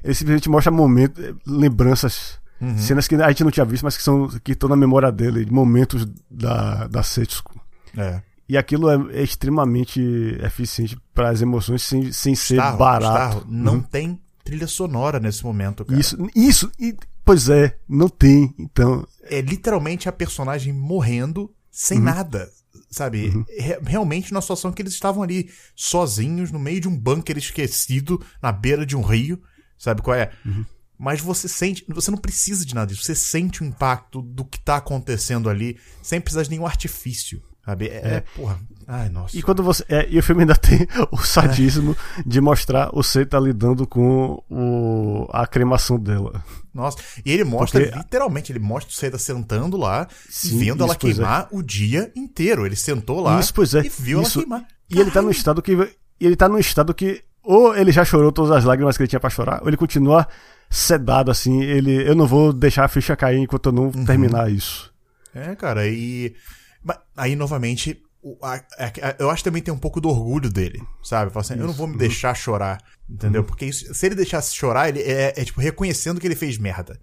Ele 0.03 0.15
simplesmente 0.15 0.49
mostra 0.49 0.71
momentos, 0.71 1.35
lembranças, 1.47 2.39
uhum. 2.61 2.79
cenas 2.79 3.09
que 3.09 3.17
a 3.17 3.29
gente 3.29 3.45
não 3.45 3.51
tinha 3.51 3.67
visto, 3.67 3.83
mas 3.83 3.97
que 3.97 4.03
são 4.03 4.29
que 4.29 4.53
estão 4.53 4.69
na 4.69 4.77
memória 4.77 5.11
dele, 5.11 5.47
momentos 5.51 6.07
da, 6.31 6.87
da 6.87 7.03
Setsuko. 7.03 7.61
É. 7.97 8.23
E 8.49 8.57
aquilo 8.57 8.91
é, 8.91 9.19
é 9.19 9.23
extremamente 9.23 10.01
eficiente 10.43 10.99
para 11.15 11.29
as 11.29 11.43
emoções 11.43 11.83
sem, 11.83 12.11
sem 12.13 12.35
ser 12.35 12.55
Starro, 12.55 12.79
barato. 12.79 13.37
Starro, 13.39 13.47
não 13.49 13.75
hum. 13.75 13.83
tem 13.83 14.21
trilha 14.45 14.67
sonora 14.67 15.21
nesse 15.21 15.45
momento, 15.45 15.85
cara. 15.85 15.99
Isso, 15.99 16.17
isso, 16.35 16.73
e, 16.79 16.95
pois 17.25 17.49
é, 17.49 17.79
não 17.89 18.09
tem, 18.09 18.55
então. 18.59 19.07
É 19.23 19.41
literalmente 19.41 20.09
a 20.09 20.13
personagem 20.13 20.73
morrendo 20.73 21.53
sem 21.71 21.99
uhum. 21.99 22.05
nada, 22.05 22.51
sabe? 22.91 23.29
Uhum. 23.29 23.45
Realmente 23.83 24.33
na 24.33 24.41
situação 24.41 24.73
que 24.73 24.83
eles 24.83 24.93
estavam 24.93 25.23
ali 25.23 25.51
sozinhos 25.75 26.51
no 26.51 26.59
meio 26.59 26.81
de 26.81 26.89
um 26.89 26.97
bunker 26.97 27.39
esquecido 27.39 28.21
na 28.43 28.51
beira 28.51 28.85
de 28.85 28.97
um 28.97 29.03
rio, 29.03 29.41
sabe 29.79 30.03
qual 30.03 30.17
é? 30.17 30.31
Uhum. 30.45 30.65
Mas 30.99 31.21
você 31.21 31.49
sente, 31.49 31.85
você 31.89 32.11
não 32.11 32.19
precisa 32.19 32.67
de 32.67 32.75
nada 32.75 32.93
disso, 32.93 33.05
você 33.05 33.15
sente 33.15 33.63
o 33.63 33.65
impacto 33.65 34.21
do 34.21 34.45
que 34.45 34.61
tá 34.61 34.77
acontecendo 34.77 35.49
ali 35.49 35.79
sem 36.03 36.21
precisar 36.21 36.43
de 36.43 36.51
nenhum 36.51 36.67
artifício. 36.67 37.43
Sabe? 37.65 37.89
É, 37.89 38.17
é, 38.17 38.25
porra. 38.35 38.59
Ai, 38.93 39.09
nossa. 39.09 39.37
E 39.37 39.43
quando 39.43 39.63
você. 39.63 39.85
É, 39.89 40.09
e 40.11 40.19
o 40.19 40.23
filme 40.23 40.43
ainda 40.43 40.57
tem 40.57 40.87
o 41.13 41.19
sadismo 41.19 41.97
é. 42.19 42.23
de 42.27 42.41
mostrar 42.41 42.91
o 42.93 43.03
Seita 43.03 43.39
lidando 43.39 43.87
com 43.87 44.43
o, 44.51 45.29
a 45.33 45.47
cremação 45.47 45.99
dela. 45.99 46.43
Nossa. 46.75 46.99
E 47.25 47.31
ele 47.31 47.45
mostra, 47.45 47.81
Porque... 47.81 47.99
literalmente, 47.99 48.51
ele 48.51 48.59
mostra 48.59 48.91
o 48.91 48.95
Seita 48.95 49.17
sentando 49.17 49.77
lá 49.77 50.09
Sim, 50.29 50.59
vendo 50.59 50.83
ela 50.83 50.95
é. 50.95 50.97
queimar 50.97 51.49
o 51.53 51.63
dia 51.63 52.11
inteiro. 52.17 52.67
Ele 52.67 52.75
sentou 52.75 53.21
lá 53.21 53.39
isso, 53.39 53.55
pois 53.55 53.75
é. 53.75 53.81
e 53.81 53.89
viu 53.89 54.23
isso. 54.23 54.41
ela 54.41 54.47
queimar. 54.47 54.69
E 54.91 54.99
ele 54.99 55.11
tá 55.11 55.23
no 55.23 55.31
estado 55.31 55.63
que. 55.63 55.97
Ele 56.19 56.37
tá 56.37 56.49
no 56.49 56.59
estado 56.59 56.93
que. 56.93 57.23
Ou 57.43 57.77
ele 57.77 57.93
já 57.93 58.05
chorou 58.05 58.33
todas 58.33 58.51
as 58.51 58.65
lágrimas 58.65 58.97
que 58.97 59.03
ele 59.05 59.09
tinha 59.09 59.21
para 59.21 59.31
chorar, 59.31 59.63
ou 59.63 59.69
ele 59.69 59.77
continua 59.77 60.27
sedado 60.69 61.31
assim. 61.31 61.63
Ele. 61.63 62.09
Eu 62.09 62.17
não 62.17 62.27
vou 62.27 62.53
deixar 62.53 62.85
a 62.85 62.89
ficha 62.89 63.15
cair 63.15 63.39
enquanto 63.39 63.67
eu 63.67 63.73
não 63.73 63.85
uhum. 63.85 64.05
terminar 64.05 64.51
isso. 64.51 64.93
É, 65.33 65.55
cara, 65.55 65.87
e. 65.87 66.35
Mas 66.83 66.99
aí, 67.17 67.37
novamente, 67.37 68.03
a, 68.43 68.55
a, 68.55 69.17
eu 69.19 69.31
acho 69.31 69.43
que 69.43 69.49
também 69.49 69.63
tem 69.63 69.73
um 69.73 69.79
pouco 69.79 70.01
do 70.01 70.09
orgulho 70.09 70.51
dele, 70.51 70.83
sabe? 71.03 71.33
Assim, 71.35 71.55
eu 71.55 71.67
não 71.67 71.73
vou 71.73 71.87
me 71.87 71.97
deixar 71.97 72.35
chorar, 72.35 72.83
entendeu? 73.09 73.43
Uhum. 73.43 73.47
Porque 73.47 73.65
isso, 73.65 73.93
se 73.95 74.07
ele 74.07 74.15
deixasse 74.15 74.55
chorar, 74.55 74.89
ele 74.89 75.01
é, 75.01 75.35
é, 75.37 75.45
tipo 75.45 75.61
reconhecendo 75.61 76.21
que 76.21 76.27
ele 76.27 76.35
fez 76.35 76.59
merda. 76.59 76.99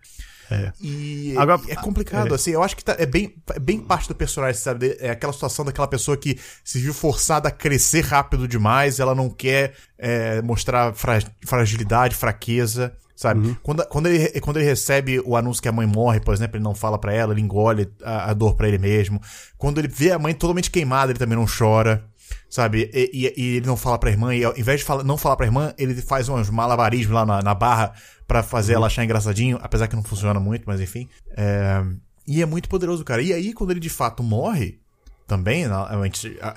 É. 0.49 0.71
E 0.79 1.35
Agora, 1.37 1.61
é 1.67 1.75
complicado, 1.75 2.31
é. 2.31 2.35
assim. 2.35 2.51
Eu 2.51 2.63
acho 2.63 2.75
que 2.75 2.83
tá, 2.83 2.95
é, 2.97 3.05
bem, 3.05 3.35
é 3.53 3.59
bem 3.59 3.79
parte 3.79 4.07
do 4.07 4.15
personagem, 4.15 4.61
sabe? 4.61 4.95
É 4.99 5.09
aquela 5.09 5.33
situação 5.33 5.65
daquela 5.65 5.87
pessoa 5.87 6.15
que 6.15 6.39
se 6.63 6.79
viu 6.79 6.93
forçada 6.93 7.49
a 7.49 7.51
crescer 7.51 8.01
rápido 8.05 8.47
demais, 8.47 8.99
ela 8.99 9.13
não 9.13 9.29
quer 9.29 9.73
é, 9.97 10.41
mostrar 10.41 10.93
fra 10.93 11.19
fragilidade, 11.45 12.15
fraqueza 12.15 12.93
sabe? 13.17 13.47
Uhum. 13.47 13.55
Quando, 13.63 13.85
quando, 13.87 14.05
ele, 14.05 14.39
quando 14.39 14.57
ele 14.57 14.65
recebe 14.67 15.19
o 15.19 15.35
anúncio 15.35 15.61
que 15.61 15.67
a 15.67 15.71
mãe 15.71 15.87
morre, 15.87 16.19
por 16.19 16.33
exemplo, 16.33 16.55
ele 16.55 16.63
não 16.63 16.75
fala 16.75 16.99
para 16.99 17.11
ela, 17.11 17.33
ele 17.33 17.41
engole 17.41 17.91
a, 18.03 18.29
a 18.29 18.33
dor 18.33 18.55
para 18.55 18.67
ele 18.67 18.77
mesmo. 18.77 19.19
Quando 19.57 19.79
ele 19.79 19.87
vê 19.87 20.11
a 20.11 20.19
mãe 20.19 20.35
totalmente 20.35 20.69
queimada, 20.69 21.11
ele 21.11 21.17
também 21.17 21.35
não 21.35 21.47
chora, 21.47 22.05
sabe? 22.47 22.91
E, 22.93 23.09
e, 23.11 23.33
e 23.35 23.55
ele 23.57 23.65
não 23.65 23.75
fala 23.75 23.97
pra 23.97 24.11
irmã, 24.11 24.35
e 24.35 24.43
ao 24.43 24.55
invés 24.55 24.81
de 24.81 24.85
fala, 24.85 25.03
não 25.03 25.17
falar 25.17 25.35
pra 25.35 25.47
irmã, 25.47 25.73
ele 25.79 25.99
faz 25.99 26.29
uns 26.29 26.51
malabarismos 26.51 27.15
lá 27.15 27.25
na, 27.25 27.41
na 27.41 27.55
barra 27.55 27.93
para 28.27 28.43
fazer 28.43 28.73
uhum. 28.73 28.77
ela 28.77 28.87
achar 28.87 29.03
engraçadinho, 29.03 29.57
apesar 29.63 29.87
que 29.87 29.95
não 29.95 30.03
funciona 30.03 30.39
muito, 30.39 30.63
mas 30.67 30.79
enfim. 30.79 31.09
É... 31.35 31.83
E 32.27 32.41
é 32.41 32.45
muito 32.45 32.69
poderoso, 32.69 33.03
cara. 33.03 33.21
E 33.21 33.33
aí, 33.33 33.51
quando 33.51 33.71
ele 33.71 33.79
de 33.79 33.89
fato 33.89 34.21
morre, 34.21 34.79
também, 35.25 35.65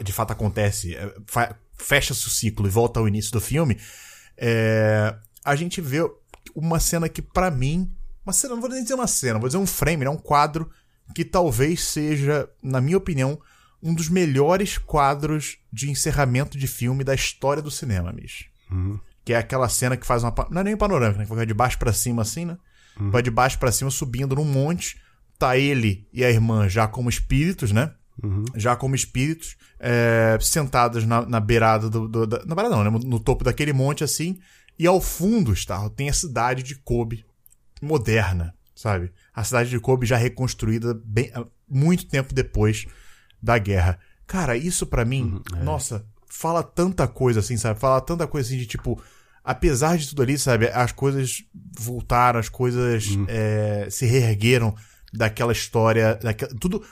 de 0.04 0.12
fato 0.12 0.32
acontece, 0.32 0.94
é, 0.94 1.14
fecha-se 1.74 2.26
o 2.26 2.30
ciclo 2.30 2.66
e 2.66 2.70
volta 2.70 3.00
ao 3.00 3.08
início 3.08 3.32
do 3.32 3.40
filme, 3.40 3.78
é... 4.36 5.14
a 5.42 5.56
gente 5.56 5.80
vê 5.80 6.00
uma 6.54 6.80
cena 6.80 7.08
que, 7.08 7.22
para 7.22 7.50
mim. 7.50 7.90
Uma 8.24 8.32
cena, 8.32 8.54
não 8.54 8.60
vou 8.60 8.70
nem 8.70 8.82
dizer 8.82 8.94
uma 8.94 9.06
cena, 9.06 9.38
vou 9.38 9.48
dizer 9.48 9.58
um 9.58 9.66
frame, 9.66 10.04
né? 10.04 10.10
Um 10.10 10.16
quadro 10.16 10.70
que 11.14 11.24
talvez 11.24 11.84
seja, 11.84 12.48
na 12.62 12.80
minha 12.80 12.96
opinião, 12.96 13.40
um 13.82 13.94
dos 13.94 14.08
melhores 14.08 14.78
quadros 14.78 15.58
de 15.72 15.90
encerramento 15.90 16.58
de 16.58 16.66
filme 16.66 17.02
da 17.02 17.14
história 17.14 17.62
do 17.62 17.70
cinema, 17.70 18.12
Mish. 18.12 18.46
Uhum. 18.70 19.00
que 19.24 19.32
é 19.32 19.36
aquela 19.36 19.68
cena 19.68 19.96
que 19.96 20.06
faz 20.06 20.22
uma. 20.22 20.32
Não 20.48 20.60
é 20.60 20.64
nem 20.64 20.76
panorâmica, 20.76 21.18
né? 21.18 21.26
Que 21.26 21.34
vai 21.34 21.46
de 21.46 21.54
baixo 21.54 21.78
para 21.78 21.92
cima 21.92 22.22
assim, 22.22 22.44
né? 22.44 22.56
Uhum. 22.98 23.10
Vai 23.10 23.22
de 23.22 23.30
baixo 23.30 23.58
para 23.58 23.72
cima 23.72 23.90
subindo 23.90 24.36
num 24.36 24.44
monte. 24.44 25.00
Tá 25.38 25.56
ele 25.56 26.06
e 26.12 26.22
a 26.22 26.30
irmã 26.30 26.68
já 26.68 26.86
como 26.86 27.08
espíritos, 27.08 27.72
né? 27.72 27.92
Uhum. 28.22 28.44
Já 28.54 28.76
como 28.76 28.94
espíritos, 28.94 29.56
é, 29.78 30.36
sentados 30.40 31.04
na, 31.06 31.24
na 31.26 31.40
beirada 31.40 31.88
do. 31.88 32.06
do 32.06 32.26
da, 32.26 32.44
na 32.44 32.54
beirada 32.54 32.76
não, 32.76 32.84
né? 32.84 33.00
No 33.04 33.18
topo 33.18 33.42
daquele 33.42 33.72
monte 33.72 34.04
assim. 34.04 34.38
E 34.80 34.86
ao 34.86 34.98
fundo, 34.98 35.52
está, 35.52 35.86
tem 35.90 36.08
a 36.08 36.12
cidade 36.14 36.62
de 36.62 36.74
Kobe 36.74 37.22
moderna, 37.82 38.54
sabe? 38.74 39.12
A 39.34 39.44
cidade 39.44 39.68
de 39.68 39.78
Kobe 39.78 40.06
já 40.06 40.16
reconstruída 40.16 40.98
bem, 41.04 41.30
muito 41.68 42.06
tempo 42.06 42.32
depois 42.32 42.86
da 43.42 43.58
guerra. 43.58 43.98
Cara, 44.26 44.56
isso 44.56 44.86
para 44.86 45.04
mim, 45.04 45.34
uhum, 45.52 45.58
é. 45.60 45.62
nossa, 45.62 46.06
fala 46.26 46.62
tanta 46.62 47.06
coisa 47.06 47.40
assim, 47.40 47.58
sabe? 47.58 47.78
Fala 47.78 48.00
tanta 48.00 48.26
coisa 48.26 48.48
assim 48.48 48.56
de 48.56 48.64
tipo, 48.64 48.98
apesar 49.44 49.98
de 49.98 50.08
tudo 50.08 50.22
ali, 50.22 50.38
sabe? 50.38 50.70
As 50.70 50.92
coisas 50.92 51.44
voltaram, 51.78 52.40
as 52.40 52.48
coisas 52.48 53.06
uhum. 53.08 53.26
é, 53.28 53.86
se 53.90 54.06
reergueram 54.06 54.74
daquela 55.12 55.52
história, 55.52 56.14
daquela, 56.14 56.54
tudo. 56.58 56.82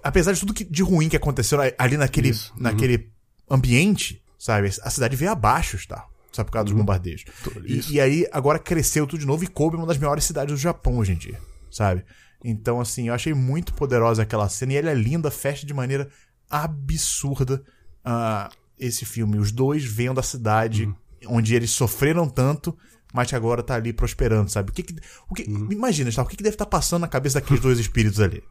Apesar 0.00 0.32
de 0.32 0.38
tudo 0.38 0.54
que, 0.54 0.62
de 0.62 0.82
ruim 0.84 1.08
que 1.08 1.16
aconteceu 1.16 1.58
ali 1.76 1.96
naquele, 1.96 2.30
uhum. 2.30 2.36
naquele 2.56 3.10
ambiente, 3.50 4.22
sabe? 4.38 4.70
A 4.80 4.90
cidade 4.90 5.16
veio 5.16 5.32
abaixo, 5.32 5.76
tá? 5.88 6.06
Sabe, 6.36 6.48
por 6.48 6.52
causa 6.52 6.64
dos 6.64 6.72
uhum. 6.72 6.80
bombardeios. 6.80 7.24
E, 7.64 7.94
e, 7.94 8.00
aí, 8.00 8.26
agora 8.30 8.58
cresceu 8.58 9.06
tudo 9.06 9.20
de 9.20 9.26
novo 9.26 9.42
e 9.42 9.46
Kobe 9.46 9.76
é 9.76 9.78
uma 9.78 9.86
das 9.86 9.96
maiores 9.96 10.22
cidades 10.22 10.54
do 10.54 10.60
Japão 10.60 10.98
hoje 10.98 11.12
em 11.12 11.16
dia, 11.16 11.40
sabe? 11.70 12.04
Então, 12.44 12.78
assim, 12.78 13.08
eu 13.08 13.14
achei 13.14 13.32
muito 13.32 13.72
poderosa 13.72 14.22
aquela 14.22 14.46
cena 14.50 14.74
e 14.74 14.76
ela 14.76 14.90
é 14.90 14.94
linda, 14.94 15.30
fecha 15.30 15.66
de 15.66 15.72
maneira 15.72 16.10
absurda 16.50 17.62
uh, 18.04 18.54
esse 18.78 19.06
filme. 19.06 19.38
Os 19.38 19.50
dois 19.50 19.82
vendo 19.82 20.20
a 20.20 20.22
cidade 20.22 20.84
uhum. 20.84 21.38
onde 21.38 21.54
eles 21.54 21.70
sofreram 21.70 22.28
tanto, 22.28 22.76
mas 23.14 23.28
que 23.28 23.34
agora 23.34 23.62
tá 23.62 23.74
ali 23.74 23.94
prosperando, 23.94 24.50
sabe? 24.50 24.70
O 24.70 24.74
que, 24.74 24.82
que 24.82 24.94
o 25.30 25.34
que 25.34 25.50
uhum. 25.50 25.72
Imagina, 25.72 26.10
o 26.10 26.26
que, 26.26 26.36
que 26.36 26.42
deve 26.42 26.54
estar 26.54 26.66
tá 26.66 26.70
passando 26.70 27.00
na 27.00 27.08
cabeça 27.08 27.40
daqueles 27.40 27.62
dois 27.62 27.78
espíritos 27.78 28.20
ali? 28.20 28.42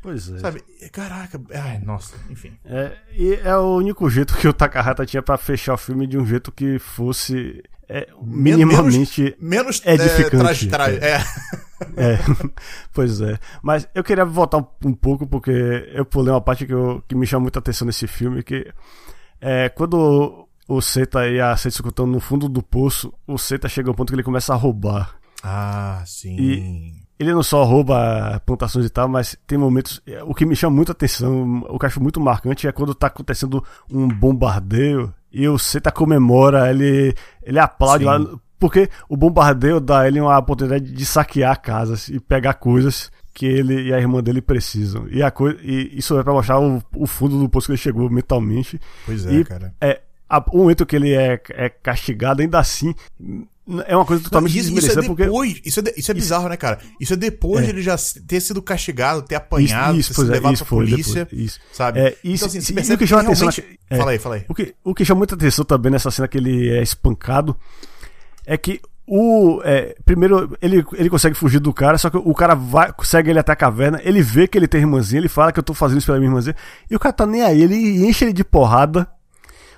Pois 0.00 0.30
é. 0.30 0.38
Sabe? 0.38 0.62
Caraca, 0.92 1.40
ai, 1.54 1.78
nossa, 1.84 2.16
enfim. 2.30 2.52
É, 2.64 2.96
e 3.12 3.34
é 3.34 3.56
o 3.56 3.76
único 3.76 4.08
jeito 4.08 4.36
que 4.36 4.46
o 4.46 4.52
Takahata 4.52 5.04
tinha 5.04 5.22
para 5.22 5.36
fechar 5.36 5.74
o 5.74 5.78
filme 5.78 6.06
de 6.06 6.16
um 6.16 6.24
jeito 6.24 6.52
que 6.52 6.78
fosse 6.78 7.62
é, 7.88 8.06
minimamente 8.22 9.36
menos, 9.40 9.80
menos 9.80 9.86
edificante. 9.86 10.66
É, 10.66 10.68
tra, 10.68 10.84
tra, 10.84 10.92
é. 10.92 11.16
é. 11.96 12.18
pois 12.92 13.20
é. 13.20 13.38
Mas 13.62 13.88
eu 13.94 14.04
queria 14.04 14.24
voltar 14.24 14.58
um, 14.84 14.92
pouco 14.94 15.26
porque 15.26 15.50
eu 15.92 16.04
pulei 16.04 16.32
uma 16.32 16.40
parte 16.40 16.64
que, 16.64 16.72
eu, 16.72 17.02
que 17.08 17.14
me 17.14 17.26
chamou 17.26 17.42
muita 17.42 17.58
atenção 17.58 17.86
nesse 17.86 18.06
filme, 18.06 18.42
que 18.42 18.72
é 19.40 19.68
quando 19.68 20.46
o 20.68 20.80
Seta 20.80 21.26
e 21.28 21.40
a 21.40 21.56
Seta 21.56 21.76
escutando 21.76 22.12
no 22.12 22.20
fundo 22.20 22.48
do 22.48 22.62
poço, 22.62 23.12
o 23.26 23.38
Seta 23.38 23.68
chega 23.68 23.90
ao 23.90 23.94
ponto 23.94 24.10
que 24.10 24.14
ele 24.14 24.22
começa 24.22 24.52
a 24.52 24.56
roubar. 24.56 25.16
Ah, 25.42 26.02
sim. 26.06 26.36
E 26.38 27.07
ele 27.18 27.32
não 27.32 27.42
só 27.42 27.64
rouba 27.64 28.40
plantações 28.46 28.86
e 28.86 28.90
tal, 28.90 29.08
mas 29.08 29.36
tem 29.46 29.58
momentos. 29.58 30.00
O 30.24 30.34
que 30.34 30.46
me 30.46 30.54
chama 30.54 30.76
muito 30.76 30.90
a 30.90 30.92
atenção, 30.92 31.64
o 31.68 31.78
que 31.78 31.84
eu 31.84 31.88
acho 31.88 32.02
muito 32.02 32.20
marcante 32.20 32.68
é 32.68 32.72
quando 32.72 32.94
tá 32.94 33.08
acontecendo 33.08 33.64
um 33.90 34.06
bombardeio 34.06 35.12
e 35.32 35.48
o 35.48 35.58
Seta 35.58 35.90
comemora, 35.90 36.70
ele, 36.70 37.14
ele 37.42 37.58
aplaude 37.58 38.04
lá. 38.04 38.18
Porque 38.58 38.88
o 39.08 39.16
bombardeio 39.16 39.80
dá 39.80 40.06
ele 40.06 40.20
uma 40.20 40.36
oportunidade 40.36 40.90
de 40.90 41.06
saquear 41.06 41.60
casas 41.60 42.08
e 42.08 42.18
pegar 42.18 42.54
coisas 42.54 43.10
que 43.32 43.46
ele 43.46 43.82
e 43.82 43.94
a 43.94 43.98
irmã 43.98 44.20
dele 44.20 44.42
precisam. 44.42 45.06
E, 45.08 45.22
a 45.22 45.30
coisa, 45.30 45.58
e 45.62 45.96
isso 45.96 46.18
é 46.18 46.24
pra 46.24 46.32
mostrar 46.32 46.58
o, 46.58 46.82
o 46.96 47.06
fundo 47.06 47.38
do 47.38 47.48
poço 47.48 47.66
que 47.66 47.72
ele 47.72 47.78
chegou 47.78 48.10
mentalmente. 48.10 48.80
Pois 49.06 49.26
é, 49.26 49.32
e 49.32 49.44
cara. 49.44 49.72
É, 49.80 50.00
a, 50.28 50.44
o 50.52 50.58
momento 50.58 50.84
que 50.84 50.96
ele 50.96 51.14
é, 51.14 51.40
é 51.50 51.68
castigado, 51.68 52.42
ainda 52.42 52.58
assim, 52.58 52.92
é 53.86 53.94
uma 53.94 54.04
coisa 54.04 54.22
totalmente 54.22 54.52
não, 54.52 54.60
isso, 54.60 54.70
desmerecida. 54.70 55.00
Isso 55.00 55.12
é 55.12 55.14
depois, 55.14 55.52
porque... 55.52 55.68
isso, 55.68 55.80
é, 55.80 55.94
isso 55.96 56.10
é 56.10 56.14
bizarro, 56.14 56.42
isso... 56.42 56.50
né, 56.50 56.56
cara? 56.56 56.78
Isso 56.98 57.12
é 57.12 57.16
depois 57.16 57.62
é. 57.62 57.66
de 57.66 57.70
ele 57.72 57.82
já 57.82 57.96
ter 58.26 58.40
sido 58.40 58.62
castigado, 58.62 59.22
ter 59.22 59.34
apanhado, 59.34 59.98
isso, 59.98 60.12
isso, 60.12 60.20
ter 60.20 60.22
sido 60.22 60.30
é, 60.30 60.34
levado 60.34 60.56
pra 60.56 60.66
polícia, 60.66 61.24
depois, 61.24 61.42
isso. 61.42 61.60
sabe? 61.72 62.00
É, 62.00 62.16
isso, 62.24 62.46
então, 62.46 62.58
assim, 62.58 62.74
percebe 62.74 62.94
o 62.94 62.98
que 62.98 63.06
chama 63.06 63.22
realmente... 63.22 63.60
atenção... 63.60 63.64
É, 63.90 63.96
fala 63.96 64.10
aí, 64.12 64.18
fala 64.18 64.34
aí. 64.36 64.44
O 64.48 64.54
que, 64.54 64.74
o 64.82 64.94
que 64.94 65.04
chama 65.04 65.18
muita 65.18 65.34
atenção 65.34 65.64
também 65.64 65.92
nessa 65.92 66.10
cena 66.10 66.26
que 66.26 66.38
ele 66.38 66.70
é 66.70 66.82
espancado 66.82 67.56
é 68.46 68.56
que 68.56 68.80
o 69.06 69.60
é, 69.64 69.96
primeiro 70.04 70.56
ele, 70.60 70.84
ele 70.92 71.10
consegue 71.10 71.34
fugir 71.34 71.58
do 71.58 71.72
cara, 71.72 71.96
só 71.96 72.10
que 72.10 72.16
o 72.16 72.34
cara 72.34 72.54
vai, 72.54 72.92
segue 73.02 73.30
ele 73.30 73.38
até 73.38 73.52
a 73.52 73.56
caverna, 73.56 74.00
ele 74.04 74.20
vê 74.22 74.46
que 74.46 74.56
ele 74.56 74.68
tem 74.68 74.82
irmãzinha, 74.82 75.20
ele 75.20 75.28
fala 75.28 75.50
que 75.50 75.58
eu 75.58 75.62
tô 75.62 75.72
fazendo 75.72 75.98
isso 75.98 76.06
pela 76.06 76.18
minha 76.18 76.28
irmãzinha, 76.28 76.54
e 76.90 76.94
o 76.94 76.98
cara 76.98 77.12
tá 77.12 77.26
nem 77.26 77.42
aí, 77.42 77.62
ele 77.62 78.06
enche 78.06 78.24
ele 78.24 78.32
de 78.32 78.44
porrada 78.44 79.08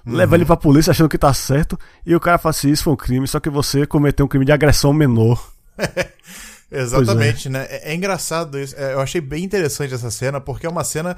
uhum. 0.07 0.14
leva 0.14 0.34
ele 0.34 0.44
pra 0.44 0.57
polícia 0.57 0.90
achando 0.90 1.09
que 1.09 1.18
tá 1.18 1.32
certo, 1.32 1.78
e 2.05 2.14
o 2.14 2.20
cara 2.20 2.38
fala 2.38 2.51
assim: 2.51 2.70
Isso 2.70 2.84
foi 2.84 2.92
um 2.92 2.96
crime, 2.96 3.26
só 3.26 3.40
que 3.40 3.51
você 3.51 3.86
cometeu 3.86 4.26
um 4.26 4.28
crime 4.28 4.44
de 4.44 4.53
agressão 4.53 4.92
menor. 4.92 5.53
Exatamente, 6.70 7.48
é. 7.48 7.51
né? 7.51 7.66
É, 7.68 7.90
é, 7.90 7.94
engraçado 7.94 8.59
isso. 8.59 8.76
É, 8.76 8.94
eu 8.94 9.01
achei 9.01 9.20
bem 9.20 9.42
interessante 9.42 9.92
essa 9.92 10.11
cena, 10.11 10.40
porque 10.40 10.66
é 10.66 10.68
uma 10.68 10.84
cena. 10.84 11.16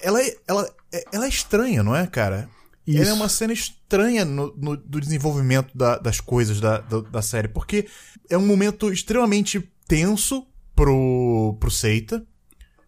Ela, 0.00 0.22
é, 0.22 0.34
ela, 0.48 0.70
é, 0.92 1.04
ela 1.12 1.26
é 1.26 1.28
estranha, 1.28 1.82
não 1.82 1.94
é, 1.94 2.06
cara? 2.06 2.48
Isso. 2.86 3.02
Ela 3.02 3.10
é 3.10 3.12
uma 3.12 3.28
cena 3.28 3.52
estranha 3.52 4.24
no, 4.24 4.54
no 4.56 4.76
do 4.76 5.00
desenvolvimento 5.00 5.76
da, 5.76 5.98
das 5.98 6.20
coisas 6.20 6.60
da, 6.60 6.78
da, 6.78 7.00
da, 7.00 7.22
série, 7.22 7.48
porque 7.48 7.86
é 8.28 8.36
um 8.36 8.46
momento 8.46 8.92
extremamente 8.92 9.70
tenso 9.86 10.46
pro, 10.74 11.56
pro 11.60 11.70
Seita. 11.70 12.24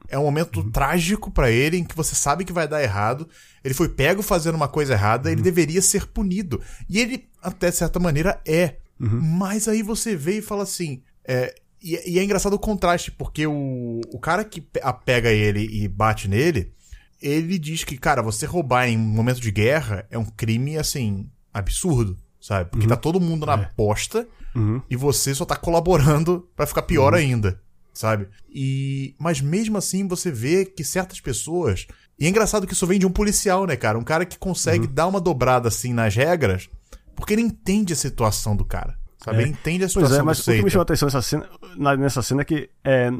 É 0.08 0.18
um 0.18 0.22
momento 0.22 0.60
uhum. 0.60 0.70
trágico 0.70 1.30
para 1.30 1.50
ele, 1.50 1.76
em 1.76 1.84
que 1.84 1.96
você 1.96 2.14
sabe 2.14 2.44
que 2.44 2.52
vai 2.52 2.68
dar 2.68 2.82
errado. 2.82 3.28
Ele 3.64 3.74
foi 3.74 3.88
pego 3.88 4.22
fazendo 4.22 4.54
uma 4.54 4.68
coisa 4.68 4.94
errada, 4.94 5.28
uhum. 5.28 5.32
ele 5.32 5.42
deveria 5.42 5.82
ser 5.82 6.06
punido. 6.06 6.60
E 6.88 7.00
ele, 7.00 7.28
até 7.42 7.70
certa 7.70 7.98
maneira, 7.98 8.40
é. 8.46 8.76
Uhum. 9.00 9.20
Mas 9.20 9.68
aí 9.68 9.82
você 9.82 10.14
vê 10.16 10.38
e 10.38 10.42
fala 10.42 10.62
assim. 10.62 11.02
É, 11.24 11.54
e, 11.82 12.14
e, 12.14 12.18
é 12.18 12.24
engraçado 12.24 12.54
o 12.54 12.58
contraste, 12.58 13.10
porque 13.10 13.46
o, 13.46 14.00
o 14.12 14.18
cara 14.18 14.44
que 14.44 14.64
pega 15.04 15.30
ele 15.30 15.60
e 15.60 15.88
bate 15.88 16.28
nele, 16.28 16.72
ele 17.20 17.58
diz 17.58 17.84
que, 17.84 17.98
cara, 17.98 18.22
você 18.22 18.46
roubar 18.46 18.88
em 18.88 18.96
um 18.96 19.00
momento 19.00 19.40
de 19.40 19.50
guerra 19.50 20.06
é 20.10 20.16
um 20.16 20.24
crime, 20.24 20.78
assim, 20.78 21.28
absurdo, 21.52 22.16
sabe? 22.40 22.70
Porque 22.70 22.86
uhum. 22.86 22.90
tá 22.90 22.96
todo 22.96 23.20
mundo 23.20 23.44
na 23.44 23.54
é. 23.54 23.70
bosta 23.76 24.26
uhum. 24.54 24.80
e 24.88 24.96
você 24.96 25.34
só 25.34 25.44
tá 25.44 25.56
colaborando 25.56 26.48
para 26.54 26.66
ficar 26.66 26.82
pior 26.82 27.12
uhum. 27.12 27.18
ainda 27.18 27.65
sabe? 27.96 28.28
E 28.48 29.14
mas 29.18 29.40
mesmo 29.40 29.78
assim 29.78 30.06
você 30.06 30.30
vê 30.30 30.64
que 30.64 30.84
certas 30.84 31.20
pessoas 31.20 31.86
e 32.18 32.26
é 32.26 32.28
engraçado 32.28 32.66
que 32.66 32.72
isso 32.72 32.86
vem 32.86 32.98
de 32.98 33.06
um 33.06 33.10
policial, 33.10 33.66
né, 33.66 33.76
cara? 33.76 33.98
Um 33.98 34.04
cara 34.04 34.24
que 34.24 34.38
consegue 34.38 34.86
uhum. 34.86 34.92
dar 34.92 35.06
uma 35.06 35.20
dobrada 35.20 35.68
assim 35.68 35.92
nas 35.92 36.14
regras, 36.14 36.68
porque 37.14 37.34
ele 37.34 37.42
entende 37.42 37.92
a 37.92 37.96
situação 37.96 38.56
do 38.56 38.64
cara. 38.64 38.98
Sabe? 39.22 39.38
É. 39.38 39.42
Ele 39.42 39.50
entende 39.50 39.84
a 39.84 39.88
situação 39.88 40.10
pois 40.10 40.20
é, 40.20 40.22
mas 40.22 40.38
do 40.38 40.50
o 40.50 40.54
que 40.54 40.62
me 40.62 40.70
chamou 40.70 40.82
a 40.82 40.84
atenção 40.84 41.06
nessa 41.06 41.22
cena, 41.22 41.48
nessa 41.96 42.22
cena 42.22 42.42
é 42.42 42.44
que 42.44 42.70
é, 42.84 43.10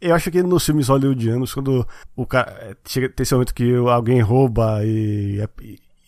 eu 0.00 0.14
acho 0.14 0.30
que 0.30 0.42
nos 0.42 0.64
filmes 0.64 0.88
hollywoodianos, 0.88 1.52
quando 1.52 1.86
o 2.16 2.26
cara 2.26 2.50
é, 2.60 2.76
chega 2.86 3.08
tem 3.08 3.22
esse 3.22 3.34
momento 3.34 3.54
que 3.54 3.74
alguém 3.74 4.20
rouba 4.20 4.80
e, 4.84 5.46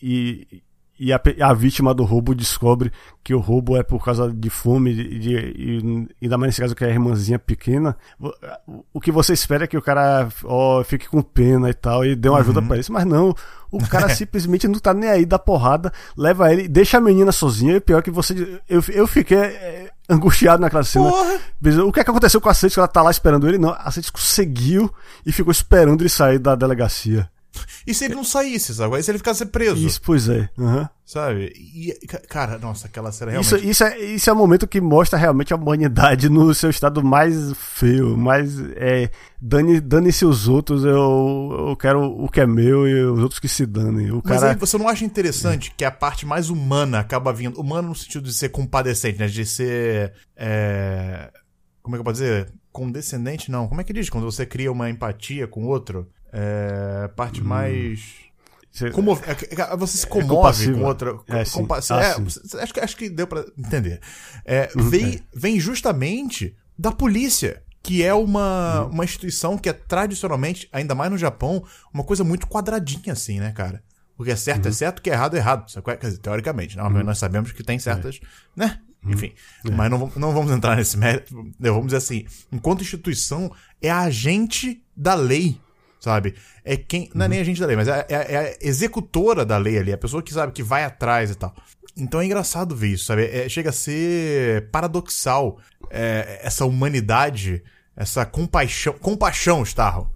e, 0.03 0.47
e 0.51 0.63
a, 1.11 1.21
a, 1.41 1.55
vítima 1.55 1.95
do 1.95 2.05
roubo 2.05 2.35
descobre 2.35 2.93
que 3.25 3.35
o 3.35 3.39
roubo 3.39 3.79
é 3.79 3.83
por 3.83 4.05
causa 4.05 4.31
de 4.31 4.51
fome 4.51 4.95
de, 4.95 5.19
de, 5.19 5.35
e 5.57 6.09
ainda 6.25 6.37
mais 6.37 6.51
nesse 6.51 6.61
caso 6.61 6.75
que 6.75 6.85
é 6.85 6.89
a 6.89 6.91
irmãzinha 6.91 7.39
pequena. 7.39 7.97
O, 8.93 9.01
que 9.01 9.11
você 9.11 9.33
espera 9.33 9.65
é 9.65 9.67
que 9.67 9.77
o 9.77 9.83
cara 9.83 10.29
fique 10.85 11.09
com 11.09 11.23
pena 11.23 11.71
e 11.71 11.75
tal 11.75 12.05
e 12.05 12.15
dê 12.15 12.29
uma 12.29 12.41
ajuda 12.41 12.61
uhum. 12.61 12.69
para 12.69 12.79
isso, 12.79 12.93
mas 12.93 13.07
não. 13.07 13.35
O 13.71 13.79
cara 13.89 14.11
simplesmente 14.11 14.69
não 14.69 14.79
tá 14.79 14.93
nem 14.93 15.09
aí, 15.09 15.25
dá 15.25 15.39
porrada, 15.39 15.91
leva 16.15 16.53
ele, 16.53 16.69
deixa 16.69 16.99
a 16.99 17.01
menina 17.01 17.33
sozinha 17.33 17.77
e 17.77 17.81
pior 17.81 18.03
que 18.03 18.11
você. 18.11 18.61
Eu, 18.69 18.85
eu 18.91 19.07
fiquei 19.07 19.39
é, 19.39 19.91
angustiado 20.09 20.61
naquela 20.61 20.85
cena. 20.85 21.09
Porra. 21.09 21.41
O 21.87 21.93
que 21.93 22.01
é 22.01 22.05
que 22.05 22.11
aconteceu 22.11 22.41
com 22.41 22.51
a 22.51 22.55
que 22.55 22.79
ela 22.79 22.89
tá 22.89 23.03
lá 23.03 23.11
esperando 23.11 23.49
ele? 23.49 23.57
Não, 23.57 23.71
a 23.71 23.91
Cete 23.91 24.13
conseguiu 24.13 24.93
e 25.25 25.33
ficou 25.33 25.51
esperando 25.51 26.03
ele 26.03 26.09
sair 26.11 26.39
da 26.39 26.55
delegacia. 26.55 27.31
E 27.85 27.93
se 27.93 28.05
ele 28.05 28.15
não 28.15 28.23
saísse, 28.23 28.75
sabe? 28.75 28.97
E 28.97 29.03
se 29.03 29.11
ele 29.11 29.19
ficasse 29.19 29.45
preso? 29.45 29.85
Isso, 29.85 30.01
pois 30.01 30.29
é. 30.29 30.49
Uhum. 30.57 30.87
Sabe? 31.05 31.53
E, 31.57 31.93
cara, 32.29 32.59
nossa, 32.59 32.87
aquela 32.87 33.11
cena 33.11 33.33
realmente. 33.33 33.55
Isso, 33.57 33.67
isso, 33.67 33.85
é, 33.85 33.99
isso 33.99 34.31
é 34.31 34.33
o 34.33 34.37
momento 34.37 34.69
que 34.69 34.81
mostra 34.81 35.19
realmente 35.19 35.53
a 35.53 35.57
humanidade 35.57 36.29
no 36.29 36.55
seu 36.55 36.71
estado 36.71 37.03
mais 37.03 37.53
feio, 37.55 38.17
mais. 38.17 38.59
É, 38.77 39.11
dane-se 39.41 39.81
dane 39.81 40.09
os 40.09 40.49
outros, 40.49 40.85
eu, 40.85 41.67
eu 41.69 41.77
quero 41.77 42.03
o 42.03 42.29
que 42.29 42.41
é 42.41 42.47
meu 42.47 42.87
e 42.89 43.05
os 43.05 43.21
outros 43.21 43.41
que 43.41 43.49
se 43.49 43.67
danem. 43.67 44.13
O 44.13 44.23
Mas 44.25 44.41
cara... 44.41 44.53
aí 44.53 44.57
você 44.57 44.79
não 44.79 44.89
acha 44.89 45.05
interessante 45.05 45.71
é. 45.71 45.75
que 45.77 45.85
a 45.85 45.91
parte 45.91 46.25
mais 46.25 46.49
humana 46.49 47.01
acaba 47.01 47.33
vindo. 47.33 47.61
Humano 47.61 47.89
no 47.89 47.95
sentido 47.95 48.25
de 48.25 48.35
ser 48.35 48.51
compadecente, 48.51 49.19
né? 49.19 49.27
De 49.27 49.45
ser. 49.45 50.15
É... 50.37 51.31
Como 51.83 51.97
é 51.97 51.99
que 51.99 52.01
eu 52.01 52.05
posso 52.05 52.23
dizer? 52.23 52.53
Condescendente, 52.71 53.51
não. 53.51 53.69
Como 53.69 53.81
é 53.81 53.85
que 53.85 53.93
diz? 53.93 54.09
Quando 54.09 54.25
você 54.25 54.47
cria 54.47 54.71
uma 54.71 54.89
empatia 54.89 55.47
com 55.47 55.65
o 55.65 55.69
outro. 55.69 56.09
É, 56.33 57.09
parte 57.15 57.41
hum. 57.41 57.45
mais. 57.45 58.23
Você, 58.71 58.91
Como, 58.91 59.13
é, 59.13 59.73
é, 59.73 59.77
você 59.77 59.99
se 59.99 60.07
é 60.07 60.09
comove 60.09 60.71
é 60.71 60.73
com 60.73 60.85
outra. 60.85 61.19
É, 61.29 61.45
compa 61.45 61.79
ah, 61.91 62.03
é, 62.03 62.13
acho, 62.63 62.81
acho 62.81 62.97
que 62.97 63.11
deu 63.11 63.27
para 63.27 63.45
entender. 63.59 64.01
É, 64.47 64.71
uhum, 64.75 64.89
vem, 64.89 65.21
vem 65.35 65.61
justamente 65.61 66.57
da 66.79 66.91
polícia, 66.91 67.63
que 67.83 68.03
é 68.03 68.15
uma, 68.15 68.85
uhum. 68.85 68.93
uma 68.93 69.05
instituição 69.05 69.59
que 69.59 69.69
é 69.69 69.75
tradicionalmente, 69.75 70.71
ainda 70.73 70.95
mais 70.95 71.11
no 71.11 71.19
Japão, 71.19 71.63
uma 71.93 72.03
coisa 72.03 72.25
muito 72.25 72.47
quadradinha, 72.47 73.13
assim, 73.13 73.41
né, 73.41 73.53
cara? 73.53 73.83
O 74.17 74.25
que 74.25 74.31
é 74.31 74.37
certo 74.37 74.69
é 74.69 74.73
certo, 74.73 75.01
o 75.01 75.03
que 75.03 75.11
é 75.11 75.15
errado 75.15 75.35
é 75.35 75.39
errado. 75.39 75.67
Quer 75.83 75.97
dizer, 75.99 76.19
teoricamente, 76.19 76.77
né? 76.77 77.03
nós 77.03 77.19
sabemos 77.19 77.53
que 77.53 77.63
tem 77.63 77.79
certas, 77.79 78.21
né? 78.55 78.79
Enfim, 79.05 79.33
mas 79.73 79.91
não, 79.91 79.99
vamos- 79.99 80.15
não 80.15 80.33
vamos 80.33 80.53
entrar 80.53 80.77
nesse 80.77 80.97
mérito. 80.97 81.35
Vamos 81.59 81.87
dizer 81.87 81.97
assim, 81.97 82.25
enquanto 82.53 82.83
instituição, 82.83 83.53
é 83.81 83.91
agente 83.91 84.81
da 84.97 85.15
lei, 85.15 85.61
sabe? 86.03 86.35
É 86.65 86.77
quem. 86.77 87.09
Não 87.15 87.27
é 87.27 87.29
nem 87.29 87.41
agente 87.41 87.61
da 87.61 87.67
lei, 87.67 87.77
mas 87.77 87.87
é, 87.89 88.05
é- 88.09 88.35
é 88.35 88.39
a 88.39 88.67
executora 88.67 89.45
da 89.47 89.57
lei 89.57 89.79
ali, 89.79 89.93
a 89.93 89.99
pessoa 89.99 90.23
que 90.23 90.33
sabe 90.35 90.53
que 90.53 90.63
vai 90.63 90.83
atrás 90.85 91.31
e 91.31 91.35
tal. 91.37 91.55
Então 91.97 92.21
é 92.21 92.25
engraçado 92.25 92.75
ver 92.75 92.89
isso, 92.89 93.05
sabe? 93.05 93.25
É- 93.27 93.49
chega 93.49 93.71
a 93.71 93.73
ser 93.73 94.69
paradoxal 94.71 95.59
é, 95.91 96.41
essa 96.43 96.65
humanidade, 96.65 97.63
essa 97.95 98.25
compaixão. 98.25 98.95
Compaixão, 98.95 99.63
Starro. 99.63 100.11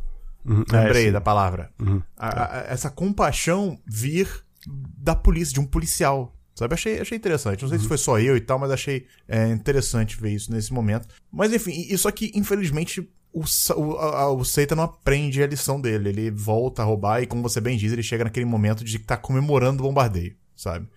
Uhum. 0.44 0.64
Lembrei 0.72 1.08
É, 1.08 1.12
da 1.12 1.20
palavra. 1.20 1.70
A- 2.16 2.60
a- 2.60 2.64
essa 2.68 2.88
compaixão 2.90 3.78
vir 3.86 4.28
da 4.66 5.14
polícia, 5.14 5.52
de 5.54 5.60
um 5.60 5.66
policial. 5.66 6.32
Sabe? 6.54 6.72
Achei, 6.72 6.98
achei 6.98 7.18
interessante. 7.18 7.60
Não 7.62 7.68
sei 7.68 7.78
se 7.78 7.86
foi 7.86 7.98
só 7.98 8.18
eu 8.18 8.34
e 8.34 8.40
tal, 8.40 8.58
mas 8.58 8.70
achei 8.70 9.06
é, 9.28 9.46
interessante 9.48 10.18
ver 10.18 10.30
isso 10.30 10.50
nesse 10.50 10.72
momento. 10.72 11.06
Mas 11.30 11.52
enfim, 11.52 11.72
isso 11.90 12.08
aqui, 12.08 12.32
infelizmente, 12.34 13.06
o, 13.40 13.80
o, 13.80 13.96
a- 13.98 14.32
o 14.32 14.44
Seita 14.44 14.74
não 14.74 14.84
aprende 14.84 15.42
a 15.42 15.46
lição 15.46 15.80
dele. 15.80 16.08
Ele 16.08 16.30
volta 16.30 16.82
a 16.82 16.84
roubar 16.84 17.22
e, 17.22 17.26
como 17.26 17.42
você 17.42 17.60
bem 17.60 17.76
diz, 17.76 17.92
ele 17.92 18.02
chega 18.02 18.24
naquele 18.24 18.46
momento 18.46 18.84
de 18.84 18.96
estar 18.96 19.16
comemorando 19.18 19.82
o 19.82 19.86
bombardeio, 19.86 20.34
sabe? 20.54 20.88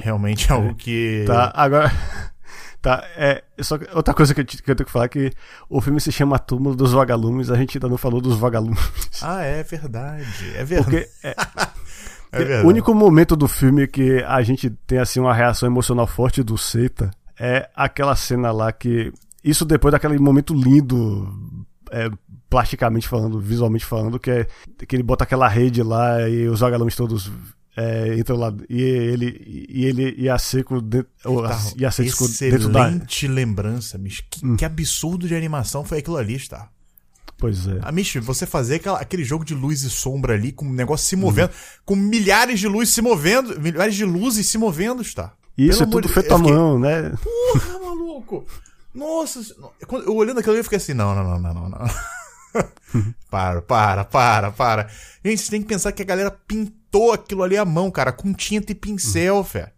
Realmente 0.00 0.50
é 0.50 0.54
algo 0.54 0.74
que. 0.74 1.24
Tá, 1.26 1.52
agora. 1.54 1.90
Tá, 2.80 3.02
é. 3.16 3.42
Só 3.62 3.78
que 3.78 3.88
outra 3.96 4.12
coisa 4.12 4.34
que 4.34 4.42
eu, 4.42 4.44
que 4.44 4.70
eu 4.70 4.76
tenho 4.76 4.84
que 4.84 4.92
falar 4.92 5.06
é 5.06 5.08
que 5.08 5.32
o 5.70 5.80
filme 5.80 5.98
se 5.98 6.12
chama 6.12 6.38
Túmulo 6.38 6.76
dos 6.76 6.92
Vagalumes, 6.92 7.48
a 7.50 7.56
gente 7.56 7.78
ainda 7.78 7.88
não 7.88 7.96
falou 7.96 8.20
dos 8.20 8.36
vagalumes. 8.36 8.78
Ah, 9.22 9.40
é 9.42 9.62
verdade. 9.62 10.52
É 10.54 10.62
verdade. 10.62 10.84
Porque 10.84 11.08
é, 11.26 11.34
é 12.30 12.38
verdade. 12.38 12.66
o 12.66 12.68
único 12.68 12.94
momento 12.94 13.34
do 13.36 13.48
filme 13.48 13.88
que 13.88 14.22
a 14.24 14.42
gente 14.42 14.68
tem 14.86 14.98
assim 14.98 15.18
uma 15.18 15.32
reação 15.32 15.66
emocional 15.66 16.06
forte 16.06 16.42
do 16.42 16.58
Seita 16.58 17.10
é 17.40 17.70
aquela 17.74 18.14
cena 18.14 18.52
lá 18.52 18.70
que. 18.70 19.10
Isso 19.42 19.64
depois 19.64 19.92
daquele 19.92 20.18
momento 20.18 20.52
lindo, 20.52 21.26
é, 21.94 22.10
plasticamente 22.50 23.08
falando, 23.08 23.38
visualmente 23.40 23.84
falando, 23.84 24.18
que 24.18 24.30
é 24.30 24.46
que 24.86 24.96
ele 24.96 25.02
bota 25.02 25.24
aquela 25.24 25.48
rede 25.48 25.82
lá 25.82 26.28
e 26.28 26.48
os 26.48 26.60
vagalumes 26.60 26.96
todos. 26.96 27.30
É, 27.76 28.14
entram 28.16 28.36
lá 28.36 28.54
e 28.70 28.80
ele 28.80 29.66
e 29.68 29.84
ele 29.84 30.14
e 30.16 30.28
a 30.28 30.38
seco 30.38 30.80
dentro, 30.80 31.08
a- 31.44 31.60
e 31.76 31.84
a 31.84 31.90
seco 31.90 32.28
dentro 32.28 32.68
da 32.68 32.86
excelente 32.88 33.26
lembrança, 33.26 33.98
Mish. 33.98 34.22
Que, 34.30 34.46
Hum. 34.46 34.56
que 34.56 34.64
absurdo 34.64 35.26
de 35.26 35.34
animação 35.34 35.84
foi 35.84 35.98
aquilo 35.98 36.16
ali, 36.16 36.38
tá? 36.48 36.68
pois 37.36 37.66
é 37.66 37.80
Ah, 37.82 37.90
Mish, 37.90 38.14
você 38.22 38.46
fazer 38.46 38.76
aquela- 38.76 39.00
aquele 39.00 39.24
jogo 39.24 39.44
de 39.44 39.54
luz 39.54 39.82
e 39.82 39.90
sombra 39.90 40.34
ali, 40.34 40.52
com 40.52 40.64
um 40.64 40.72
negócio 40.72 41.04
se 41.08 41.16
movendo, 41.16 41.50
com 41.84 41.96
milhares 41.96 42.60
de 42.60 42.68
luzes 42.68 42.94
se 42.94 43.02
movendo, 43.02 43.60
milhares 43.60 43.96
de 43.96 44.04
luzes 44.04 44.46
se 44.46 44.56
movendo, 44.56 45.02
está. 45.02 45.32
E 45.58 45.66
Isso 45.68 45.78
Pelo 45.80 45.90
é 45.90 45.92
tudo 46.02 46.08
feito 46.08 46.32
à 46.32 46.38
mão, 46.38 46.78
né? 46.78 47.12
Porra, 47.22 47.78
maluco! 47.80 48.46
Nossa, 48.94 49.40
eu 50.06 50.14
olhando 50.16 50.38
aquilo 50.40 50.54
eu 50.56 50.62
fiquei 50.64 50.76
assim, 50.76 50.94
não, 50.94 51.14
não, 51.14 51.24
não, 51.24 51.38
não, 51.40 51.54
não, 51.54 51.68
não. 51.70 51.78
para, 53.30 53.60
para, 53.62 54.04
para, 54.04 54.50
para. 54.52 54.88
Gente, 55.24 55.42
você 55.42 55.50
tem 55.50 55.62
que 55.62 55.68
pensar 55.68 55.92
que 55.92 56.02
a 56.02 56.06
galera 56.06 56.30
pintou 56.30 57.12
aquilo 57.12 57.42
ali 57.42 57.56
à 57.56 57.64
mão, 57.64 57.90
cara, 57.90 58.12
com 58.12 58.32
tinta 58.32 58.72
e 58.72 58.74
pincel, 58.74 59.42
fé. 59.42 59.72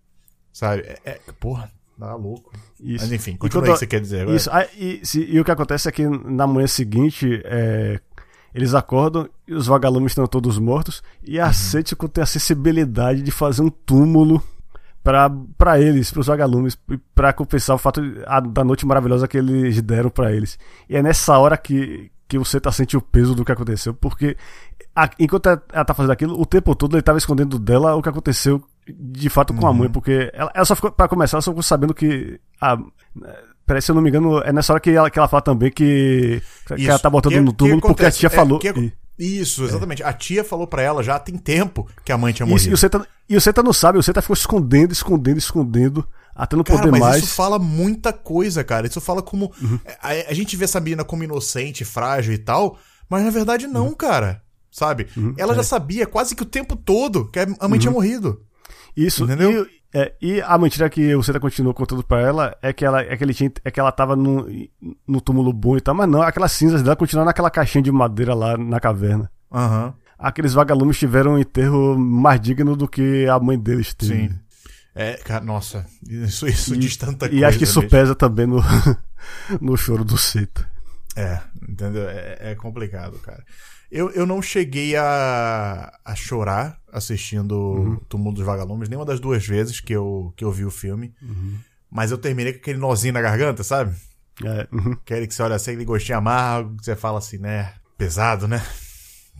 Sabe? 0.52 0.82
É, 0.82 0.98
é- 1.04 1.20
porra, 1.40 1.70
tá 1.98 2.14
louco. 2.14 2.52
Isso. 2.78 3.04
Mas 3.04 3.12
enfim, 3.12 3.36
continua 3.36 3.62
quando- 3.62 3.68
aí 3.68 3.70
o 3.70 3.74
que 3.74 3.78
você 3.80 3.86
quer 3.86 4.00
dizer 4.00 4.20
agora. 4.22 4.36
Isso, 4.36 4.50
ah, 4.52 4.66
e, 4.76 5.00
se- 5.02 5.24
e 5.24 5.40
o 5.40 5.44
que 5.44 5.50
acontece 5.50 5.88
é 5.88 5.92
que 5.92 6.06
na 6.06 6.46
manhã 6.46 6.66
seguinte, 6.66 7.40
é, 7.44 7.98
eles 8.54 8.74
acordam 8.74 9.28
e 9.48 9.54
os 9.54 9.66
vagalumes 9.66 10.12
estão 10.12 10.26
todos 10.26 10.58
mortos, 10.58 11.02
e 11.22 11.38
Uhum. 11.38 11.44
a 11.46 11.52
Setiko 11.54 12.08
tem 12.08 12.22
a 12.22 12.26
sensibilidade 12.26 13.22
de 13.22 13.30
fazer 13.30 13.62
um 13.62 13.70
túmulo 13.70 14.42
pra, 15.06 15.30
pra 15.56 15.80
eles, 15.80 16.10
pros 16.10 16.26
vagalumes, 16.26 16.76
e 16.90 16.98
pra 17.14 17.32
compensar 17.32 17.76
o 17.76 17.78
fato 17.78 18.02
a- 18.26 18.40
da 18.40 18.64
noite 18.64 18.84
maravilhosa 18.84 19.28
que 19.28 19.38
eles 19.38 19.80
deram 19.80 20.10
pra 20.10 20.32
eles. 20.32 20.58
E 20.90 20.96
é 20.96 21.02
nessa 21.02 21.38
hora 21.38 21.56
que, 21.56 22.10
que 22.26 22.36
você 22.36 22.58
tá 22.58 22.72
sentindo 22.72 22.98
o 22.98 23.02
peso 23.02 23.32
do 23.32 23.44
que 23.44 23.52
aconteceu, 23.52 23.94
porque 23.94 24.36
a- 24.94 25.08
enquanto 25.18 25.46
ela, 25.48 25.84
tá 25.84 25.94
fazendo 25.94 26.10
aquilo, 26.10 26.40
o 26.40 26.44
tempo 26.44 26.74
todo 26.74 26.96
ele 26.96 27.02
tava 27.02 27.18
escondendo 27.18 27.56
dela 27.56 27.94
o 27.94 28.02
que 28.02 28.08
aconteceu 28.08 28.60
de 28.88 29.28
fato 29.28 29.54
com 29.54 29.64
a 29.66 29.70
Uhum. 29.70 29.76
mãe, 29.76 29.88
porque 29.88 30.28
ela, 30.34 30.50
ela 30.52 30.64
só 30.64 30.74
ficou, 30.74 30.90
pra 30.90 31.06
começar, 31.06 31.36
ela 31.36 31.42
só 31.42 31.52
ficou 31.52 31.62
sabendo 31.62 31.94
que 31.94 32.40
a, 32.60 32.76
Peraí, 33.64 33.82
se 33.82 33.90
eu 33.90 33.94
não 33.96 34.02
me 34.02 34.08
engano, 34.10 34.38
é 34.44 34.52
nessa 34.52 34.72
hora 34.72 34.78
que 34.80 34.90
ela, 34.90 35.10
que 35.10 35.18
ela 35.18 35.26
fala 35.26 35.42
também 35.42 35.72
que, 35.72 36.40
que 36.68 36.74
Isso. 36.74 36.88
ela 36.90 36.98
tá 37.00 37.10
botando 37.10 37.32
Que- 37.32 37.40
no 37.40 37.52
túmulo 37.52 37.80
porque 37.80 38.04
a 38.06 38.10
tia 38.12 38.28
É, 38.28 38.30
falou. 38.30 38.60
que- 38.60 38.68
e- 38.68 38.92
Isso, 39.18 39.64
exatamente. 39.64 40.02
A 40.02 40.12
tia 40.12 40.44
falou 40.44 40.66
pra 40.66 40.82
ela 40.82 41.02
já 41.02 41.18
tem 41.18 41.36
tempo 41.38 41.88
que 42.04 42.12
a 42.12 42.18
mãe 42.18 42.32
tinha 42.32 42.44
Isso, 42.46 42.50
morrido. 42.52 42.70
e 42.70 42.74
o 42.74 42.76
Seta, 42.76 43.08
e 43.28 43.36
o 43.36 43.40
Seta 43.40 43.62
não 43.62 43.72
sabe, 43.72 43.98
o 43.98 44.02
Seta 44.02 44.20
ficou 44.20 44.34
escondendo, 44.34 44.92
escondendo, 44.92 45.38
escondendo, 45.38 46.06
até 46.34 46.54
não 46.54 46.62
Cara, 46.62 46.78
poder 46.80 46.90
mas 46.90 47.00
mais. 47.00 47.24
isso 47.24 47.34
fala 47.34 47.58
muita 47.58 48.12
coisa, 48.12 48.62
cara. 48.62 48.86
Isso 48.86 49.00
fala 49.00 49.22
como. 49.22 49.50
Uhum. 49.62 49.80
A, 50.02 50.10
a 50.30 50.34
gente 50.34 50.54
vê 50.56 50.64
essa 50.64 50.80
menina 50.80 51.02
como 51.04 51.24
inocente, 51.24 51.84
frágil 51.84 52.34
e 52.34 52.38
tal, 52.38 52.78
mas 53.08 53.24
na 53.24 53.30
verdade 53.30 53.66
não, 53.66 53.86
Uhum. 53.88 53.94
cara. 53.94 54.42
Sabe? 54.70 55.06
Ela 55.38 55.54
É. 55.54 55.56
já 55.56 55.62
sabia 55.62 56.06
quase 56.06 56.34
que 56.36 56.42
o 56.42 56.46
tempo 56.46 56.76
todo 56.76 57.30
que 57.30 57.38
a 57.38 57.66
mãe 57.68 57.78
tinha 57.78 57.90
Uhum. 57.90 57.96
morrido. 57.96 58.42
Isso, 58.94 59.24
Entendeu? 59.24 59.62
E, 59.64 59.75
é, 59.94 60.12
e 60.20 60.40
a 60.42 60.58
mentira 60.58 60.90
que 60.90 61.14
o 61.14 61.22
Seta 61.22 61.40
continuou 61.40 61.72
contando 61.74 62.02
pra 62.02 62.20
ela 62.20 62.56
é 62.60 62.72
que 62.72 62.84
ela, 62.84 63.00
é 63.02 63.16
que 63.16 63.24
ele 63.24 63.32
tinha, 63.34 63.50
é 63.64 63.70
que 63.70 63.80
ela 63.80 63.90
tava 63.92 64.14
no, 64.16 64.46
no 65.06 65.20
túmulo 65.20 65.52
bom 65.52 65.76
e 65.76 65.80
tal, 65.80 65.94
mas 65.94 66.08
não, 66.08 66.20
aquelas 66.22 66.52
cinzas 66.52 66.82
dela 66.82 66.96
continuaram 66.96 67.26
naquela 67.26 67.50
caixinha 67.50 67.82
de 67.82 67.90
madeira 67.92 68.34
lá 68.34 68.56
na 68.58 68.78
caverna. 68.80 69.30
Aham. 69.52 69.94
Aqueles 70.18 70.54
vagalumes 70.54 70.98
tiveram 70.98 71.32
um 71.34 71.38
enterro 71.38 71.96
mais 71.98 72.40
digno 72.40 72.74
do 72.74 72.88
que 72.88 73.26
a 73.28 73.38
mãe 73.38 73.58
deles 73.58 73.92
teve. 73.94 74.28
Sim. 74.28 74.38
É, 74.94 75.12
cara, 75.18 75.44
nossa. 75.44 75.84
Isso, 76.08 76.46
isso 76.48 76.74
E, 76.74 76.78
diz 76.78 76.96
tanta 76.96 77.26
e 77.26 77.30
coisa. 77.30 77.48
acho 77.48 77.58
que 77.58 77.64
isso 77.64 77.80
mesmo. 77.80 77.90
pesa 77.90 78.14
também 78.14 78.46
no, 78.46 78.62
no 79.60 79.76
choro 79.76 80.04
do 80.04 80.16
Seta. 80.16 80.66
É, 81.14 81.38
entendeu? 81.68 82.08
É, 82.08 82.38
é 82.52 82.54
complicado, 82.54 83.18
cara. 83.18 83.42
Eu, 83.90 84.10
eu 84.10 84.26
não 84.26 84.42
cheguei 84.42 84.96
a, 84.96 85.92
a 86.04 86.14
chorar 86.14 86.80
assistindo 86.92 87.52
Uhum. 87.54 87.92
o 87.94 88.00
Túmulo 88.00 88.34
dos 88.34 88.44
Vagalumes, 88.44 88.88
nenhuma 88.88 89.06
das 89.06 89.20
duas 89.20 89.46
vezes 89.46 89.80
que 89.80 89.92
eu, 89.92 90.32
que 90.36 90.44
eu 90.44 90.50
vi 90.50 90.64
o 90.64 90.70
filme. 90.70 91.14
Uhum. 91.22 91.58
Mas 91.90 92.10
eu 92.10 92.18
terminei 92.18 92.52
com 92.52 92.58
aquele 92.58 92.78
nozinho 92.78 93.14
na 93.14 93.20
garganta, 93.22 93.62
sabe? 93.62 93.94
É, 94.44 94.66
uhum. 94.72 94.92
Aquele 94.92 95.26
que 95.26 95.34
você 95.34 95.42
olha 95.42 95.54
assim, 95.56 95.70
aquele 95.70 95.84
gostinho 95.84 96.18
amargo, 96.18 96.76
que 96.76 96.84
você 96.84 96.96
fala 96.96 97.18
assim, 97.18 97.38
né? 97.38 97.72
Pesado, 97.96 98.46
né? 98.48 98.62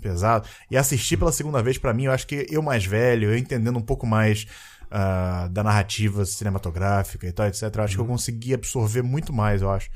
Pesado. 0.00 0.46
E 0.70 0.76
assistir 0.76 1.16
pela 1.16 1.32
segunda 1.32 1.62
vez, 1.62 1.78
pra 1.78 1.92
mim, 1.92 2.04
eu 2.04 2.12
acho 2.12 2.26
que 2.26 2.46
eu 2.50 2.62
mais 2.62 2.84
velho, 2.84 3.30
eu 3.30 3.36
entendendo 3.36 3.78
um 3.78 3.82
pouco 3.82 4.06
mais 4.06 4.46
ah, 4.90 5.48
da 5.50 5.64
narrativa 5.64 6.24
cinematográfica 6.24 7.26
e 7.26 7.32
tal, 7.32 7.46
etc., 7.46 7.62
eu 7.74 7.82
acho 7.82 7.96
que 7.96 8.00
eu 8.00 8.06
consegui 8.06 8.54
absorver 8.54 9.02
muito 9.02 9.32
mais, 9.32 9.62
eu 9.62 9.70
acho. 9.70 9.90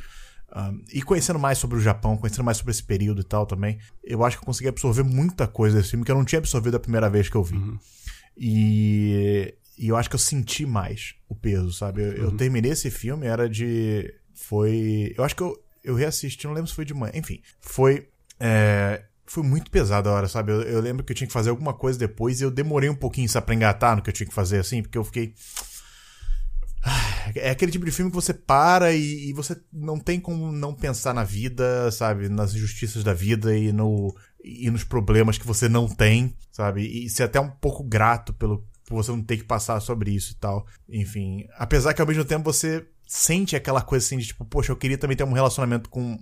Ah, 0.52 0.72
e 0.92 1.00
conhecendo 1.02 1.38
mais 1.38 1.58
sobre 1.58 1.76
o 1.76 1.80
Japão, 1.80 2.16
conhecendo 2.16 2.44
mais 2.44 2.56
sobre 2.56 2.72
esse 2.72 2.82
período 2.82 3.20
e 3.20 3.24
tal 3.24 3.46
também, 3.46 3.78
eu 4.02 4.24
acho 4.24 4.36
que 4.36 4.42
eu 4.42 4.46
consegui 4.46 4.68
absorver 4.68 5.02
muita 5.04 5.46
coisa 5.46 5.76
desse 5.76 5.90
filme 5.90 6.04
que 6.04 6.10
eu 6.10 6.16
não 6.16 6.24
tinha 6.24 6.38
absorvido 6.38 6.76
a 6.76 6.80
primeira 6.80 7.08
vez 7.08 7.28
que 7.28 7.36
eu 7.36 7.44
vi. 7.44 7.56
E, 8.36 9.54
e 9.78 9.88
eu 9.88 9.96
acho 9.96 10.08
que 10.08 10.14
eu 10.14 10.20
senti 10.20 10.66
mais 10.66 11.14
o 11.28 11.34
peso, 11.34 11.72
sabe? 11.72 12.02
Eu, 12.02 12.12
eu 12.12 12.32
terminei 12.36 12.72
esse 12.72 12.90
filme, 12.90 13.26
era 13.26 13.48
de. 13.48 14.12
Foi. 14.34 15.14
Eu 15.16 15.24
acho 15.24 15.36
que 15.36 15.42
eu, 15.42 15.56
eu 15.84 15.94
reassisti, 15.94 16.46
não 16.46 16.54
lembro 16.54 16.68
se 16.68 16.74
foi 16.74 16.84
de 16.84 16.94
manhã. 16.94 17.12
Enfim, 17.14 17.40
foi. 17.60 18.08
é, 18.38 19.04
foi 19.26 19.44
muito 19.44 19.70
pesado 19.70 20.08
a 20.08 20.12
hora, 20.12 20.26
sabe? 20.26 20.50
Eu, 20.50 20.62
eu 20.62 20.80
lembro 20.80 21.04
que 21.04 21.12
eu 21.12 21.16
tinha 21.16 21.28
que 21.28 21.32
fazer 21.32 21.50
alguma 21.50 21.72
coisa 21.72 21.96
depois 21.96 22.40
e 22.40 22.44
eu 22.44 22.50
demorei 22.50 22.90
um 22.90 22.96
pouquinho, 22.96 23.28
sabe, 23.28 23.46
pra 23.46 23.54
engatar 23.54 23.94
no 23.94 24.02
que 24.02 24.10
eu 24.10 24.14
tinha 24.14 24.26
que 24.26 24.34
fazer, 24.34 24.58
assim, 24.58 24.82
porque 24.82 24.98
eu 24.98 25.04
fiquei. 25.04 25.34
É 27.34 27.50
aquele 27.50 27.70
tipo 27.70 27.84
de 27.84 27.90
filme 27.90 28.10
que 28.10 28.14
você 28.14 28.32
para 28.32 28.92
e, 28.92 29.28
e 29.28 29.32
você 29.32 29.56
não 29.72 29.98
tem 29.98 30.18
como 30.18 30.50
não 30.50 30.74
pensar 30.74 31.14
na 31.14 31.22
vida, 31.22 31.90
sabe? 31.92 32.28
Nas 32.28 32.54
injustiças 32.54 33.04
da 33.04 33.12
vida 33.12 33.56
e, 33.56 33.72
no, 33.72 34.14
e 34.42 34.70
nos 34.70 34.82
problemas 34.82 35.38
que 35.38 35.46
você 35.46 35.68
não 35.68 35.88
tem, 35.88 36.34
sabe? 36.50 36.82
E 36.82 37.08
ser 37.08 37.24
até 37.24 37.38
um 37.38 37.50
pouco 37.50 37.84
grato 37.84 38.32
pelo 38.32 38.64
por 38.90 38.96
você 38.96 39.12
não 39.12 39.22
ter 39.22 39.36
que 39.36 39.44
passar 39.44 39.78
sobre 39.78 40.10
isso 40.10 40.32
e 40.32 40.34
tal. 40.34 40.66
Enfim, 40.88 41.46
apesar 41.56 41.94
que 41.94 42.00
ao 42.00 42.08
mesmo 42.08 42.24
tempo 42.24 42.52
você 42.52 42.84
sente 43.06 43.54
aquela 43.54 43.82
coisa 43.82 44.04
assim 44.04 44.18
de 44.18 44.26
tipo, 44.26 44.44
poxa, 44.44 44.72
eu 44.72 44.76
queria 44.76 44.98
também 44.98 45.16
ter 45.16 45.22
um 45.22 45.32
relacionamento 45.32 45.88
com 45.88 46.18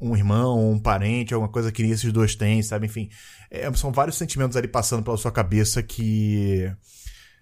um 0.00 0.16
irmão, 0.16 0.72
um 0.72 0.78
parente, 0.78 1.34
alguma 1.34 1.52
coisa 1.52 1.70
que 1.70 1.82
nem 1.82 1.92
esses 1.92 2.10
dois 2.10 2.34
têm, 2.34 2.62
sabe? 2.62 2.86
Enfim, 2.86 3.10
é, 3.50 3.70
são 3.74 3.92
vários 3.92 4.16
sentimentos 4.16 4.56
ali 4.56 4.66
passando 4.66 5.02
pela 5.02 5.16
sua 5.18 5.30
cabeça 5.30 5.82
que 5.82 6.72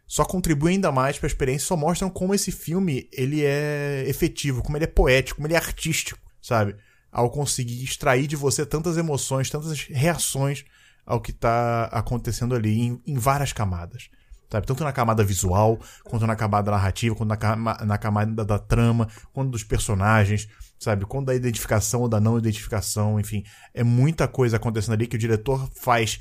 só 0.08 0.24
contribuem 0.24 0.76
ainda 0.76 0.90
mais 0.90 1.18
para 1.18 1.26
a 1.26 1.28
experiência, 1.28 1.68
só 1.68 1.76
mostram 1.76 2.08
como 2.08 2.34
esse 2.34 2.50
filme 2.50 3.06
ele 3.12 3.44
é 3.44 4.04
efetivo, 4.06 4.62
como 4.62 4.78
ele 4.78 4.84
é 4.84 4.88
poético, 4.88 5.36
como 5.36 5.46
ele 5.46 5.54
é 5.54 5.58
artístico, 5.58 6.18
sabe? 6.40 6.74
Ao 7.12 7.30
conseguir 7.30 7.84
extrair 7.84 8.26
de 8.26 8.34
você 8.34 8.64
tantas 8.64 8.96
emoções, 8.96 9.50
tantas 9.50 9.82
reações 9.82 10.64
ao 11.04 11.20
que 11.20 11.30
tá 11.32 11.84
acontecendo 11.92 12.54
ali 12.54 12.80
em, 12.80 13.02
em 13.06 13.18
várias 13.18 13.52
camadas. 13.52 14.08
Sabe? 14.50 14.66
Tanto 14.66 14.82
na 14.82 14.92
camada 14.92 15.22
visual, 15.22 15.78
quanto 16.04 16.26
na 16.26 16.34
camada 16.34 16.70
narrativa, 16.70 17.14
quanto 17.14 17.28
na, 17.28 17.36
cama, 17.36 17.74
na 17.84 17.98
camada 17.98 18.32
da, 18.32 18.44
da 18.44 18.58
trama, 18.58 19.06
quanto 19.30 19.50
dos 19.50 19.62
personagens, 19.62 20.48
sabe? 20.78 21.04
Quanto 21.04 21.26
da 21.26 21.34
identificação 21.34 22.00
ou 22.00 22.08
da 22.08 22.18
não 22.18 22.38
identificação, 22.38 23.20
enfim. 23.20 23.44
É 23.74 23.84
muita 23.84 24.26
coisa 24.26 24.56
acontecendo 24.56 24.94
ali 24.94 25.06
que 25.06 25.16
o 25.16 25.18
diretor 25.18 25.68
faz 25.74 26.18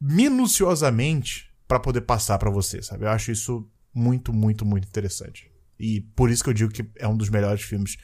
minuciosamente 0.00 1.47
para 1.68 1.78
poder 1.78 2.00
passar 2.00 2.38
para 2.38 2.50
você, 2.50 2.82
sabe? 2.82 3.04
Eu 3.04 3.10
acho 3.10 3.30
isso 3.30 3.68
muito, 3.94 4.32
muito, 4.32 4.64
muito 4.64 4.88
interessante. 4.88 5.50
E 5.78 6.00
por 6.00 6.30
isso 6.30 6.42
que 6.42 6.50
eu 6.50 6.54
digo 6.54 6.72
que 6.72 6.84
é 6.96 7.06
um 7.06 7.16
dos 7.16 7.28
melhores 7.28 7.62
filmes 7.62 7.96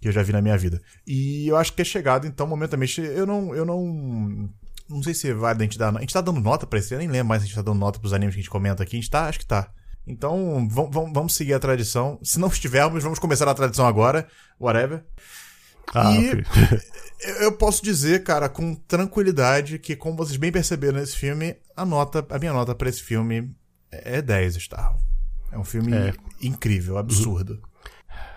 que 0.00 0.08
eu 0.08 0.12
já 0.12 0.22
vi 0.22 0.32
na 0.32 0.40
minha 0.40 0.56
vida. 0.56 0.80
E 1.06 1.48
eu 1.48 1.56
acho 1.56 1.72
que 1.72 1.82
é 1.82 1.84
chegado, 1.84 2.26
então, 2.26 2.46
momentamente, 2.46 3.00
eu 3.00 3.26
não. 3.26 3.54
Eu 3.54 3.64
não. 3.64 4.48
Não 4.88 5.02
sei 5.02 5.14
se 5.14 5.32
vai 5.32 5.54
a 5.54 5.58
gente 5.58 5.78
dar. 5.78 5.96
A 5.96 6.00
gente 6.00 6.12
tá 6.12 6.20
dando 6.20 6.40
nota 6.40 6.66
pra 6.66 6.78
esse. 6.78 6.92
Eu 6.92 6.98
nem 6.98 7.08
lembro 7.08 7.28
mais 7.28 7.42
se 7.42 7.44
a 7.44 7.48
gente 7.48 7.56
tá 7.56 7.62
dando 7.62 7.78
nota 7.78 7.98
pros 8.00 8.12
animes 8.12 8.34
que 8.34 8.40
a 8.40 8.42
gente 8.42 8.50
comenta 8.50 8.82
aqui. 8.82 8.96
A 8.96 9.00
gente 9.00 9.10
tá? 9.10 9.26
Acho 9.26 9.38
que 9.38 9.46
tá. 9.46 9.72
Então, 10.06 10.68
vamos, 10.68 11.34
seguir 11.34 11.54
a 11.54 11.60
tradição. 11.60 12.18
Se 12.22 12.40
não 12.40 12.48
estivermos, 12.48 13.04
vamos 13.04 13.18
começar 13.18 13.48
a 13.48 13.54
tradição 13.54 13.86
agora. 13.86 14.26
Whatever. 14.58 15.04
Ah, 15.94 16.14
e 16.14 16.28
okay. 16.28 16.44
eu 17.40 17.52
posso 17.52 17.82
dizer, 17.82 18.22
cara, 18.22 18.48
com 18.48 18.74
tranquilidade, 18.74 19.78
que 19.78 19.96
como 19.96 20.16
vocês 20.16 20.36
bem 20.36 20.52
perceberam 20.52 20.98
nesse 20.98 21.16
filme, 21.16 21.56
a 21.76 21.84
nota, 21.84 22.24
a 22.30 22.38
minha 22.38 22.52
nota 22.52 22.74
para 22.74 22.88
esse 22.88 23.02
filme 23.02 23.54
é 23.90 24.22
10, 24.22 24.54
Star. 24.54 24.96
É 25.52 25.58
um 25.58 25.64
filme 25.64 25.92
é. 25.92 26.14
incrível, 26.40 26.96
absurdo. 26.96 27.60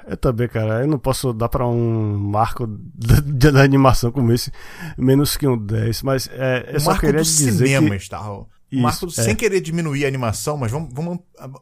Eu 0.06 0.18
também, 0.18 0.48
cara. 0.50 0.82
Eu 0.82 0.88
não 0.88 1.00
posso 1.00 1.32
dar 1.32 1.48
pra 1.48 1.66
um 1.68 2.18
marco 2.18 2.68
da, 2.68 3.52
da 3.52 3.62
animação 3.62 4.12
como 4.12 4.32
esse 4.34 4.52
menos 4.98 5.38
que 5.38 5.48
um 5.48 5.58
10, 5.58 6.02
mas 6.02 6.30
é, 6.34 6.72
eu 6.72 6.78
um 6.78 6.80
só 6.80 6.98
queria 6.98 7.22
dizer 7.22 7.52
cinema, 7.54 7.92
que... 7.92 8.00
Star. 8.04 8.46
Isso, 8.72 8.82
Marco, 8.82 9.06
é. 9.06 9.10
sem 9.12 9.36
querer 9.36 9.62
diminuir 9.62 10.04
a 10.04 10.08
animação, 10.08 10.58
mas 10.58 10.72
vamos, 10.72 10.92
vamos 10.92 11.20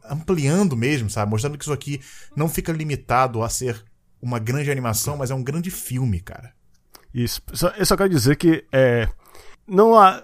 ampliando 0.09 0.77
mesmo, 0.77 1.09
sabe? 1.09 1.29
Mostrando 1.29 1.57
que 1.57 1.63
isso 1.65 1.73
aqui 1.73 1.99
não 2.37 2.47
fica 2.47 2.71
limitado 2.71 3.43
a 3.43 3.49
ser 3.49 3.83
uma 4.21 4.39
grande 4.39 4.71
animação, 4.71 5.17
mas 5.17 5.31
é 5.31 5.35
um 5.35 5.43
grande 5.43 5.71
filme, 5.71 6.19
cara. 6.19 6.53
Isso. 7.13 7.41
Eu 7.77 7.85
só 7.85 7.97
quero 7.97 8.09
dizer 8.09 8.35
que 8.35 8.63
é, 8.71 9.07
não 9.67 9.99
há. 9.99 10.23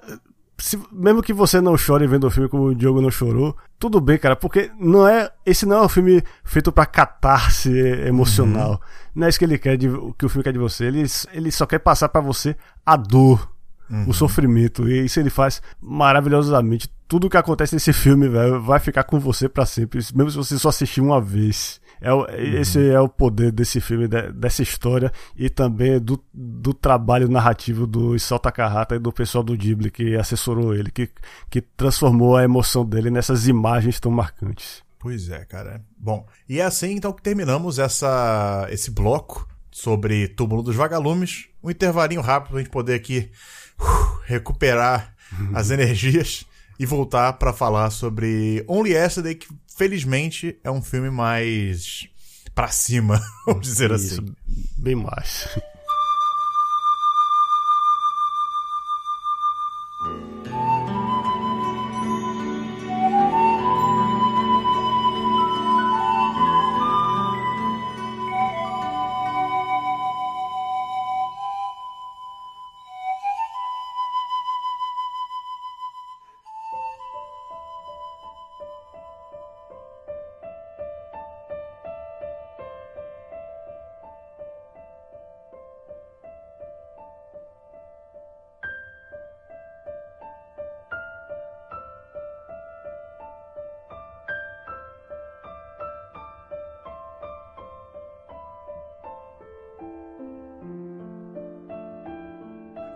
Se, 0.60 0.80
mesmo 0.92 1.22
que 1.22 1.34
você 1.34 1.62
não 1.62 1.78
chore 1.78 2.08
vendo 2.08 2.26
o 2.26 2.32
filme 2.32 2.50
como 2.50 2.64
o 2.64 2.76
Diogo 2.76 3.00
não 3.00 3.12
chorou, 3.12 3.56
tudo 3.78 4.02
bem, 4.02 4.18
cara, 4.18 4.36
porque 4.36 4.72
não 4.80 5.08
é 5.08 5.32
esse 5.46 5.68
não 5.68 5.78
é 5.78 5.82
um 5.84 5.90
filme 5.90 6.24
feito 6.44 6.72
para 6.72 6.86
catarse 6.86 7.72
emocional. 8.08 8.72
Uhum. 8.72 8.78
Não 9.16 9.28
é 9.28 9.30
isso 9.30 9.38
que 9.38 9.46
ele 9.46 9.60
quer 9.60 9.78
de, 9.78 9.88
que 10.18 10.26
o 10.26 10.30
filme 10.30 10.44
quer 10.44 10.54
de 10.54 10.60
você. 10.60 10.86
Ele, 10.86 11.04
ele 11.32 11.52
só 11.52 11.66
quer 11.66 11.80
passar 11.80 12.10
para 12.10 12.22
você 12.22 12.56
a 12.84 12.96
dor, 12.96 13.52
uhum. 13.90 14.10
o 14.10 14.14
sofrimento. 14.14 14.90
E 14.90 15.06
isso 15.06 15.20
ele 15.20 15.30
faz 15.30 15.62
maravilhosamente. 15.80 16.90
Tudo 17.08 17.30
que 17.30 17.38
acontece 17.38 17.76
nesse 17.76 17.94
filme, 17.94 18.28
velho, 18.28 18.60
vai 18.62 18.80
ficar 18.80 19.04
com 19.04 19.20
você 19.20 19.48
para 19.48 19.66
sempre, 19.66 20.00
mesmo 20.16 20.32
se 20.32 20.38
você 20.38 20.58
só 20.58 20.70
assistir 20.70 21.02
uma 21.02 21.22
vez. 21.22 21.80
É, 22.02 22.14
uhum. 22.14 22.26
Esse 22.60 22.90
é 22.90 23.00
o 23.00 23.10
poder 23.10 23.52
desse 23.52 23.82
filme, 23.82 24.08
dessa 24.08 24.62
história 24.62 25.12
e 25.36 25.50
também 25.50 26.00
do, 26.00 26.24
do 26.34 26.74
trabalho 26.74 27.28
narrativo 27.28 27.88
do 27.88 28.16
Isao 28.16 28.40
Takahata 28.40 28.96
e 28.96 29.00
do 29.00 29.12
pessoal 29.12 29.44
do 29.44 29.56
Ghibli 29.56 29.90
que 29.90 30.16
assessorou 30.16 30.74
ele, 30.74 30.92
que, 30.92 31.10
que 31.50 31.62
transformou 31.62 32.38
a 32.38 32.44
emoção 32.44 32.86
dele 32.86 33.10
nessas 33.10 33.48
imagens 33.48 34.00
tão 34.00 34.12
marcantes. 34.12 34.84
Pois 35.00 35.30
é, 35.30 35.46
cara. 35.46 35.84
Bom, 35.98 36.26
e 36.50 36.60
é 36.60 36.64
assim 36.64 36.92
então 36.92 37.14
que 37.14 37.22
terminamos 37.22 37.80
essa, 37.80 38.68
esse 38.70 38.92
bloco 38.92 39.48
sobre 39.72 40.28
Túmulo 40.28 40.64
dos 40.64 40.76
Vagalumes. 40.76 41.50
Um 41.64 41.70
intervalinho 41.70 42.22
rápido 42.22 42.52
pra 42.52 42.60
gente 42.60 42.72
poder 42.72 42.96
aqui 42.96 43.30
uh, 43.80 44.20
recuperar 44.26 45.16
as 45.54 45.70
energias 45.72 46.46
e 46.80 46.86
voltar 46.86 47.34
para 47.34 47.54
falar 47.54 47.90
sobre 47.90 48.64
Only 48.68 48.92
Yesterday, 48.92 49.36
que 49.36 49.48
felizmente 49.76 50.58
é 50.64 50.72
um 50.72 50.82
filme 50.82 51.10
mais 51.10 52.08
pra 52.54 52.70
cima, 52.70 53.22
vamos 53.46 53.68
dizer 53.68 53.92
Isso, 53.92 54.22
assim. 54.22 54.36
Bem 54.78 54.96
mais. 54.96 55.48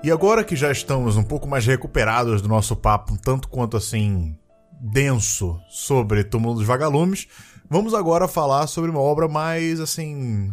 E 0.03 0.09
agora 0.09 0.43
que 0.43 0.55
já 0.55 0.71
estamos 0.71 1.15
um 1.15 1.23
pouco 1.23 1.47
mais 1.47 1.63
recuperados 1.63 2.41
do 2.41 2.47
nosso 2.47 2.75
papo, 2.75 3.15
tanto 3.21 3.47
quanto 3.47 3.77
assim 3.77 4.35
denso 4.81 5.59
sobre 5.69 6.23
Túmulo 6.23 6.55
dos 6.55 6.65
Vagalumes, 6.65 7.27
vamos 7.69 7.93
agora 7.93 8.27
falar 8.27 8.65
sobre 8.65 8.89
uma 8.89 8.99
obra 8.99 9.27
mais 9.27 9.79
assim, 9.79 10.51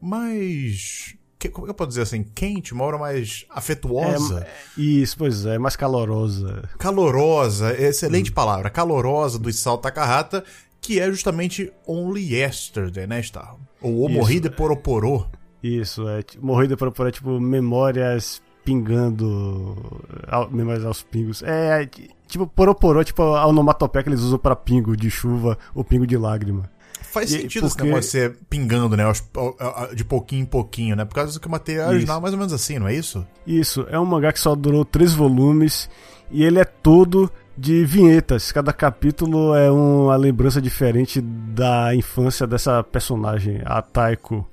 mais 0.00 1.14
que, 1.38 1.50
como 1.50 1.66
é 1.66 1.68
que 1.68 1.70
eu 1.72 1.74
posso 1.74 1.90
dizer 1.90 2.02
assim, 2.02 2.22
quente, 2.22 2.72
uma 2.72 2.84
obra 2.84 2.96
mais 2.96 3.44
afetuosa. 3.50 4.40
É, 4.40 4.80
isso, 4.80 5.18
pois 5.18 5.44
é, 5.44 5.58
mais 5.58 5.76
calorosa. 5.76 6.66
Calorosa, 6.78 7.78
excelente 7.78 8.30
hum. 8.30 8.34
palavra, 8.34 8.70
calorosa 8.70 9.38
do 9.38 9.50
Isao 9.50 9.76
Takahata, 9.76 10.42
que 10.80 10.98
é 10.98 11.10
justamente 11.10 11.70
Only 11.86 12.34
Yesterday, 12.34 13.06
né, 13.06 13.22
Star? 13.22 13.54
Ou 13.82 14.06
O 14.06 14.08
Morrida 14.08 14.50
por 14.50 14.72
Oporô. 14.72 15.26
Isso, 15.62 16.08
é, 16.08 16.24
Morrida 16.40 16.74
por 16.74 16.88
Oporô 16.88 17.10
é 17.10 17.12
tipo 17.12 17.38
memórias 17.38 18.40
pingando 18.68 19.74
memórias 20.50 20.84
aos 20.84 21.02
pingos. 21.02 21.42
É, 21.42 21.88
tipo, 22.26 22.46
poroporô, 22.46 23.02
tipo 23.02 23.22
a 23.22 23.46
onomatopeia 23.46 24.02
que 24.02 24.10
eles 24.10 24.20
usam 24.20 24.38
para 24.38 24.54
pingo 24.54 24.94
de 24.94 25.10
chuva 25.10 25.56
ou 25.74 25.82
pingo 25.82 26.06
de 26.06 26.18
lágrima. 26.18 26.70
Faz 27.00 27.30
e, 27.30 27.40
sentido 27.40 27.66
porque... 27.66 27.80
esse 27.80 27.88
negócio 27.88 28.10
ser 28.10 28.36
pingando, 28.50 28.94
né? 28.94 29.04
De 29.94 30.04
pouquinho 30.04 30.42
em 30.42 30.46
pouquinho, 30.46 30.94
né? 30.94 31.06
Por 31.06 31.14
causa 31.14 31.40
que 31.40 31.46
o 31.46 31.50
material 31.50 31.88
original 31.88 32.18
é 32.18 32.20
mais 32.20 32.34
ou 32.34 32.38
menos 32.38 32.52
assim, 32.52 32.78
não 32.78 32.86
é 32.86 32.94
isso? 32.94 33.26
Isso, 33.46 33.86
é 33.88 33.98
um 33.98 34.04
mangá 34.04 34.30
que 34.34 34.40
só 34.40 34.54
durou 34.54 34.84
três 34.84 35.14
volumes 35.14 35.88
e 36.30 36.44
ele 36.44 36.58
é 36.58 36.64
todo 36.66 37.32
de 37.56 37.86
vinhetas. 37.86 38.52
Cada 38.52 38.74
capítulo 38.74 39.54
é 39.54 39.70
uma 39.70 40.16
lembrança 40.16 40.60
diferente 40.60 41.22
da 41.22 41.94
infância 41.94 42.46
dessa 42.46 42.84
personagem, 42.84 43.62
a 43.64 43.80
Taiko. 43.80 44.46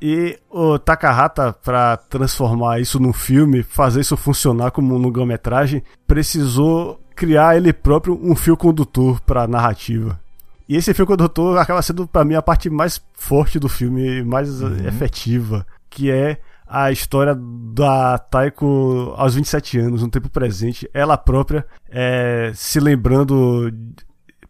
E 0.00 0.38
o 0.50 0.78
Takahata, 0.78 1.52
para 1.52 1.96
transformar 1.96 2.80
isso 2.80 3.00
num 3.00 3.12
filme, 3.12 3.62
fazer 3.62 4.00
isso 4.00 4.16
funcionar 4.16 4.70
como 4.70 4.94
um 4.94 4.98
longa-metragem, 4.98 5.82
precisou 6.06 7.00
criar 7.14 7.56
ele 7.56 7.72
próprio 7.72 8.18
um 8.22 8.34
fio 8.34 8.56
condutor 8.56 9.20
para 9.20 9.44
a 9.44 9.48
narrativa. 9.48 10.20
E 10.68 10.76
esse 10.76 10.94
fio 10.94 11.06
condutor 11.06 11.58
acaba 11.58 11.82
sendo 11.82 12.06
para 12.06 12.24
mim 12.24 12.34
a 12.34 12.42
parte 12.42 12.68
mais 12.70 13.00
forte 13.14 13.58
do 13.58 13.68
filme, 13.68 14.22
mais 14.22 14.62
uhum. 14.62 14.86
efetiva, 14.86 15.66
que 15.88 16.10
é 16.10 16.38
a 16.66 16.90
história 16.90 17.36
da 17.72 18.18
Taiko 18.18 19.14
aos 19.16 19.34
27 19.34 19.78
anos, 19.78 20.02
no 20.02 20.08
tempo 20.08 20.28
presente, 20.28 20.88
ela 20.92 21.16
própria 21.16 21.64
é, 21.90 22.50
se 22.54 22.80
lembrando 22.80 23.70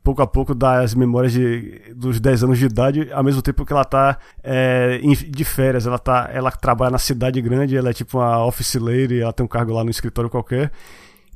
pouco 0.04 0.20
a 0.20 0.26
pouco 0.26 0.54
das 0.54 0.94
memórias 0.94 1.32
de, 1.32 1.94
dos 1.96 2.20
10 2.20 2.44
anos 2.44 2.58
de 2.58 2.66
idade, 2.66 3.10
ao 3.10 3.24
mesmo 3.24 3.40
tempo 3.40 3.64
que 3.64 3.72
ela 3.72 3.84
tá 3.84 4.18
é, 4.42 4.98
de 4.98 5.44
férias. 5.44 5.86
Ela, 5.86 5.98
tá, 5.98 6.28
ela 6.30 6.50
trabalha 6.50 6.90
na 6.90 6.98
cidade 6.98 7.40
grande, 7.40 7.74
ela 7.74 7.88
é 7.88 7.92
tipo 7.94 8.18
uma 8.18 8.44
office 8.44 8.74
lady, 8.74 9.20
ela 9.20 9.32
tem 9.32 9.44
um 9.44 9.48
cargo 9.48 9.72
lá 9.72 9.82
no 9.82 9.90
escritório 9.90 10.28
qualquer. 10.28 10.70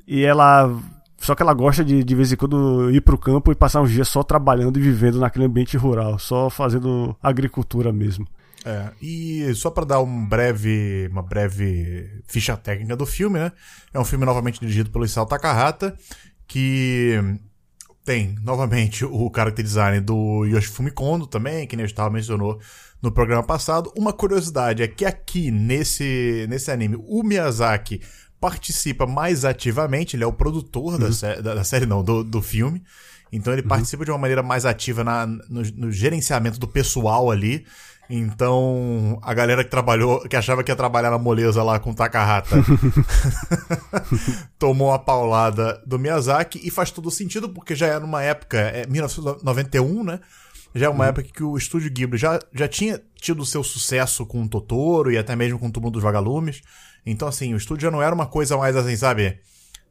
E 0.07 0.23
ela. 0.23 0.71
Só 1.21 1.35
que 1.35 1.43
ela 1.43 1.53
gosta 1.53 1.85
de, 1.85 2.05
de 2.05 2.15
vez 2.15 2.31
em 2.31 2.37
quando, 2.37 2.91
ir 2.93 3.01
pro 3.01 3.19
campo 3.19 3.51
e 3.51 3.55
passar 3.55 3.81
uns 3.81 3.91
dias 3.91 4.07
só 4.07 4.23
trabalhando 4.23 4.79
e 4.79 4.83
vivendo 4.83 5.19
naquele 5.19 5.47
ambiente 5.47 5.77
rural, 5.77 6.17
só 6.17 6.49
fazendo 6.49 7.17
agricultura 7.21 7.93
mesmo. 7.93 8.25
É, 8.65 8.91
e 9.03 9.53
só 9.55 9.71
para 9.71 9.85
dar 9.85 10.01
um 10.01 10.27
breve, 10.27 11.09
uma 11.11 11.23
breve 11.23 12.23
ficha 12.29 12.57
técnica 12.57 12.95
do 12.95 13.07
filme, 13.07 13.39
né? 13.39 13.51
É 13.93 13.99
um 13.99 14.05
filme 14.05 14.25
novamente 14.25 14.61
dirigido 14.61 14.91
pelo 14.91 15.05
Isao 15.05 15.27
Takahata, 15.27 15.97
que 16.47 17.19
tem, 18.09 18.39
novamente, 18.43 19.05
o 19.05 19.31
character 19.35 19.63
design 19.63 20.01
do 20.01 20.47
Yoshifumi 20.47 20.91
Kondo 20.91 21.27
também, 21.27 21.67
que 21.67 21.77
nem 21.77 21.85
a 21.85 21.87
gente 21.87 22.11
mencionou 22.11 22.59
no 23.03 23.13
programa 23.13 23.43
passado. 23.43 23.93
Uma 23.95 24.15
curiosidade 24.15 24.83
é 24.83 24.89
que 24.89 25.05
aqui, 25.05 25.51
nesse, 25.51 26.47
nesse 26.49 26.71
anime, 26.71 26.97
o 27.07 27.23
Miyazaki 27.23 28.01
participa 28.41 29.07
mais 29.07 29.45
ativamente, 29.45 30.17
ele 30.17 30.25
é 30.25 30.27
o 30.27 30.33
produtor 30.33 30.95
uhum. 30.95 30.99
da, 30.99 31.13
sé 31.13 31.43
da, 31.43 31.55
da, 31.55 31.65
série, 31.65 31.85
não, 31.85 32.03
do, 32.03 32.25
do 32.25 32.41
filme. 32.41 32.83
Então 33.31 33.53
ele 33.53 33.61
uhum. 33.61 33.69
participa 33.69 34.07
de 34.07 34.11
uma 34.11 34.17
maneira 34.17 34.43
mais 34.43 34.65
ativa 34.65 35.05
na, 35.05 35.27
no, 35.27 35.61
no, 35.77 35.93
gerenciamento 35.93 36.59
do 36.59 36.67
pessoal 36.67 37.31
ali. 37.31 37.67
Então, 38.11 39.19
a 39.23 39.35
galera 39.35 39.63
que 39.63 39.71
trabalhou, 39.71 40.21
que 40.21 40.35
achava 40.35 40.65
que 40.65 40.71
ia 40.71 40.77
trabalhar 40.77 41.11
na 41.11 41.19
moleza 41.19 41.63
lá 41.63 41.79
com 41.79 41.93
Takahata, 41.93 42.57
tomou 44.59 44.93
a 44.93 44.99
paulada 44.99 45.83
do 45.87 45.99
Miyazaki 45.99 46.61
e 46.67 46.71
faz 46.71 46.91
todo 46.91 47.11
sentido 47.11 47.51
porque 47.51 47.75
já 47.75 47.87
era 47.87 48.01
numa 48.01 48.23
época, 48.23 48.59
é 48.59 48.87
1991, 48.87 50.05
né? 50.05 50.21
Já 50.75 50.87
é 50.87 50.89
uma 50.89 51.05
uhum. 51.05 51.11
época 51.11 51.29
que 51.33 51.43
o 51.43 51.57
estúdio 51.57 51.91
Ghibli 51.91 52.19
já, 52.19 52.39
já 52.53 52.69
tinha 52.69 53.01
tido 53.15 53.45
seu 53.45 53.63
sucesso 53.63 54.25
com 54.25 54.43
o 54.43 54.49
Totoro 54.49 55.11
e 55.11 55.19
até 55.19 55.35
mesmo 55.35 55.59
com 55.59 55.69
o 55.69 55.73
Túmulo 55.73 55.93
dos 55.93 56.03
Vagalumes. 56.03 56.63
Então, 57.05 57.27
assim, 57.27 57.53
o 57.55 57.57
estúdio 57.57 57.85
já 57.85 57.91
não 57.91 58.03
era 58.03 58.15
uma 58.15 58.27
coisa 58.27 58.57
mais 58.57 58.77
assim, 58.77 58.97
sabe? 58.97 59.39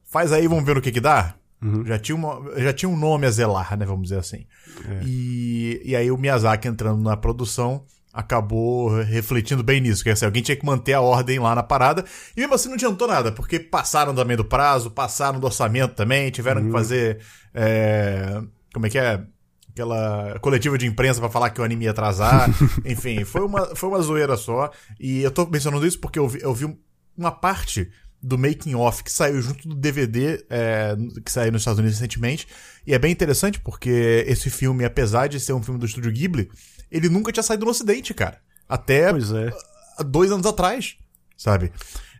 Faz 0.06 0.31
aí, 0.31 0.48
vamos 0.48 0.64
ver 0.64 0.77
o 0.77 0.81
que 0.81 0.91
que 0.91 1.02
dá. 1.02 1.35
Uhum. 1.61 1.84
Já, 1.85 1.98
tinha 1.98 2.15
uma, 2.15 2.61
já 2.61 2.72
tinha 2.72 2.88
um 2.88 2.95
nome 2.95 3.26
a 3.26 3.31
zelar, 3.31 3.77
né? 3.77 3.85
Vamos 3.85 4.03
dizer 4.03 4.19
assim. 4.19 4.45
É. 4.88 5.02
E, 5.03 5.81
e 5.84 5.95
aí 5.95 6.11
o 6.11 6.18
Miyazaki 6.18 6.68
entrando 6.68 7.02
na 7.02 7.18
produção 7.18 7.84
acabou 8.13 8.89
refletindo 9.01 9.63
bem 9.63 9.79
nisso. 9.81 10.03
Que 10.03 10.09
assim, 10.09 10.25
alguém 10.25 10.41
tinha 10.41 10.55
que 10.55 10.65
manter 10.65 10.93
a 10.93 11.01
ordem 11.01 11.39
lá 11.39 11.53
na 11.53 11.63
parada. 11.63 12.03
E 12.35 12.39
mesmo 12.39 12.55
assim 12.55 12.67
não 12.67 12.75
adiantou 12.75 13.07
nada, 13.07 13.31
porque 13.31 13.59
passaram 13.59 14.13
também 14.13 14.35
do 14.35 14.45
prazo, 14.45 14.91
passaram 14.91 15.39
do 15.39 15.45
orçamento 15.45 15.95
também, 15.95 16.31
tiveram 16.31 16.61
uhum. 16.61 16.67
que 16.67 16.73
fazer. 16.73 17.19
É, 17.53 18.41
como 18.73 18.85
é 18.85 18.89
que 18.89 18.97
é? 18.97 19.21
Aquela 19.69 20.39
coletiva 20.41 20.75
de 20.75 20.88
imprensa 20.88 21.19
para 21.19 21.29
falar 21.29 21.51
que 21.51 21.61
o 21.61 21.63
anime 21.63 21.85
ia 21.85 21.91
atrasar. 21.91 22.49
Enfim, 22.84 23.23
foi 23.23 23.41
uma, 23.41 23.75
foi 23.75 23.89
uma 23.89 24.01
zoeira 24.01 24.35
só. 24.35 24.71
E 24.99 25.21
eu 25.21 25.29
tô 25.29 25.45
mencionando 25.45 25.85
isso 25.85 25.99
porque 25.99 26.17
eu 26.17 26.27
vi, 26.27 26.39
eu 26.41 26.53
vi 26.53 26.75
uma 27.15 27.31
parte 27.31 27.89
do 28.21 28.38
making 28.38 28.75
off 28.75 29.03
que 29.03 29.11
saiu 29.11 29.41
junto 29.41 29.67
do 29.69 29.75
DVD 29.75 30.43
é, 30.49 30.95
que 31.23 31.31
saiu 31.31 31.51
nos 31.51 31.61
Estados 31.61 31.79
Unidos 31.79 31.99
recentemente 31.99 32.47
e 32.85 32.93
é 32.93 32.99
bem 32.99 33.11
interessante 33.11 33.59
porque 33.59 34.25
esse 34.27 34.49
filme 34.49 34.84
apesar 34.84 35.27
de 35.27 35.39
ser 35.39 35.53
um 35.53 35.61
filme 35.61 35.79
do 35.79 35.85
estúdio 35.85 36.11
Ghibli 36.11 36.49
ele 36.91 37.09
nunca 37.09 37.31
tinha 37.31 37.43
saído 37.43 37.65
no 37.65 37.72
Ocidente 37.72 38.14
cara. 38.14 38.39
Até 38.68 39.09
é. 39.09 40.03
dois 40.03 40.31
anos 40.31 40.45
atrás 40.45 40.97
sabe? 41.38 41.72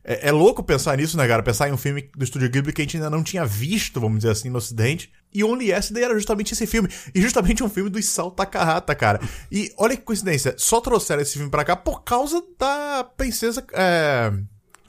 É, 0.04 0.30
é, 0.30 0.32
louco 0.32 0.64
pensar 0.64 0.96
nisso 0.96 1.18
né 1.18 1.28
cara? 1.28 1.44
Pensar 1.44 1.68
em 1.68 1.74
um 1.74 1.78
filme 1.78 2.10
do 2.16 2.24
estúdio 2.24 2.50
Ghibli 2.50 2.72
que 2.72 2.82
a 2.82 2.86
gente 2.86 2.96
ainda 2.96 3.10
não 3.10 3.24
tinha 3.24 3.46
visto 3.46 4.00
vamos 4.00 4.20
dizer 4.20 4.32
assim 4.32 4.50
no 4.50 4.60
Ocidente. 4.60 5.12
E 5.34 5.44
Only 5.44 5.72
Yesterday 5.72 6.04
era 6.04 6.14
justamente 6.14 6.54
esse 6.54 6.66
filme. 6.66 6.88
E 7.14 7.22
justamente 7.22 7.64
um 7.64 7.70
filme 7.70 7.90
do 7.90 8.00
Isao 8.00 8.32
Takahata 8.32 8.96
cara. 8.96 9.20
E 9.52 9.74
olha 9.78 9.98
que 9.98 10.04
coincidência 10.04 10.56
só 10.58 10.80
trouxeram 10.80 11.22
esse 11.22 11.34
filme 11.34 11.50
para 11.50 11.66
cá 11.66 11.76
por 11.76 12.04
causa 12.04 12.42
da 12.58 13.04
princesa 13.04 13.66
é 13.74 14.32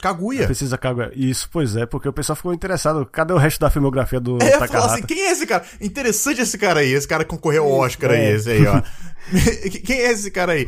Kaguya. 0.01 0.45
Precisa 0.45 0.77
Kaguya. 0.77 1.11
Isso, 1.15 1.49
pois 1.51 1.75
é, 1.75 1.85
porque 1.85 2.07
o 2.07 2.13
pessoal 2.13 2.35
ficou 2.35 2.53
interessado. 2.53 3.05
Cadê 3.05 3.33
o 3.33 3.37
resto 3.37 3.59
da 3.59 3.69
filmografia 3.69 4.19
do 4.19 4.37
é, 4.41 4.57
Takahata? 4.57 4.93
assim, 4.93 5.03
quem 5.03 5.19
é 5.21 5.31
esse 5.31 5.45
cara? 5.45 5.63
Interessante 5.81 6.41
esse 6.41 6.57
cara 6.57 6.79
aí, 6.79 6.91
esse 6.91 7.07
cara 7.07 7.23
que 7.23 7.29
concorreu 7.29 7.65
ao 7.65 7.71
Oscar 7.71 8.11
é. 8.11 8.15
aí, 8.15 8.35
esse 8.35 8.49
aí, 8.49 8.65
ó. 8.65 8.81
quem 9.85 9.99
é 9.99 10.11
esse 10.11 10.31
cara 10.31 10.53
aí? 10.53 10.67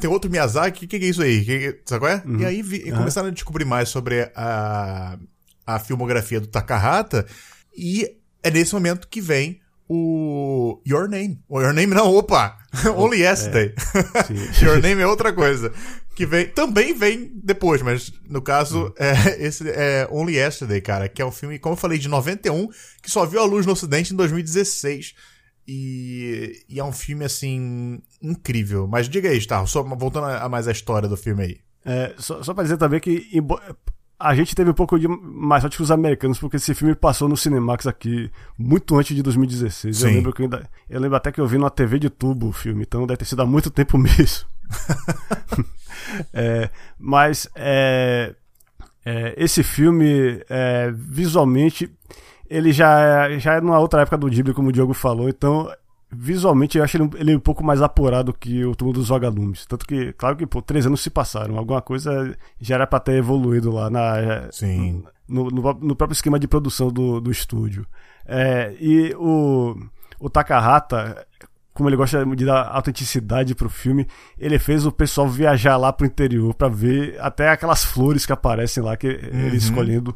Tem 0.00 0.10
outro 0.10 0.30
Miyazaki, 0.30 0.84
o 0.84 0.88
que, 0.88 0.98
que, 0.98 1.04
é 1.06 1.08
isso 1.08 1.22
aí? 1.22 1.44
Que, 1.44 1.80
sabe 1.86 2.00
qual 2.00 2.12
é? 2.12 2.22
Uhum. 2.24 2.40
E 2.40 2.44
aí 2.44 2.62
vi, 2.62 2.90
uhum. 2.90 2.98
começaram 2.98 3.28
a 3.28 3.30
descobrir 3.30 3.64
mais 3.64 3.88
sobre 3.88 4.30
a, 4.34 5.16
a 5.66 5.78
filmografia 5.78 6.40
do 6.40 6.46
Takahata 6.46 7.26
e 7.76 8.08
é 8.42 8.50
nesse 8.50 8.74
momento 8.74 9.08
que 9.08 9.20
vem 9.20 9.60
o 9.88 10.80
Your 10.86 11.08
Name. 11.08 11.40
O 11.48 11.60
Your 11.60 11.72
Name 11.72 11.94
não, 11.94 12.14
opa! 12.14 12.56
Only 12.96 13.20
Yesterday. 13.20 13.74
É. 14.30 14.64
Your 14.64 14.80
Name 14.80 15.02
é 15.02 15.06
outra 15.06 15.32
coisa. 15.32 15.72
Que 16.14 16.24
vem, 16.24 16.46
também 16.46 16.94
vem 16.94 17.32
depois, 17.42 17.82
mas 17.82 18.12
no 18.28 18.40
caso, 18.40 18.86
hum. 18.86 18.92
é, 18.98 19.44
esse 19.44 19.68
é 19.68 20.06
Only 20.10 20.36
Yesterday, 20.36 20.80
cara, 20.80 21.08
que 21.08 21.20
é 21.20 21.26
um 21.26 21.32
filme, 21.32 21.58
como 21.58 21.74
eu 21.74 21.78
falei, 21.78 21.98
de 21.98 22.08
91, 22.08 22.68
que 23.02 23.10
só 23.10 23.26
viu 23.26 23.40
a 23.40 23.44
luz 23.44 23.66
no 23.66 23.72
ocidente 23.72 24.12
em 24.12 24.16
2016. 24.16 25.14
E, 25.66 26.64
e 26.68 26.78
é 26.78 26.84
um 26.84 26.92
filme, 26.92 27.24
assim, 27.24 28.00
incrível. 28.22 28.86
Mas 28.86 29.08
diga 29.08 29.30
aí, 29.30 29.40
Star, 29.40 29.66
só 29.66 29.82
voltando 29.82 30.26
a, 30.26 30.48
mais 30.48 30.68
a 30.68 30.72
história 30.72 31.08
do 31.08 31.16
filme 31.16 31.42
aí. 31.42 31.60
É, 31.84 32.14
só, 32.18 32.42
só 32.42 32.54
pra 32.54 32.62
dizer 32.62 32.76
também 32.76 33.00
que, 33.00 33.28
a 34.24 34.34
gente 34.34 34.54
teve 34.54 34.70
um 34.70 34.74
pouco 34.74 34.98
de 34.98 35.06
mais 35.06 35.60
sorte 35.62 35.76
que 35.76 35.82
os 35.82 35.90
americanos, 35.90 36.38
porque 36.38 36.56
esse 36.56 36.74
filme 36.74 36.94
passou 36.94 37.28
no 37.28 37.36
Cinemax 37.36 37.86
aqui 37.86 38.30
muito 38.58 38.96
antes 38.96 39.14
de 39.14 39.22
2016. 39.22 39.96
Sim. 39.96 40.06
Eu 40.06 40.14
lembro 40.14 40.32
que 40.32 40.40
eu, 40.40 40.44
ainda, 40.44 40.70
eu 40.88 40.98
lembro 40.98 41.16
até 41.16 41.30
que 41.30 41.40
eu 41.40 41.46
vi 41.46 41.58
numa 41.58 41.70
TV 41.70 41.98
de 41.98 42.08
tubo 42.08 42.48
o 42.48 42.52
filme, 42.52 42.84
então 42.84 43.06
deve 43.06 43.18
ter 43.18 43.26
sido 43.26 43.42
há 43.42 43.46
muito 43.46 43.70
tempo 43.70 43.96
mesmo. 43.98 44.48
é, 46.32 46.70
mas 46.98 47.46
é, 47.54 48.34
é, 49.04 49.34
esse 49.36 49.62
filme, 49.62 50.42
é, 50.48 50.90
visualmente, 50.96 51.92
ele 52.48 52.72
já, 52.72 53.28
já 53.38 53.54
é 53.54 53.60
numa 53.60 53.78
outra 53.78 54.00
época 54.00 54.16
do 54.16 54.28
Ghibli, 54.28 54.54
como 54.54 54.70
o 54.70 54.72
Diogo 54.72 54.94
falou, 54.94 55.28
então 55.28 55.70
visualmente 56.16 56.78
eu 56.78 56.84
acho 56.84 56.96
ele, 56.96 57.10
ele 57.16 57.36
um 57.36 57.40
pouco 57.40 57.64
mais 57.64 57.82
apurado 57.82 58.32
que 58.32 58.64
o 58.64 58.74
Túmulo 58.74 58.98
dos 58.98 59.08
Vagalumes. 59.08 59.66
Tanto 59.66 59.86
que, 59.86 60.12
claro 60.14 60.36
que, 60.36 60.46
pô, 60.46 60.62
três 60.62 60.86
anos 60.86 61.00
se 61.00 61.10
passaram. 61.10 61.58
Alguma 61.58 61.82
coisa 61.82 62.36
já 62.60 62.76
era 62.76 62.86
pra 62.86 63.00
ter 63.00 63.14
evoluído 63.14 63.70
lá 63.70 63.90
na, 63.90 64.48
Sim. 64.50 65.04
No, 65.28 65.48
no, 65.48 65.62
no 65.74 65.96
próprio 65.96 66.14
esquema 66.14 66.38
de 66.38 66.46
produção 66.46 66.88
do, 66.88 67.20
do 67.20 67.30
estúdio. 67.30 67.86
É, 68.26 68.74
e 68.80 69.14
o, 69.16 69.76
o 70.20 70.30
Takahata, 70.30 71.26
como 71.72 71.88
ele 71.88 71.96
gosta 71.96 72.24
de 72.24 72.44
dar 72.44 72.68
autenticidade 72.68 73.54
pro 73.54 73.68
filme, 73.68 74.06
ele 74.38 74.58
fez 74.58 74.86
o 74.86 74.92
pessoal 74.92 75.28
viajar 75.28 75.76
lá 75.76 75.92
pro 75.92 76.06
interior 76.06 76.54
para 76.54 76.68
ver 76.68 77.18
até 77.20 77.48
aquelas 77.50 77.84
flores 77.84 78.24
que 78.24 78.32
aparecem 78.32 78.82
lá, 78.82 78.96
que 78.96 79.08
uhum. 79.08 79.46
ele 79.46 79.56
escolhendo 79.56 80.12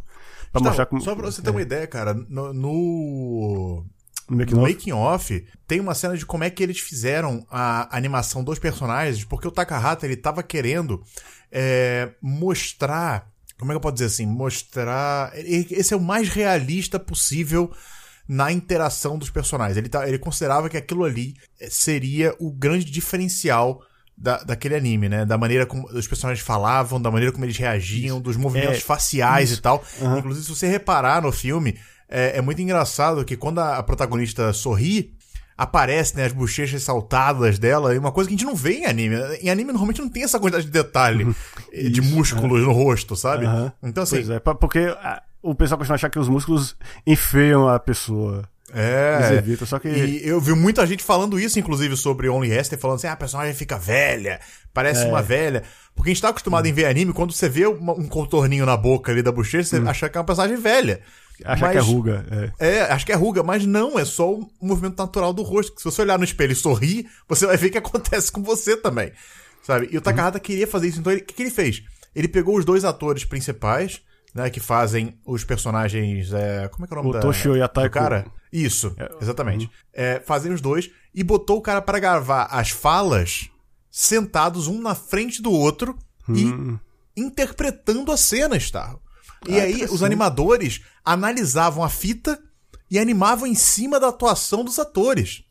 pra 0.53 0.61
então, 0.61 0.63
mostrar 0.63 0.87
como. 0.87 1.03
Só 1.03 1.15
pra 1.15 1.27
você 1.27 1.43
ter 1.43 1.49
é. 1.49 1.53
uma 1.53 1.63
ideia, 1.63 1.87
cara, 1.87 2.15
no, 2.15 2.53
no 2.53 3.85
no 4.29 4.37
making, 4.37 4.55
making 4.55 4.93
off 4.93 5.47
tem 5.67 5.81
uma 5.81 5.95
cena 5.95 6.17
de 6.17 6.25
como 6.25 6.45
é 6.45 6.51
que 6.51 6.63
eles 6.63 6.79
fizeram 6.81 7.47
a 7.51 7.97
animação 7.97 8.45
dos 8.45 8.59
personagens, 8.59 9.25
porque 9.25 9.49
o 9.49 9.51
Takahata 9.51 10.07
ele 10.07 10.17
tava 10.17 10.43
querendo 10.43 11.03
é, 11.51 12.11
mostrar, 12.21 13.31
como 13.59 13.73
é 13.73 13.75
que 13.75 13.77
eu 13.77 13.81
posso 13.81 13.95
dizer 13.95 14.07
assim, 14.07 14.27
mostrar, 14.27 15.33
esse 15.35 15.93
é 15.93 15.97
o 15.97 16.01
mais 16.01 16.29
realista 16.29 16.99
possível 16.99 17.73
na 18.29 18.53
interação 18.53 19.19
dos 19.19 19.31
personagens. 19.31 19.77
Ele, 19.77 19.89
tá, 19.89 20.07
ele 20.07 20.19
considerava 20.19 20.69
que 20.69 20.77
aquilo 20.77 21.05
ali 21.05 21.35
é, 21.59 21.71
seria 21.71 22.35
o 22.39 22.53
grande 22.53 22.85
diferencial 22.85 23.81
da, 24.17 24.43
daquele 24.43 24.75
anime, 24.75 25.09
né? 25.09 25.25
Da 25.25 25.39
maneira 25.39 25.65
como 25.65 25.87
os 25.89 26.07
personagens 26.07 26.45
falavam, 26.45 27.01
da 27.01 27.11
maneira 27.11 27.33
como 27.33 27.45
eles 27.45 27.57
reagiam, 27.57 28.21
dos 28.21 28.37
movimentos 28.37 28.79
é, 28.79 28.81
faciais 28.81 29.51
isso. 29.51 29.61
e 29.61 29.63
tal. 29.63 29.83
Uhum. 30.01 30.19
Inclusive, 30.19 30.45
se 30.45 30.55
você 30.55 30.67
reparar 30.67 31.23
no 31.23 31.33
filme, 31.33 31.79
é, 32.09 32.39
é 32.39 32.41
muito 32.41 32.61
engraçado 32.63 33.25
que 33.25 33.37
quando 33.37 33.59
a, 33.59 33.77
a 33.77 33.83
protagonista 33.83 34.53
sorri, 34.53 35.13
aparece, 35.59 36.17
né, 36.17 36.25
as 36.25 36.33
bochechas 36.33 36.83
saltadas 36.85 37.59
dela, 37.59 37.93
e 37.93 37.99
uma 37.99 38.13
coisa 38.13 38.29
que 38.29 38.35
a 38.35 38.39
gente 38.39 38.47
não 38.47 38.55
vê 38.55 38.75
em 38.75 38.87
anime. 38.87 39.17
Em 39.43 39.51
anime 39.51 39.73
normalmente 39.73 40.01
não 40.01 40.09
tem 40.09 40.23
essa 40.23 40.39
quantidade 40.39 40.67
de 40.67 40.71
detalhe 40.71 41.27
eh, 41.73 41.89
de 41.89 42.01
músculos 42.01 42.63
é. 42.63 42.65
no 42.65 42.73
rosto, 42.73 43.17
sabe? 43.17 43.45
Uhum. 43.45 43.71
Então 43.83 44.05
assim. 44.05 44.17
Pois 44.17 44.31
é, 44.31 44.39
porque 44.39 44.87
o 45.43 45.55
pessoal 45.57 45.79
costuma 45.79 45.97
achar 45.97 46.11
que 46.11 46.19
os 46.19 46.29
músculos 46.29 46.77
enfeiam 47.05 47.69
a 47.69 47.79
pessoa. 47.81 48.49
É. 48.73 49.35
Evita, 49.39 49.65
só 49.65 49.79
que... 49.79 49.89
E 49.89 50.29
eu 50.29 50.41
vi 50.41 50.53
muita 50.53 50.87
gente 50.87 51.03
falando 51.03 51.41
isso, 51.41 51.59
inclusive, 51.59 51.97
sobre 51.97 52.29
Only 52.29 52.53
Hester, 52.53 52.79
falando 52.79 52.99
assim, 52.99 53.07
ah, 53.07 53.13
a 53.13 53.17
personagem 53.17 53.55
fica 53.55 53.79
velha, 53.79 54.41
parece 54.75 55.05
é. 55.05 55.09
uma 55.09 55.23
velha. 55.23 55.63
Porque 55.95 56.11
a 56.11 56.13
gente 56.13 56.23
tá 56.23 56.29
acostumado 56.29 56.67
hum. 56.67 56.69
em 56.69 56.73
ver 56.73 56.85
anime, 56.85 57.13
quando 57.13 57.33
você 57.33 57.49
vê 57.49 57.67
uma, 57.67 57.95
um 57.95 58.07
contorninho 58.07 58.67
na 58.67 58.77
boca 58.77 59.11
ali 59.11 59.23
da 59.23 59.33
bochecha, 59.33 59.65
você 59.65 59.81
hum. 59.81 59.89
acha 59.89 60.09
que 60.09 60.17
é 60.17 60.21
uma 60.21 60.27
personagem 60.27 60.57
velha. 60.59 61.01
Acha 61.45 61.67
mas, 61.67 61.73
que 61.73 61.79
é 61.79 61.81
ruga. 61.81 62.53
É. 62.59 62.77
é, 62.77 62.81
acho 62.93 63.07
que 63.07 63.13
é 63.13 63.15
ruga, 63.15 63.43
mas 63.43 63.65
não, 63.65 63.99
é 63.99 64.05
só 64.05 64.35
o 64.35 64.49
movimento 64.61 64.99
natural 64.99 65.33
do 65.33 65.43
rosto. 65.43 65.79
Se 65.79 65.85
você 65.85 66.03
olhar 66.03 66.19
no 66.19 66.25
espelho 66.25 66.53
e 66.53 66.57
sorrir, 66.57 67.09
você 67.29 67.47
vai 67.47 67.57
ver 67.57 67.71
que 67.71 67.79
acontece 67.79 68.31
com 68.33 68.43
você 68.43 68.77
também. 68.77 69.13
Sabe? 69.63 69.89
E 69.93 69.97
o 69.97 70.01
Takahata 70.01 70.39
uhum. 70.39 70.43
queria 70.43 70.67
fazer 70.67 70.89
isso, 70.89 71.01
então 71.01 71.13
o 71.13 71.17
que, 71.17 71.35
que 71.35 71.43
ele 71.43 71.51
fez? 71.51 71.83
Ele 72.15 72.29
pegou 72.29 72.57
os 72.57 72.65
dois 72.65 72.85
atores 72.85 73.25
principais, 73.25 74.01
né, 74.35 74.51
que 74.51 74.61
fazem 74.61 75.19
os 75.27 75.45
personagens. 75.45 76.33
É, 76.33 76.69
como 76.69 76.85
é 76.85 76.89
que 76.89 76.95
é 76.95 76.97
o 76.97 77.03
nome 77.03 77.11
o 77.11 77.13
da, 77.13 77.21
Toshio 77.21 77.57
e 77.57 77.63
a 77.63 77.69
Taiko. 77.69 77.91
do 77.91 78.01
cara? 78.01 78.27
Isso, 78.53 78.95
é, 78.97 79.11
exatamente. 79.21 79.67
Uhum. 79.67 79.71
É, 79.93 80.21
fazem 80.21 80.53
os 80.53 80.61
dois 80.61 80.91
e 81.15 81.23
botou 81.23 81.59
o 81.59 81.63
cara 81.63 81.83
para 81.83 81.99
gravar 81.99 82.45
as 82.45 82.71
falas 82.71 83.51
sentados 83.91 84.67
um 84.67 84.81
na 84.81 84.95
frente 84.95 85.43
do 85.43 85.53
outro 85.53 85.99
uhum. 86.29 86.79
e 87.17 87.21
interpretando 87.21 88.11
a 88.11 88.17
cena, 88.17 88.57
Starro. 88.57 89.01
E 89.47 89.61
ah, 89.61 89.65
aí 89.65 89.85
os 89.85 90.03
animadores 90.03 90.81
analisavam 91.05 91.85
a 91.85 91.89
fita 91.89 92.41
e 92.91 92.99
animavam 92.99 93.47
em 93.47 93.55
cima 93.55 94.01
da 94.01 94.09
atuação 94.09 94.65
dos 94.65 94.79
atores. 94.79 95.45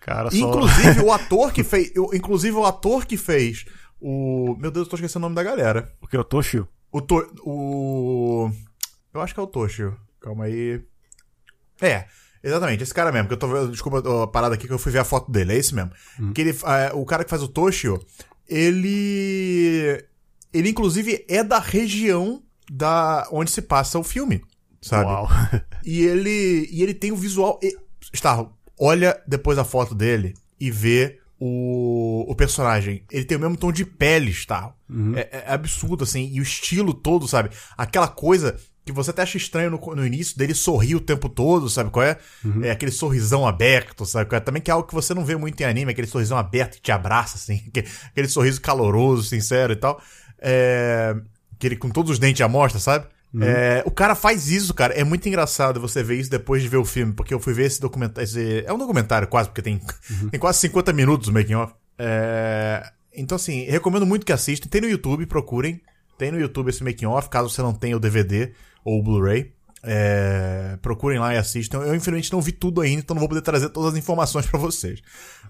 Cara, 0.00 0.30
inclusive 0.32 1.00
o 1.00 1.12
ator 1.12 1.52
que 1.52 1.62
fez, 1.62 1.92
inclusive 2.14 2.56
o 2.56 2.64
ator 2.64 3.04
que 3.04 3.16
fez 3.16 3.66
o, 4.00 4.56
meu 4.58 4.70
Deus, 4.70 4.86
eu 4.86 4.90
tô 4.90 4.96
esquecendo 4.96 5.26
o 5.26 5.28
nome 5.28 5.34
da 5.34 5.42
galera. 5.42 5.92
O 6.00 6.06
que 6.06 6.16
é 6.16 6.20
o 6.20 6.24
Toshio? 6.24 6.68
O 6.90 7.00
to, 7.00 7.16
o 7.44 8.50
eu 9.12 9.20
acho 9.20 9.34
que 9.34 9.40
é 9.40 9.42
o 9.42 9.46
Toshio. 9.46 9.96
Calma 10.20 10.44
aí. 10.44 10.82
É, 11.80 12.06
exatamente, 12.42 12.82
esse 12.82 12.94
cara 12.94 13.12
mesmo, 13.12 13.28
que 13.28 13.34
eu 13.34 13.38
tô 13.38 13.66
desculpa 13.68 14.22
a 14.22 14.26
parada 14.26 14.54
aqui 14.54 14.66
que 14.66 14.72
eu 14.72 14.78
fui 14.78 14.92
ver 14.92 15.00
a 15.00 15.04
foto 15.04 15.30
dele, 15.30 15.52
é 15.52 15.56
esse 15.56 15.74
mesmo. 15.74 15.90
Hum. 16.18 16.32
Que 16.32 16.40
ele, 16.42 16.50
é, 16.50 16.92
o 16.94 17.04
cara 17.04 17.24
que 17.24 17.30
faz 17.30 17.42
o 17.42 17.48
Toshio, 17.48 18.00
ele 18.46 20.04
ele 20.52 20.70
inclusive 20.70 21.24
é 21.28 21.42
da 21.42 21.58
região 21.58 22.42
da 22.70 23.26
onde 23.32 23.50
se 23.50 23.62
passa 23.62 23.98
o 23.98 24.04
filme, 24.04 24.42
sabe? 24.80 25.06
Uau. 25.06 25.28
e 25.84 26.02
ele 26.02 26.68
e 26.70 26.82
ele 26.82 26.94
tem 26.94 27.12
o 27.12 27.16
visual. 27.16 27.58
E, 27.62 27.76
está, 28.12 28.46
olha 28.78 29.20
depois 29.26 29.58
a 29.58 29.64
foto 29.64 29.94
dele 29.94 30.34
e 30.60 30.70
vê 30.70 31.18
o, 31.40 32.24
o 32.28 32.34
personagem, 32.34 33.04
ele 33.10 33.24
tem 33.24 33.36
o 33.36 33.40
mesmo 33.40 33.56
tom 33.56 33.70
de 33.70 33.84
pele, 33.84 34.34
tá? 34.46 34.72
Uhum. 34.88 35.16
É, 35.16 35.28
é, 35.30 35.52
absurdo, 35.52 36.02
assim, 36.02 36.28
e 36.32 36.40
o 36.40 36.42
estilo 36.42 36.92
todo, 36.92 37.28
sabe? 37.28 37.50
Aquela 37.76 38.08
coisa 38.08 38.56
que 38.84 38.90
você 38.90 39.10
até 39.10 39.22
acha 39.22 39.36
estranho 39.36 39.70
no, 39.70 39.94
no 39.94 40.04
início 40.04 40.36
dele 40.36 40.54
sorrir 40.54 40.96
o 40.96 41.00
tempo 41.00 41.28
todo, 41.28 41.68
sabe 41.68 41.90
qual 41.90 42.04
é? 42.04 42.18
Uhum. 42.44 42.64
É 42.64 42.70
aquele 42.70 42.90
sorrisão 42.90 43.46
aberto, 43.46 44.04
sabe 44.04 44.28
qual 44.28 44.38
é? 44.38 44.40
Também 44.40 44.60
que 44.60 44.70
é 44.70 44.74
algo 44.74 44.88
que 44.88 44.94
você 44.94 45.14
não 45.14 45.24
vê 45.24 45.36
muito 45.36 45.60
em 45.60 45.64
anime, 45.64 45.92
aquele 45.92 46.06
sorrisão 46.08 46.36
aberto 46.36 46.76
que 46.76 46.82
te 46.82 46.90
abraça, 46.90 47.36
assim, 47.36 47.62
aquele, 47.68 47.88
aquele 48.06 48.28
sorriso 48.28 48.60
caloroso, 48.60 49.22
sincero 49.22 49.72
e 49.72 49.76
tal. 49.76 50.02
É, 50.40 51.14
aquele 51.58 51.76
com 51.76 51.90
todos 51.90 52.12
os 52.12 52.18
dentes 52.18 52.40
à 52.40 52.48
mostra, 52.48 52.80
sabe? 52.80 53.06
Uhum. 53.34 53.42
É, 53.42 53.82
o 53.84 53.90
cara 53.90 54.14
faz 54.14 54.48
isso, 54.48 54.72
cara. 54.72 54.94
É 54.94 55.04
muito 55.04 55.28
engraçado 55.28 55.80
você 55.80 56.02
ver 56.02 56.16
isso 56.16 56.30
depois 56.30 56.62
de 56.62 56.68
ver 56.68 56.78
o 56.78 56.84
filme, 56.84 57.12
porque 57.12 57.34
eu 57.34 57.40
fui 57.40 57.52
ver 57.52 57.66
esse 57.66 57.80
documentário. 57.80 58.28
É 58.64 58.72
um 58.72 58.78
documentário 58.78 59.28
quase, 59.28 59.48
porque 59.48 59.60
tem, 59.60 59.80
uhum. 60.10 60.30
tem 60.30 60.40
quase 60.40 60.58
50 60.60 60.92
minutos 60.92 61.28
o 61.28 61.32
making 61.32 61.54
off. 61.54 61.74
É, 61.98 62.90
então, 63.14 63.36
assim, 63.36 63.64
recomendo 63.64 64.06
muito 64.06 64.24
que 64.24 64.32
assistam. 64.32 64.68
Tem 64.68 64.80
no 64.80 64.88
YouTube, 64.88 65.26
procurem. 65.26 65.80
Tem 66.16 66.32
no 66.32 66.40
YouTube 66.40 66.68
esse 66.68 66.82
making 66.82 67.06
off, 67.06 67.28
caso 67.28 67.50
você 67.50 67.62
não 67.62 67.72
tenha 67.72 67.96
o 67.96 68.00
DVD 68.00 68.52
ou 68.84 68.98
o 68.98 69.02
Blu-ray. 69.02 69.52
É, 69.82 70.76
procurem 70.82 71.18
lá 71.18 71.34
e 71.34 71.36
assistam. 71.36 71.78
Eu, 71.78 71.94
infelizmente, 71.94 72.32
não 72.32 72.40
vi 72.40 72.50
tudo 72.50 72.80
ainda, 72.80 73.00
então 73.00 73.14
não 73.14 73.20
vou 73.20 73.28
poder 73.28 73.42
trazer 73.42 73.68
todas 73.68 73.92
as 73.92 73.98
informações 73.98 74.46
para 74.46 74.58
vocês. 74.58 75.00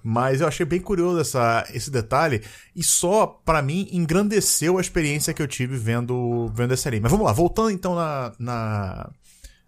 Mas 0.03 0.41
eu 0.41 0.49
achei 0.49 0.65
bem 0.65 0.81
curioso 0.81 1.21
essa, 1.21 1.67
esse 1.73 1.91
detalhe 1.91 2.43
e 2.75 2.83
só, 2.83 3.27
para 3.27 3.63
mim, 3.63 3.89
engrandeceu 3.93 4.79
a 4.79 4.81
experiência 4.81 5.35
que 5.35 5.43
eu 5.43 5.49
tive 5.49 5.77
vendo, 5.77 6.49
vendo 6.55 6.75
esse 6.75 6.87
anime. 6.87 7.03
Mas 7.03 7.13
vamos 7.13 7.27
lá, 7.27 7.33
voltando 7.33 7.71
então 7.71 7.95
na, 7.95 8.33
na, 8.39 9.11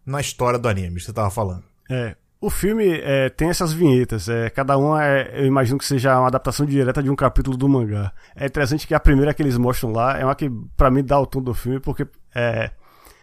na 0.05 0.21
história 0.21 0.59
do 0.59 0.69
anime 0.69 0.97
que 0.97 1.03
você 1.03 1.13
tava 1.13 1.31
falando. 1.31 1.65
É, 1.89 2.17
o 2.41 2.49
filme 2.49 2.89
é, 3.03 3.29
tem 3.29 3.51
essas 3.51 3.71
vinhetas, 3.73 4.29
é, 4.29 4.49
cada 4.49 4.79
uma 4.79 5.05
é, 5.05 5.43
eu 5.43 5.47
imagino 5.47 5.79
que 5.79 5.85
seja 5.85 6.19
uma 6.19 6.29
adaptação 6.29 6.65
direta 6.65 7.03
de 7.03 7.11
um 7.11 7.17
capítulo 7.17 7.55
do 7.55 7.69
mangá. 7.69 8.13
É 8.35 8.47
interessante 8.47 8.87
que 8.87 8.95
a 8.95 9.01
primeira 9.01 9.35
que 9.35 9.43
eles 9.43 9.59
mostram 9.59 9.93
lá 9.93 10.19
é 10.19 10.25
uma 10.25 10.35
que 10.35 10.51
para 10.75 10.91
mim 10.91 11.05
dá 11.05 11.21
o 11.21 11.27
tom 11.27 11.43
do 11.43 11.53
filme, 11.53 11.81
porque 11.81 12.07
é, 12.35 12.71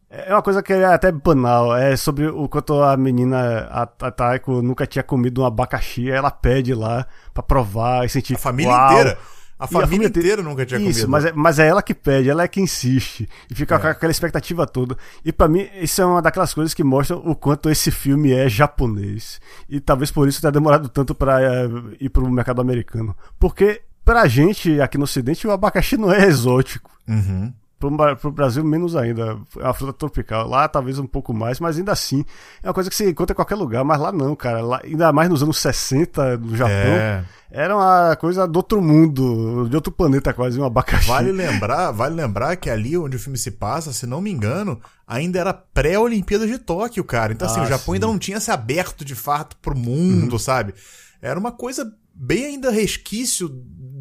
é 0.09 0.33
uma 0.33 0.41
coisa 0.41 0.63
que 0.63 0.73
é 0.73 0.85
até 0.85 1.11
banal, 1.11 1.75
é 1.75 1.95
sobre 1.95 2.27
o 2.27 2.47
quanto 2.47 2.81
a 2.81 2.95
menina, 2.95 3.67
a, 3.69 3.81
a 3.83 4.11
Taiko, 4.11 4.61
nunca 4.61 4.87
tinha 4.87 5.03
comido 5.03 5.41
um 5.41 5.45
abacaxi, 5.45 6.09
ela 6.09 6.31
pede 6.31 6.73
lá 6.73 7.05
pra 7.33 7.43
provar 7.43 8.05
e 8.05 8.09
sentir... 8.09 8.35
A 8.35 8.39
família 8.39 8.71
uau, 8.71 8.91
inteira! 8.91 9.17
A 9.59 9.65
família, 9.65 9.85
a 9.85 9.87
família 9.87 10.07
inteira 10.07 10.43
nunca 10.43 10.65
tinha 10.65 10.79
isso, 10.79 11.07
comido. 11.07 11.09
Mas 11.09 11.25
é, 11.25 11.31
mas 11.33 11.59
é 11.59 11.67
ela 11.67 11.81
que 11.81 11.93
pede, 11.93 12.29
ela 12.29 12.43
é 12.43 12.47
que 12.47 12.61
insiste. 12.61 13.27
E 13.49 13.55
fica 13.55 13.75
é. 13.75 13.79
com 13.79 13.87
aquela 13.87 14.11
expectativa 14.11 14.67
toda. 14.67 14.95
E 15.25 15.33
para 15.33 15.47
mim, 15.47 15.67
isso 15.81 15.99
é 15.99 16.05
uma 16.05 16.21
daquelas 16.21 16.53
coisas 16.53 16.75
que 16.75 16.83
mostram 16.83 17.17
o 17.25 17.35
quanto 17.35 17.69
esse 17.69 17.89
filme 17.89 18.31
é 18.31 18.47
japonês. 18.47 19.41
E 19.67 19.79
talvez 19.79 20.11
por 20.11 20.27
isso 20.27 20.39
tenha 20.39 20.51
demorado 20.51 20.87
tanto 20.89 21.15
para 21.15 21.41
é, 21.41 21.67
ir 21.99 22.09
pro 22.09 22.29
mercado 22.29 22.61
americano. 22.61 23.17
Porque 23.39 23.81
pra 24.05 24.27
gente 24.27 24.79
aqui 24.79 24.97
no 24.97 25.05
ocidente 25.05 25.47
o 25.47 25.51
abacaxi 25.51 25.97
não 25.97 26.11
é 26.13 26.25
exótico. 26.27 26.91
Uhum. 27.07 27.51
Pro, 27.79 28.15
pro 28.15 28.31
Brasil, 28.31 28.63
menos 28.63 28.95
ainda. 28.95 29.37
É 29.57 29.63
uma 29.63 29.73
fruta 29.73 29.93
tropical. 29.93 30.47
Lá, 30.47 30.67
talvez 30.67 30.97
um 30.97 31.05
pouco 31.05 31.33
mais, 31.33 31.59
mas 31.59 31.77
ainda 31.77 31.91
assim. 31.91 32.25
É 32.63 32.67
uma 32.67 32.73
coisa 32.73 32.89
que 32.89 32.95
você 32.95 33.09
encontra 33.09 33.33
em 33.33 33.35
qualquer 33.35 33.55
lugar, 33.55 33.83
mas 33.83 33.99
lá 33.99 34.11
não, 34.11 34.35
cara. 34.35 34.61
Lá, 34.61 34.81
ainda 34.83 35.11
mais 35.13 35.29
nos 35.29 35.43
anos 35.43 35.59
60 35.59 36.37
no 36.37 36.55
Japão. 36.55 36.73
É. 36.73 37.23
Era 37.49 37.75
uma 37.75 38.15
coisa 38.17 38.45
do 38.45 38.57
outro 38.57 38.81
mundo, 38.81 39.67
de 39.69 39.75
outro 39.75 39.91
planeta 39.91 40.33
quase, 40.33 40.59
um 40.59 40.65
abacaxi. 40.65 41.07
Vale 41.07 41.31
lembrar, 41.31 41.91
vale 41.91 42.13
lembrar 42.13 42.57
que 42.57 42.69
ali 42.69 42.97
onde 42.97 43.15
o 43.15 43.19
filme 43.19 43.37
se 43.37 43.51
passa, 43.51 43.93
se 43.93 44.05
não 44.05 44.19
me 44.19 44.29
engano, 44.29 44.81
ainda 45.07 45.39
era 45.39 45.53
pré-Olimpíada 45.53 46.45
de 46.45 46.57
Tóquio, 46.57 47.03
cara. 47.05 47.31
Então, 47.31 47.47
assim, 47.47 47.61
ah, 47.61 47.63
o 47.63 47.67
Japão 47.67 47.85
sim. 47.85 47.93
ainda 47.93 48.07
não 48.07 48.19
tinha 48.19 48.39
se 48.39 48.51
aberto 48.51 49.05
de 49.05 49.15
fato 49.15 49.55
pro 49.61 49.77
mundo, 49.77 50.33
uhum. 50.33 50.39
sabe? 50.39 50.73
Era 51.21 51.39
uma 51.39 51.51
coisa 51.51 51.89
bem 52.13 52.45
ainda 52.45 52.69
resquício 52.69 53.47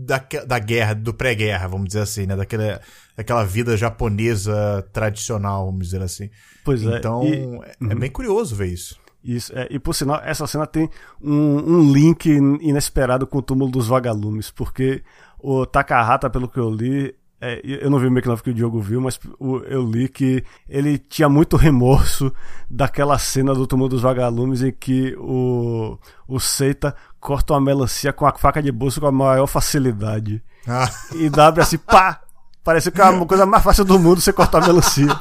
da, 0.07 0.19
da 0.47 0.59
guerra, 0.59 0.95
do 0.95 1.13
pré-guerra, 1.13 1.69
vamos 1.69 1.89
dizer 1.89 2.01
assim, 2.01 2.27
né? 2.27 2.37
Daquela 2.37 2.81
daquela 3.17 3.45
vida 3.45 3.77
japonesa 3.77 4.87
tradicional, 4.93 5.67
vamos 5.67 5.87
dizer 5.87 6.03
assim. 6.03 6.31
Pois 6.65 6.85
é. 6.85 6.99
Então, 6.99 7.25
e... 7.25 7.35
é, 7.35 7.91
é 7.91 7.95
uhum. 7.95 7.99
bem 7.99 8.11
curioso 8.11 8.55
ver 8.55 8.67
isso. 8.67 8.99
Isso, 9.25 9.53
é, 9.59 9.67
e 9.71 9.79
por 9.79 9.93
sinal, 9.93 10.21
essa 10.25 10.47
cena 10.47 10.69
tem 10.69 10.89
um, 11.21 11.33
um, 11.33 11.93
link 11.93 12.27
inesperado 12.27 13.27
com 13.27 13.39
o 13.39 13.43
túmulo 13.43 13.73
dos 13.73 13.89
vagalumes, 13.89 14.53
porque 14.53 15.03
o 15.41 15.67
Takahata, 15.67 16.31
pelo 16.31 16.49
que 16.49 16.61
eu 16.61 16.71
li, 16.71 17.13
é, 17.47 17.61
eu 17.65 17.89
não 17.89 17.99
vi 17.99 18.09
o 18.09 18.11
make 18.11 18.29
que 18.43 18.51
o 18.51 18.55
Diogo 18.55 18.81
viu, 18.81 19.01
mas 19.01 19.21
eu 19.69 19.89
li 19.89 20.09
que 20.09 20.43
ele 20.69 20.99
tinha 20.99 21.29
muito 21.29 21.57
remorso 21.57 22.33
daquela 22.69 23.17
cena 23.19 23.55
do 23.55 23.67
túmulo 23.67 23.89
dos 23.89 24.03
vagalumes 24.03 24.63
em 24.63 24.73
que 24.73 25.15
o, 25.17 25.97
o 26.27 26.41
Seita 26.41 26.95
corta 27.21 27.53
uma 27.53 27.61
melancia 27.61 28.13
com 28.13 28.27
a 28.27 28.33
faca 28.33 28.61
de 28.61 28.73
bolso 28.73 29.01
com 29.01 29.07
a 29.07 29.13
maior 29.13 29.47
facilidade. 29.47 30.43
Ah. 30.67 30.91
E 31.15 31.31
dá 31.31 31.49
assim, 31.51 31.79
pá! 31.79 32.21
Parece 32.67 32.91
que 32.91 33.01
é 33.01 33.05
a 33.05 33.25
coisa 33.25 33.47
mais 33.47 33.63
fácil 33.63 33.85
do 33.85 33.97
mundo 33.97 34.21
você 34.21 34.33
cortar 34.33 34.61
a 34.61 34.67
melancia. 34.67 35.17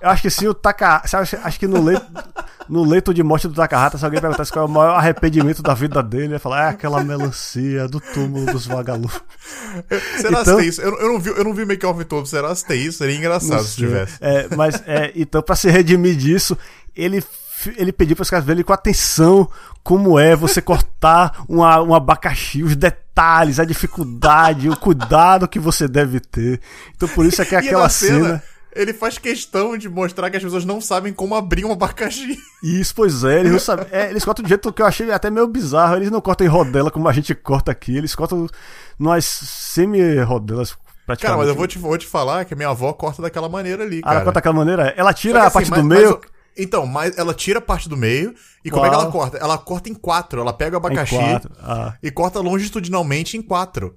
Eu 0.00 0.10
acho 0.10 0.22
que 0.22 0.28
se 0.28 0.48
o 0.48 0.52
Takahata. 0.52 1.18
Acho, 1.18 1.36
acho 1.36 1.60
que 1.60 1.68
no 1.68 1.80
leito, 1.80 2.04
no 2.68 2.82
leito 2.82 3.14
de 3.14 3.22
morte 3.22 3.46
do 3.46 3.54
Takahata, 3.54 3.96
se 3.96 4.04
alguém 4.04 4.20
perguntasse 4.20 4.50
qual 4.50 4.64
é 4.64 4.68
o 4.68 4.70
maior 4.70 4.96
arrependimento 4.96 5.62
da 5.62 5.72
vida 5.72 6.02
dele, 6.02 6.32
ia 6.32 6.40
falar: 6.40 6.64
é 6.64 6.68
aquela 6.70 7.04
melancia 7.04 7.86
do 7.86 8.00
túmulo 8.00 8.44
dos 8.46 8.66
vagalumes. 8.66 9.22
Será 10.20 10.40
então, 10.40 10.56
tem 10.56 10.66
isso? 10.66 10.80
Eu, 10.80 10.98
eu, 10.98 11.12
não 11.12 11.20
vi, 11.20 11.30
eu 11.30 11.44
não 11.44 11.54
vi 11.54 11.62
o 11.62 11.66
make-off 11.68 12.04
todo. 12.06 12.26
Será 12.26 12.52
se 12.56 12.66
tem 12.66 12.82
isso? 12.82 12.98
Seria 12.98 13.14
engraçado 13.14 13.62
se 13.62 13.76
tivesse. 13.76 14.18
É, 14.20 14.48
mas, 14.56 14.82
é, 14.84 15.12
então, 15.14 15.40
pra 15.42 15.54
se 15.54 15.70
redimir 15.70 16.16
disso, 16.16 16.58
ele 16.96 17.22
ele 17.76 17.92
pediu 17.92 18.16
para 18.16 18.22
os 18.22 18.30
caras 18.30 18.44
verem 18.44 18.64
com 18.64 18.72
atenção 18.72 19.48
como 19.82 20.18
é 20.18 20.34
você 20.34 20.60
cortar 20.62 21.44
uma, 21.48 21.80
um 21.82 21.94
abacaxi, 21.94 22.62
os 22.62 22.76
detalhes, 22.76 23.09
a 23.20 23.64
dificuldade, 23.64 24.68
o 24.68 24.76
cuidado 24.76 25.48
que 25.48 25.58
você 25.58 25.86
deve 25.86 26.20
ter. 26.20 26.60
Então 26.96 27.08
por 27.08 27.26
isso 27.26 27.42
é 27.42 27.44
que 27.44 27.54
é 27.54 27.58
aquela 27.58 27.88
cena, 27.88 28.24
cena, 28.24 28.42
Ele 28.74 28.92
faz 28.92 29.18
questão 29.18 29.76
de 29.76 29.88
mostrar 29.88 30.30
que 30.30 30.36
as 30.36 30.42
pessoas 30.42 30.64
não 30.64 30.80
sabem 30.80 31.12
como 31.12 31.34
abrir 31.34 31.64
um 31.64 31.72
abacaxi. 31.72 32.38
Isso, 32.62 32.94
pois 32.94 33.24
é, 33.24 33.40
eles 33.40 33.52
não 33.52 33.58
sabem. 33.58 33.86
É, 33.90 34.10
eles 34.10 34.24
cortam 34.24 34.42
de 34.42 34.48
jeito 34.48 34.72
que 34.72 34.82
eu 34.82 34.86
achei 34.86 35.10
até 35.10 35.30
meio 35.30 35.46
bizarro. 35.46 35.96
Eles 35.96 36.10
não 36.10 36.20
cortam 36.20 36.46
em 36.46 36.50
rodela 36.50 36.90
como 36.90 37.08
a 37.08 37.12
gente 37.12 37.34
corta 37.34 37.70
aqui, 37.72 37.96
eles 37.96 38.14
cortam 38.14 38.46
nós 38.98 39.24
semi-rodelas 39.24 40.76
Cara, 41.16 41.36
mas 41.36 41.48
eu 41.48 41.54
vou 41.54 41.66
te, 41.66 41.78
vou 41.78 41.98
te 41.98 42.06
falar 42.06 42.44
que 42.44 42.54
a 42.54 42.56
minha 42.56 42.68
avó 42.68 42.92
corta 42.92 43.20
daquela 43.20 43.48
maneira 43.48 43.82
ali, 43.82 44.00
cara. 44.00 44.16
Ela 44.16 44.24
corta 44.24 44.38
daquela 44.38 44.54
maneira? 44.54 44.94
Ela 44.96 45.12
tira 45.12 45.42
a 45.42 45.46
assim, 45.46 45.54
parte 45.54 45.70
mas, 45.70 45.80
do 45.80 45.84
meio... 45.84 46.20
Então, 46.56 46.86
mas 46.86 47.16
ela 47.16 47.32
tira 47.32 47.58
a 47.58 47.62
parte 47.62 47.88
do 47.88 47.96
meio 47.96 48.34
e 48.64 48.70
como 48.70 48.82
Uau. 48.82 48.92
é 48.92 48.96
que 48.96 49.02
ela 49.02 49.12
corta? 49.12 49.38
Ela 49.38 49.58
corta 49.58 49.88
em 49.88 49.94
quatro. 49.94 50.40
Ela 50.40 50.52
pega 50.52 50.76
o 50.76 50.78
abacaxi 50.78 51.16
ah. 51.62 51.94
e 52.02 52.10
corta 52.10 52.40
longitudinalmente 52.40 53.36
em 53.36 53.42
quatro. 53.42 53.96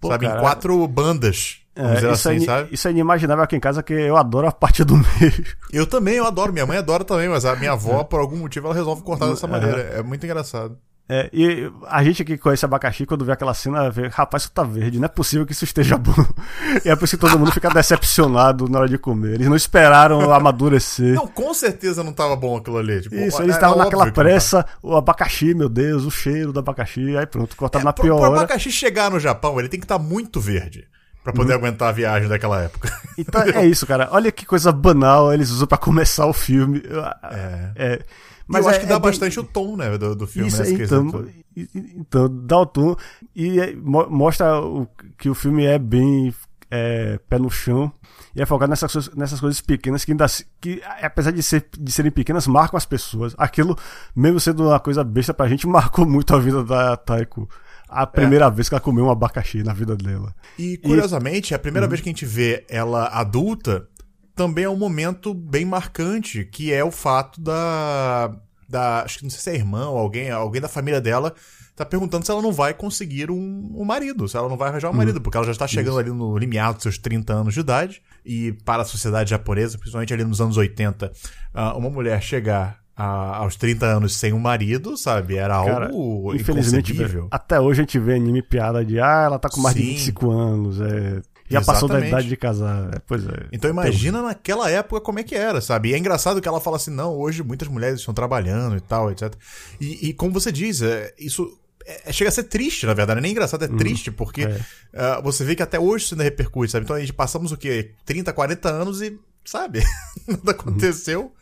Pô, 0.00 0.08
sabe? 0.08 0.26
Em 0.26 0.38
quatro 0.38 0.86
bandas. 0.86 1.60
É, 1.76 1.96
isso, 1.96 2.08
assim, 2.08 2.36
é, 2.36 2.40
sabe? 2.40 2.68
isso 2.72 2.86
é 2.86 2.90
inimaginável 2.92 3.42
aqui 3.42 3.56
em 3.56 3.60
casa, 3.60 3.82
que 3.82 3.92
eu 3.92 4.16
adoro 4.16 4.46
a 4.46 4.52
parte 4.52 4.84
do 4.84 4.94
meio. 5.18 5.44
Eu 5.72 5.86
também, 5.86 6.14
eu 6.14 6.26
adoro. 6.26 6.52
Minha 6.52 6.66
mãe 6.66 6.78
adora 6.78 7.04
também, 7.04 7.28
mas 7.28 7.44
a 7.44 7.56
minha 7.56 7.72
avó, 7.72 8.00
é. 8.00 8.04
por 8.04 8.20
algum 8.20 8.36
motivo, 8.36 8.66
ela 8.66 8.74
resolve 8.74 9.02
cortar 9.02 9.28
dessa 9.28 9.46
maneira. 9.46 9.80
É 9.80 10.02
muito 10.02 10.24
engraçado. 10.24 10.78
É, 11.06 11.28
e 11.34 11.70
a 11.86 12.02
gente 12.02 12.24
que 12.24 12.38
conhece 12.38 12.64
abacaxi, 12.64 13.04
quando 13.04 13.26
vê 13.26 13.32
aquela 13.32 13.52
cena, 13.52 13.90
vê, 13.90 14.08
rapaz, 14.08 14.44
isso 14.44 14.52
tá 14.52 14.62
verde, 14.62 14.98
não 14.98 15.04
é 15.04 15.08
possível 15.08 15.44
que 15.44 15.52
isso 15.52 15.64
esteja 15.64 15.98
bom. 15.98 16.14
E 16.84 16.88
é 16.88 16.96
por 16.96 17.04
isso 17.04 17.16
que 17.16 17.20
todo 17.20 17.38
mundo 17.38 17.52
fica 17.52 17.68
decepcionado 17.68 18.68
na 18.68 18.80
hora 18.80 18.88
de 18.88 18.96
comer. 18.96 19.34
Eles 19.34 19.46
não 19.46 19.56
esperaram 19.56 20.32
amadurecer. 20.32 21.14
Não, 21.14 21.26
com 21.26 21.52
certeza 21.52 22.02
não 22.02 22.12
tava 22.12 22.34
bom 22.34 22.56
aquilo 22.56 22.78
ali. 22.78 23.02
Tipo, 23.02 23.16
isso, 23.16 23.42
eles 23.42 23.54
estavam 23.54 23.76
naquela 23.76 24.10
pressa, 24.10 24.66
o 24.82 24.96
abacaxi, 24.96 25.54
meu 25.54 25.68
Deus, 25.68 26.04
o 26.04 26.10
cheiro 26.10 26.52
do 26.52 26.58
abacaxi, 26.58 27.16
aí 27.16 27.26
pronto, 27.26 27.54
cortado 27.54 27.82
é, 27.82 27.84
na 27.84 27.92
pior 27.92 28.16
pro, 28.16 28.30
hora. 28.30 28.40
abacaxi 28.40 28.72
chegar 28.72 29.10
no 29.10 29.20
Japão, 29.20 29.58
ele 29.58 29.68
tem 29.68 29.78
que 29.78 29.84
estar 29.84 29.98
tá 29.98 30.02
muito 30.02 30.40
verde 30.40 30.88
para 31.22 31.32
poder 31.32 31.52
hum. 31.52 31.56
aguentar 31.56 31.90
a 31.90 31.92
viagem 31.92 32.28
daquela 32.28 32.62
época. 32.62 32.90
Então 33.16 33.42
é 33.42 33.64
isso, 33.64 33.86
cara. 33.86 34.08
Olha 34.10 34.32
que 34.32 34.44
coisa 34.44 34.72
banal 34.72 35.32
eles 35.32 35.50
usam 35.50 35.68
para 35.68 35.78
começar 35.78 36.26
o 36.26 36.32
filme. 36.32 36.82
É. 37.30 37.70
é 37.76 38.00
mas 38.46 38.64
eu 38.64 38.70
acho 38.70 38.78
é, 38.78 38.82
que 38.82 38.88
dá 38.88 38.96
é 38.96 38.98
bastante 38.98 39.36
bem... 39.36 39.44
o 39.44 39.48
tom, 39.48 39.76
né, 39.76 39.96
do, 39.96 40.14
do 40.14 40.26
filme. 40.26 40.48
Isso, 40.48 40.62
né, 40.62 40.70
então, 40.70 41.26
então, 41.74 42.28
dá 42.46 42.58
o 42.58 42.66
tom 42.66 42.96
e 43.34 43.60
é, 43.60 43.74
mostra 43.74 44.60
o, 44.60 44.86
que 45.16 45.28
o 45.28 45.34
filme 45.34 45.64
é 45.64 45.78
bem 45.78 46.34
é, 46.70 47.18
pé 47.28 47.38
no 47.38 47.50
chão 47.50 47.92
e 48.34 48.42
é 48.42 48.46
focado 48.46 48.70
nessas, 48.70 49.14
nessas 49.14 49.40
coisas 49.40 49.60
pequenas 49.60 50.04
que, 50.04 50.10
ainda, 50.10 50.26
que 50.60 50.82
apesar 51.00 51.30
de, 51.30 51.42
ser, 51.42 51.66
de 51.78 51.92
serem 51.92 52.10
pequenas, 52.10 52.46
marcam 52.46 52.76
as 52.76 52.84
pessoas. 52.84 53.34
Aquilo, 53.38 53.78
mesmo 54.14 54.40
sendo 54.40 54.64
uma 54.64 54.80
coisa 54.80 55.04
besta 55.04 55.32
pra 55.32 55.48
gente, 55.48 55.66
marcou 55.68 56.04
muito 56.04 56.34
a 56.34 56.38
vida 56.38 56.64
da 56.64 56.96
Taiko 56.96 57.48
a 57.88 58.06
primeira 58.06 58.46
é. 58.46 58.50
vez 58.50 58.68
que 58.68 58.74
ela 58.74 58.80
comeu 58.80 59.04
um 59.04 59.10
abacaxi 59.10 59.62
na 59.62 59.72
vida 59.72 59.94
dela. 59.94 60.34
E 60.58 60.76
curiosamente, 60.78 61.52
e... 61.52 61.54
a 61.54 61.58
primeira 61.58 61.86
hum. 61.86 61.90
vez 61.90 62.00
que 62.00 62.08
a 62.08 62.12
gente 62.12 62.26
vê 62.26 62.64
ela 62.68 63.06
adulta, 63.06 63.86
também 64.34 64.64
é 64.64 64.70
um 64.70 64.76
momento 64.76 65.32
bem 65.32 65.64
marcante, 65.64 66.44
que 66.44 66.72
é 66.72 66.84
o 66.84 66.90
fato 66.90 67.40
da. 67.40 68.34
da 68.68 69.02
acho 69.02 69.18
que 69.18 69.24
não 69.24 69.30
sei 69.30 69.40
se 69.40 69.50
é 69.50 69.54
irmã 69.54 69.88
ou 69.88 69.98
alguém, 69.98 70.30
alguém 70.30 70.60
da 70.60 70.68
família 70.68 71.00
dela 71.00 71.34
tá 71.76 71.84
perguntando 71.84 72.24
se 72.24 72.30
ela 72.30 72.40
não 72.40 72.52
vai 72.52 72.72
conseguir 72.72 73.30
um, 73.30 73.72
um 73.74 73.84
marido, 73.84 74.28
se 74.28 74.36
ela 74.36 74.48
não 74.48 74.56
vai 74.56 74.68
arranjar 74.68 74.88
um 74.88 74.90
uhum. 74.92 74.96
marido, 74.96 75.20
porque 75.20 75.36
ela 75.36 75.46
já 75.46 75.52
está 75.52 75.66
chegando 75.66 75.94
Isso. 75.94 75.98
ali 75.98 76.10
no 76.10 76.38
limiar 76.38 76.72
dos 76.72 76.82
seus 76.82 76.98
30 76.98 77.32
anos 77.32 77.54
de 77.54 77.60
idade, 77.60 78.00
e 78.24 78.52
para 78.64 78.82
a 78.82 78.84
sociedade 78.84 79.30
japonesa, 79.30 79.76
principalmente 79.76 80.14
ali 80.14 80.24
nos 80.24 80.40
anos 80.40 80.56
80, 80.56 81.10
ah, 81.52 81.76
uma 81.76 81.90
mulher 81.90 82.22
chegar 82.22 82.78
a, 82.96 83.38
aos 83.38 83.56
30 83.56 83.86
anos 83.86 84.14
sem 84.14 84.32
um 84.32 84.38
marido, 84.38 84.96
sabe? 84.96 85.36
Era 85.36 85.64
Cara, 85.64 85.86
algo 85.86 86.32
Infelizmente, 86.34 86.94
até 87.30 87.60
hoje 87.60 87.80
a 87.80 87.82
gente 87.82 87.98
vê 87.98 88.14
anime 88.14 88.40
piada 88.40 88.84
de 88.84 89.00
ah, 89.00 89.24
ela 89.26 89.38
tá 89.38 89.48
com 89.48 89.60
mais 89.60 89.74
de 89.74 89.82
Sim. 89.82 89.88
25 89.94 90.30
anos, 90.30 90.80
é, 90.80 91.22
já 91.50 91.60
passou 91.62 91.88
da 91.88 91.94
idade 92.08 92.28
de 92.28 92.36
casar. 92.36 92.94
É, 92.94 92.98
pois 93.06 93.26
é. 93.26 93.46
Então 93.52 93.68
imagina 93.70 94.22
naquela 94.22 94.70
época 94.70 95.00
como 95.00 95.18
é 95.18 95.22
que 95.22 95.34
era, 95.34 95.60
sabe? 95.60 95.90
E 95.90 95.94
é 95.94 95.98
engraçado 95.98 96.40
que 96.40 96.48
ela 96.48 96.60
fala 96.60 96.76
assim, 96.76 96.90
não, 96.90 97.14
hoje 97.16 97.42
muitas 97.42 97.68
mulheres 97.68 98.00
estão 98.00 98.14
trabalhando 98.14 98.76
e 98.76 98.80
tal, 98.80 99.10
etc. 99.10 99.34
E, 99.80 100.08
e 100.08 100.14
como 100.14 100.32
você 100.32 100.50
diz, 100.50 100.80
é, 100.82 101.12
isso 101.18 101.58
é- 101.86 102.12
chega 102.12 102.28
a 102.30 102.32
ser 102.32 102.44
triste, 102.44 102.86
na 102.86 102.94
verdade. 102.94 103.20
Nem 103.20 103.32
engraçado, 103.32 103.64
é 103.64 103.68
triste, 103.68 104.10
porque 104.10 104.42
é. 104.44 104.60
ah, 104.94 105.20
você 105.20 105.44
vê 105.44 105.54
que 105.54 105.62
até 105.62 105.78
hoje 105.78 106.06
isso 106.06 106.14
ainda 106.14 106.24
repercute, 106.24 106.72
sabe? 106.72 106.84
Então 106.84 106.96
a 106.96 107.00
gente 107.00 107.12
passamos 107.12 107.52
o 107.52 107.56
quê? 107.58 107.92
30, 108.06 108.32
40 108.32 108.70
anos 108.70 109.02
e, 109.02 109.18
sabe? 109.44 109.82
Nada 110.26 110.52
aconteceu. 110.52 111.32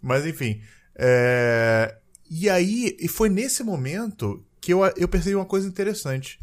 Mas 0.00 0.24
enfim. 0.26 0.60
é, 0.96 1.94
E 2.30 2.48
aí, 2.48 2.96
e 2.98 3.06
foi 3.06 3.28
nesse 3.28 3.62
momento 3.62 4.42
que 4.60 4.72
eu, 4.72 4.80
eu 4.96 5.08
percebi 5.08 5.34
uma 5.36 5.44
coisa 5.44 5.68
interessante. 5.68 6.40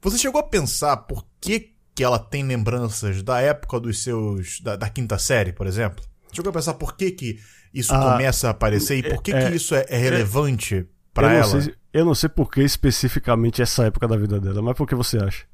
Você 0.00 0.18
chegou 0.18 0.38
a 0.38 0.44
pensar 0.44 0.96
por 0.98 1.26
que, 1.40 1.73
que 1.94 2.02
ela 2.04 2.18
tem 2.18 2.42
lembranças 2.44 3.22
da 3.22 3.40
época 3.40 3.78
dos 3.80 4.02
seus. 4.02 4.60
da, 4.60 4.76
da 4.76 4.88
quinta 4.88 5.18
série, 5.18 5.52
por 5.52 5.66
exemplo? 5.66 6.04
Chegou 6.32 6.50
a 6.50 6.52
pensar 6.52 6.74
por 6.74 6.96
que, 6.96 7.10
que 7.12 7.38
isso 7.72 7.92
Ah, 7.94 8.00
começa 8.12 8.48
a 8.48 8.50
aparecer 8.50 8.98
e 8.98 9.02
por 9.02 9.22
que, 9.22 9.32
é- 9.32 9.48
que 9.50 9.56
isso 9.56 9.74
é, 9.74 9.84
é 9.88 9.96
relevante 9.98 10.74
eu, 10.74 10.86
pra 11.12 11.28
não 11.28 11.36
ela? 11.36 11.46
sei, 11.46 11.60
se- 11.62 11.74
eu 11.92 12.04
não 12.04 12.14
sei 12.14 12.28
por 12.28 12.50
que 12.50 12.60
especificamente 12.62 13.62
essa 13.62 13.84
época 13.84 14.08
da 14.08 14.16
vida 14.16 14.40
dela, 14.40 14.60
mas 14.62 14.76
por 14.76 14.86
que 14.86 14.94
você 14.94 15.18
acha? 15.18 15.44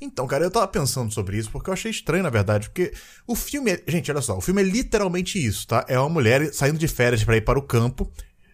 Então, 0.00 0.26
cara, 0.26 0.44
eu 0.44 0.50
tava 0.50 0.68
pensando 0.68 1.10
sobre 1.12 1.38
isso 1.38 1.50
porque 1.50 1.70
eu 1.70 1.74
achei 1.74 1.90
estranho, 1.90 2.22
na 2.22 2.28
verdade, 2.28 2.68
porque 2.68 2.92
o 3.26 3.34
filme 3.34 3.70
é... 3.70 3.82
Gente, 3.88 4.10
olha 4.10 4.20
só, 4.20 4.36
o 4.36 4.40
filme 4.42 4.60
é 4.60 4.64
literalmente 4.64 5.38
isso, 5.44 5.66
tá? 5.66 5.84
É 5.88 5.98
uma 5.98 6.08
mulher 6.10 6.52
saindo 6.52 6.78
de 6.78 6.86
férias 6.86 7.24
pra 7.24 7.36
ir 7.36 7.40
para 7.42 7.58
o 7.58 7.62
campo 7.62 8.10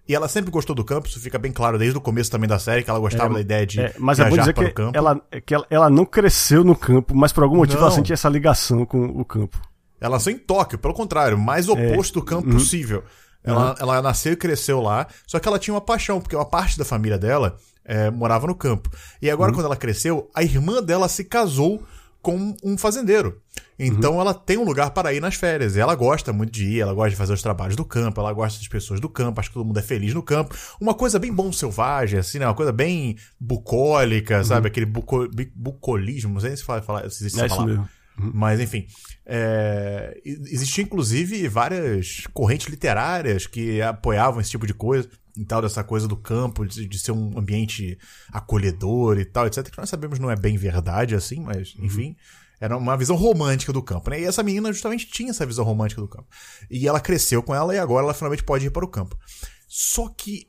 e 0.09 0.15
ela 0.15 0.29
sempre 0.29 0.51
gostou 0.51 0.75
do 0.75 0.85
campo, 0.85 1.07
isso 1.07 1.21
fica 1.21 1.39
bem 1.39 1.53
claro 1.53 1.79
desde 1.79 1.97
o 1.97 2.01
começo 2.01 2.31
também 2.31 2.49
da 2.49 2.59
série, 2.59 2.83
que 2.83 2.91
ela 2.91 2.99
gostava 2.99 3.31
É, 3.31 3.35
da 3.35 3.41
ideia 3.41 3.67
de 3.67 3.81
É, 3.81 3.95
mas 3.99 4.19
é 4.19 4.25
viajar 4.25 4.43
dizer 4.43 4.55
para 4.55 4.65
que, 4.65 4.71
o 4.71 4.75
campo. 4.75 4.99
ela, 4.99 5.21
é 5.31 5.41
que 5.41 5.55
ela, 5.55 5.67
ela 5.71 5.91
não 5.91 6.05
cresceu 6.05 6.65
no 6.65 6.75
campo, 6.75 7.15
mas 7.15 7.33
por 7.33 7.45
algum 7.45 7.57
motivo 7.57 7.79
Não. 7.79 7.87
ela 7.87 7.95
sentia 7.95 8.15
essa 8.15 8.29
ligação 8.29 8.85
com 8.85 9.05
o 9.05 9.25
campo. 9.25 9.61
Ela 10.01 10.17
nasceu 10.17 10.33
em 10.33 10.39
Tóquio, 10.39 10.79
pelo 10.79 10.95
contrário, 10.95 11.39
mais 11.39 11.69
oposto 11.69 12.15
do 12.21 12.27
campo 12.27 12.51
possível. 12.51 13.05
Ela, 13.45 13.75
ela 13.81 14.03
nasceu 14.03 14.33
e 14.33 14.37
cresceu 14.37 14.81
lá, 14.81 15.07
só 15.27 15.39
que 15.39 15.49
ela 15.49 15.59
tinha 15.59 15.75
uma 15.75 15.81
paixão, 15.81 16.21
porque 16.21 16.35
uma 16.37 16.45
parte 16.45 16.79
da 16.79 16.85
família 16.85 17.19
dela 17.19 17.57
é, 17.85 18.11
morava 18.11 18.47
no 18.47 18.55
campo. 18.55 18.91
E 19.21 19.31
agora, 19.31 19.53
quando 19.53 19.67
ela 19.67 19.77
cresceu, 19.77 20.29
a 20.35 20.43
irmã 20.43 20.83
dela 20.83 21.09
se 21.09 21.25
casou 21.25 21.83
com 22.21 22.55
um 22.63 22.79
fazendeiro. 22.79 23.41
Então 23.87 24.21
ela 24.21 24.33
tem 24.33 24.57
um 24.59 24.65
lugar 24.65 24.91
para 24.91 25.13
ir 25.13 25.21
nas 25.21 25.35
férias. 25.35 25.75
E 25.77 25.81
ela 25.81 25.95
gosta 25.95 26.33
muito 26.33 26.53
de 26.53 26.65
ir, 26.65 26.81
ela 26.81 26.93
gosta 26.95 27.11
de 27.11 27.17
fazer 27.17 27.33
os 27.33 27.43
trabalhos 27.43 27.77
do 27.77 27.85
campo, 27.85 28.21
ela 28.21 28.33
gosta 28.33 28.59
das 28.59 28.69
pessoas 28.69 29.01
do 29.01 29.09
campo, 29.09 29.41
acho 29.41 29.49
que 29.51 29.55
todo 29.55 29.65
mundo 29.67 29.79
é 29.79 29.83
feliz 29.83 30.15
no 30.15 30.23
campo. 30.23 30.55
Uma 30.81 30.95
coisa 30.95 31.19
bem 31.19 31.33
bom 31.33 31.51
selvagem, 31.53 32.19
assim, 32.19 32.39
né? 32.39 32.47
Uma 32.47 32.55
coisa 32.55 32.73
bem 32.73 33.17
bucólica, 33.41 34.43
sabe? 34.45 34.69
Aquele 34.69 34.87
buco, 34.87 35.29
bu- 35.29 35.51
bucolismo, 35.55 36.35
não 36.35 36.41
sei 36.41 36.57
se 36.57 36.65
fala, 36.65 36.83
fala 36.83 37.09
se 37.11 37.23
existe 37.25 37.41
É 37.41 37.45
essa 37.47 37.55
palavra. 37.57 37.75
mesmo. 37.75 37.89
Mas, 38.35 38.61
enfim. 38.61 38.87
É, 39.25 40.21
existiam, 40.25 40.85
inclusive, 40.85 41.49
várias 41.49 42.27
correntes 42.35 42.67
literárias 42.69 43.47
que 43.47 43.81
apoiavam 43.81 44.41
esse 44.41 44.51
tipo 44.51 44.67
de 44.67 44.75
coisa. 44.75 45.09
E 45.35 45.47
tal, 45.47 45.63
dessa 45.63 45.83
coisa 45.83 46.07
do 46.07 46.15
campo, 46.15 46.67
de, 46.67 46.87
de 46.87 46.99
ser 46.99 47.13
um 47.13 47.39
ambiente 47.39 47.97
acolhedor 48.31 49.19
e 49.19 49.25
tal, 49.25 49.47
etc. 49.47 49.71
Que 49.71 49.79
nós 49.79 49.89
sabemos 49.89 50.19
não 50.19 50.31
é 50.31 50.37
bem 50.37 50.59
verdade, 50.59 51.15
assim, 51.15 51.41
mas, 51.41 51.75
enfim. 51.79 52.15
Era 52.63 52.77
uma 52.77 52.97
visão 52.97 53.17
romântica 53.17 53.73
do 53.73 53.83
campo, 53.83 54.09
né? 54.09 54.21
E 54.21 54.25
essa 54.25 54.41
menina 54.41 54.73
justamente 54.73 55.07
tinha 55.07 55.31
essa 55.31 55.45
visão 55.45 55.65
romântica 55.65 56.01
do 56.01 56.07
campo. 56.07 56.29
E 56.71 56.87
ela 56.87 57.01
cresceu 57.01 57.43
com 57.43 57.53
ela 57.53 57.75
e 57.75 57.79
agora 57.79 58.05
ela 58.05 58.15
finalmente 58.15 58.45
pode 58.45 58.65
ir 58.65 58.71
para 58.71 58.85
o 58.85 58.89
campo. 58.89 59.19
Só 59.67 60.09
que 60.09 60.47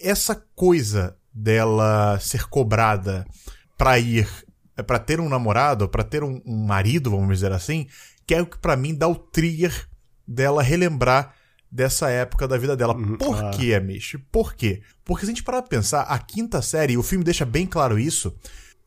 essa 0.00 0.36
coisa 0.54 1.16
dela 1.34 2.16
ser 2.20 2.48
cobrada 2.48 3.26
pra 3.76 3.98
ir, 3.98 4.28
pra 4.86 5.00
ter 5.00 5.18
um 5.18 5.28
namorado, 5.28 5.88
pra 5.88 6.04
ter 6.04 6.22
um, 6.22 6.40
um 6.46 6.64
marido, 6.64 7.10
vamos 7.10 7.38
dizer 7.38 7.50
assim, 7.50 7.88
que 8.24 8.36
é 8.36 8.40
o 8.40 8.46
que 8.46 8.58
pra 8.58 8.76
mim 8.76 8.94
dá 8.94 9.08
o 9.08 9.16
trigger 9.16 9.88
dela 10.24 10.62
relembrar 10.62 11.34
dessa 11.68 12.08
época 12.08 12.46
da 12.46 12.56
vida 12.56 12.76
dela. 12.76 12.94
Por 12.94 13.36
claro. 13.36 13.58
quê, 13.58 13.74
Amish? 13.74 14.16
Por 14.30 14.54
quê? 14.54 14.80
Porque 15.04 15.26
se 15.26 15.32
a 15.32 15.34
gente 15.34 15.42
parar 15.42 15.62
pra 15.62 15.70
pensar, 15.70 16.02
a 16.02 16.20
quinta 16.20 16.62
série, 16.62 16.92
e 16.92 16.98
o 16.98 17.02
filme 17.02 17.24
deixa 17.24 17.44
bem 17.44 17.66
claro 17.66 17.98
isso, 17.98 18.32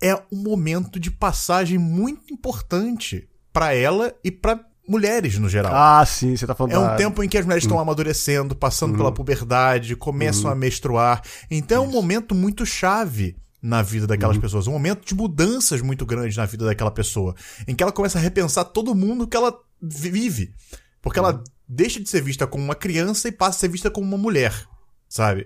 é 0.01 0.15
um 0.31 0.37
momento 0.37 0.99
de 0.99 1.11
passagem 1.11 1.77
muito 1.77 2.33
importante 2.33 3.27
pra 3.53 3.73
ela 3.73 4.13
e 4.23 4.31
pra 4.31 4.59
mulheres 4.87 5.37
no 5.37 5.47
geral. 5.47 5.71
Ah, 5.73 6.05
sim, 6.05 6.35
você 6.35 6.45
tá 6.47 6.55
falando 6.55 6.73
É 6.73 6.79
um 6.79 6.83
da- 6.83 6.95
tempo 6.95 7.23
em 7.23 7.29
que 7.29 7.37
as 7.37 7.45
mulheres 7.45 7.63
estão 7.63 7.79
amadurecendo, 7.79 8.55
passando 8.55 8.97
pela 8.97 9.11
puberdade, 9.11 9.95
começam 9.95 10.49
a 10.49 10.55
menstruar. 10.55 11.21
Então 11.49 11.83
é 11.83 11.87
um 11.87 11.91
momento 11.91 12.33
muito 12.35 12.65
chave 12.65 13.37
na 13.61 13.81
vida 13.83 14.07
daquelas 14.07 14.37
pessoas. 14.39 14.65
Um 14.67 14.71
momento 14.71 15.05
de 15.05 15.13
mudanças 15.13 15.81
muito 15.81 16.05
grandes 16.05 16.35
na 16.35 16.45
vida 16.45 16.65
daquela 16.65 16.89
pessoa. 16.91 17.35
Em 17.67 17.75
que 17.75 17.83
ela 17.83 17.91
começa 17.91 18.17
a 18.17 18.21
repensar 18.21 18.65
todo 18.65 18.95
mundo 18.95 19.27
que 19.27 19.37
ela 19.37 19.53
vive. 19.81 20.53
Porque 21.01 21.19
ela 21.19 21.43
deixa 21.67 21.99
de 21.99 22.09
ser 22.09 22.21
vista 22.21 22.47
como 22.47 22.63
uma 22.63 22.75
criança 22.75 23.27
e 23.27 23.31
passa 23.31 23.57
a 23.57 23.59
ser 23.61 23.67
vista 23.69 23.89
como 23.91 24.05
uma 24.07 24.17
mulher, 24.17 24.53
sabe? 25.07 25.45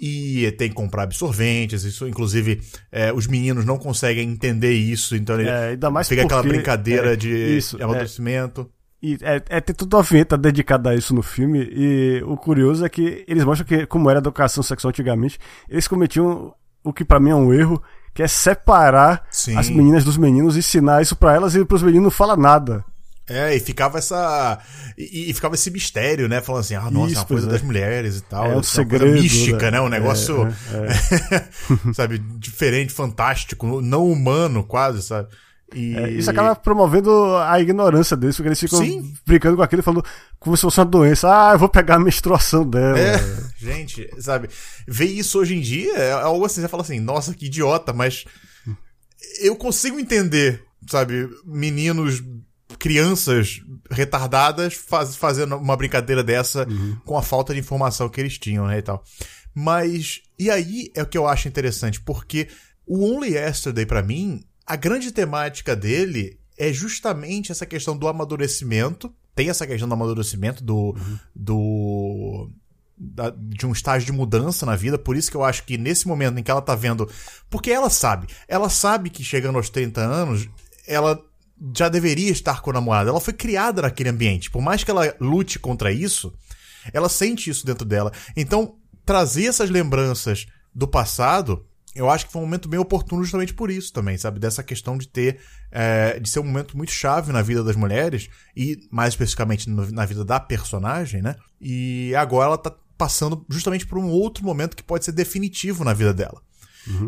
E 0.00 0.50
tem 0.52 0.68
que 0.70 0.74
comprar 0.74 1.02
absorventes, 1.02 1.84
isso, 1.84 2.08
inclusive, 2.08 2.60
é, 2.90 3.12
os 3.12 3.26
meninos 3.26 3.66
não 3.66 3.76
conseguem 3.76 4.28
entender 4.30 4.72
isso, 4.72 5.14
então 5.14 5.38
ele 5.38 5.48
É, 5.50 5.68
ainda 5.70 5.90
mais 5.90 6.08
fica 6.08 6.22
aquela 6.22 6.40
porque- 6.42 6.56
brincadeira 6.56 7.12
é, 7.12 7.16
de 7.16 7.28
isso, 7.28 7.76
é. 7.78 7.82
amadurecimento. 7.84 8.70
E 9.02 9.18
é, 9.22 9.42
é 9.48 9.60
ter 9.60 9.74
toda 9.74 9.96
uma 9.98 10.02
vinheta 10.02 10.36
dedicada 10.38 10.90
a 10.90 10.94
isso 10.94 11.14
no 11.14 11.22
filme. 11.22 11.68
E 11.70 12.22
o 12.26 12.36
curioso 12.36 12.84
é 12.84 12.88
que 12.88 13.24
eles 13.28 13.44
mostram 13.44 13.66
que, 13.66 13.86
como 13.86 14.08
era 14.10 14.18
a 14.18 14.22
educação 14.22 14.62
sexual 14.62 14.90
antigamente, 14.90 15.38
eles 15.68 15.86
cometiam 15.88 16.54
o 16.84 16.92
que 16.92 17.04
pra 17.04 17.20
mim 17.20 17.30
é 17.30 17.34
um 17.34 17.52
erro, 17.52 17.82
que 18.14 18.22
é 18.22 18.26
separar 18.28 19.26
Sim. 19.30 19.56
as 19.56 19.68
meninas 19.70 20.04
dos 20.04 20.16
meninos, 20.16 20.56
ensinar 20.56 21.00
isso 21.02 21.14
pra 21.16 21.34
elas 21.34 21.54
e 21.54 21.64
pros 21.64 21.82
meninos 21.82 22.04
não 22.04 22.10
fala 22.10 22.36
nada. 22.36 22.84
É, 23.30 23.54
e 23.54 23.60
ficava 23.60 23.98
essa. 23.98 24.58
E, 24.98 25.30
e 25.30 25.32
ficava 25.32 25.54
esse 25.54 25.70
mistério, 25.70 26.28
né? 26.28 26.40
Falando 26.40 26.62
assim, 26.62 26.74
ah, 26.74 26.90
nossa, 26.90 27.12
Isso, 27.12 27.16
é 27.16 27.20
uma 27.20 27.26
coisa 27.26 27.46
é. 27.46 27.50
das 27.50 27.62
mulheres 27.62 28.16
e 28.16 28.22
tal. 28.22 28.44
É 28.44 28.56
um 28.56 28.60
isso 28.60 28.80
uma 28.80 28.88
coisa 28.88 29.04
segredo, 29.04 29.22
mística, 29.22 29.70
né? 29.70 29.78
né? 29.78 29.80
Um 29.80 29.88
negócio. 29.88 30.48
É, 30.48 31.92
sabe, 31.94 32.18
diferente, 32.18 32.92
fantástico, 32.92 33.80
não 33.80 34.10
humano, 34.10 34.64
quase, 34.64 35.02
sabe? 35.02 35.28
E... 35.72 35.94
É, 35.96 36.10
isso 36.10 36.28
acaba 36.28 36.56
promovendo 36.56 37.36
a 37.36 37.60
ignorância 37.60 38.16
deles, 38.16 38.34
porque 38.34 38.48
eles 38.48 38.58
ficam 38.58 38.80
Sim. 38.80 39.14
brincando 39.24 39.56
com 39.56 39.62
aquilo, 39.62 39.82
falando 39.82 40.04
como 40.38 40.56
se 40.56 40.62
fosse 40.62 40.80
uma 40.80 40.86
doença. 40.86 41.28
Ah, 41.28 41.52
eu 41.52 41.58
vou 41.60 41.68
pegar 41.68 41.94
a 41.94 42.00
menstruação 42.00 42.68
dela. 42.68 42.98
É, 42.98 43.20
gente, 43.56 44.10
sabe? 44.18 44.48
Ver 44.88 45.06
isso 45.06 45.38
hoje 45.38 45.54
em 45.54 45.60
dia 45.60 45.92
é 45.94 46.12
algo 46.12 46.44
assim, 46.44 46.60
você 46.60 46.68
fala 46.68 46.82
assim, 46.82 46.98
nossa, 46.98 47.32
que 47.32 47.46
idiota, 47.46 47.92
mas 47.92 48.24
eu 49.40 49.54
consigo 49.54 50.00
entender, 50.00 50.64
sabe, 50.88 51.28
meninos, 51.44 52.22
crianças 52.80 53.60
retardadas 53.90 54.74
faz- 54.74 55.14
fazendo 55.14 55.56
uma 55.56 55.76
brincadeira 55.76 56.24
dessa 56.24 56.66
com 57.04 57.16
a 57.16 57.22
falta 57.22 57.52
de 57.54 57.60
informação 57.60 58.08
que 58.08 58.20
eles 58.20 58.38
tinham, 58.38 58.66
né, 58.66 58.78
e 58.78 58.82
tal. 58.82 59.04
Mas, 59.54 60.22
e 60.38 60.50
aí 60.50 60.90
é 60.96 61.02
o 61.02 61.06
que 61.06 61.18
eu 61.18 61.28
acho 61.28 61.46
interessante, 61.46 62.00
porque 62.00 62.48
o 62.86 63.04
Only 63.04 63.34
Yesterday, 63.34 63.84
pra 63.86 64.02
mim, 64.02 64.42
a 64.66 64.74
grande 64.76 65.12
temática 65.12 65.76
dele 65.76 66.38
é 66.58 66.72
justamente 66.72 67.52
essa 67.52 67.66
questão 67.66 67.96
do 67.96 68.08
amadurecimento. 68.08 69.12
Tem 69.34 69.48
essa 69.50 69.66
questão 69.66 69.88
do 69.88 69.94
amadurecimento, 69.94 70.62
do. 70.64 70.96
do 71.34 72.50
da- 73.02 73.30
de 73.34 73.64
um 73.66 73.72
estágio 73.72 74.04
de 74.06 74.12
mudança 74.12 74.66
na 74.66 74.76
vida, 74.76 74.98
por 74.98 75.16
isso 75.16 75.30
que 75.30 75.36
eu 75.36 75.42
acho 75.42 75.64
que 75.64 75.78
nesse 75.78 76.06
momento 76.06 76.38
em 76.38 76.42
que 76.42 76.50
ela 76.50 76.60
tá 76.60 76.74
vendo. 76.74 77.08
Porque 77.48 77.70
ela 77.70 77.88
sabe, 77.88 78.26
ela 78.46 78.68
sabe 78.68 79.08
que 79.08 79.24
chegando 79.24 79.56
aos 79.56 79.70
30 79.70 80.02
anos, 80.02 80.46
ela 80.86 81.18
já 81.74 81.88
deveria 81.88 82.30
estar 82.30 82.60
com 82.62 82.70
o 82.70 82.72
namorado. 82.72 83.10
Ela 83.10 83.20
foi 83.20 83.32
criada 83.34 83.82
naquele 83.82 84.08
ambiente. 84.08 84.50
Por 84.50 84.62
mais 84.62 84.82
que 84.84 84.90
ela 84.90 85.14
lute 85.20 85.58
contra 85.58 85.92
isso, 85.92 86.32
ela 86.92 87.08
sente 87.08 87.50
isso 87.50 87.66
dentro 87.66 87.84
dela. 87.84 88.12
Então, 88.36 88.76
trazer 89.04 89.46
essas 89.46 89.70
lembranças 89.70 90.46
do 90.74 90.86
passado, 90.88 91.66
eu 91.94 92.08
acho 92.08 92.26
que 92.26 92.32
foi 92.32 92.40
um 92.40 92.44
momento 92.44 92.68
bem 92.68 92.78
oportuno 92.80 93.22
justamente 93.24 93.52
por 93.52 93.70
isso 93.70 93.92
também, 93.92 94.16
sabe? 94.16 94.38
Dessa 94.38 94.62
questão 94.62 94.96
de 94.96 95.08
ter. 95.08 95.40
é, 95.72 96.18
de 96.18 96.28
ser 96.28 96.40
um 96.40 96.44
momento 96.44 96.76
muito 96.76 96.90
chave 96.90 97.30
na 97.32 97.42
vida 97.42 97.62
das 97.62 97.76
mulheres, 97.76 98.28
e 98.56 98.76
mais 98.90 99.12
especificamente 99.12 99.70
no- 99.70 99.88
na 99.92 100.04
vida 100.04 100.24
da 100.24 100.40
personagem, 100.40 101.22
né? 101.22 101.36
E 101.60 102.12
agora 102.16 102.46
ela 102.48 102.58
tá 102.58 102.74
passando 102.98 103.46
justamente 103.48 103.86
por 103.86 103.96
um 103.96 104.08
outro 104.08 104.44
momento 104.44 104.76
que 104.76 104.82
pode 104.82 105.04
ser 105.04 105.12
definitivo 105.12 105.84
na 105.84 105.92
vida 105.94 106.12
dela. 106.12 106.42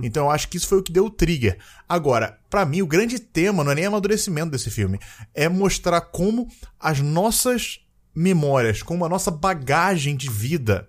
Então 0.03 0.27
eu 0.27 0.31
acho 0.31 0.49
que 0.49 0.57
isso 0.57 0.66
foi 0.69 0.78
o 0.78 0.82
que 0.82 0.93
deu 0.93 1.07
o 1.07 1.11
trigger. 1.11 1.59
Agora, 1.89 2.39
pra 2.51 2.65
mim, 2.65 2.82
o 2.82 2.86
grande 2.86 3.19
tema 3.19 3.65
não 3.65 3.73
é 3.73 3.74
nem 3.74 3.86
amadurecimento 3.86 4.51
desse 4.51 4.70
filme, 4.70 4.99
é 5.35 5.49
mostrar 5.49 6.01
como 6.01 6.49
as 6.78 7.01
nossas 7.01 7.81
memórias, 8.15 8.82
como 8.82 9.05
a 9.05 9.09
nossa 9.09 9.31
bagagem 9.31 10.16
de 10.16 10.28
vida, 10.28 10.89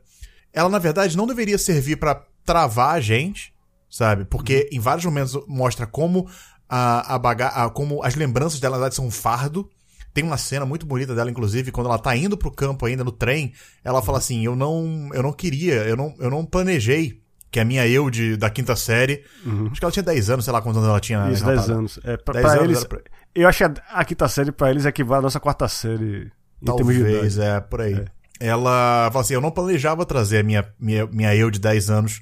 ela 0.52 0.70
na 0.70 0.80
verdade 0.80 1.16
não 1.18 1.26
deveria 1.26 1.58
servir 1.58 1.96
pra 1.98 2.22
travar 2.46 2.96
a 2.96 3.02
gente, 3.02 3.54
sabe? 3.90 4.26
Porque 4.26 4.68
em 4.72 4.80
vários 4.80 5.06
momentos 5.06 5.38
mostra 5.48 5.88
como 5.88 6.28
a, 6.68 7.16
a 7.16 7.20
baga 7.20 7.48
a- 7.48 7.70
como 7.70 8.04
as 8.04 8.16
lembranças 8.16 8.60
dela 8.60 8.76
na 8.76 8.80
verdade 8.82 8.96
são 8.96 9.06
um 9.08 9.12
fardo 9.12 9.70
Tem 10.14 10.24
uma 10.24 10.38
cena 10.38 10.66
muito 10.66 10.86
bonita 10.86 11.16
dela, 11.16 11.32
inclusive, 11.32 11.72
quando 11.72 11.88
ela 11.88 11.98
tá 11.98 12.16
indo 12.16 12.38
pro 12.38 12.52
campo 12.52 12.86
ainda 12.86 13.04
no 13.04 13.12
trem, 13.12 13.52
ela 13.84 14.00
fala 14.02 14.20
assim: 14.20 14.46
Eu 14.46 14.56
não, 14.56 15.10
eu 15.14 15.24
não 15.24 15.34
queria, 15.34 15.76
eu 15.88 15.96
não, 15.98 16.14
eu 16.20 16.30
não 16.30 16.46
planejei 16.46 17.20
que 17.54 17.60
a 17.60 17.66
minha 17.66 17.88
eu 17.88 18.10
de, 18.10 18.36
da 18.36 18.50
quinta 18.50 18.76
série. 18.76 19.24
Uhum. 19.46 19.68
Acho 19.68 19.80
que 19.80 19.86
ela 19.86 19.92
tinha 19.92 20.02
10 20.02 20.30
anos, 20.32 20.46
sei 20.46 20.52
lá 20.52 20.60
quantos 20.60 20.80
anos 20.80 20.90
ela 20.90 21.00
tinha. 21.00 21.32
Isso, 21.32 21.46
10 21.46 21.70
anos. 21.70 22.00
É, 22.04 22.18
pra, 22.18 22.34
10 22.34 22.46
pra 22.46 22.54
anos 22.54 22.64
eles, 22.64 22.84
pra... 22.84 23.00
Eu 23.36 23.48
acho 23.48 23.58
que 23.60 23.64
a, 23.64 23.74
a, 23.92 24.04
quinta 24.04 24.28
série 24.28 24.52
pra 24.52 24.72
eles 24.72 24.86
equivale 24.86 25.20
à 25.20 25.22
nossa 25.22 25.40
quarta 25.40 25.68
série. 25.68 26.32
Talvez, 26.66 27.38
é, 27.38 27.60
por 27.60 27.82
aí. 27.82 27.94
É. 27.94 28.48
Ela 28.48 29.08
fala 29.12 29.24
assim: 29.24 29.36
Eu 29.36 29.42
não 29.42 29.52
planejava 29.52 30.04
trazer 30.04 30.40
a 30.40 30.44
minha, 30.44 30.68
minha, 30.80 31.06
minha 31.06 31.36
eu 31.36 31.52
de 31.52 31.60
10 31.60 31.92
anos 31.92 32.22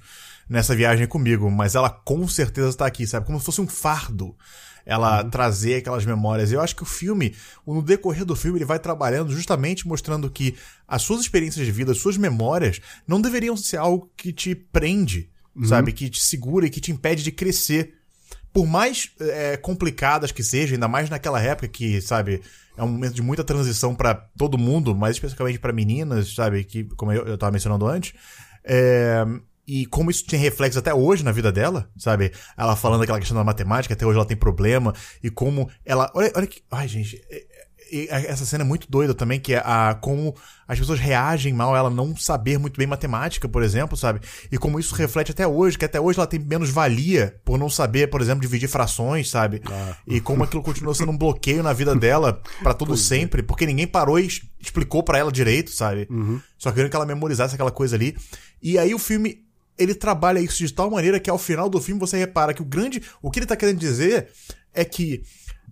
nessa 0.49 0.75
viagem 0.75 1.07
comigo, 1.07 1.49
mas 1.49 1.75
ela 1.75 1.89
com 1.89 2.27
certeza 2.27 2.67
está 2.67 2.85
aqui, 2.85 3.07
sabe? 3.07 3.25
Como 3.25 3.39
se 3.39 3.45
fosse 3.45 3.61
um 3.61 3.67
fardo 3.67 4.35
ela 4.85 5.23
uhum. 5.23 5.29
trazer 5.29 5.75
aquelas 5.75 6.05
memórias. 6.05 6.51
Eu 6.51 6.61
acho 6.61 6.75
que 6.75 6.83
o 6.83 6.85
filme, 6.85 7.35
no 7.65 7.81
decorrer 7.81 8.25
do 8.25 8.35
filme, 8.35 8.57
ele 8.59 8.65
vai 8.65 8.79
trabalhando 8.79 9.31
justamente 9.31 9.87
mostrando 9.87 10.29
que 10.29 10.55
as 10.87 11.01
suas 11.01 11.21
experiências 11.21 11.65
de 11.65 11.71
vida, 11.71 11.91
as 11.91 11.97
suas 11.97 12.17
memórias, 12.17 12.81
não 13.07 13.21
deveriam 13.21 13.55
ser 13.55 13.77
algo 13.77 14.11
que 14.15 14.31
te 14.33 14.55
prende, 14.55 15.29
uhum. 15.55 15.65
sabe? 15.65 15.91
Que 15.91 16.09
te 16.09 16.21
segura 16.21 16.65
e 16.65 16.69
que 16.69 16.81
te 16.81 16.91
impede 16.91 17.23
de 17.23 17.31
crescer. 17.31 17.95
Por 18.53 18.67
mais 18.67 19.11
é, 19.19 19.55
complicadas 19.55 20.31
que 20.31 20.43
sejam, 20.43 20.75
ainda 20.75 20.87
mais 20.87 21.09
naquela 21.09 21.41
época 21.41 21.69
que, 21.69 22.01
sabe, 22.01 22.41
é 22.75 22.83
um 22.83 22.87
momento 22.87 23.13
de 23.13 23.21
muita 23.21 23.43
transição 23.43 23.95
para 23.95 24.13
todo 24.13 24.57
mundo, 24.57 24.95
mas 24.95 25.15
especificamente 25.15 25.59
para 25.59 25.71
meninas, 25.71 26.33
sabe, 26.33 26.63
que 26.63 26.83
como 26.95 27.13
eu, 27.13 27.25
eu 27.25 27.37
tava 27.37 27.51
mencionando 27.51 27.87
antes, 27.87 28.13
é, 28.63 29.25
e 29.73 29.85
como 29.85 30.11
isso 30.11 30.25
tem 30.25 30.37
reflexo 30.37 30.77
até 30.77 30.93
hoje 30.93 31.23
na 31.23 31.31
vida 31.31 31.49
dela, 31.49 31.89
sabe? 31.97 32.33
Ela 32.57 32.75
falando 32.75 32.99
daquela 32.99 33.19
questão 33.19 33.37
da 33.37 33.43
matemática, 33.45 33.93
até 33.93 34.05
hoje 34.05 34.17
ela 34.17 34.25
tem 34.25 34.35
problema, 34.35 34.93
e 35.23 35.29
como 35.29 35.69
ela. 35.85 36.11
Olha, 36.13 36.29
olha 36.35 36.45
que. 36.45 36.61
Ai, 36.69 36.89
gente. 36.89 37.21
essa 38.09 38.45
cena 38.45 38.65
é 38.65 38.67
muito 38.67 38.91
doida 38.91 39.13
também, 39.13 39.39
que 39.39 39.53
é 39.53 39.63
a 39.63 39.93
como 39.93 40.35
as 40.67 40.77
pessoas 40.77 40.99
reagem 40.99 41.53
mal 41.53 41.73
a 41.73 41.77
ela 41.77 41.89
não 41.89 42.17
saber 42.17 42.59
muito 42.59 42.77
bem 42.77 42.85
matemática, 42.85 43.47
por 43.47 43.63
exemplo, 43.63 43.95
sabe? 43.95 44.19
E 44.51 44.57
como 44.57 44.77
isso 44.77 44.93
reflete 44.93 45.31
até 45.31 45.47
hoje, 45.47 45.77
que 45.77 45.85
até 45.85 46.01
hoje 46.01 46.19
ela 46.19 46.27
tem 46.27 46.37
menos 46.37 46.69
valia 46.69 47.39
por 47.45 47.57
não 47.57 47.69
saber, 47.69 48.09
por 48.09 48.19
exemplo, 48.19 48.41
dividir 48.41 48.67
frações, 48.67 49.29
sabe? 49.29 49.61
Ah. 49.67 49.95
E 50.05 50.19
como 50.19 50.43
aquilo 50.43 50.61
continua 50.61 50.93
sendo 50.93 51.13
um 51.13 51.17
bloqueio 51.17 51.63
na 51.63 51.71
vida 51.71 51.95
dela 51.95 52.41
para 52.61 52.73
todo 52.73 52.89
pois 52.89 52.99
é. 52.99 53.03
sempre, 53.03 53.39
é. 53.39 53.43
porque 53.43 53.65
ninguém 53.65 53.87
parou 53.87 54.19
e 54.19 54.27
explicou 54.59 55.01
para 55.01 55.17
ela 55.17 55.31
direito, 55.31 55.71
sabe? 55.71 56.07
Uhum. 56.09 56.41
Só 56.57 56.73
querendo 56.73 56.89
que 56.89 56.95
ela 56.97 57.05
memorizasse 57.05 57.53
aquela 57.53 57.71
coisa 57.71 57.95
ali. 57.95 58.17
E 58.61 58.77
aí 58.77 58.93
o 58.93 58.99
filme 58.99 59.49
ele 59.77 59.95
trabalha 59.95 60.39
isso 60.39 60.65
de 60.65 60.73
tal 60.73 60.89
maneira 60.91 61.19
que 61.19 61.29
ao 61.29 61.37
final 61.37 61.69
do 61.69 61.81
filme 61.81 61.99
você 61.99 62.17
repara 62.17 62.53
que 62.53 62.61
o 62.61 62.65
grande. 62.65 63.01
O 63.21 63.31
que 63.31 63.39
ele 63.39 63.45
tá 63.45 63.55
querendo 63.55 63.79
dizer 63.79 64.29
é 64.73 64.85
que 64.85 65.23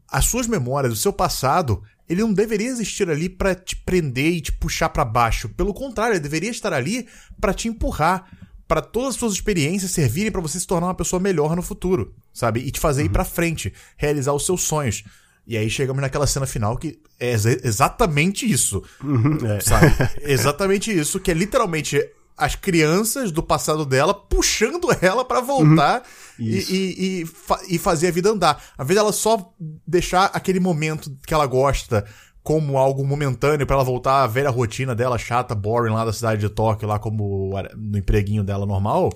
as 0.08 0.26
suas 0.26 0.48
memórias, 0.48 0.94
o 0.94 0.96
seu 0.96 1.14
passado, 1.14 1.84
ele 2.08 2.22
não 2.22 2.34
deveria 2.34 2.68
existir 2.68 3.10
ali 3.10 3.30
para 3.30 3.54
te 3.54 3.76
prender 3.76 4.34
e 4.34 4.42
te 4.42 4.52
puxar 4.52 4.90
para 4.90 5.06
baixo. 5.06 5.48
Pelo 5.50 5.74
contrário, 5.74 6.14
ele 6.14 6.20
deveria 6.20 6.50
estar 6.50 6.74
ali 6.74 7.08
para 7.40 7.54
te 7.54 7.68
empurrar, 7.68 8.26
para 8.68 8.82
todas 8.82 9.10
as 9.10 9.16
suas 9.16 9.34
experiências 9.34 9.92
servirem 9.92 10.32
para 10.32 10.42
você 10.42 10.60
se 10.60 10.68
tornar 10.68 10.88
uma 10.88 10.96
pessoa 10.96 11.20
melhor 11.20 11.56
no 11.56 11.62
futuro, 11.62 12.14
sabe? 12.34 12.62
E 12.62 12.72
te 12.72 12.80
fazer 12.80 13.02
uhum. 13.02 13.08
ir 13.08 13.10
para 13.12 13.26
frente, 13.26 13.74
realizar 13.98 14.34
os 14.34 14.46
seus 14.46 14.62
sonhos. 14.62 15.04
E 15.46 15.58
aí 15.58 15.68
chegamos 15.70 16.02
naquela 16.02 16.28
cena 16.28 16.46
final 16.46 16.78
que 16.78 17.00
é 17.20 17.32
exatamente 17.64 18.50
isso. 18.50 18.84
Uhum, 19.04 19.38
é. 19.46 19.60
Sabe? 19.60 19.88
exatamente 20.22 20.96
isso, 20.96 21.20
que 21.20 21.32
é 21.32 21.34
literalmente 21.34 22.00
as 22.40 22.56
crianças 22.56 23.32
do 23.32 23.44
passado 23.44 23.86
dela 23.86 24.14
puxando 24.14 24.88
ela 25.02 25.26
para 25.26 25.42
voltar 25.42 26.04
uhum. 26.40 26.46
e, 26.46 26.58
e, 26.58 27.22
e, 27.22 27.26
fa 27.26 27.60
e, 27.68 27.78
fazer 27.78 28.08
a 28.08 28.12
vida 28.12 28.30
andar. 28.30 28.64
Às 28.78 28.88
vezes 28.88 29.02
ela 29.02 29.12
só 29.12 29.54
deixar 29.86 30.26
aquele 30.34 30.60
momento 30.60 31.12
que 31.28 31.34
ela 31.34 31.46
gosta 31.46 32.06
como 32.42 32.78
algo 32.78 33.06
momentâneo 33.06 33.68
para 33.68 33.76
ela 33.76 33.84
voltar 33.84 34.24
à 34.24 34.28
velha 34.28 34.50
rotina 34.50 34.96
dela 34.96 35.18
chata, 35.18 35.54
boring 35.54 35.94
lá 35.94 36.06
da 36.06 36.14
cidade 36.14 36.42
de 36.42 36.50
Tóquio, 36.50 36.88
lá 36.88 36.98
como 36.98 37.54
no 37.76 37.98
empreguinho 37.98 38.44
dela 38.44 38.66
normal 38.66 39.12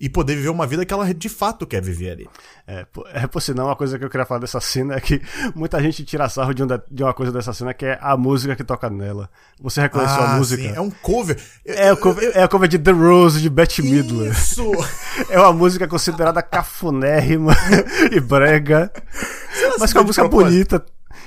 e 0.00 0.08
poder 0.08 0.34
viver 0.34 0.48
uma 0.48 0.66
vida 0.66 0.84
que 0.84 0.92
ela 0.92 1.12
de 1.14 1.28
fato 1.28 1.66
quer 1.66 1.80
viver 1.80 2.10
ali. 2.10 2.28
É, 2.66 2.86
é 3.12 3.26
por 3.26 3.40
sinal, 3.40 3.66
uma 3.66 3.76
coisa 3.76 3.98
que 3.98 4.04
eu 4.04 4.10
queria 4.10 4.26
falar 4.26 4.40
dessa 4.40 4.60
cena 4.60 4.94
é 4.94 5.00
que 5.00 5.22
muita 5.54 5.80
gente 5.80 6.04
tira 6.04 6.28
sarro 6.28 6.52
de, 6.52 6.62
um, 6.62 6.66
de 6.90 7.02
uma 7.02 7.14
coisa 7.14 7.30
dessa 7.30 7.52
cena 7.52 7.72
que 7.72 7.86
é 7.86 7.98
a 8.00 8.16
música 8.16 8.56
que 8.56 8.64
toca 8.64 8.90
nela. 8.90 9.30
Você 9.60 9.80
reconheceu 9.80 10.22
ah, 10.22 10.34
a 10.34 10.36
música? 10.36 10.62
Sim, 10.62 10.74
é 10.74 10.80
um 10.80 10.90
cover. 10.90 11.40
É, 11.64 11.92
o 11.92 11.96
cover, 11.96 12.32
é 12.34 12.42
a 12.42 12.48
cover 12.48 12.68
de 12.68 12.78
The 12.78 12.90
Rose 12.90 13.40
de 13.40 13.48
Bette 13.48 13.82
Midler. 13.82 14.32
Isso! 14.32 14.70
é 15.30 15.38
uma 15.38 15.52
música 15.52 15.86
considerada 15.86 16.42
cafonérrima 16.42 17.56
e 18.10 18.20
brega. 18.20 18.90
Mas 19.78 19.92
que 19.92 19.98
é 19.98 20.00
uma 20.00 20.06
música 20.06 20.28
bonita, 20.28 20.84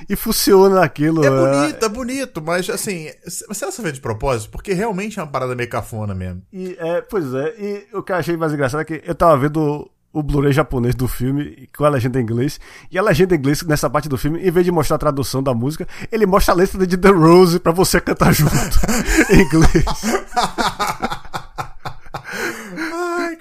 e 0.10 0.16
funciona 0.16 0.84
aquilo. 0.84 1.24
É 1.24 1.30
bonito, 1.30 1.86
é 1.86 1.90
bonito, 1.90 2.42
mas 2.42 2.70
assim, 2.70 3.10
você 3.48 3.64
ela 3.64 3.72
fez 3.72 3.94
de 3.94 4.02
propósito? 4.02 4.52
Porque 4.52 4.74
realmente 4.74 5.20
é 5.20 5.24
uma 5.24 5.32
parada 5.32 5.56
meio 5.56 5.70
cafona 5.70 6.14
mesmo. 6.14 6.42
E, 6.52 6.76
é, 6.80 7.02
pois 7.02 7.34
é, 7.34 7.56
e 7.60 7.88
o 7.94 8.02
que 8.02 8.12
eu 8.12 8.16
achei 8.16 8.38
mais 8.38 8.54
engraçado 8.54 8.82
é 8.82 8.86
que 8.86 9.02
eu 9.06 9.16
tava 9.16 9.38
vendo 9.38 9.90
o 10.14 10.24
Blu-ray 10.24 10.52
japonês 10.52 10.96
do 10.96 11.08
filme 11.08 11.70
com 11.78 11.84
a 11.84 11.90
legenda 11.90 12.20
em 12.20 12.24
inglês. 12.24 12.60
E 12.90 12.98
a 12.98 13.02
legenda 13.02 13.36
em 13.36 13.38
inglês, 13.38 13.62
nessa 13.64 13.90
parte 13.90 14.10
do 14.10 14.18
filme, 14.18 14.40
em 14.40 14.50
vez 14.50 14.66
de 14.66 14.72
mostrar 14.72 14.96
a 14.96 15.00
tradução 15.00 15.44
da 15.44 15.54
música, 15.54 15.88
ele 16.12 16.26
mostra 16.26 16.54
a 16.54 16.58
letra 16.58 16.88
de 16.88 16.98
The 16.98 17.10
Rose 17.10 17.60
pra 17.60 17.72
você 17.72 18.02
cantar 18.02 18.34
junto 18.34 18.54
em 19.30 19.42
inglês. 19.42 19.86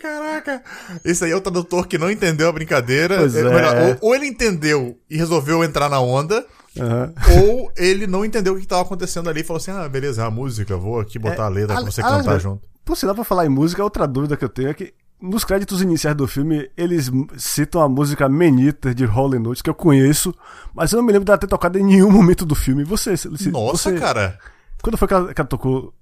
Caraca. 0.06 0.62
Esse 1.04 1.24
aí 1.24 1.32
é 1.32 1.36
o 1.36 1.40
tradutor 1.40 1.86
que 1.86 1.98
não 1.98 2.10
entendeu 2.10 2.48
a 2.48 2.52
brincadeira. 2.52 3.18
Pois 3.18 3.34
é. 3.34 3.40
é. 3.40 3.98
Ou, 4.00 4.08
ou, 4.08 4.14
ele 4.14 4.26
entendeu 4.26 4.98
e 5.10 5.16
resolveu 5.16 5.64
entrar 5.64 5.88
na 5.88 6.00
onda. 6.00 6.46
Uhum. 6.76 7.48
Ou 7.48 7.72
ele 7.76 8.06
não 8.06 8.24
entendeu 8.24 8.52
o 8.52 8.56
que 8.56 8.62
estava 8.62 8.82
acontecendo 8.82 9.28
ali 9.28 9.40
e 9.40 9.44
falou 9.44 9.58
assim: 9.58 9.70
ah, 9.70 9.88
beleza, 9.88 10.22
é 10.22 10.26
a 10.26 10.30
música, 10.30 10.76
vou 10.76 11.00
aqui 11.00 11.18
botar 11.18 11.44
é, 11.44 11.46
a 11.46 11.48
letra 11.48 11.76
pra 11.76 11.84
você 11.84 12.00
a, 12.00 12.04
cantar 12.04 12.36
a, 12.36 12.38
junto. 12.38 12.68
Por 12.84 12.96
sinal, 12.96 13.14
pra 13.14 13.24
falar 13.24 13.46
em 13.46 13.48
música, 13.48 13.82
outra 13.82 14.06
dúvida 14.06 14.36
que 14.36 14.44
eu 14.44 14.48
tenho 14.48 14.68
é 14.68 14.74
que 14.74 14.94
nos 15.20 15.44
créditos 15.44 15.80
iniciais 15.80 16.16
do 16.16 16.28
filme, 16.28 16.70
eles 16.76 17.10
citam 17.38 17.80
a 17.80 17.88
música 17.88 18.28
Menita 18.28 18.94
de 18.94 19.06
Holy 19.06 19.38
Notes, 19.38 19.62
que 19.62 19.70
eu 19.70 19.74
conheço, 19.74 20.34
mas 20.74 20.92
eu 20.92 20.98
não 20.98 21.04
me 21.04 21.12
lembro 21.12 21.24
dela 21.24 21.38
ter 21.38 21.46
tocado 21.46 21.78
em 21.78 21.84
nenhum 21.84 22.10
momento 22.12 22.44
do 22.44 22.54
filme. 22.54 22.84
Você, 22.84 23.14
Nossa, 23.50 23.90
você, 23.90 23.98
cara. 23.98 24.38
Quando 24.82 24.98
foi 24.98 25.08
que 25.08 25.14
ela, 25.14 25.34
que 25.34 25.40
ela 25.40 25.48
tocou 25.48 25.94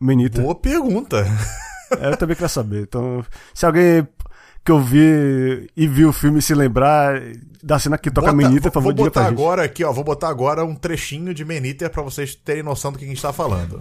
Menita? 0.00 0.40
Boa 0.40 0.54
pergunta. 0.54 1.26
É, 1.98 2.08
eu 2.08 2.16
também 2.16 2.36
queria 2.36 2.48
saber. 2.48 2.82
Então, 2.82 3.24
se 3.54 3.66
alguém 3.66 4.06
que 4.64 4.70
eu 4.70 4.80
vi 4.80 5.70
e 5.76 5.86
viu 5.86 6.10
o 6.10 6.12
filme 6.12 6.42
se 6.42 6.54
lembrar 6.54 7.20
da 7.62 7.78
cena 7.78 7.96
que 7.96 8.10
toca 8.10 8.32
Bota, 8.32 8.36
Menita, 8.36 8.70
por 8.70 8.74
favor, 8.74 8.94
vou 8.94 9.04
botar 9.06 9.26
agora 9.26 9.64
aqui, 9.64 9.84
ó, 9.84 9.92
vou 9.92 10.04
botar 10.04 10.28
agora 10.28 10.64
um 10.64 10.74
trechinho 10.74 11.32
de 11.32 11.44
Menita 11.44 11.88
para 11.88 12.02
vocês 12.02 12.34
terem 12.34 12.62
noção 12.62 12.92
do 12.92 12.98
que 12.98 13.04
a 13.04 13.08
gente 13.08 13.20
tá 13.20 13.32
falando. 13.32 13.80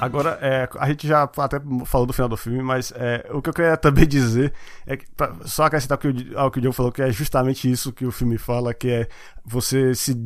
Agora, 0.00 0.38
é, 0.40 0.68
a 0.78 0.88
gente 0.88 1.06
já 1.06 1.22
até 1.22 1.60
falou 1.84 2.06
do 2.06 2.12
final 2.12 2.28
do 2.28 2.36
filme, 2.36 2.62
mas 2.62 2.92
é, 2.96 3.28
o 3.30 3.42
que 3.42 3.50
eu 3.50 3.54
queria 3.54 3.76
também 3.78 4.06
dizer 4.06 4.52
é 4.86 4.96
que, 4.96 5.04
pra, 5.16 5.34
só 5.44 5.64
acrescentar 5.64 5.98
ao 6.36 6.50
que 6.50 6.58
o 6.58 6.60
Diogo 6.60 6.74
falou, 6.74 6.90
que 6.90 7.02
é 7.02 7.12
justamente 7.12 7.70
isso 7.70 7.92
que 7.92 8.06
o 8.06 8.10
filme 8.10 8.38
fala, 8.38 8.72
que 8.72 8.88
é 8.88 9.08
você 9.44 9.94
se 9.94 10.16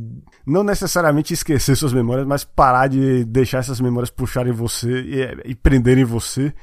não 0.46 0.62
necessariamente 0.62 1.34
esquecer 1.34 1.76
suas 1.76 1.92
memórias, 1.92 2.26
mas 2.26 2.44
parar 2.44 2.88
de 2.88 3.24
deixar 3.24 3.58
essas 3.58 3.80
memórias 3.80 4.10
puxarem 4.10 4.52
você 4.52 4.88
e, 4.90 5.50
e 5.50 5.54
prenderem 5.54 6.04
você. 6.04 6.54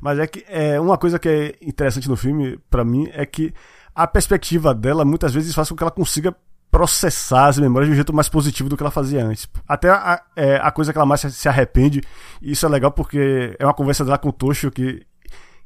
Mas 0.00 0.18
é 0.18 0.26
que 0.26 0.44
é 0.48 0.78
uma 0.78 0.98
coisa 0.98 1.18
que 1.18 1.28
é 1.28 1.54
interessante 1.62 2.08
no 2.08 2.16
filme, 2.16 2.58
para 2.70 2.84
mim, 2.84 3.08
é 3.12 3.24
que 3.24 3.52
a 3.94 4.06
perspectiva 4.06 4.74
dela 4.74 5.04
muitas 5.04 5.32
vezes 5.34 5.54
faz 5.54 5.68
com 5.68 5.74
que 5.74 5.82
ela 5.82 5.90
consiga 5.90 6.36
processar 6.70 7.46
as 7.46 7.58
memórias 7.58 7.88
de 7.88 7.92
um 7.92 7.96
jeito 7.96 8.12
mais 8.12 8.28
positivo 8.28 8.68
do 8.68 8.76
que 8.76 8.82
ela 8.82 8.90
fazia 8.90 9.24
antes. 9.24 9.48
Até 9.66 9.90
a, 9.90 10.22
é, 10.36 10.56
a 10.56 10.70
coisa 10.70 10.92
que 10.92 10.98
ela 10.98 11.06
mais 11.06 11.20
se 11.20 11.48
arrepende, 11.48 12.02
e 12.42 12.52
isso 12.52 12.66
é 12.66 12.68
legal 12.68 12.90
porque 12.90 13.56
é 13.58 13.64
uma 13.64 13.74
conversa 13.74 14.04
dela 14.04 14.18
com 14.18 14.28
o 14.28 14.32
Toshio 14.32 14.70
que, 14.70 15.06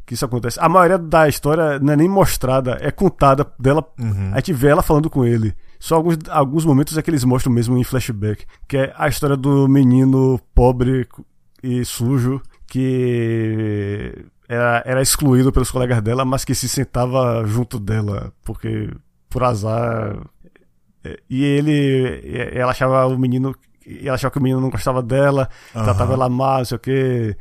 que 0.07 0.15
isso 0.15 0.25
acontece. 0.25 0.59
A 0.61 0.69
maioria 0.69 0.99
da 0.99 1.29
história 1.29 1.79
não 1.79 1.93
é 1.93 1.97
nem 1.97 2.09
mostrada, 2.09 2.79
é 2.81 2.91
contada 2.91 3.47
dela. 3.59 3.85
Uhum. 3.99 4.31
A 4.33 4.37
gente 4.37 4.53
vê 4.53 4.69
ela 4.69 4.83
falando 4.83 5.11
com 5.11 5.25
ele. 5.25 5.55
Só 5.79 5.97
alguns, 5.97 6.17
alguns 6.29 6.65
momentos 6.65 6.97
é 6.97 7.03
que 7.03 7.11
eles 7.11 7.25
mostram 7.25 7.53
mesmo 7.53 7.77
em 7.77 7.85
flashback. 7.85 8.45
Que 8.69 8.77
é 8.77 8.95
a 8.97 9.09
história 9.09 9.37
do 9.37 9.67
menino 9.69 10.41
pobre 10.55 11.09
e 11.63 11.85
sujo 11.85 12.41
que 12.67 14.25
era, 14.49 14.83
era 14.87 15.03
excluído 15.03 15.53
pelos 15.53 15.71
colegas 15.71 16.01
dela, 16.01 16.25
mas 16.25 16.45
que 16.45 16.55
se 16.55 16.69
sentava 16.69 17.45
junto 17.47 17.79
dela, 17.79 18.33
porque 18.43 18.91
por 19.29 19.45
azar 19.45 20.17
e 21.29 21.45
ele. 21.45 22.51
Ela 22.53 22.73
achava 22.73 23.07
o 23.07 23.19
menino. 23.19 23.55
Ela 24.03 24.15
achava 24.15 24.31
que 24.31 24.39
o 24.39 24.43
menino 24.43 24.61
não 24.61 24.71
gostava 24.71 25.03
dela, 25.03 25.49
uhum. 25.75 25.83
tratava 25.83 26.13
ela 26.13 26.29
mal, 26.29 26.59
não 26.59 26.65
sei 26.65 26.77
o 26.77 26.81
quê. 26.81 27.37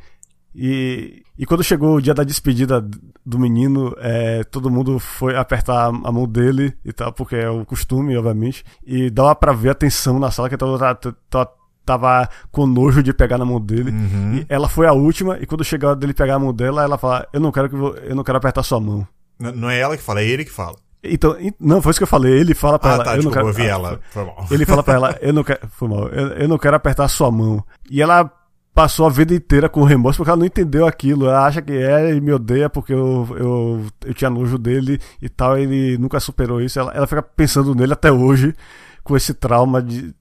E, 0.54 1.22
e 1.38 1.46
quando 1.46 1.62
chegou 1.62 1.94
o 1.94 2.00
dia 2.00 2.12
da 2.12 2.24
despedida 2.24 2.84
do 3.24 3.38
menino, 3.38 3.94
é, 3.98 4.44
todo 4.44 4.70
mundo 4.70 4.98
foi 4.98 5.36
apertar 5.36 5.86
a 5.86 6.12
mão 6.12 6.26
dele 6.26 6.74
e 6.84 6.92
tal, 6.92 7.12
porque 7.12 7.36
é 7.36 7.48
o 7.48 7.64
costume, 7.64 8.16
obviamente. 8.16 8.64
E 8.84 9.08
dava 9.08 9.34
pra 9.34 9.52
ver 9.52 9.70
a 9.70 9.74
tensão 9.74 10.18
na 10.18 10.30
sala, 10.30 10.48
que 10.48 10.56
tava, 10.56 10.94
tava 11.30 11.52
tava 11.84 12.28
com 12.50 12.66
nojo 12.66 13.02
de 13.02 13.12
pegar 13.12 13.38
na 13.38 13.44
mão 13.44 13.60
dele. 13.60 13.90
Uhum. 13.90 14.36
E 14.36 14.46
ela 14.48 14.68
foi 14.68 14.86
a 14.86 14.92
última, 14.92 15.38
e 15.38 15.46
quando 15.46 15.64
chegou 15.64 15.90
a 15.90 15.94
dele 15.94 16.14
pegar 16.14 16.36
a 16.36 16.38
mão 16.38 16.52
dela, 16.52 16.82
ela 16.82 16.98
fala: 16.98 17.26
Eu 17.32 17.40
não 17.40 17.52
quero 17.52 17.68
que 17.68 17.74
eu 17.74 18.14
não 18.14 18.24
quero 18.24 18.38
apertar 18.38 18.62
sua 18.62 18.80
mão. 18.80 19.06
Não 19.38 19.70
é 19.70 19.80
ela 19.80 19.96
que 19.96 20.02
fala, 20.02 20.20
é 20.20 20.26
ele 20.26 20.44
que 20.44 20.52
fala. 20.52 20.76
Então, 21.04 21.36
não, 21.58 21.82
foi 21.82 21.90
isso 21.90 21.98
que 22.00 22.04
eu 22.04 22.08
falei. 22.08 22.32
Ele 22.38 22.54
fala 22.54 22.78
pra 22.78 22.90
Ah, 22.90 22.94
ela. 22.94 23.04
tá, 23.04 23.16
eu 23.16 23.22
não 23.24 23.30
quero, 23.32 23.48
eu 23.48 23.52
vi 23.52 23.62
Ah, 23.62 23.66
ela. 23.70 24.00
Foi 24.10 24.24
mal. 24.24 24.46
Ele 24.50 24.64
fala 24.66 24.82
pra 24.82 24.94
ela, 24.94 25.18
eu 25.20 25.32
não 25.32 25.42
quero. 25.42 25.60
Foi 25.70 25.88
mal, 25.88 26.08
eu, 26.08 26.28
eu 26.28 26.48
não 26.48 26.58
quero 26.58 26.76
apertar 26.76 27.08
sua 27.08 27.30
mão. 27.30 27.64
E 27.90 28.00
ela 28.00 28.30
passou 28.74 29.04
a 29.06 29.10
vida 29.10 29.34
inteira 29.34 29.68
com 29.68 29.82
remorso 29.84 30.16
porque 30.18 30.30
ela 30.30 30.38
não 30.38 30.46
entendeu 30.46 30.86
aquilo. 30.86 31.26
Ela 31.26 31.44
acha 31.46 31.60
que 31.60 31.72
é 31.72 32.14
e 32.14 32.20
me 32.20 32.32
odeia 32.32 32.70
porque 32.70 32.92
eu, 32.92 33.26
eu, 33.38 33.86
eu 34.06 34.14
tinha 34.14 34.30
nojo 34.30 34.56
dele 34.58 35.00
e 35.20 35.28
tal. 35.28 35.58
Ele 35.58 35.98
nunca 35.98 36.20
superou 36.20 36.60
isso. 36.60 36.78
Ela, 36.78 36.92
ela 36.92 37.06
fica 37.06 37.22
pensando 37.22 37.74
nele 37.74 37.92
até 37.92 38.12
hoje, 38.12 38.54
com 39.02 39.16
esse 39.16 39.34
trauma 39.34 39.82
de. 39.82 40.14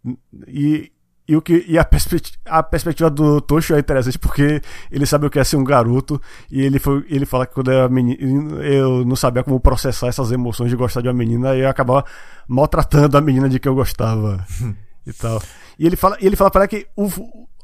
E. 0.47 0.91
E, 1.31 1.35
o 1.37 1.41
que, 1.41 1.63
e 1.65 1.77
a, 1.77 1.85
perspectiva, 1.85 2.37
a 2.45 2.61
perspectiva 2.61 3.09
do 3.09 3.39
Tocho 3.39 3.73
é 3.73 3.79
interessante 3.79 4.19
porque 4.19 4.61
ele 4.91 5.05
sabe 5.05 5.25
o 5.25 5.29
que 5.29 5.39
é 5.39 5.43
ser 5.45 5.55
um 5.55 5.63
garoto 5.63 6.21
e 6.51 6.61
ele, 6.61 6.77
foi, 6.77 7.05
ele 7.07 7.25
fala 7.25 7.47
que 7.47 7.53
quando 7.53 7.71
eu 7.71 7.77
era 7.77 7.87
menino 7.87 8.61
eu 8.61 9.05
não 9.05 9.15
sabia 9.15 9.41
como 9.41 9.57
processar 9.57 10.07
essas 10.07 10.29
emoções 10.33 10.69
de 10.69 10.75
gostar 10.75 10.99
de 10.99 11.07
uma 11.07 11.13
menina 11.13 11.55
e 11.55 11.61
eu 11.61 11.69
acabava 11.69 12.03
maltratando 12.49 13.17
a 13.17 13.21
menina 13.21 13.47
de 13.47 13.61
que 13.61 13.69
eu 13.69 13.73
gostava 13.73 14.45
e 15.07 15.13
tal. 15.13 15.41
E 15.79 15.85
ele 15.85 15.95
fala, 15.95 16.17
e 16.19 16.27
ele 16.27 16.35
fala 16.35 16.51
para 16.51 16.63
ela 16.63 16.67
que 16.67 16.85
o, 16.97 17.09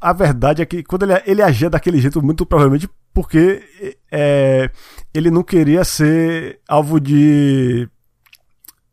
a 0.00 0.14
verdade 0.14 0.62
é 0.62 0.64
que 0.64 0.82
quando 0.82 1.02
ele, 1.02 1.22
ele 1.26 1.42
agia 1.42 1.68
daquele 1.68 2.00
jeito, 2.00 2.22
muito 2.22 2.46
provavelmente 2.46 2.88
porque 3.12 3.62
é, 4.10 4.70
ele 5.12 5.30
não 5.30 5.42
queria 5.42 5.84
ser 5.84 6.58
alvo 6.66 6.98
de, 6.98 7.86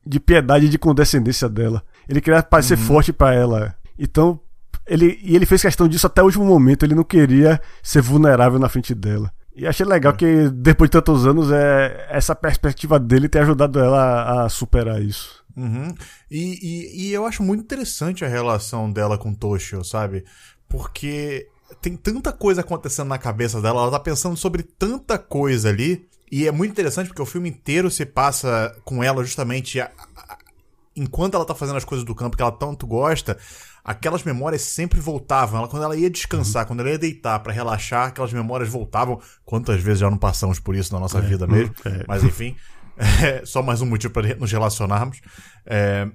de 0.06 0.20
piedade 0.20 0.66
e 0.66 0.70
de 0.70 0.78
condescendência 0.78 1.48
dela. 1.48 1.82
Ele 2.10 2.20
queria 2.20 2.44
parecer 2.44 2.76
forte 2.76 3.14
para 3.14 3.34
ela. 3.34 3.74
Então, 3.98 4.38
ele, 4.88 5.20
e 5.22 5.36
ele 5.36 5.46
fez 5.46 5.62
questão 5.62 5.88
disso 5.88 6.08
até 6.08 6.22
o 6.22 6.26
último 6.26 6.46
momento. 6.46 6.84
Ele 6.84 6.96
não 6.96 7.04
queria 7.04 7.62
ser 7.82 8.02
vulnerável 8.02 8.60
na 8.60 8.70
frente 8.70 8.94
dela. 8.94 9.32
E 9.56 9.66
achei 9.66 9.86
legal 9.86 10.14
que, 10.14 10.50
depois 10.50 10.90
de 10.90 10.94
tantos 10.94 11.26
anos, 11.26 11.50
é, 11.52 12.08
essa 12.10 12.36
perspectiva 12.36 13.00
dele 13.00 13.30
ter 13.30 13.40
ajudado 13.40 13.80
ela 13.80 14.44
a 14.46 14.50
superar 14.50 15.02
isso. 15.02 15.44
Uhum. 15.56 15.96
E, 16.30 16.60
e, 16.62 17.08
e 17.08 17.14
eu 17.14 17.26
acho 17.26 17.42
muito 17.42 17.62
interessante 17.64 18.26
a 18.26 18.28
relação 18.28 18.92
dela 18.92 19.18
com 19.18 19.34
Toshio, 19.34 19.84
sabe? 19.86 20.26
Porque 20.68 21.48
tem 21.82 21.96
tanta 21.96 22.34
coisa 22.34 22.62
acontecendo 22.62 23.08
na 23.08 23.18
cabeça 23.18 23.62
dela, 23.62 23.82
ela 23.82 23.92
tá 23.92 24.00
pensando 24.00 24.36
sobre 24.36 24.62
tanta 24.64 25.18
coisa 25.18 25.70
ali. 25.70 26.06
E 26.30 26.48
é 26.48 26.52
muito 26.52 26.72
interessante 26.72 27.08
porque 27.08 27.22
o 27.22 27.26
filme 27.26 27.48
inteiro 27.48 27.90
se 27.90 28.06
passa 28.06 28.76
com 28.84 29.02
ela 29.02 29.24
justamente 29.24 29.80
a- 29.80 29.90
a- 30.18 30.38
enquanto 30.98 31.36
ela 31.36 31.46
tá 31.46 31.56
fazendo 31.56 31.78
as 31.78 31.86
coisas 31.86 32.06
do 32.06 32.16
campo 32.16 32.36
que 32.36 32.42
ela 32.44 32.52
tanto 32.52 32.86
gosta. 32.86 33.38
Aquelas 33.88 34.24
memórias 34.24 34.64
sempre 34.64 35.00
voltavam. 35.00 35.60
Ela, 35.60 35.68
quando 35.68 35.84
ela 35.84 35.96
ia 35.96 36.10
descansar, 36.10 36.66
quando 36.66 36.80
ela 36.80 36.90
ia 36.90 36.98
deitar 36.98 37.38
pra 37.40 37.54
relaxar, 37.54 38.08
aquelas 38.08 38.34
memórias 38.34 38.68
voltavam. 38.68 39.22
Quantas 39.46 39.80
vezes 39.80 40.00
já 40.00 40.10
não 40.10 40.18
passamos 40.18 40.60
por 40.60 40.76
isso 40.76 40.92
na 40.92 41.00
nossa 41.00 41.22
vida 41.22 41.46
mesmo? 41.46 41.76
é. 41.86 42.04
Mas 42.08 42.24
enfim, 42.24 42.56
é 42.98 43.46
só 43.46 43.62
mais 43.62 43.82
um 43.82 43.86
motivo 43.86 44.12
para 44.12 44.36
nos 44.36 44.52
relacionarmos. 44.52 45.22
É, 45.68 46.08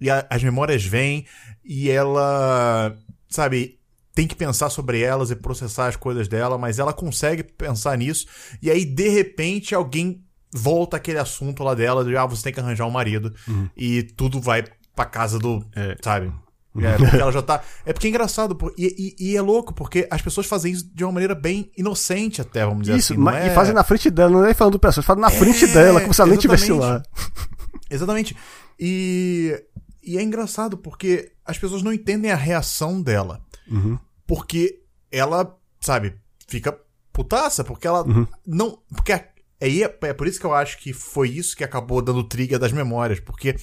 e 0.00 0.08
a- 0.08 0.26
as 0.30 0.42
memórias 0.42 0.82
vêm 0.86 1.26
e 1.62 1.90
ela, 1.90 2.96
sabe, 3.28 3.78
tem 4.14 4.26
que 4.26 4.34
pensar 4.34 4.70
sobre 4.70 5.00
elas 5.02 5.30
e 5.30 5.36
processar 5.36 5.86
as 5.88 5.96
coisas 5.96 6.28
dela, 6.28 6.56
mas 6.56 6.78
ela 6.78 6.92
consegue 6.94 7.42
pensar 7.42 7.96
nisso. 7.98 8.26
E 8.62 8.70
aí, 8.70 8.84
de 8.86 9.08
repente, 9.10 9.74
alguém 9.74 10.24
volta 10.54 10.96
aquele 10.96 11.18
assunto 11.18 11.62
lá 11.62 11.74
dela 11.74 12.02
de, 12.04 12.16
ah, 12.16 12.24
você 12.24 12.42
tem 12.44 12.52
que 12.54 12.58
arranjar 12.60 12.86
um 12.86 12.90
marido. 12.90 13.34
E 13.76 14.02
tudo 14.02 14.40
vai 14.40 14.64
pra 14.96 15.04
casa 15.04 15.38
do, 15.38 15.62
É. 15.76 15.94
sabe? 16.02 16.32
É, 16.80 16.96
porque 16.96 17.16
ela 17.16 17.32
já 17.32 17.42
tá. 17.42 17.62
É 17.84 17.92
porque 17.92 18.06
é 18.06 18.10
engraçado, 18.10 18.54
pô, 18.54 18.72
e, 18.78 19.14
e- 19.18 19.30
e 19.32 19.36
é 19.36 19.40
louco, 19.42 19.74
porque 19.74 20.06
as 20.10 20.22
pessoas 20.22 20.46
fazem 20.46 20.72
isso 20.72 20.88
de 20.94 21.02
uma 21.02 21.12
maneira 21.12 21.34
bem 21.34 21.72
inocente, 21.76 22.40
até, 22.40 22.64
vamos 22.64 22.82
dizer 22.82 22.96
Isso, 22.98 23.14
assim. 23.14 23.20
mas- 23.22 23.44
é- 23.46 23.48
e 23.48 23.54
fazem 23.54 23.74
na 23.74 23.82
frente 23.82 24.10
dela, 24.10 24.30
não 24.30 24.42
é 24.42 24.46
nem 24.46 24.54
falando 24.54 24.74
do 24.74 24.78
pessoal, 24.78 25.02
fazem 25.02 25.20
na 25.22 25.30
frente 25.30 25.64
É, 25.64 25.68
dela, 25.68 26.00
como 26.00 26.14
se 26.14 26.20
ela 26.20 26.28
nem 26.28 26.36
estivesse 26.38 26.70
lá. 26.72 27.02
Exatamente. 27.90 28.36
E, 28.78 29.60
e 30.02 30.18
é 30.18 30.22
engraçado 30.22 30.76
porque 30.78 31.32
as 31.44 31.58
pessoas 31.58 31.82
não 31.82 31.92
entendem 31.92 32.30
a 32.30 32.36
reação 32.36 33.00
dela. 33.02 33.40
Uhum. 33.68 33.98
Porque 34.26 34.80
ela, 35.10 35.56
sabe, 35.80 36.14
fica 36.46 36.78
putaça, 37.12 37.64
porque 37.64 37.86
ela 37.88 38.06
Uhum. 38.06 38.26
não. 38.46 38.78
Porque 38.94 39.12
é, 39.12 39.30
é, 39.60 39.80
é 40.02 40.12
por 40.12 40.26
isso 40.28 40.38
que 40.38 40.46
eu 40.46 40.54
acho 40.54 40.78
que 40.78 40.92
foi 40.92 41.30
isso 41.30 41.56
que 41.56 41.64
acabou 41.64 42.00
dando 42.02 42.22
trigger 42.22 42.58
das 42.58 42.72
memórias. 42.72 43.18
Porque 43.20 43.56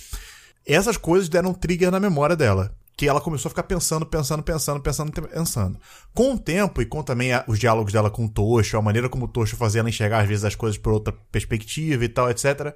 essas 0.66 0.98
coisas 0.98 1.30
deram 1.30 1.54
trigger 1.54 1.92
na 1.92 2.00
memória 2.00 2.36
dela. 2.36 2.76
Que 2.98 3.08
ela 3.08 3.20
começou 3.20 3.50
a 3.50 3.52
ficar 3.52 3.64
pensando, 3.64 4.06
pensando, 4.06 4.42
pensando, 4.44 4.82
pensando, 4.82 5.12
pensando. 5.12 5.80
Com 6.14 6.34
o 6.34 6.40
tempo, 6.40 6.82
e 6.82 6.86
com 6.86 7.04
também 7.04 7.34
a- 7.34 7.44
os 7.48 7.60
diálogos 7.60 7.92
dela 7.92 8.10
com 8.10 8.26
o 8.26 8.30
Tocho, 8.30 8.78
a 8.78 8.82
maneira 8.82 9.10
como 9.10 9.26
o 9.26 9.28
Tocho 9.28 9.58
fazia 9.58 9.82
ela 9.82 9.90
enxergar, 9.90 10.22
às 10.22 10.28
vezes, 10.28 10.46
as 10.46 10.56
coisas 10.56 10.78
por 10.78 10.94
outra 10.94 11.14
perspectiva 11.32 12.06
e 12.06 12.10
tal, 12.10 12.30
etc. 12.30 12.74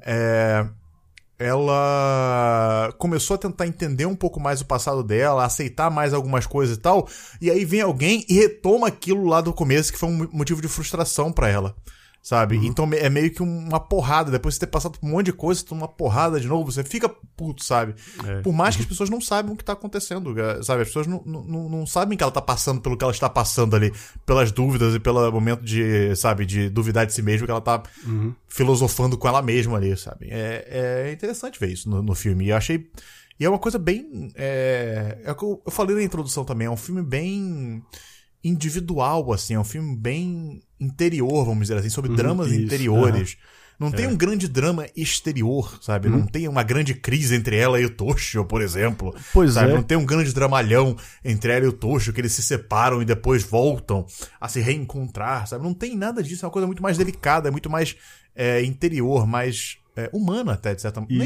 É, 0.00 0.66
ela 1.38 2.92
começou 2.98 3.34
a 3.34 3.38
tentar 3.38 3.66
entender 3.66 4.06
um 4.06 4.16
pouco 4.16 4.38
mais 4.40 4.60
o 4.60 4.66
passado 4.66 5.02
dela, 5.02 5.44
aceitar 5.44 5.90
mais 5.90 6.12
algumas 6.12 6.46
coisas 6.46 6.76
e 6.76 6.80
tal, 6.80 7.08
e 7.40 7.50
aí 7.50 7.64
vem 7.64 7.80
alguém 7.80 8.24
e 8.28 8.34
retoma 8.34 8.88
aquilo 8.88 9.24
lá 9.24 9.40
do 9.40 9.52
começo 9.52 9.92
que 9.92 9.98
foi 9.98 10.08
um 10.08 10.28
motivo 10.32 10.60
de 10.60 10.68
frustração 10.68 11.32
pra 11.32 11.48
ela. 11.48 11.74
Sabe? 12.22 12.56
Então 12.66 12.86
é 12.92 13.08
meio 13.08 13.30
que 13.30 13.42
uma 13.42 13.80
porrada. 13.80 14.30
Depois 14.30 14.54
de 14.54 14.60
ter 14.60 14.66
passado 14.66 14.98
por 14.98 15.06
um 15.06 15.10
monte 15.10 15.26
de 15.26 15.32
coisa, 15.32 15.64
uma 15.70 15.88
porrada 15.88 16.38
de 16.38 16.46
novo, 16.46 16.70
você 16.70 16.84
fica 16.84 17.08
puto, 17.08 17.64
sabe? 17.64 17.94
É. 18.26 18.42
Por 18.42 18.52
mais 18.52 18.76
que 18.76 18.82
as 18.82 18.88
pessoas 18.88 19.08
não 19.08 19.22
saibam 19.22 19.54
o 19.54 19.56
que 19.56 19.64
tá 19.64 19.72
acontecendo, 19.72 20.34
sabe? 20.62 20.82
As 20.82 20.88
pessoas 20.88 21.06
não, 21.06 21.22
não, 21.24 21.68
não 21.68 21.86
sabem 21.86 22.18
que 22.18 22.22
ela 22.22 22.30
tá 22.30 22.42
passando 22.42 22.82
pelo 22.82 22.96
que 22.96 23.02
ela 23.02 23.12
está 23.12 23.28
passando 23.28 23.74
ali, 23.74 23.90
pelas 24.26 24.52
dúvidas 24.52 24.94
e 24.94 25.00
pelo 25.00 25.32
momento 25.32 25.64
de, 25.64 26.14
sabe, 26.14 26.44
de 26.44 26.68
duvidar 26.68 27.06
de 27.06 27.14
si 27.14 27.22
mesma, 27.22 27.46
que 27.46 27.50
ela 27.50 27.60
tá 27.60 27.82
filosofando 28.46 29.16
com 29.16 29.26
ela 29.26 29.40
mesma 29.40 29.78
ali, 29.78 29.96
sabe? 29.96 30.28
É, 30.30 31.06
é 31.08 31.12
interessante 31.12 31.58
ver 31.58 31.72
isso 31.72 31.88
no, 31.88 32.02
no 32.02 32.14
filme. 32.14 32.44
E 32.44 32.50
eu 32.50 32.56
achei. 32.56 32.90
E 33.38 33.46
é 33.46 33.48
uma 33.48 33.58
coisa 33.58 33.78
bem. 33.78 34.30
É, 34.34 35.20
é 35.24 35.32
o 35.32 35.34
que 35.34 35.44
eu 35.44 35.62
falei 35.70 35.96
na 35.96 36.02
introdução 36.02 36.44
também, 36.44 36.66
é 36.66 36.70
um 36.70 36.76
filme 36.76 37.02
bem 37.02 37.82
individual, 38.42 39.32
assim, 39.32 39.54
é 39.54 39.60
um 39.60 39.64
filme 39.64 39.96
bem 39.96 40.60
interior, 40.78 41.44
vamos 41.44 41.62
dizer 41.68 41.78
assim, 41.78 41.90
sobre 41.90 42.14
dramas 42.14 42.48
isso, 42.50 42.60
interiores. 42.62 43.36
Não 43.78 43.90
tem 43.90 44.06
um 44.06 44.14
grande 44.14 44.46
drama 44.46 44.86
exterior, 44.94 45.78
sabe? 45.80 46.10
Não 46.10 46.26
tem 46.26 46.46
uma 46.46 46.62
grande 46.62 46.92
crise 46.92 47.34
entre 47.34 47.56
ela 47.56 47.80
e 47.80 47.86
o 47.86 47.90
Toshio, 47.90 48.44
por 48.44 48.60
exemplo. 48.60 49.14
Pois 49.32 49.54
sabe? 49.54 49.72
é. 49.72 49.74
Não 49.74 49.82
tem 49.82 49.96
um 49.96 50.04
grande 50.04 50.34
dramalhão 50.34 50.94
entre 51.24 51.50
ela 51.50 51.64
e 51.64 51.68
o 51.68 51.72
Toshio, 51.72 52.12
que 52.12 52.20
eles 52.20 52.32
se 52.32 52.42
separam 52.42 53.00
e 53.00 53.06
depois 53.06 53.42
voltam 53.42 54.04
a 54.38 54.48
se 54.48 54.60
reencontrar, 54.60 55.46
sabe? 55.46 55.64
Não 55.64 55.72
tem 55.72 55.96
nada 55.96 56.22
disso, 56.22 56.44
é 56.44 56.46
uma 56.46 56.52
coisa 56.52 56.66
muito 56.66 56.82
mais 56.82 56.98
delicada, 56.98 57.48
é 57.48 57.50
muito 57.50 57.70
mais 57.70 57.96
é, 58.36 58.62
interior, 58.62 59.26
mais 59.26 59.78
é, 59.96 60.10
humana 60.12 60.52
até, 60.52 60.74
de 60.74 60.82
certa 60.82 61.00
maneira. 61.00 61.24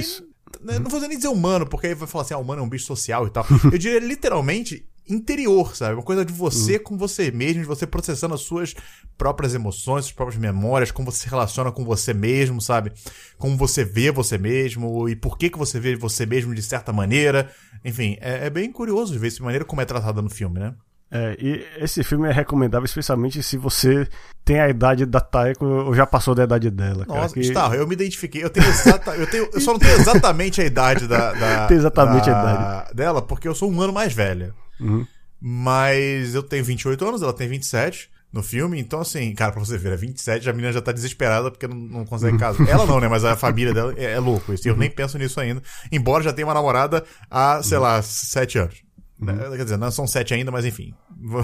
Nem- 0.62 0.78
Não 0.78 0.88
vou 0.88 1.00
nem 1.00 1.10
dizer 1.16 1.26
humano, 1.26 1.66
porque 1.66 1.88
aí 1.88 1.94
vai 1.94 2.06
falar 2.06 2.22
assim, 2.22 2.34
ah, 2.34 2.38
humano 2.38 2.62
é 2.62 2.64
um 2.64 2.68
bicho 2.68 2.86
social 2.86 3.26
e 3.26 3.30
tal. 3.30 3.44
Eu 3.72 3.76
diria 3.76 3.98
literalmente 3.98 4.86
interior, 5.08 5.76
sabe? 5.76 5.94
Uma 5.94 6.02
coisa 6.02 6.24
de 6.24 6.32
você 6.32 6.78
com 6.78 6.96
você 6.96 7.30
mesmo, 7.30 7.62
de 7.62 7.66
você 7.68 7.86
processando 7.86 8.34
as 8.34 8.40
suas 8.40 8.74
próprias 9.18 9.54
emoções, 9.54 10.06
suas 10.06 10.12
próprias 10.14 10.40
memórias, 10.40 10.90
como 10.90 11.10
você 11.10 11.22
se 11.24 11.28
relaciona 11.28 11.70
com 11.70 11.84
você 11.84 12.12
mesmo, 12.14 12.60
sabe? 12.60 12.92
Como 13.38 13.56
você 13.56 13.84
vê 13.84 14.10
você 14.10 14.38
mesmo 14.38 15.08
e 15.08 15.14
por 15.16 15.36
que, 15.38 15.50
que 15.50 15.58
você 15.58 15.78
vê 15.78 15.94
você 15.96 16.24
mesmo 16.26 16.54
de 16.54 16.62
certa 16.62 16.92
maneira. 16.92 17.50
Enfim, 17.84 18.16
é, 18.20 18.46
é 18.46 18.50
bem 18.50 18.70
curioso 18.72 19.18
ver 19.18 19.28
essa 19.28 19.42
maneira 19.42 19.64
como 19.64 19.80
é 19.80 19.84
tratada 19.84 20.20
no 20.22 20.30
filme, 20.30 20.58
né? 20.58 20.74
É, 21.10 21.36
e 21.38 21.64
esse 21.78 22.02
filme 22.02 22.28
é 22.28 22.32
recomendável 22.32 22.84
especialmente 22.86 23.40
se 23.40 23.56
você 23.56 24.08
tem 24.44 24.58
a 24.58 24.68
idade 24.68 25.06
da 25.06 25.20
Taeko 25.20 25.64
ou 25.64 25.94
já 25.94 26.04
passou 26.04 26.34
da 26.34 26.42
idade 26.42 26.70
dela. 26.70 27.06
cara, 27.06 27.20
Nossa, 27.20 27.34
que- 27.34 27.40
Starro, 27.40 27.74
eu 27.74 27.86
me 27.86 27.92
identifiquei. 27.94 28.42
Eu 28.42 28.50
tenho 28.50 28.66
exata, 28.66 29.14
eu 29.14 29.26
tenho, 29.28 29.48
eu 29.52 29.60
só 29.60 29.72
não 29.74 29.78
tenho 29.78 29.92
exatamente 29.96 30.60
a 30.60 30.64
idade 30.64 31.06
da, 31.06 31.32
da- 31.32 31.66
Tem 31.68 31.76
exatamente 31.76 32.28
a 32.28 32.32
da- 32.32 32.92
dela, 32.92 33.22
porque 33.22 33.46
eu 33.46 33.54
sou 33.54 33.70
um 33.70 33.80
ano 33.80 33.92
mais 33.92 34.12
velha. 34.12 34.52
Uhum. 34.80 35.06
Mas 35.40 36.34
eu 36.34 36.42
tenho 36.42 36.64
28 36.64 37.04
anos, 37.06 37.22
ela 37.22 37.32
tem 37.32 37.48
27 37.48 38.10
no 38.32 38.42
filme, 38.42 38.80
então 38.80 39.00
assim, 39.00 39.32
cara, 39.34 39.52
pra 39.52 39.60
você 39.60 39.78
ver, 39.78 39.92
é 39.92 39.96
27, 39.96 40.48
a 40.48 40.52
menina 40.52 40.72
já 40.72 40.80
tá 40.80 40.90
desesperada 40.90 41.50
porque 41.50 41.68
não, 41.68 41.76
não 41.76 42.04
consegue 42.04 42.36
casar. 42.38 42.68
Ela 42.68 42.84
não, 42.86 42.98
né, 42.98 43.06
mas 43.06 43.24
a 43.24 43.36
família 43.36 43.72
dela 43.72 43.94
é, 43.96 44.12
é 44.12 44.18
louco 44.18 44.52
isso, 44.52 44.66
e 44.66 44.70
eu 44.70 44.76
nem 44.76 44.90
penso 44.90 45.16
nisso 45.18 45.38
ainda, 45.38 45.62
embora 45.92 46.24
já 46.24 46.32
tenha 46.32 46.46
uma 46.46 46.54
namorada 46.54 47.04
há, 47.30 47.62
sei 47.62 47.78
lá, 47.78 48.00
7 48.02 48.58
anos. 48.58 48.82
Né, 49.20 49.34
Quer 49.56 49.64
dizer, 49.64 49.76
não 49.76 49.90
são 49.90 50.06
7 50.06 50.34
ainda, 50.34 50.50
mas 50.50 50.64
enfim, 50.64 50.92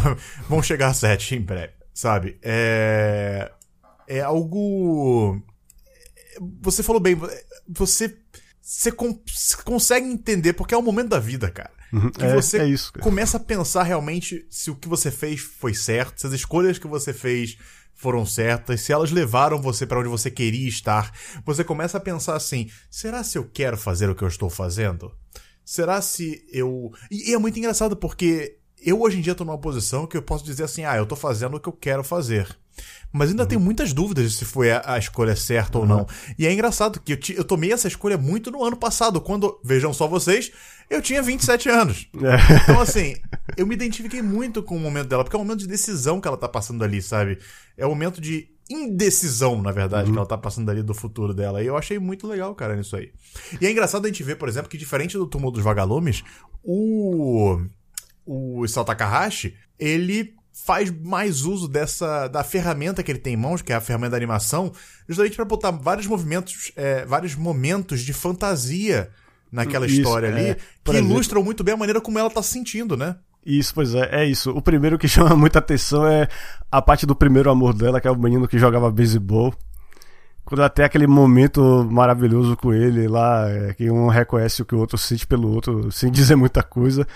vão 0.48 0.62
chegar 0.62 0.88
a 0.88 0.94
7 0.94 1.36
em 1.36 1.40
breve, 1.40 1.72
sabe? 1.94 2.38
É... 2.42 3.52
É 4.08 4.20
algo 4.22 5.40
você 6.60 6.82
falou 6.82 7.00
bem, 7.00 7.16
você, 7.68 8.16
você 8.60 8.90
con- 8.90 9.20
você 9.26 9.56
consegue 9.58 10.06
entender 10.06 10.52
porque 10.54 10.74
é 10.74 10.76
o 10.76 10.82
momento 10.82 11.10
da 11.10 11.18
vida, 11.18 11.50
cara. 11.50 11.70
Que 12.16 12.24
é, 12.24 12.34
você 12.34 12.58
é 12.58 12.68
isso, 12.68 12.92
começa 13.00 13.36
a 13.36 13.40
pensar 13.40 13.82
realmente 13.82 14.46
se 14.48 14.70
o 14.70 14.76
que 14.76 14.88
você 14.88 15.10
fez 15.10 15.40
foi 15.40 15.74
certo, 15.74 16.20
se 16.20 16.26
as 16.26 16.32
escolhas 16.32 16.78
que 16.78 16.86
você 16.86 17.12
fez 17.12 17.58
foram 18.00 18.24
certas, 18.24 18.80
se 18.80 18.92
elas 18.92 19.10
levaram 19.10 19.60
você 19.60 19.84
pra 19.84 19.98
onde 19.98 20.08
você 20.08 20.30
queria 20.30 20.68
estar. 20.68 21.12
Você 21.44 21.62
começa 21.62 21.98
a 21.98 22.00
pensar 22.00 22.34
assim: 22.34 22.70
será 22.90 23.22
se 23.22 23.36
eu 23.36 23.44
quero 23.44 23.76
fazer 23.76 24.08
o 24.08 24.14
que 24.14 24.22
eu 24.22 24.28
estou 24.28 24.48
fazendo? 24.48 25.12
Será 25.64 26.00
se 26.00 26.42
eu. 26.50 26.90
E, 27.10 27.34
é 27.34 27.38
muito 27.38 27.58
engraçado 27.58 27.96
porque 27.96 28.56
eu 28.82 29.02
hoje 29.02 29.18
em 29.18 29.20
dia 29.20 29.34
tô 29.34 29.44
numa 29.44 29.58
posição 29.58 30.06
que 30.06 30.16
eu 30.16 30.22
posso 30.22 30.44
dizer 30.44 30.64
assim, 30.64 30.84
ah, 30.84 30.96
eu 30.96 31.06
tô 31.06 31.14
fazendo 31.14 31.56
o 31.56 31.60
que 31.60 31.68
eu 31.68 31.72
quero 31.72 32.02
fazer. 32.02 32.48
Mas 33.12 33.30
ainda 33.30 33.42
uhum. 33.42 33.48
tenho 33.48 33.60
muitas 33.60 33.92
dúvidas 33.92 34.34
se 34.34 34.44
foi 34.44 34.70
a, 34.70 34.94
a 34.94 34.98
escolha 34.98 35.36
certa 35.36 35.78
uhum. 35.78 35.84
ou 35.84 35.88
não. 35.88 36.06
E 36.38 36.46
é 36.46 36.52
engraçado 36.52 37.00
que 37.00 37.12
eu, 37.12 37.18
eu, 37.36 37.44
tomei 37.44 37.72
essa 37.72 37.88
escolha 37.88 38.16
muito 38.16 38.50
no 38.50 38.64
ano 38.64 38.76
passado, 38.76 39.20
quando, 39.20 39.60
vejam 39.62 39.92
só 39.92 40.06
vocês, 40.06 40.50
eu 40.90 41.00
tinha 41.00 41.22
27 41.22 41.68
anos. 41.68 42.08
É. 42.16 42.62
Então, 42.64 42.80
assim, 42.80 43.14
eu 43.56 43.64
me 43.64 43.74
identifiquei 43.74 44.20
muito 44.20 44.60
com 44.62 44.76
o 44.76 44.80
momento 44.80 45.08
dela, 45.08 45.22
porque 45.22 45.36
é 45.36 45.38
um 45.38 45.44
momento 45.44 45.60
de 45.60 45.68
decisão 45.68 46.20
que 46.20 46.26
ela 46.26 46.36
tá 46.36 46.48
passando 46.48 46.82
ali, 46.82 47.00
sabe? 47.00 47.38
É 47.76 47.86
um 47.86 47.90
momento 47.90 48.20
de 48.20 48.48
indecisão, 48.68 49.62
na 49.62 49.70
verdade, 49.70 50.08
uhum. 50.08 50.12
que 50.12 50.18
ela 50.18 50.26
tá 50.26 50.36
passando 50.36 50.68
ali 50.68 50.82
do 50.82 50.94
futuro 50.94 51.32
dela. 51.32 51.62
E 51.62 51.66
eu 51.66 51.76
achei 51.76 51.98
muito 51.98 52.26
legal, 52.26 52.54
cara, 52.54 52.74
nisso 52.74 52.96
aí. 52.96 53.12
E 53.60 53.66
é 53.66 53.70
engraçado 53.70 54.04
a 54.04 54.08
gente 54.08 54.22
ver, 54.24 54.34
por 54.36 54.48
exemplo, 54.48 54.68
que 54.68 54.76
diferente 54.76 55.16
do 55.16 55.26
túmulo 55.26 55.52
dos 55.52 55.62
vagalumes, 55.62 56.24
o. 56.62 57.60
O 58.26 58.64
Takahashi, 58.84 59.56
ele 59.76 60.34
faz 60.52 60.90
mais 60.90 61.44
uso 61.44 61.66
dessa 61.66 62.28
da 62.28 62.44
ferramenta 62.44 63.02
que 63.02 63.10
ele 63.10 63.18
tem 63.18 63.34
em 63.34 63.36
mãos, 63.36 63.62
que 63.62 63.72
é 63.72 63.76
a 63.76 63.80
ferramenta 63.80 64.12
da 64.12 64.16
animação, 64.16 64.72
justamente 65.08 65.34
para 65.34 65.44
botar 65.44 65.70
vários 65.70 66.06
movimentos, 66.06 66.70
é, 66.76 67.04
vários 67.06 67.34
momentos 67.34 68.02
de 68.02 68.12
fantasia 68.12 69.10
naquela 69.50 69.86
isso, 69.86 69.96
história 69.96 70.28
ali, 70.28 70.50
é, 70.50 70.54
que 70.54 70.90
exemplo, 70.90 71.12
ilustram 71.12 71.42
muito 71.42 71.64
bem 71.64 71.74
a 71.74 71.76
maneira 71.76 72.00
como 72.00 72.18
ela 72.18 72.30
tá 72.30 72.42
se 72.42 72.52
sentindo, 72.52 72.96
né? 72.96 73.16
Isso, 73.44 73.74
pois 73.74 73.94
é, 73.94 74.22
é 74.22 74.24
isso. 74.26 74.50
O 74.50 74.60
primeiro 74.60 74.98
que 74.98 75.08
chama 75.08 75.34
muita 75.36 75.58
atenção 75.58 76.06
é 76.06 76.28
a 76.70 76.82
parte 76.82 77.06
do 77.06 77.14
primeiro 77.14 77.50
amor 77.50 77.74
dela, 77.74 78.00
que 78.00 78.08
é 78.08 78.10
o 78.10 78.18
menino 78.18 78.46
que 78.46 78.58
jogava 78.58 78.90
beisebol. 78.90 79.54
Quando 80.44 80.68
tem 80.70 80.84
aquele 80.84 81.06
momento 81.06 81.86
maravilhoso 81.90 82.56
com 82.56 82.72
ele 82.72 83.06
lá, 83.06 83.48
é, 83.48 83.74
que 83.74 83.90
um 83.90 84.08
reconhece 84.08 84.62
o 84.62 84.64
que 84.64 84.74
o 84.74 84.78
outro 84.78 84.98
sente 84.98 85.26
pelo 85.26 85.52
outro, 85.52 85.92
sem 85.92 86.10
dizer 86.12 86.34
muita 86.34 86.62
coisa, 86.62 87.06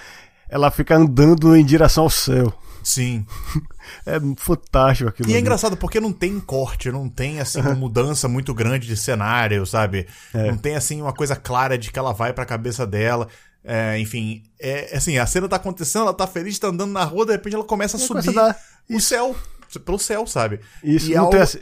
ela 0.54 0.70
fica 0.70 0.96
andando 0.96 1.56
em 1.56 1.64
direção 1.64 2.04
ao 2.04 2.10
céu. 2.10 2.54
Sim. 2.82 3.26
É 4.06 4.18
fantástico 4.38 5.10
aquilo. 5.10 5.28
E 5.28 5.32
é 5.32 5.34
ali. 5.34 5.38
é 5.38 5.40
engraçado 5.40 5.76
porque 5.76 6.00
não 6.00 6.10
tem 6.10 6.40
corte, 6.40 6.90
não 6.90 7.06
tem 7.06 7.38
assim 7.38 7.60
uma 7.60 7.74
mudança 7.74 8.26
muito 8.26 8.54
grande 8.54 8.86
de 8.86 8.96
cenário, 8.96 9.64
sabe? 9.66 10.06
É. 10.32 10.50
Não 10.50 10.56
tem 10.56 10.74
assim 10.74 11.02
uma 11.02 11.12
coisa 11.12 11.36
clara 11.36 11.76
de 11.76 11.92
que 11.92 11.98
ela 11.98 12.12
vai 12.12 12.32
pra 12.32 12.46
cabeça 12.46 12.86
dela. 12.86 13.28
É, 13.62 13.98
enfim, 13.98 14.42
é 14.58 14.96
assim, 14.96 15.18
a 15.18 15.26
cena 15.26 15.48
tá 15.48 15.56
acontecendo, 15.56 16.02
ela 16.02 16.14
tá 16.14 16.26
feliz, 16.26 16.58
tá 16.58 16.68
andando 16.68 16.92
na 16.92 17.04
rua, 17.04 17.26
de 17.26 17.32
repente 17.32 17.54
ela 17.54 17.64
começa 17.64 17.98
a 17.98 18.00
subir 18.00 18.32
começa 18.32 18.56
a 18.90 18.94
o 18.94 19.00
céu, 19.00 19.36
pelo 19.84 19.98
céu, 19.98 20.26
sabe? 20.26 20.60
Isso, 20.82 21.10
e 21.10 21.14
não 21.14 21.24
algo... 21.24 21.32
tem 21.32 21.40
assim, 21.42 21.58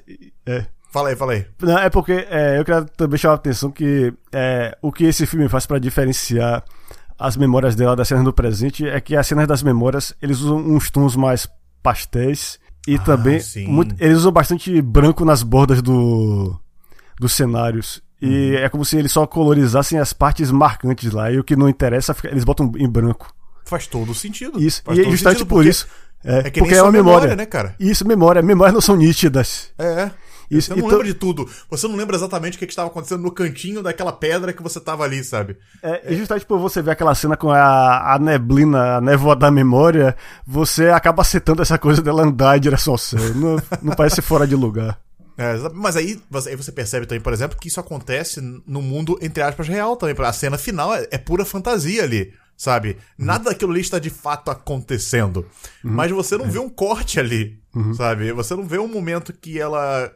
é. 0.46 0.66
Fala 0.92 1.08
aí, 1.08 1.16
fala 1.16 1.32
aí. 1.32 1.46
Não, 1.60 1.78
é 1.78 1.90
porque 1.90 2.26
é, 2.30 2.58
eu 2.58 2.64
quero 2.64 2.84
também 2.84 3.18
chamar 3.18 3.34
a 3.34 3.36
atenção 3.36 3.70
que 3.70 4.14
é, 4.32 4.76
o 4.80 4.92
que 4.92 5.04
esse 5.04 5.26
filme 5.26 5.48
faz 5.48 5.66
para 5.66 5.78
diferenciar 5.78 6.62
as 7.22 7.36
memórias 7.36 7.76
dela 7.76 7.94
das 7.94 8.08
cenas 8.08 8.24
do 8.24 8.32
presente 8.32 8.86
é 8.86 9.00
que 9.00 9.16
as 9.16 9.26
cenas 9.26 9.46
das 9.46 9.62
memórias 9.62 10.12
eles 10.20 10.40
usam 10.40 10.58
uns 10.58 10.90
tons 10.90 11.14
mais 11.14 11.48
pastéis 11.82 12.58
e 12.86 12.96
ah, 12.96 12.98
também 12.98 13.40
muito, 13.68 13.94
eles 14.02 14.18
usam 14.18 14.32
bastante 14.32 14.82
branco 14.82 15.24
nas 15.24 15.42
bordas 15.42 15.80
do, 15.80 16.58
dos 17.18 17.32
cenários. 17.32 18.02
E 18.20 18.52
uhum. 18.52 18.56
é 18.58 18.68
como 18.68 18.84
se 18.84 18.96
eles 18.96 19.12
só 19.12 19.26
colorizassem 19.26 19.98
as 19.98 20.12
partes 20.12 20.50
marcantes 20.50 21.12
lá. 21.12 21.30
E 21.30 21.38
o 21.38 21.44
que 21.44 21.56
não 21.56 21.68
interessa, 21.68 22.14
eles 22.24 22.44
botam 22.44 22.72
em 22.76 22.88
branco. 22.88 23.32
Faz 23.64 23.86
todo 23.86 24.14
sentido. 24.14 24.60
Isso, 24.60 24.82
Faz 24.84 24.98
e 24.98 25.02
é 25.02 25.10
justamente 25.10 25.44
por 25.44 25.64
isso. 25.64 25.86
É, 26.24 26.38
é 26.38 26.50
porque 26.50 26.74
é 26.74 26.82
uma 26.82 26.92
memória, 26.92 27.22
memória, 27.22 27.36
né, 27.36 27.46
cara? 27.46 27.74
Isso, 27.78 28.06
memória. 28.06 28.42
Memórias 28.42 28.74
não 28.74 28.80
são 28.80 28.96
nítidas. 28.96 29.72
É. 29.78 30.10
Isso, 30.52 30.68
você 30.68 30.74
não 30.74 30.78
então... 30.78 30.90
lembra 30.90 31.06
de 31.06 31.14
tudo. 31.14 31.48
Você 31.70 31.88
não 31.88 31.96
lembra 31.96 32.16
exatamente 32.16 32.56
o 32.56 32.58
que 32.58 32.64
estava 32.66 32.88
acontecendo 32.88 33.22
no 33.22 33.30
cantinho 33.30 33.82
daquela 33.82 34.12
pedra 34.12 34.52
que 34.52 34.62
você 34.62 34.78
estava 34.78 35.04
ali, 35.04 35.24
sabe? 35.24 35.56
É, 35.82 36.12
é. 36.12 36.16
justamente 36.16 36.44
por 36.44 36.58
você 36.58 36.82
ver 36.82 36.90
aquela 36.90 37.14
cena 37.14 37.36
com 37.36 37.50
a, 37.50 38.14
a 38.14 38.18
neblina, 38.18 38.96
a 38.96 39.00
névoa 39.00 39.34
da 39.34 39.50
memória, 39.50 40.14
você 40.46 40.88
acaba 40.88 41.24
citando 41.24 41.62
essa 41.62 41.78
coisa 41.78 42.02
dela 42.02 42.22
andar 42.22 42.56
em 42.56 42.60
direção 42.60 42.94
ao 42.94 42.98
céu. 42.98 43.34
não, 43.34 43.56
não 43.82 43.94
parece 43.94 44.20
fora 44.20 44.46
de 44.46 44.54
lugar. 44.54 45.00
É, 45.38 45.54
mas 45.72 45.96
aí, 45.96 46.20
aí 46.46 46.56
você 46.56 46.70
percebe 46.70 47.06
também, 47.06 47.22
por 47.22 47.32
exemplo, 47.32 47.58
que 47.58 47.68
isso 47.68 47.80
acontece 47.80 48.40
no 48.66 48.82
mundo, 48.82 49.18
entre 49.22 49.42
aspas, 49.42 49.66
real 49.66 49.96
também. 49.96 50.14
A 50.18 50.32
cena 50.32 50.58
final 50.58 50.94
é, 50.94 51.08
é 51.10 51.18
pura 51.18 51.44
fantasia 51.44 52.02
ali 52.02 52.32
sabe? 52.62 52.96
Uhum. 53.18 53.26
Nada 53.26 53.44
daquilo 53.50 53.72
ali 53.72 53.80
está 53.80 53.98
de 53.98 54.10
fato 54.10 54.50
acontecendo. 54.50 55.46
Uhum. 55.84 55.90
Mas 55.90 56.12
você 56.12 56.36
não 56.36 56.44
é. 56.44 56.48
vê 56.48 56.60
um 56.60 56.68
corte 56.68 57.18
ali, 57.18 57.58
uhum. 57.74 57.92
sabe? 57.92 58.30
Você 58.32 58.54
não 58.54 58.64
vê 58.64 58.78
um 58.78 58.86
momento 58.86 59.32
que 59.32 59.58
ela 59.58 60.12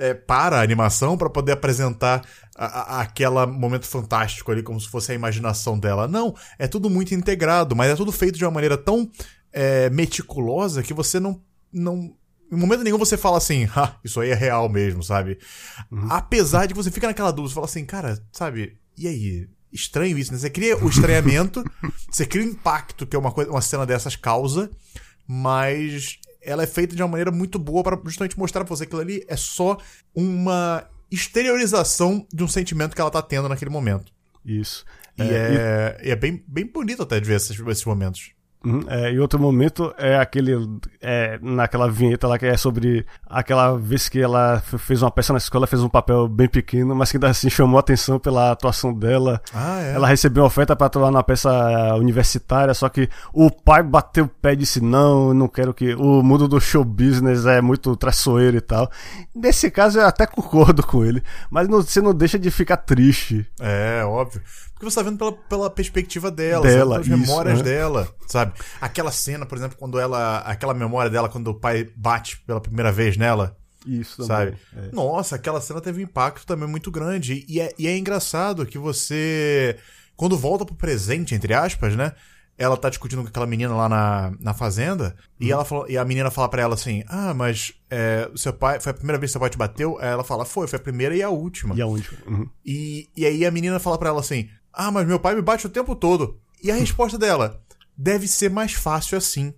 é, 0.00 0.14
para 0.14 0.58
a 0.58 0.62
animação 0.62 1.16
para 1.16 1.28
poder 1.28 1.52
apresentar 1.52 2.24
a, 2.56 2.64
a, 2.64 3.00
aquela 3.02 3.46
momento 3.46 3.86
fantástico 3.86 4.50
ali, 4.50 4.62
como 4.62 4.80
se 4.80 4.88
fosse 4.88 5.12
a 5.12 5.14
imaginação 5.14 5.78
dela. 5.78 6.08
Não, 6.08 6.34
é 6.58 6.66
tudo 6.66 6.88
muito 6.88 7.14
integrado, 7.14 7.76
mas 7.76 7.90
é 7.90 7.94
tudo 7.94 8.10
feito 8.10 8.38
de 8.38 8.44
uma 8.44 8.50
maneira 8.50 8.78
tão 8.78 9.08
é, 9.52 9.90
meticulosa 9.90 10.82
que 10.82 10.94
você 10.94 11.20
não, 11.20 11.42
não. 11.70 12.16
Em 12.50 12.56
momento 12.56 12.82
nenhum 12.82 12.98
você 12.98 13.16
fala 13.16 13.36
assim, 13.36 13.68
ah, 13.76 13.94
isso 14.02 14.18
aí 14.20 14.30
é 14.30 14.34
real 14.34 14.68
mesmo, 14.70 15.04
sabe? 15.04 15.38
Uhum. 15.92 16.10
Apesar 16.10 16.66
de 16.66 16.72
que 16.72 16.82
você 16.82 16.90
fica 16.90 17.06
naquela 17.06 17.30
dúvida, 17.30 17.50
você 17.50 17.54
fala 17.54 17.66
assim, 17.66 17.84
cara, 17.84 18.18
sabe, 18.32 18.78
e 18.96 19.06
aí? 19.06 19.48
Estranho 19.72 20.18
isso, 20.18 20.32
né? 20.32 20.38
Você 20.38 20.50
cria 20.50 20.76
o 20.76 20.88
estranhamento, 20.88 21.62
você 22.10 22.26
cria 22.26 22.44
o 22.44 22.48
impacto 22.48 23.06
que 23.06 23.14
é 23.14 23.18
uma, 23.18 23.30
coisa, 23.30 23.52
uma 23.52 23.60
cena 23.60 23.86
dessas 23.86 24.16
causa, 24.16 24.68
mas 25.28 26.18
ela 26.42 26.62
é 26.62 26.66
feita 26.66 26.94
de 26.96 27.02
uma 27.02 27.08
maneira 27.08 27.30
muito 27.30 27.58
boa 27.58 27.82
para 27.82 27.98
justamente 28.04 28.38
mostrar 28.38 28.64
pra 28.64 28.74
você 28.74 28.84
que 28.84 28.88
aquilo 28.88 29.02
ali 29.02 29.24
é 29.28 29.36
só 29.36 29.76
uma 30.14 30.88
exteriorização 31.10 32.26
de 32.32 32.44
um 32.44 32.48
sentimento 32.48 32.94
que 32.94 33.00
ela 33.00 33.10
tá 33.10 33.20
tendo 33.20 33.48
naquele 33.48 33.70
momento. 33.70 34.12
Isso. 34.44 34.84
E 35.18 35.22
é, 35.22 35.26
é, 35.26 36.00
e... 36.04 36.10
é 36.10 36.16
bem, 36.16 36.42
bem 36.46 36.66
bonito 36.66 37.02
até 37.02 37.20
de 37.20 37.26
ver 37.26 37.36
esses, 37.36 37.58
esses 37.58 37.84
momentos. 37.84 38.32
Uhum, 38.62 38.84
é, 38.88 39.12
e 39.12 39.18
outro 39.18 39.38
momento 39.38 39.94
é 39.96 40.18
aquele. 40.18 40.52
É, 41.00 41.38
naquela 41.40 41.90
vinheta 41.90 42.28
lá 42.28 42.38
que 42.38 42.44
é 42.44 42.56
sobre 42.58 43.06
aquela 43.26 43.78
vez 43.78 44.08
que 44.08 44.20
ela 44.20 44.60
fez 44.60 45.00
uma 45.00 45.10
peça 45.10 45.32
na 45.32 45.38
escola, 45.38 45.66
fez 45.66 45.82
um 45.82 45.88
papel 45.88 46.28
bem 46.28 46.46
pequeno, 46.46 46.94
mas 46.94 47.10
que 47.10 47.16
ainda 47.16 47.28
assim 47.28 47.48
chamou 47.48 47.78
a 47.78 47.80
atenção 47.80 48.18
pela 48.18 48.50
atuação 48.50 48.92
dela. 48.92 49.40
Ah, 49.54 49.80
é? 49.80 49.94
Ela 49.94 50.06
recebeu 50.06 50.42
uma 50.42 50.48
oferta 50.48 50.76
para 50.76 50.88
atuar 50.88 51.10
na 51.10 51.22
peça 51.22 51.50
é, 51.50 51.94
universitária, 51.94 52.74
só 52.74 52.88
que 52.90 53.08
o 53.32 53.50
pai 53.50 53.82
bateu 53.82 54.26
o 54.26 54.28
pé 54.28 54.52
e 54.52 54.56
disse: 54.56 54.80
Não, 54.80 55.32
não 55.32 55.48
quero 55.48 55.72
que. 55.72 55.94
O 55.94 56.22
mundo 56.22 56.46
do 56.46 56.60
show 56.60 56.84
business 56.84 57.46
é 57.46 57.62
muito 57.62 57.96
traiçoeiro 57.96 58.58
e 58.58 58.60
tal. 58.60 58.90
Nesse 59.34 59.70
caso 59.70 59.98
eu 59.98 60.06
até 60.06 60.26
concordo 60.26 60.86
com 60.86 61.02
ele, 61.02 61.22
mas 61.50 61.66
não, 61.66 61.80
você 61.80 62.02
não 62.02 62.12
deixa 62.12 62.38
de 62.38 62.50
ficar 62.50 62.76
triste. 62.76 63.46
É, 63.58 64.02
óbvio. 64.04 64.42
Porque 64.80 64.90
você 64.90 64.96
tá 64.96 65.02
vendo 65.02 65.18
pela, 65.18 65.32
pela 65.32 65.68
perspectiva 65.68 66.30
dela, 66.30 66.62
dela 66.62 67.00
pelas 67.02 67.08
memórias 67.08 67.58
né? 67.58 67.64
dela, 67.64 68.08
sabe? 68.26 68.49
Aquela 68.80 69.10
cena, 69.10 69.46
por 69.46 69.56
exemplo, 69.56 69.76
quando 69.78 69.98
ela. 69.98 70.38
Aquela 70.38 70.74
memória 70.74 71.10
dela 71.10 71.28
quando 71.28 71.48
o 71.48 71.54
pai 71.54 71.88
bate 71.96 72.40
pela 72.40 72.60
primeira 72.60 72.92
vez 72.92 73.16
nela. 73.16 73.56
Isso 73.86 74.24
sabe? 74.24 74.56
É. 74.76 74.90
Nossa, 74.92 75.36
aquela 75.36 75.60
cena 75.60 75.80
teve 75.80 76.00
um 76.00 76.04
impacto 76.04 76.46
também 76.46 76.68
muito 76.68 76.90
grande. 76.90 77.44
E 77.48 77.60
é, 77.60 77.72
e 77.78 77.86
é 77.86 77.96
engraçado 77.96 78.66
que 78.66 78.78
você. 78.78 79.76
Quando 80.16 80.36
volta 80.36 80.66
pro 80.66 80.74
presente, 80.74 81.34
entre 81.34 81.54
aspas, 81.54 81.96
né? 81.96 82.12
ela 82.60 82.76
tá 82.76 82.90
discutindo 82.90 83.22
com 83.22 83.28
aquela 83.28 83.46
menina 83.46 83.74
lá 83.74 83.88
na, 83.88 84.34
na 84.38 84.52
fazenda, 84.52 85.16
uhum. 85.40 85.46
e, 85.46 85.50
ela 85.50 85.64
fala, 85.64 85.90
e 85.90 85.96
a 85.96 86.04
menina 86.04 86.30
fala 86.30 86.46
para 86.46 86.60
ela 86.60 86.74
assim: 86.74 87.02
Ah, 87.08 87.32
mas 87.32 87.72
é, 87.88 88.30
seu 88.36 88.52
pai. 88.52 88.78
Foi 88.78 88.90
a 88.90 88.94
primeira 88.94 89.18
vez 89.18 89.30
que 89.30 89.32
seu 89.32 89.40
pai 89.40 89.48
te 89.48 89.56
bateu? 89.56 89.96
Aí 89.98 90.08
ela 90.08 90.22
fala, 90.22 90.44
foi, 90.44 90.66
foi 90.66 90.78
a 90.78 90.82
primeira 90.82 91.16
e 91.16 91.22
a 91.22 91.30
última. 91.30 91.74
E 91.74 91.80
a 91.80 91.86
última. 91.86 92.18
Uhum. 92.26 92.46
E, 92.62 93.08
e 93.16 93.24
aí 93.24 93.46
a 93.46 93.50
menina 93.50 93.78
fala 93.78 93.96
para 93.96 94.10
ela 94.10 94.20
assim: 94.20 94.46
Ah, 94.74 94.90
mas 94.90 95.06
meu 95.06 95.18
pai 95.18 95.34
me 95.34 95.40
bate 95.40 95.66
o 95.66 95.70
tempo 95.70 95.96
todo. 95.96 96.38
E 96.62 96.70
a 96.70 96.74
resposta 96.76 97.16
dela: 97.16 97.62
Deve 98.02 98.26
ser 98.26 98.48
mais 98.48 98.72
fácil 98.72 99.18
assim. 99.18 99.52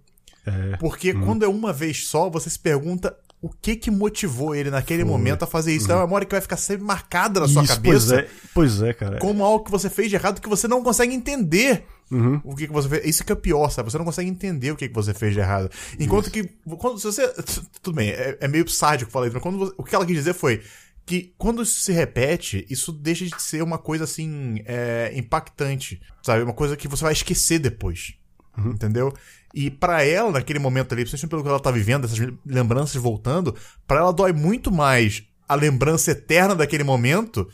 É. 0.44 0.76
Porque 0.78 1.12
uhum. 1.12 1.24
quando 1.24 1.44
é 1.44 1.48
uma 1.48 1.72
vez 1.72 2.08
só, 2.08 2.28
você 2.28 2.50
se 2.50 2.58
pergunta 2.58 3.16
o 3.40 3.48
que 3.48 3.76
que 3.76 3.88
motivou 3.88 4.52
ele 4.52 4.68
naquele 4.68 5.02
Foi. 5.02 5.10
momento 5.12 5.44
a 5.44 5.46
fazer 5.46 5.72
isso. 5.72 5.86
Uhum. 5.86 5.92
É 5.92 5.94
uma 5.94 6.06
memória 6.06 6.26
que 6.26 6.34
vai 6.34 6.40
ficar 6.40 6.56
sempre 6.56 6.84
marcada 6.84 7.38
na 7.38 7.46
sua 7.46 7.62
isso, 7.62 7.72
cabeça. 7.72 8.06
Pois 8.08 8.18
é, 8.18 8.28
pois 8.52 8.82
é, 8.82 8.92
cara. 8.92 9.18
Como 9.20 9.44
algo 9.44 9.64
que 9.64 9.70
você 9.70 9.88
fez 9.88 10.10
de 10.10 10.16
errado 10.16 10.40
que 10.40 10.48
você 10.48 10.66
não 10.66 10.82
consegue 10.82 11.14
entender. 11.14 11.84
Uhum. 12.10 12.40
O 12.42 12.56
que, 12.56 12.66
que 12.66 12.72
você 12.72 12.88
fez. 12.88 13.06
Isso 13.06 13.24
que 13.24 13.32
é 13.32 13.36
pior, 13.36 13.70
sabe? 13.70 13.92
Você 13.92 13.96
não 13.98 14.04
consegue 14.04 14.28
entender 14.28 14.72
o 14.72 14.76
que, 14.76 14.88
que 14.88 14.94
você 14.94 15.14
fez 15.14 15.32
de 15.32 15.38
errado. 15.38 15.70
Enquanto 16.00 16.24
isso. 16.24 16.32
que. 16.32 16.44
Quando, 16.76 16.98
se 16.98 17.04
você. 17.04 17.28
Tudo 17.80 17.94
bem, 17.94 18.10
é, 18.10 18.38
é 18.40 18.48
meio 18.48 18.68
sádico 18.68 19.10
falar 19.10 19.26
isso, 19.26 19.34
mas 19.34 19.42
quando 19.42 19.58
você, 19.58 19.72
o 19.78 19.84
que 19.84 19.94
ela 19.94 20.04
quis 20.04 20.16
dizer 20.16 20.34
foi 20.34 20.62
que 21.06 21.32
quando 21.38 21.62
isso 21.62 21.80
se 21.80 21.92
repete, 21.92 22.66
isso 22.68 22.92
deixa 22.92 23.24
de 23.24 23.40
ser 23.40 23.62
uma 23.62 23.78
coisa 23.78 24.02
assim. 24.02 24.62
É, 24.66 25.12
impactante. 25.14 26.00
Sabe? 26.22 26.42
Uma 26.42 26.54
coisa 26.54 26.76
que 26.76 26.88
você 26.88 27.04
vai 27.04 27.12
esquecer 27.12 27.58
depois. 27.58 28.14
Uhum. 28.56 28.70
Entendeu? 28.72 29.12
E 29.54 29.70
para 29.70 30.04
ela, 30.04 30.30
naquele 30.30 30.58
momento 30.58 30.92
ali, 30.92 31.02
principalmente 31.02 31.30
pelo 31.30 31.42
que 31.42 31.48
ela 31.48 31.60
tá 31.60 31.70
vivendo, 31.70 32.04
essas 32.04 32.18
lembranças 32.44 33.00
voltando, 33.00 33.54
para 33.86 34.00
ela 34.00 34.12
dói 34.12 34.32
muito 34.32 34.70
mais 34.70 35.22
a 35.48 35.54
lembrança 35.54 36.12
eterna 36.12 36.54
daquele 36.54 36.84
momento 36.84 37.48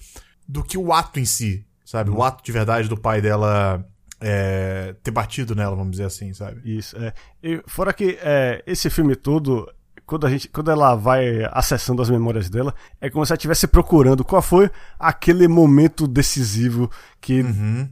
do 0.46 0.62
que 0.62 0.78
o 0.78 0.92
ato 0.92 1.18
em 1.18 1.24
si, 1.24 1.66
sabe? 1.84 2.10
Uhum. 2.10 2.18
O 2.18 2.22
ato 2.22 2.44
de 2.44 2.52
verdade 2.52 2.88
do 2.88 2.96
pai 2.96 3.20
dela 3.20 3.84
é, 4.20 4.94
ter 5.02 5.10
batido 5.10 5.54
nela, 5.54 5.74
vamos 5.74 5.92
dizer 5.92 6.04
assim, 6.04 6.32
sabe? 6.32 6.60
Isso, 6.64 6.96
é. 6.96 7.12
E 7.42 7.62
fora 7.66 7.92
que 7.92 8.18
é, 8.22 8.62
esse 8.66 8.88
filme 8.88 9.16
todo, 9.16 9.68
quando, 10.06 10.26
a 10.26 10.30
gente, 10.30 10.48
quando 10.48 10.70
ela 10.70 10.94
vai 10.94 11.44
acessando 11.50 12.00
as 12.00 12.10
memórias 12.10 12.48
dela, 12.48 12.74
é 13.00 13.10
como 13.10 13.26
se 13.26 13.32
ela 13.32 13.36
estivesse 13.36 13.66
procurando 13.66 14.24
qual 14.24 14.42
foi 14.42 14.70
aquele 14.98 15.48
momento 15.48 16.06
decisivo 16.06 16.90
que. 17.20 17.42
Uhum 17.42 17.88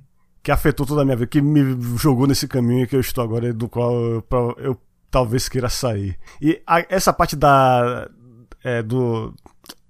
que 0.46 0.52
afetou 0.52 0.86
toda 0.86 1.02
a 1.02 1.04
minha 1.04 1.16
vida, 1.16 1.26
que 1.26 1.42
me 1.42 1.76
jogou 1.98 2.24
nesse 2.24 2.46
caminho 2.46 2.86
que 2.86 2.94
eu 2.94 3.00
estou 3.00 3.24
agora, 3.24 3.52
do 3.52 3.68
qual 3.68 3.92
eu, 3.92 4.24
eu 4.58 4.80
talvez 5.10 5.48
queira 5.48 5.68
sair. 5.68 6.16
E 6.40 6.62
a, 6.64 6.86
essa 6.88 7.12
parte 7.12 7.34
da, 7.34 8.08
é, 8.62 8.80
do, 8.80 9.34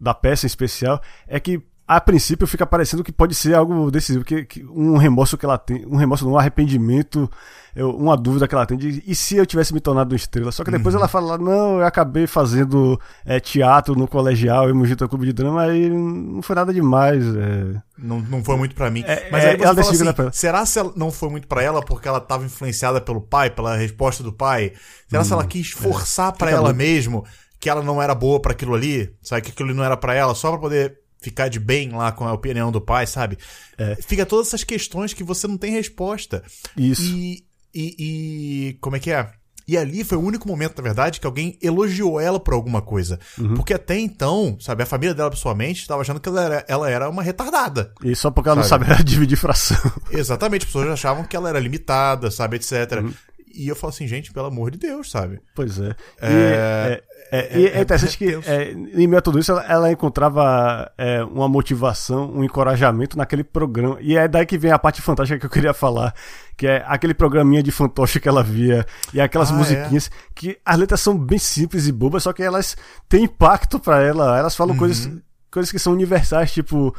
da 0.01 0.15
peça 0.15 0.47
em 0.47 0.49
especial 0.49 1.03
é 1.29 1.39
que 1.39 1.61
a 1.89 2.01
princípio 2.01 2.47
fica 2.49 2.67
parecendo 2.67 3.05
que 3.05 3.13
pode 3.13 3.35
ser 3.35 3.55
algo 3.55 3.91
decisivo, 3.93 4.25
que, 4.25 4.45
que 4.45 4.65
um 4.65 4.97
remorso 4.97 5.39
que 5.39 5.45
ela 5.45 5.57
tem, 5.57 5.87
um 5.87 5.95
remorso, 5.97 6.29
um 6.29 6.37
arrependimento, 6.37 7.31
eu, 7.77 7.91
uma 7.91 8.17
dúvida 8.17 8.49
que 8.49 8.55
ela 8.57 8.67
tem 8.67 8.77
de 8.77 9.05
e 9.07 9.15
se 9.15 9.37
eu 9.37 9.47
tivesse 9.47 9.73
me 9.73 9.81
tornado 9.81 10.11
uma 10.11 10.17
estrela? 10.17 10.51
Só 10.51 10.65
que 10.65 10.71
depois 10.73 10.97
uhum. 10.97 11.01
ela 11.01 11.09
fala, 11.09 11.39
não, 11.39 11.79
eu 11.79 11.87
acabei 11.87 12.27
fazendo 12.27 13.01
é, 13.25 13.39
teatro 13.39 13.95
no 13.95 14.09
colegial, 14.09 14.69
em 14.69 14.73
Mugito 14.73 15.09
Clube 15.09 15.27
de 15.27 15.33
Drama, 15.33 15.69
e 15.69 15.89
não 15.89 16.43
foi 16.43 16.57
nada 16.57 16.75
demais. 16.75 17.23
É... 17.25 17.81
Não, 17.97 18.19
não 18.21 18.43
foi 18.43 18.57
muito 18.57 18.75
para 18.75 18.91
mim. 18.91 19.05
É, 19.07 19.29
Mas 19.31 19.45
aí 19.45 19.57
você 19.57 19.65
ela 19.65 19.75
fala 19.75 20.29
assim, 20.29 20.33
será 20.33 20.67
se 20.67 20.81
ela 20.81 20.93
não 20.97 21.13
foi 21.13 21.29
muito 21.29 21.47
para 21.47 21.63
ela 21.63 21.81
porque 21.81 22.09
ela 22.09 22.19
estava 22.19 22.45
influenciada 22.45 23.01
pelo 23.01 23.21
pai, 23.21 23.49
pela 23.49 23.77
resposta 23.77 24.25
do 24.25 24.33
pai? 24.33 24.73
Será 25.09 25.23
hum, 25.23 25.25
se 25.25 25.33
ela 25.33 25.43
uhum. 25.43 25.49
quis 25.49 25.71
forçar 25.71 26.33
é. 26.33 26.37
para 26.37 26.51
ela 26.51 26.63
muito... 26.65 26.79
mesmo 26.79 27.25
que 27.61 27.71
ela 27.71 27.83
não 27.83 28.03
era 28.03 28.15
boa 28.15 28.41
para 28.41 28.53
aquilo 28.53 28.75
ali? 28.75 29.15
Sabe, 29.23 29.43
que 29.43 29.51
aquilo 29.53 29.73
não 29.73 29.85
era 29.85 29.97
para 29.97 30.15
ela, 30.15 30.35
só 30.35 30.51
para 30.51 30.59
poder 30.59 31.06
ficar 31.21 31.49
de 31.49 31.59
bem 31.59 31.91
lá 31.91 32.13
com 32.13 32.25
a 32.27 32.33
opinião 32.33 32.71
do 32.71 32.81
pai, 32.81 33.07
sabe? 33.07 33.39
É. 33.79 33.97
Fica 33.97 34.27
todas 34.27 34.49
essas 34.49 34.65
questões 34.65 35.13
que 35.13 35.25
você 35.25 35.47
não 35.47 35.59
tem 35.59 35.73
resposta. 35.73 36.43
Isso. 36.77 37.03
E, 37.03 37.45
e, 37.75 37.95
e 37.99 38.79
como 38.81 38.97
é 38.97 39.01
que 39.01 39.11
é? 39.11 39.31
E 39.69 39.77
ali 39.77 40.05
foi 40.05 40.17
o 40.17 40.23
único 40.23 40.47
momento, 40.47 40.77
na 40.77 40.83
verdade, 40.83 41.19
que 41.19 41.27
alguém 41.27 41.59
elogiou 41.61 42.21
ela 42.21 42.39
por 42.39 42.55
alguma 42.55 42.81
coisa. 42.81 43.19
Uhum. 43.37 43.55
Porque 43.55 43.75
até 43.75 43.99
então, 43.99 44.57
sabe, 44.61 44.85
a 44.85 44.87
família 44.87 45.13
dela 45.13 45.29
pessoalmente 45.29 45.81
estava 45.81 46.03
achando 46.03 46.21
que 46.21 46.29
ela 46.29 46.41
era, 46.41 46.65
ela 46.69 46.91
era 46.91 47.11
uma 47.11 47.23
retardada. 47.23 47.93
E 48.05 48.15
só 48.15 48.31
porque 48.31 48.49
ela 48.49 48.63
sabe? 48.63 48.85
não 48.87 48.95
sabia 48.95 49.03
dividir 49.05 49.37
fração. 49.37 49.77
Exatamente, 50.13 50.63
as 50.63 50.67
pessoas 50.67 50.89
achavam 50.89 51.25
que 51.25 51.35
ela 51.35 51.49
era 51.49 51.59
limitada, 51.59 52.31
sabe, 52.31 52.57
etc. 52.57 53.03
Uhum. 53.03 53.13
E 53.57 53.69
eu 53.69 53.77
falo 53.77 53.93
assim, 53.93 54.07
gente, 54.07 54.33
pelo 54.33 54.47
amor 54.47 54.71
de 54.71 54.79
Deus, 54.79 55.11
sabe? 55.11 55.41
Pois 55.55 55.79
é. 55.79 55.97
é... 56.21 57.03
é 57.03 57.03
é, 57.31 57.39
é, 57.39 57.79
é 57.79 57.81
interessante 57.81 58.17
que, 58.17 58.39
é, 58.47 58.73
em 58.73 59.07
meio 59.07 59.19
a 59.19 59.23
tudo 59.23 59.39
isso, 59.39 59.51
ela, 59.51 59.65
ela 59.67 59.93
encontrava 59.93 60.91
é, 60.97 61.25
uma 61.25 61.49
motivação, 61.49 62.31
um 62.33 62.45
encorajamento 62.45 63.17
naquele 63.17 63.43
programa. 63.43 63.99
E 64.01 64.17
é 64.17 64.29
daí 64.29 64.47
que 64.47 64.59
vem 64.59 64.71
a 64.71 64.79
parte 64.79 65.03
fantástica 65.03 65.39
que 65.39 65.47
eu 65.47 65.51
queria 65.51 65.75
falar, 65.75 66.15
que 66.57 66.67
é 66.67 66.85
aquele 66.87 67.15
programinha 67.15 67.63
de 67.63 67.73
fantoche 67.73 68.21
que 68.21 68.29
ela 68.29 68.43
via, 68.43 68.87
e 69.13 69.21
aquelas 69.21 69.51
ah, 69.51 69.55
é? 69.55 69.57
musiquinhas, 69.57 70.11
que 70.35 70.59
as 70.65 70.79
letras 70.79 71.01
são 71.01 71.19
bem 71.19 71.39
simples 71.39 71.87
e 71.87 71.93
bobas, 71.93 72.23
só 72.23 72.33
que 72.33 72.43
elas 72.43 72.77
têm 73.09 73.25
impacto 73.25 73.79
para 73.81 74.03
ela. 74.03 74.39
Elas 74.39 74.55
falam 74.55 74.75
uhum. 74.75 74.79
coisas, 74.79 75.11
coisas 75.51 75.73
que 75.73 75.79
são 75.79 75.93
universais, 75.93 76.53
tipo. 76.53 76.95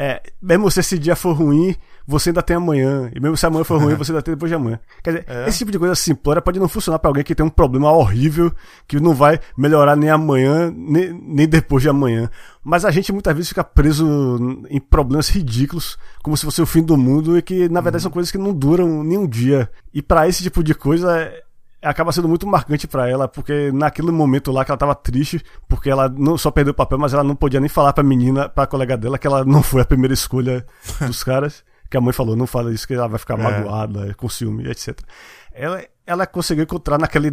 É, 0.00 0.22
mesmo 0.40 0.70
se 0.70 0.78
esse 0.78 0.96
dia 0.96 1.16
for 1.16 1.32
ruim, 1.32 1.74
você 2.06 2.30
ainda 2.30 2.40
tem 2.40 2.56
amanhã. 2.56 3.10
E 3.12 3.18
mesmo 3.18 3.36
se 3.36 3.44
amanhã 3.44 3.64
for 3.64 3.82
ruim, 3.82 3.96
você 3.98 4.12
ainda 4.12 4.22
tem 4.22 4.32
depois 4.32 4.48
de 4.48 4.54
amanhã. 4.54 4.78
Quer 5.02 5.10
dizer, 5.10 5.24
é. 5.26 5.48
esse 5.48 5.58
tipo 5.58 5.72
de 5.72 5.78
coisa 5.78 5.96
simplória 5.96 6.40
pode 6.40 6.60
não 6.60 6.68
funcionar 6.68 7.00
para 7.00 7.10
alguém 7.10 7.24
que 7.24 7.34
tem 7.34 7.44
um 7.44 7.50
problema 7.50 7.90
horrível, 7.90 8.52
que 8.86 9.00
não 9.00 9.12
vai 9.12 9.40
melhorar 9.56 9.96
nem 9.96 10.08
amanhã, 10.08 10.72
nem, 10.72 11.12
nem 11.12 11.48
depois 11.48 11.82
de 11.82 11.88
amanhã. 11.88 12.30
Mas 12.62 12.84
a 12.84 12.92
gente 12.92 13.12
muitas 13.12 13.34
vezes 13.34 13.48
fica 13.48 13.64
preso 13.64 14.38
em 14.70 14.78
problemas 14.78 15.28
ridículos, 15.30 15.98
como 16.22 16.36
se 16.36 16.44
fosse 16.44 16.62
o 16.62 16.66
fim 16.66 16.84
do 16.84 16.96
mundo, 16.96 17.36
e 17.36 17.42
que 17.42 17.68
na 17.68 17.80
verdade 17.80 18.02
uhum. 18.02 18.02
são 18.02 18.12
coisas 18.12 18.30
que 18.30 18.38
não 18.38 18.54
duram 18.54 19.02
nem 19.02 19.18
um 19.18 19.26
dia. 19.26 19.68
E 19.92 20.00
para 20.00 20.28
esse 20.28 20.44
tipo 20.44 20.62
de 20.62 20.76
coisa, 20.76 21.28
acaba 21.82 22.12
sendo 22.12 22.28
muito 22.28 22.46
marcante 22.46 22.86
para 22.86 23.08
ela, 23.08 23.28
porque 23.28 23.70
naquele 23.72 24.10
momento 24.10 24.50
lá 24.50 24.64
que 24.64 24.70
ela 24.70 24.78
tava 24.78 24.94
triste, 24.94 25.42
porque 25.68 25.88
ela 25.90 26.08
não 26.08 26.36
só 26.36 26.50
perdeu 26.50 26.72
o 26.72 26.76
papel, 26.76 26.98
mas 26.98 27.12
ela 27.12 27.24
não 27.24 27.36
podia 27.36 27.60
nem 27.60 27.68
falar 27.68 27.92
pra 27.92 28.02
menina, 28.04 28.48
pra 28.48 28.66
colega 28.66 28.96
dela, 28.96 29.18
que 29.18 29.26
ela 29.26 29.44
não 29.44 29.62
foi 29.62 29.82
a 29.82 29.84
primeira 29.84 30.14
escolha 30.14 30.66
dos 31.00 31.22
caras 31.24 31.64
que 31.90 31.96
a 31.96 32.00
mãe 32.00 32.12
falou, 32.12 32.36
não 32.36 32.46
fala 32.46 32.72
isso 32.72 32.86
que 32.86 32.94
ela 32.94 33.08
vai 33.08 33.18
ficar 33.18 33.38
é. 33.38 33.42
magoada, 33.42 34.14
com 34.14 34.28
ciúme, 34.28 34.68
etc. 34.68 34.98
Ela, 35.52 35.82
ela 36.06 36.26
conseguiu 36.26 36.64
encontrar 36.64 36.98
naquele, 36.98 37.30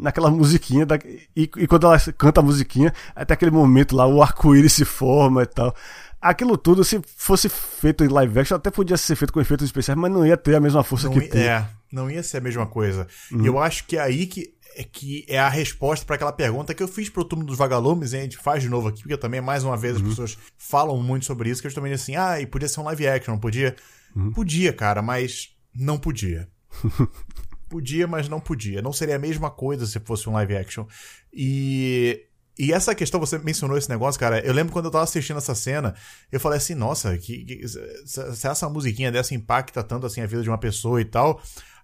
naquela 0.00 0.30
musiquinha, 0.30 0.86
da, 0.86 0.96
e, 1.36 1.50
e, 1.56 1.66
quando 1.66 1.86
ela 1.86 1.98
canta 2.16 2.40
a 2.40 2.42
musiquinha, 2.42 2.92
até 3.14 3.34
aquele 3.34 3.50
momento 3.50 3.94
lá, 3.94 4.06
o 4.06 4.22
arco-íris 4.22 4.72
se 4.72 4.84
forma 4.84 5.42
e 5.42 5.46
tal. 5.46 5.74
Aquilo 6.20 6.56
tudo, 6.56 6.82
se 6.84 7.00
fosse 7.16 7.48
feito 7.48 8.04
em 8.04 8.08
live 8.08 8.40
action, 8.40 8.56
até 8.56 8.70
podia 8.70 8.96
ser 8.96 9.16
feito 9.16 9.32
com 9.32 9.40
efeitos 9.40 9.66
especiais, 9.66 9.98
mas 9.98 10.10
não 10.10 10.26
ia 10.26 10.36
ter 10.36 10.54
a 10.54 10.60
mesma 10.60 10.82
força 10.82 11.06
não 11.06 11.14
que 11.14 11.28
tem. 11.28 11.42
É, 11.42 11.66
não 11.92 12.10
ia 12.10 12.22
ser 12.22 12.38
a 12.38 12.40
mesma 12.40 12.66
coisa. 12.66 13.06
Uhum. 13.30 13.42
E 13.42 13.46
eu 13.46 13.58
acho 13.58 13.84
que 13.86 13.96
é 13.96 14.00
aí 14.00 14.26
que 14.26 14.54
é 14.76 14.84
que 14.84 15.24
é 15.28 15.38
a 15.38 15.48
resposta 15.48 16.06
para 16.06 16.14
aquela 16.14 16.32
pergunta 16.32 16.72
que 16.72 16.82
eu 16.82 16.86
fiz 16.86 17.08
pro 17.08 17.24
túmulo 17.24 17.48
dos 17.48 17.58
vagalumes, 17.58 18.12
e 18.12 18.16
a 18.16 18.22
gente 18.22 18.36
faz 18.36 18.62
de 18.62 18.68
novo 18.68 18.88
aqui, 18.88 19.02
porque 19.02 19.16
também, 19.16 19.40
mais 19.40 19.64
uma 19.64 19.76
vez, 19.76 19.96
uhum. 19.96 20.02
as 20.02 20.08
pessoas 20.08 20.38
falam 20.56 20.96
muito 21.02 21.26
sobre 21.26 21.50
isso, 21.50 21.60
que 21.60 21.66
eu 21.66 21.74
também 21.74 21.92
assim, 21.92 22.14
ah, 22.14 22.40
e 22.40 22.46
podia 22.46 22.68
ser 22.68 22.80
um 22.80 22.84
live 22.84 23.08
action, 23.08 23.32
não 23.32 23.40
podia? 23.40 23.74
Uhum. 24.14 24.30
Podia, 24.32 24.72
cara, 24.72 25.02
mas 25.02 25.56
não 25.74 25.98
podia. 25.98 26.48
podia, 27.68 28.06
mas 28.06 28.28
não 28.28 28.40
podia. 28.40 28.80
Não 28.80 28.92
seria 28.92 29.16
a 29.16 29.18
mesma 29.18 29.50
coisa 29.50 29.86
se 29.86 29.98
fosse 30.00 30.28
um 30.28 30.32
live 30.32 30.56
action. 30.56 30.86
E 31.32 32.26
e 32.58 32.74
essa 32.74 32.94
questão, 32.94 33.18
você 33.18 33.38
mencionou 33.38 33.78
esse 33.78 33.88
negócio, 33.88 34.20
cara. 34.20 34.38
Eu 34.40 34.52
lembro 34.52 34.70
quando 34.70 34.84
eu 34.84 34.90
tava 34.90 35.04
assistindo 35.04 35.38
essa 35.38 35.54
cena, 35.54 35.94
eu 36.30 36.38
falei 36.38 36.58
assim, 36.58 36.74
nossa, 36.74 37.16
que, 37.16 37.42
que, 37.42 37.66
se 37.66 38.46
essa 38.46 38.68
musiquinha 38.68 39.10
dessa 39.10 39.34
impacta 39.34 39.82
tanto 39.82 40.04
assim 40.04 40.20
a 40.20 40.26
vida 40.26 40.42
de 40.42 40.50
uma 40.50 40.58
pessoa 40.58 41.00
e 41.00 41.04
tal. 41.06 41.40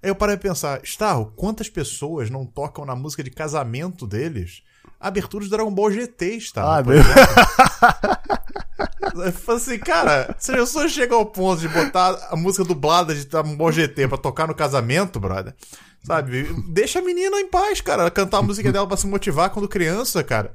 Aí 0.07 0.11
eu 0.11 0.15
parei 0.15 0.37
pra 0.37 0.51
pensar, 0.51 0.81
Starro, 0.85 1.33
quantas 1.35 1.69
pessoas 1.69 2.31
não 2.31 2.47
tocam 2.47 2.85
na 2.85 2.95
música 2.95 3.25
de 3.25 3.31
casamento 3.31 4.07
deles? 4.07 4.63
Abertura 5.01 5.43
de 5.43 5.51
Dragon 5.51 5.75
Ball 5.75 5.91
GT, 5.91 6.37
Starro. 6.37 6.71
Ah, 6.71 6.83
meu. 6.85 7.03
Eu 9.27 9.33
falei 9.33 9.61
assim, 9.61 9.79
cara, 9.81 10.37
se 10.39 10.53
a 10.53 10.59
pessoa 10.59 10.89
chega 10.89 11.13
ao 11.13 11.27
ponto 11.27 11.61
de 11.61 11.69
botar 11.69 12.29
a 12.31 12.37
música 12.37 12.63
dublada 12.63 13.17
de 13.17 13.25
Dragon 13.25 13.57
Ball 13.57 13.73
GT 13.73 14.07
pra 14.07 14.17
tocar 14.17 14.47
no 14.47 14.55
casamento, 14.55 15.19
brother, 15.19 15.57
sabe? 16.05 16.55
Deixa 16.69 17.01
a 17.01 17.03
menina 17.03 17.41
em 17.41 17.49
paz, 17.49 17.81
cara. 17.81 18.09
Cantar 18.09 18.39
a 18.39 18.43
música 18.43 18.71
dela 18.71 18.87
pra 18.87 18.97
se 18.97 19.09
motivar 19.09 19.51
quando 19.51 19.69
criança, 19.69 20.23
cara. 20.23 20.55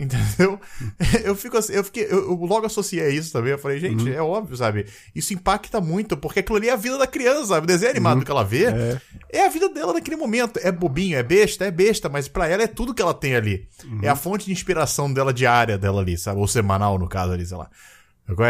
Entendeu? 0.00 0.58
Eu 1.22 1.36
fico 1.36 1.58
assim, 1.58 1.74
eu 1.74 1.84
fiquei, 1.84 2.04
eu, 2.04 2.30
eu 2.30 2.34
logo 2.34 2.64
associei 2.64 3.04
a 3.04 3.10
isso 3.10 3.32
também. 3.32 3.52
Eu 3.52 3.58
falei, 3.58 3.78
gente, 3.78 4.04
uhum. 4.04 4.12
é 4.12 4.22
óbvio, 4.22 4.56
sabe? 4.56 4.86
Isso 5.14 5.34
impacta 5.34 5.80
muito, 5.80 6.16
porque 6.16 6.40
aquilo 6.40 6.56
ali 6.56 6.68
é 6.68 6.72
a 6.72 6.76
vida 6.76 6.96
da 6.96 7.06
criança, 7.06 7.46
sabe? 7.46 7.64
O 7.64 7.66
desenho 7.66 7.90
animado 7.90 8.18
uhum. 8.18 8.24
que 8.24 8.30
ela 8.30 8.42
vê 8.42 8.64
é. 8.64 9.00
é. 9.30 9.46
a 9.46 9.48
vida 9.50 9.68
dela 9.68 9.92
naquele 9.92 10.16
momento. 10.16 10.58
É 10.62 10.72
bobinho, 10.72 11.18
é 11.18 11.22
besta, 11.22 11.66
é 11.66 11.70
besta, 11.70 12.08
mas 12.08 12.28
para 12.28 12.48
ela 12.48 12.62
é 12.62 12.66
tudo 12.66 12.94
que 12.94 13.02
ela 13.02 13.12
tem 13.12 13.34
ali. 13.34 13.68
Uhum. 13.84 14.00
É 14.02 14.08
a 14.08 14.16
fonte 14.16 14.46
de 14.46 14.52
inspiração 14.52 15.12
dela 15.12 15.34
diária 15.34 15.76
dela 15.76 16.00
ali, 16.00 16.16
sabe? 16.16 16.40
Ou 16.40 16.48
semanal, 16.48 16.98
no 16.98 17.08
caso 17.08 17.32
ali, 17.32 17.44
sei 17.44 17.58
lá. 17.58 17.68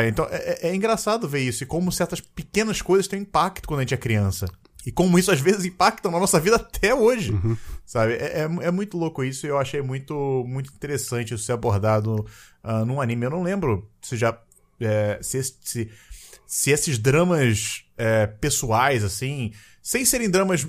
Então 0.06 0.26
é, 0.30 0.36
é, 0.36 0.68
é 0.68 0.74
engraçado 0.74 1.28
ver 1.28 1.40
isso 1.40 1.64
e 1.64 1.66
como 1.66 1.90
certas 1.90 2.20
pequenas 2.20 2.82
coisas 2.82 3.08
têm 3.08 3.22
impacto 3.22 3.66
quando 3.66 3.80
a 3.80 3.82
gente 3.82 3.94
é 3.94 3.96
criança. 3.96 4.46
E 4.86 4.92
como 4.92 5.18
isso 5.18 5.30
às 5.30 5.40
vezes 5.40 5.64
impacta 5.64 6.10
na 6.10 6.18
nossa 6.18 6.38
vida 6.40 6.56
até 6.56 6.94
hoje. 6.94 7.32
Uhum. 7.32 7.56
Sabe? 7.90 8.12
É, 8.12 8.42
é, 8.42 8.42
é, 8.42 8.70
muito 8.70 8.96
louco 8.96 9.24
isso 9.24 9.44
e 9.44 9.48
eu 9.48 9.58
achei 9.58 9.82
muito, 9.82 10.44
muito 10.46 10.72
interessante 10.72 11.34
isso 11.34 11.42
ser 11.42 11.54
abordado 11.54 12.24
uh, 12.62 12.84
num 12.86 13.00
anime. 13.00 13.26
Eu 13.26 13.30
não 13.30 13.42
lembro 13.42 13.90
se 14.00 14.16
já. 14.16 14.38
É, 14.80 15.18
se, 15.20 15.42
se, 15.42 15.90
se, 16.46 16.70
esses 16.70 16.98
dramas 16.98 17.84
é, 17.98 18.28
pessoais, 18.28 19.02
assim, 19.02 19.52
sem 19.82 20.04
serem 20.04 20.30
dramas 20.30 20.64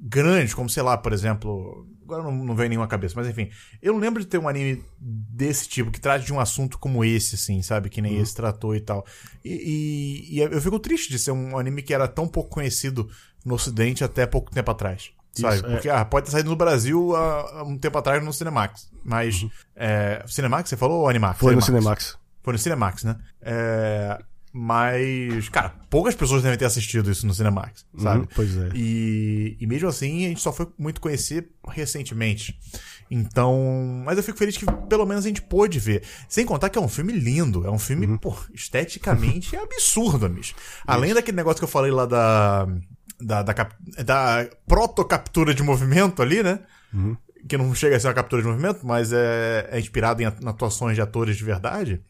grandes, 0.00 0.52
como 0.52 0.68
sei 0.68 0.82
lá, 0.82 0.98
por 0.98 1.12
exemplo. 1.12 1.86
Agora 2.02 2.24
não, 2.24 2.32
não 2.32 2.56
vem 2.56 2.70
nenhuma 2.70 2.88
cabeça, 2.88 3.14
mas 3.16 3.28
enfim. 3.28 3.50
Eu 3.80 3.92
não 3.92 4.00
lembro 4.00 4.20
de 4.20 4.26
ter 4.26 4.38
um 4.38 4.48
anime 4.48 4.82
desse 4.98 5.68
tipo, 5.68 5.92
que 5.92 6.00
trate 6.00 6.26
de 6.26 6.32
um 6.32 6.40
assunto 6.40 6.76
como 6.76 7.04
esse, 7.04 7.36
assim, 7.36 7.62
sabe? 7.62 7.88
Que 7.88 8.02
nem 8.02 8.16
uhum. 8.16 8.22
esse 8.22 8.34
tratou 8.34 8.74
e 8.74 8.80
tal. 8.80 9.06
E, 9.44 10.26
e, 10.32 10.34
e 10.34 10.40
eu 10.40 10.60
fico 10.60 10.80
triste 10.80 11.08
de 11.08 11.20
ser 11.20 11.30
um 11.30 11.56
anime 11.56 11.82
que 11.82 11.94
era 11.94 12.08
tão 12.08 12.26
pouco 12.26 12.50
conhecido 12.50 13.08
no 13.44 13.54
Ocidente 13.54 14.02
até 14.02 14.26
pouco 14.26 14.50
tempo 14.50 14.72
atrás. 14.72 15.12
Sabe? 15.32 15.56
Isso, 15.56 15.66
é. 15.66 15.70
Porque 15.70 15.88
ah, 15.88 16.04
pode 16.04 16.26
ter 16.26 16.32
saído 16.32 16.50
no 16.50 16.56
Brasil 16.56 17.14
há, 17.14 17.62
um 17.62 17.78
tempo 17.78 17.98
atrás 17.98 18.22
no 18.22 18.32
Cinemax. 18.32 18.90
Mas. 19.04 19.42
Uhum. 19.42 19.50
É, 19.76 20.24
Cinemax, 20.26 20.68
você 20.68 20.76
falou 20.76 21.00
ou 21.00 21.08
Animax? 21.08 21.38
Foi 21.38 21.50
Cinemax. 21.50 21.68
no 21.68 21.78
Cinemax. 21.78 22.18
Foi 22.42 22.52
no 22.52 22.58
Cinemax, 22.58 23.04
né? 23.04 23.16
É, 23.42 24.18
mas, 24.52 25.48
cara, 25.50 25.74
poucas 25.90 26.14
pessoas 26.14 26.42
devem 26.42 26.58
ter 26.58 26.64
assistido 26.64 27.10
isso 27.10 27.26
no 27.26 27.34
Cinemax, 27.34 27.84
uhum, 27.92 28.00
sabe? 28.00 28.20
Uhum, 28.20 28.28
pois 28.34 28.56
é. 28.56 28.70
E, 28.74 29.56
e 29.60 29.66
mesmo 29.66 29.88
assim, 29.88 30.24
a 30.24 30.28
gente 30.28 30.40
só 30.40 30.52
foi 30.52 30.66
muito 30.78 31.00
conhecer 31.00 31.50
recentemente. 31.68 32.58
Então, 33.10 34.02
mas 34.04 34.16
eu 34.16 34.22
fico 34.22 34.38
feliz 34.38 34.56
que 34.56 34.66
pelo 34.88 35.06
menos 35.06 35.24
a 35.24 35.28
gente 35.28 35.42
pôde 35.42 35.78
ver. 35.78 36.02
Sem 36.28 36.44
contar 36.44 36.70
que 36.70 36.78
é 36.78 36.80
um 36.80 36.88
filme 36.88 37.12
lindo, 37.12 37.66
é 37.66 37.70
um 37.70 37.78
filme, 37.78 38.06
uhum. 38.06 38.18
pô, 38.18 38.34
esteticamente 38.52 39.54
é 39.54 39.60
absurdo, 39.62 40.26
amigo. 40.26 40.48
Além 40.86 41.14
daquele 41.14 41.36
negócio 41.36 41.58
que 41.58 41.64
eu 41.64 41.68
falei 41.68 41.90
lá 41.90 42.06
da 42.06 42.66
da, 43.20 43.42
da, 43.42 43.54
da 44.04 44.48
proto-captura 44.66 45.54
de 45.54 45.62
movimento 45.62 46.22
ali, 46.22 46.42
né? 46.42 46.60
Uhum. 46.92 47.16
Que 47.48 47.56
não 47.56 47.74
chega 47.74 47.96
a 47.96 48.00
ser 48.00 48.08
uma 48.08 48.14
captura 48.14 48.42
de 48.42 48.48
movimento, 48.48 48.86
mas 48.86 49.12
é, 49.12 49.68
é 49.70 49.78
inspirado 49.78 50.22
em 50.22 50.26
atuações 50.26 50.94
de 50.94 51.00
atores 51.00 51.36
de 51.36 51.44
verdade. 51.44 52.02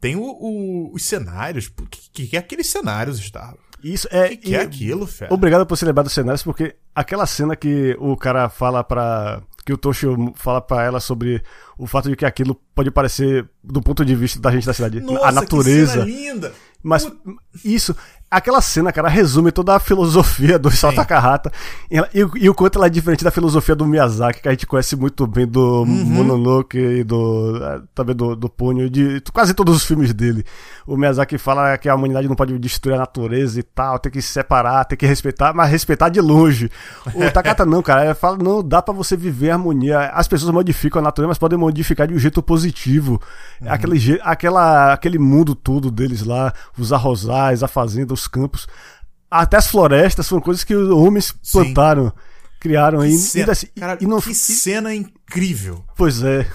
Tem 0.00 0.16
o, 0.16 0.22
o, 0.22 0.94
os 0.94 1.04
cenários. 1.04 1.66
O 1.66 1.86
que, 1.86 2.26
que 2.26 2.36
é 2.36 2.40
aqueles 2.40 2.66
cenários, 2.66 3.18
Star? 3.18 3.54
Isso 3.82 4.08
é. 4.10 4.30
Que, 4.30 4.36
que 4.36 4.54
é 4.54 4.60
aquilo, 4.60 5.06
Fé? 5.06 5.28
Obrigado 5.30 5.66
por 5.66 5.76
se 5.76 5.84
lembrar 5.84 6.02
dos 6.02 6.12
cenários, 6.12 6.42
porque 6.42 6.76
aquela 6.94 7.26
cena 7.26 7.56
que 7.56 7.96
o 7.98 8.16
cara 8.16 8.48
fala 8.48 8.82
pra. 8.84 9.42
Que 9.64 9.72
o 9.72 9.78
Toshio 9.78 10.32
fala 10.34 10.60
pra 10.60 10.82
ela 10.82 10.98
sobre 10.98 11.40
o 11.78 11.86
fato 11.86 12.08
de 12.08 12.16
que 12.16 12.24
aquilo 12.24 12.60
pode 12.74 12.90
parecer, 12.90 13.48
do 13.62 13.80
ponto 13.80 14.04
de 14.04 14.16
vista 14.16 14.40
da 14.40 14.50
gente 14.50 14.66
da 14.66 14.74
cidade, 14.74 15.00
Nossa, 15.00 15.26
a 15.26 15.30
natureza. 15.30 16.04
Que 16.04 16.10
cena 16.10 16.32
linda! 16.32 16.52
Mas 16.82 17.08
isso 17.64 17.94
aquela 18.32 18.62
cena, 18.62 18.90
cara, 18.90 19.08
resume 19.08 19.52
toda 19.52 19.76
a 19.76 19.78
filosofia 19.78 20.58
do 20.58 20.70
Isao 20.70 20.92
Takahata 20.92 21.52
e, 21.90 21.98
e, 22.34 22.48
o 22.48 22.54
quanto 22.54 22.78
ela 22.78 22.86
é 22.86 22.90
diferente 22.90 23.22
da 23.22 23.30
filosofia 23.30 23.76
do 23.76 23.84
Miyazaki, 23.86 24.40
que 24.40 24.48
a 24.48 24.52
gente 24.52 24.66
conhece 24.66 24.96
muito 24.96 25.26
bem 25.26 25.46
do 25.46 25.82
uhum. 25.82 25.86
Mononoke 25.86 26.78
e 26.78 27.04
do, 27.04 27.60
é, 27.62 27.82
também 27.94 28.16
do, 28.16 28.34
do 28.34 28.48
Punho, 28.48 28.88
de 28.88 29.22
quase 29.32 29.52
todos 29.52 29.76
os 29.76 29.84
filmes 29.84 30.14
dele. 30.14 30.44
O 30.86 30.96
Miyazaki 30.96 31.36
fala 31.36 31.76
que 31.76 31.88
a 31.88 31.94
humanidade 31.94 32.26
não 32.26 32.34
pode 32.34 32.58
destruir 32.58 32.94
a 32.94 32.98
natureza 32.98 33.60
e 33.60 33.62
tal, 33.62 33.98
tem 33.98 34.10
que 34.10 34.22
se 34.22 34.28
separar, 34.28 34.86
tem 34.86 34.96
que 34.96 35.06
respeitar, 35.06 35.52
mas 35.52 35.70
respeitar 35.70 36.08
de 36.08 36.20
longe. 36.20 36.70
O 37.14 37.28
Takahata 37.30 37.66
não, 37.66 37.82
cara, 37.82 38.06
ele 38.06 38.14
fala, 38.14 38.38
não, 38.38 38.62
dá 38.62 38.80
para 38.80 38.94
você 38.94 39.14
viver 39.14 39.48
em 39.48 39.50
harmonia. 39.50 40.08
As 40.14 40.26
pessoas 40.26 40.52
modificam 40.52 41.00
a 41.00 41.04
natureza, 41.04 41.28
mas 41.28 41.38
podem 41.38 41.58
modificar 41.58 42.08
de 42.08 42.14
um 42.14 42.18
jeito 42.18 42.42
positivo. 42.42 43.20
Uhum. 43.60 43.70
Aquele, 43.70 44.20
aquela, 44.22 44.92
aquele 44.94 45.18
mundo 45.18 45.54
todo 45.54 45.90
deles 45.90 46.24
lá, 46.24 46.52
os 46.78 46.92
arrozais, 46.92 47.62
a 47.62 47.68
fazenda, 47.68 48.14
os 48.14 48.21
campos, 48.26 48.66
até 49.30 49.56
as 49.56 49.66
florestas 49.66 50.28
foram 50.28 50.42
coisas 50.42 50.62
que 50.62 50.74
os 50.74 50.90
homens 50.90 51.32
plantaram, 51.52 52.06
Sim. 52.08 52.12
criaram 52.60 53.00
aí. 53.00 53.16
Cena, 53.16 53.52
e, 53.52 53.80
cara, 53.80 53.98
e 54.00 54.06
não, 54.06 54.20
que 54.20 54.34
cena 54.34 54.94
incrível. 54.94 55.82
Pois 55.96 56.22
é. 56.22 56.46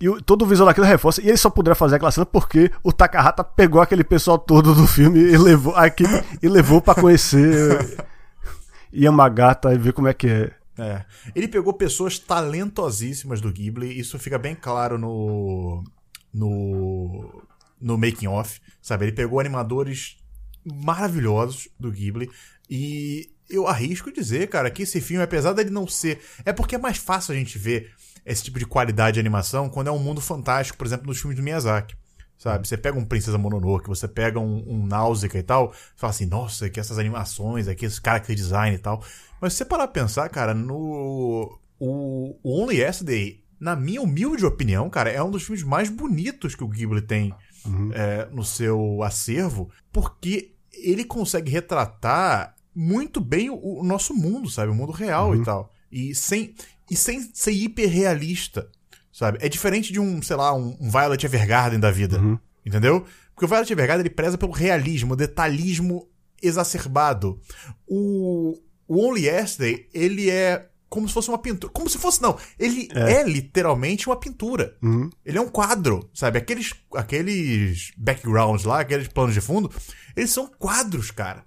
E 0.00 0.22
todo 0.22 0.42
o 0.42 0.46
visual 0.46 0.68
daquilo 0.68 0.86
reforça. 0.86 1.22
E 1.22 1.28
ele 1.28 1.36
só 1.36 1.50
poderia 1.50 1.74
fazer 1.74 1.96
aquela 1.96 2.10
cena 2.10 2.26
porque 2.26 2.70
o 2.82 2.92
Takahata 2.92 3.44
pegou 3.44 3.80
aquele 3.80 4.02
pessoal 4.02 4.38
todo 4.38 4.74
do 4.74 4.86
filme 4.86 5.20
e 5.20 5.36
levou 5.36 5.74
aqui 5.76 6.04
e 6.42 6.48
levou 6.48 6.80
para 6.80 7.00
conhecer 7.00 7.96
Yamagata 8.94 9.72
e 9.72 9.78
ver 9.78 9.92
como 9.92 10.08
é 10.08 10.14
que 10.14 10.28
é. 10.28 10.52
É. 10.78 11.04
Ele 11.34 11.46
pegou 11.46 11.72
pessoas 11.74 12.18
talentosíssimas 12.18 13.40
do 13.40 13.52
Ghibli, 13.52 13.98
isso 13.98 14.18
fica 14.18 14.38
bem 14.38 14.54
claro 14.54 14.96
no 14.98 15.84
no 16.32 17.42
no 17.80 17.98
making 17.98 18.28
off, 18.28 18.60
sabe? 18.80 19.06
Ele 19.06 19.12
pegou 19.12 19.38
animadores 19.38 20.16
maravilhosos 20.64 21.68
do 21.78 21.90
Ghibli. 21.90 22.30
E 22.68 23.30
eu 23.50 23.66
arrisco 23.66 24.12
dizer, 24.12 24.48
cara, 24.48 24.70
que 24.70 24.82
esse 24.82 25.00
filme, 25.00 25.22
apesar 25.22 25.52
dele 25.52 25.70
não 25.70 25.86
ser. 25.86 26.20
É 26.44 26.52
porque 26.52 26.74
é 26.74 26.78
mais 26.78 26.96
fácil 26.96 27.34
a 27.34 27.36
gente 27.36 27.58
ver 27.58 27.92
esse 28.24 28.44
tipo 28.44 28.58
de 28.58 28.66
qualidade 28.66 29.14
de 29.14 29.20
animação 29.20 29.68
quando 29.68 29.88
é 29.88 29.90
um 29.90 29.98
mundo 29.98 30.20
fantástico, 30.20 30.78
por 30.78 30.86
exemplo, 30.86 31.06
nos 31.06 31.20
filmes 31.20 31.36
do 31.36 31.42
Miyazaki. 31.42 31.96
Sabe? 32.38 32.66
Você 32.66 32.76
pega 32.76 32.98
um 32.98 33.04
Princesa 33.04 33.38
Mononoke, 33.38 33.88
você 33.88 34.08
pega 34.08 34.40
um, 34.40 34.64
um 34.66 34.84
Náusea 34.84 35.30
e 35.32 35.42
tal, 35.44 35.72
fala 35.94 36.10
assim, 36.10 36.26
nossa, 36.26 36.68
que 36.68 36.80
essas 36.80 36.98
animações, 36.98 37.68
aqui, 37.68 37.84
esse 37.86 38.00
character 38.04 38.34
design 38.34 38.74
e 38.74 38.80
tal. 38.80 39.04
Mas 39.40 39.52
se 39.52 39.58
você 39.58 39.64
parar 39.64 39.86
pra 39.86 40.02
pensar, 40.02 40.28
cara, 40.28 40.52
no. 40.52 41.56
O, 41.78 42.36
o 42.42 42.62
Only 42.62 42.80
Yesterday, 42.80 43.44
na 43.60 43.76
minha 43.76 44.02
humilde 44.02 44.44
opinião, 44.44 44.90
cara, 44.90 45.10
é 45.10 45.22
um 45.22 45.30
dos 45.30 45.44
filmes 45.44 45.62
mais 45.62 45.88
bonitos 45.88 46.56
que 46.56 46.64
o 46.64 46.68
Ghibli 46.68 47.00
tem 47.00 47.32
uhum. 47.64 47.90
é, 47.92 48.28
no 48.32 48.44
seu 48.44 49.02
acervo, 49.04 49.70
porque 49.92 50.51
ele 50.82 51.04
consegue 51.04 51.50
retratar 51.50 52.54
muito 52.74 53.20
bem 53.20 53.50
o, 53.50 53.80
o 53.80 53.84
nosso 53.84 54.14
mundo, 54.14 54.48
sabe? 54.50 54.70
O 54.70 54.74
mundo 54.74 54.92
real 54.92 55.30
uhum. 55.30 55.42
e 55.42 55.44
tal. 55.44 55.72
E 55.90 56.14
sem, 56.14 56.54
e 56.90 56.96
sem 56.96 57.30
ser 57.34 57.52
hiperrealista, 57.52 58.68
sabe? 59.12 59.38
É 59.40 59.48
diferente 59.48 59.92
de 59.92 60.00
um, 60.00 60.22
sei 60.22 60.36
lá, 60.36 60.54
um, 60.54 60.76
um 60.80 60.90
Violet 60.90 61.24
Evergarden 61.24 61.78
da 61.78 61.90
vida, 61.90 62.18
uhum. 62.18 62.38
entendeu? 62.64 63.04
Porque 63.34 63.44
o 63.44 63.48
Violet 63.48 63.72
Evergarden 63.72 64.06
ele 64.06 64.14
preza 64.14 64.38
pelo 64.38 64.52
realismo, 64.52 65.16
detalhismo 65.16 66.08
exacerbado. 66.42 67.40
O, 67.86 68.58
o 68.88 69.06
Only 69.06 69.26
Yesterday, 69.26 69.88
ele 69.92 70.30
é 70.30 70.68
como 70.92 71.08
se 71.08 71.14
fosse 71.14 71.30
uma 71.30 71.38
pintura. 71.38 71.72
Como 71.72 71.88
se 71.88 71.96
fosse, 71.96 72.20
não. 72.20 72.36
Ele 72.58 72.86
é, 72.94 73.12
é 73.14 73.24
literalmente 73.24 74.06
uma 74.10 74.16
pintura. 74.16 74.76
Uhum. 74.82 75.08
Ele 75.24 75.38
é 75.38 75.40
um 75.40 75.48
quadro, 75.48 76.06
sabe? 76.12 76.36
Aqueles, 76.36 76.74
aqueles 76.94 77.92
backgrounds 77.96 78.66
lá, 78.66 78.80
aqueles 78.80 79.08
planos 79.08 79.32
de 79.32 79.40
fundo, 79.40 79.70
eles 80.14 80.30
são 80.30 80.46
quadros, 80.46 81.10
cara. 81.10 81.46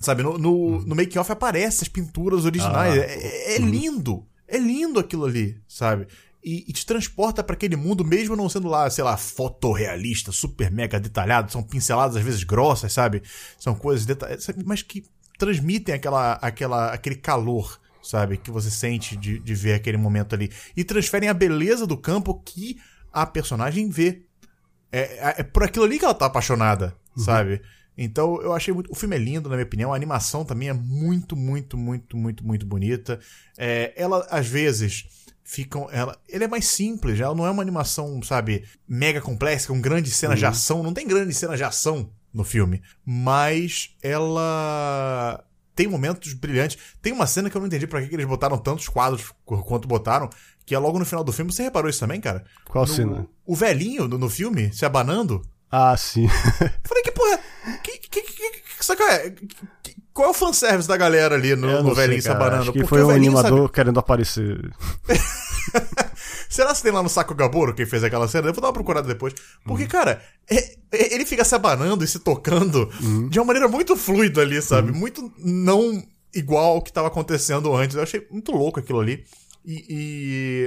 Sabe? 0.00 0.22
No, 0.22 0.38
no, 0.38 0.52
uhum. 0.52 0.80
no 0.86 0.96
make-off 0.96 1.30
aparecem 1.30 1.82
as 1.82 1.88
pinturas 1.88 2.46
originais. 2.46 2.94
Ah. 2.94 2.96
É, 2.96 3.56
é, 3.56 3.60
uhum. 3.60 3.68
lindo. 3.68 4.26
É 4.46 4.56
lindo 4.56 4.98
aquilo 4.98 5.26
ali, 5.26 5.60
sabe? 5.68 6.06
E, 6.42 6.64
e 6.66 6.72
te 6.72 6.86
transporta 6.86 7.44
para 7.44 7.52
aquele 7.52 7.76
mundo, 7.76 8.02
mesmo 8.02 8.34
não 8.34 8.48
sendo 8.48 8.68
lá, 8.68 8.88
sei 8.88 9.04
lá, 9.04 9.18
fotorrealista, 9.18 10.32
super 10.32 10.70
mega 10.70 10.98
detalhado. 10.98 11.52
São 11.52 11.62
pinceladas 11.62 12.16
às 12.16 12.22
vezes 12.22 12.42
grossas, 12.42 12.90
sabe? 12.90 13.22
São 13.58 13.74
coisas 13.74 14.06
detalhadas, 14.06 14.48
mas 14.64 14.80
que 14.80 15.04
transmitem 15.36 15.94
aquela, 15.94 16.32
aquela, 16.36 16.90
aquele 16.90 17.16
calor 17.16 17.78
sabe? 18.08 18.38
Que 18.38 18.50
você 18.50 18.70
sente 18.70 19.16
de, 19.16 19.38
de 19.38 19.54
ver 19.54 19.74
aquele 19.74 19.98
momento 19.98 20.34
ali. 20.34 20.50
E 20.74 20.82
transferem 20.82 21.28
a 21.28 21.34
beleza 21.34 21.86
do 21.86 21.96
campo 21.96 22.40
que 22.42 22.78
a 23.12 23.26
personagem 23.26 23.90
vê. 23.90 24.22
É, 24.90 25.00
é, 25.00 25.34
é 25.38 25.42
por 25.42 25.62
aquilo 25.62 25.84
ali 25.84 25.98
que 25.98 26.06
ela 26.06 26.14
tá 26.14 26.24
apaixonada, 26.24 26.96
uhum. 27.14 27.22
sabe? 27.22 27.60
Então 27.98 28.40
eu 28.40 28.54
achei 28.54 28.72
muito. 28.72 28.90
O 28.90 28.94
filme 28.94 29.14
é 29.14 29.18
lindo, 29.18 29.50
na 29.50 29.56
minha 29.56 29.66
opinião. 29.66 29.92
A 29.92 29.96
animação 29.96 30.42
também 30.42 30.70
é 30.70 30.72
muito, 30.72 31.36
muito, 31.36 31.76
muito, 31.76 32.16
muito, 32.16 32.46
muito 32.46 32.64
bonita. 32.64 33.20
É, 33.58 33.92
ela, 33.94 34.26
às 34.30 34.46
vezes, 34.46 35.04
ficam. 35.44 35.86
Ela, 35.90 36.18
ele 36.26 36.44
é 36.44 36.48
mais 36.48 36.66
simples, 36.66 37.20
ela 37.20 37.34
não 37.34 37.46
é 37.46 37.50
uma 37.50 37.60
animação, 37.60 38.22
sabe, 38.22 38.64
mega 38.88 39.20
complexa, 39.20 39.68
com 39.68 39.80
grandes 39.82 40.16
cenas 40.16 40.36
uhum. 40.36 40.40
de 40.40 40.46
ação. 40.46 40.82
Não 40.82 40.94
tem 40.94 41.06
grandes 41.06 41.36
cenas 41.36 41.58
de 41.58 41.64
ação 41.64 42.10
no 42.32 42.42
filme. 42.42 42.80
Mas 43.04 43.94
ela 44.02 45.44
tem 45.78 45.86
momentos 45.86 46.32
brilhantes. 46.32 46.76
Tem 47.00 47.12
uma 47.12 47.24
cena 47.24 47.48
que 47.48 47.56
eu 47.56 47.60
não 47.60 47.68
entendi 47.68 47.86
pra 47.86 48.02
que, 48.02 48.08
que 48.08 48.14
eles 48.16 48.26
botaram 48.26 48.58
tantos 48.58 48.88
quadros 48.88 49.32
quanto 49.44 49.86
botaram, 49.86 50.28
que 50.66 50.74
é 50.74 50.78
logo 50.78 50.98
no 50.98 51.04
final 51.04 51.22
do 51.22 51.32
filme. 51.32 51.52
Você 51.52 51.62
reparou 51.62 51.88
isso 51.88 52.00
também, 52.00 52.20
cara? 52.20 52.44
Qual 52.68 52.84
no, 52.84 52.92
cena? 52.92 53.28
O 53.46 53.54
velhinho 53.54 54.08
no, 54.08 54.18
no, 54.18 54.28
filme 54.28 54.72
se 54.72 54.84
abanando. 54.84 55.40
Ah, 55.70 55.96
sim. 55.96 56.26
Falei, 56.82 57.04
que 57.04 57.12
porra. 57.12 57.38
Que, 57.84 57.98
que, 57.98 58.22
que, 58.22 58.22
que, 58.22 58.84
saca, 58.84 59.04
é? 59.04 59.32
qual 60.12 60.26
é 60.26 60.30
o 60.32 60.34
fanservice 60.34 60.88
da 60.88 60.96
galera 60.96 61.36
ali 61.36 61.54
no, 61.54 61.80
no 61.80 61.94
velhinho 61.94 62.20
se 62.20 62.28
abanando? 62.28 62.62
Acho 62.62 62.72
que 62.72 62.80
Porque 62.80 62.88
foi 62.88 63.04
um 63.04 63.10
animador 63.10 63.60
sabe... 63.60 63.72
querendo 63.72 64.00
aparecer. 64.00 64.58
Será 66.48 66.74
que 66.74 66.82
tem 66.82 66.92
lá 66.92 67.02
no 67.02 67.08
Saco 67.08 67.34
Gaboro 67.34 67.74
quem 67.74 67.86
fez 67.86 68.02
aquela 68.02 68.26
cena? 68.26 68.48
Eu 68.48 68.54
vou 68.54 68.62
dar 68.62 68.68
uma 68.68 68.72
procurada 68.72 69.06
depois. 69.06 69.34
Porque, 69.64 69.84
uhum. 69.84 69.88
cara, 69.88 70.22
é, 70.50 70.56
é, 70.92 71.14
ele 71.14 71.26
fica 71.26 71.44
se 71.44 71.54
abanando 71.54 72.04
e 72.04 72.08
se 72.08 72.18
tocando 72.18 72.90
uhum. 73.00 73.28
de 73.28 73.38
uma 73.38 73.46
maneira 73.46 73.68
muito 73.68 73.96
fluida 73.96 74.40
ali, 74.40 74.60
sabe? 74.62 74.90
Uhum. 74.90 74.98
Muito 74.98 75.32
não 75.38 76.02
igual 76.34 76.76
ao 76.76 76.82
que 76.82 76.90
estava 76.90 77.08
acontecendo 77.08 77.74
antes. 77.74 77.96
Eu 77.96 78.02
achei 78.02 78.26
muito 78.30 78.52
louco 78.52 78.80
aquilo 78.80 79.00
ali. 79.00 79.24
E, 79.64 79.84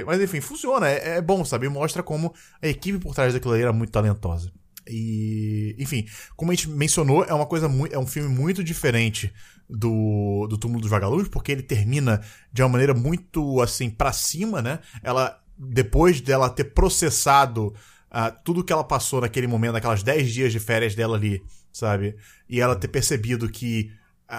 e... 0.00 0.04
Mas 0.06 0.20
enfim, 0.20 0.40
funciona. 0.40 0.88
É, 0.88 1.16
é, 1.16 1.20
bom, 1.20 1.44
sabe? 1.44 1.68
Mostra 1.68 2.02
como 2.02 2.32
a 2.62 2.68
equipe 2.68 2.98
por 2.98 3.14
trás 3.14 3.32
daquilo 3.32 3.54
ali 3.54 3.62
era 3.62 3.72
muito 3.72 3.90
talentosa. 3.90 4.52
E, 4.88 5.76
enfim, 5.78 6.06
como 6.36 6.50
a 6.50 6.54
gente 6.54 6.68
mencionou, 6.68 7.24
é 7.24 7.32
uma 7.32 7.46
coisa 7.46 7.68
muito, 7.68 7.94
é 7.94 7.98
um 7.98 8.06
filme 8.06 8.28
muito 8.28 8.64
diferente 8.64 9.32
do, 9.68 10.46
do 10.48 10.58
Túmulo 10.58 10.80
dos 10.80 10.90
Vagalumes, 10.90 11.28
porque 11.28 11.52
ele 11.52 11.62
termina 11.62 12.20
de 12.52 12.62
uma 12.62 12.68
maneira 12.68 12.94
muito 12.94 13.60
assim 13.60 13.88
para 13.88 14.12
cima, 14.12 14.60
né? 14.60 14.80
Ela 15.02 15.41
depois 15.56 16.20
dela 16.20 16.50
ter 16.50 16.64
processado 16.64 17.74
uh, 18.10 18.34
tudo 18.44 18.64
que 18.64 18.72
ela 18.72 18.84
passou 18.84 19.20
naquele 19.20 19.46
momento, 19.46 19.72
naquelas 19.72 20.02
10 20.02 20.30
dias 20.30 20.52
de 20.52 20.58
férias 20.58 20.94
dela 20.94 21.16
ali, 21.16 21.42
sabe? 21.72 22.16
E 22.48 22.60
ela 22.60 22.76
ter 22.76 22.88
percebido 22.88 23.48
que 23.48 23.90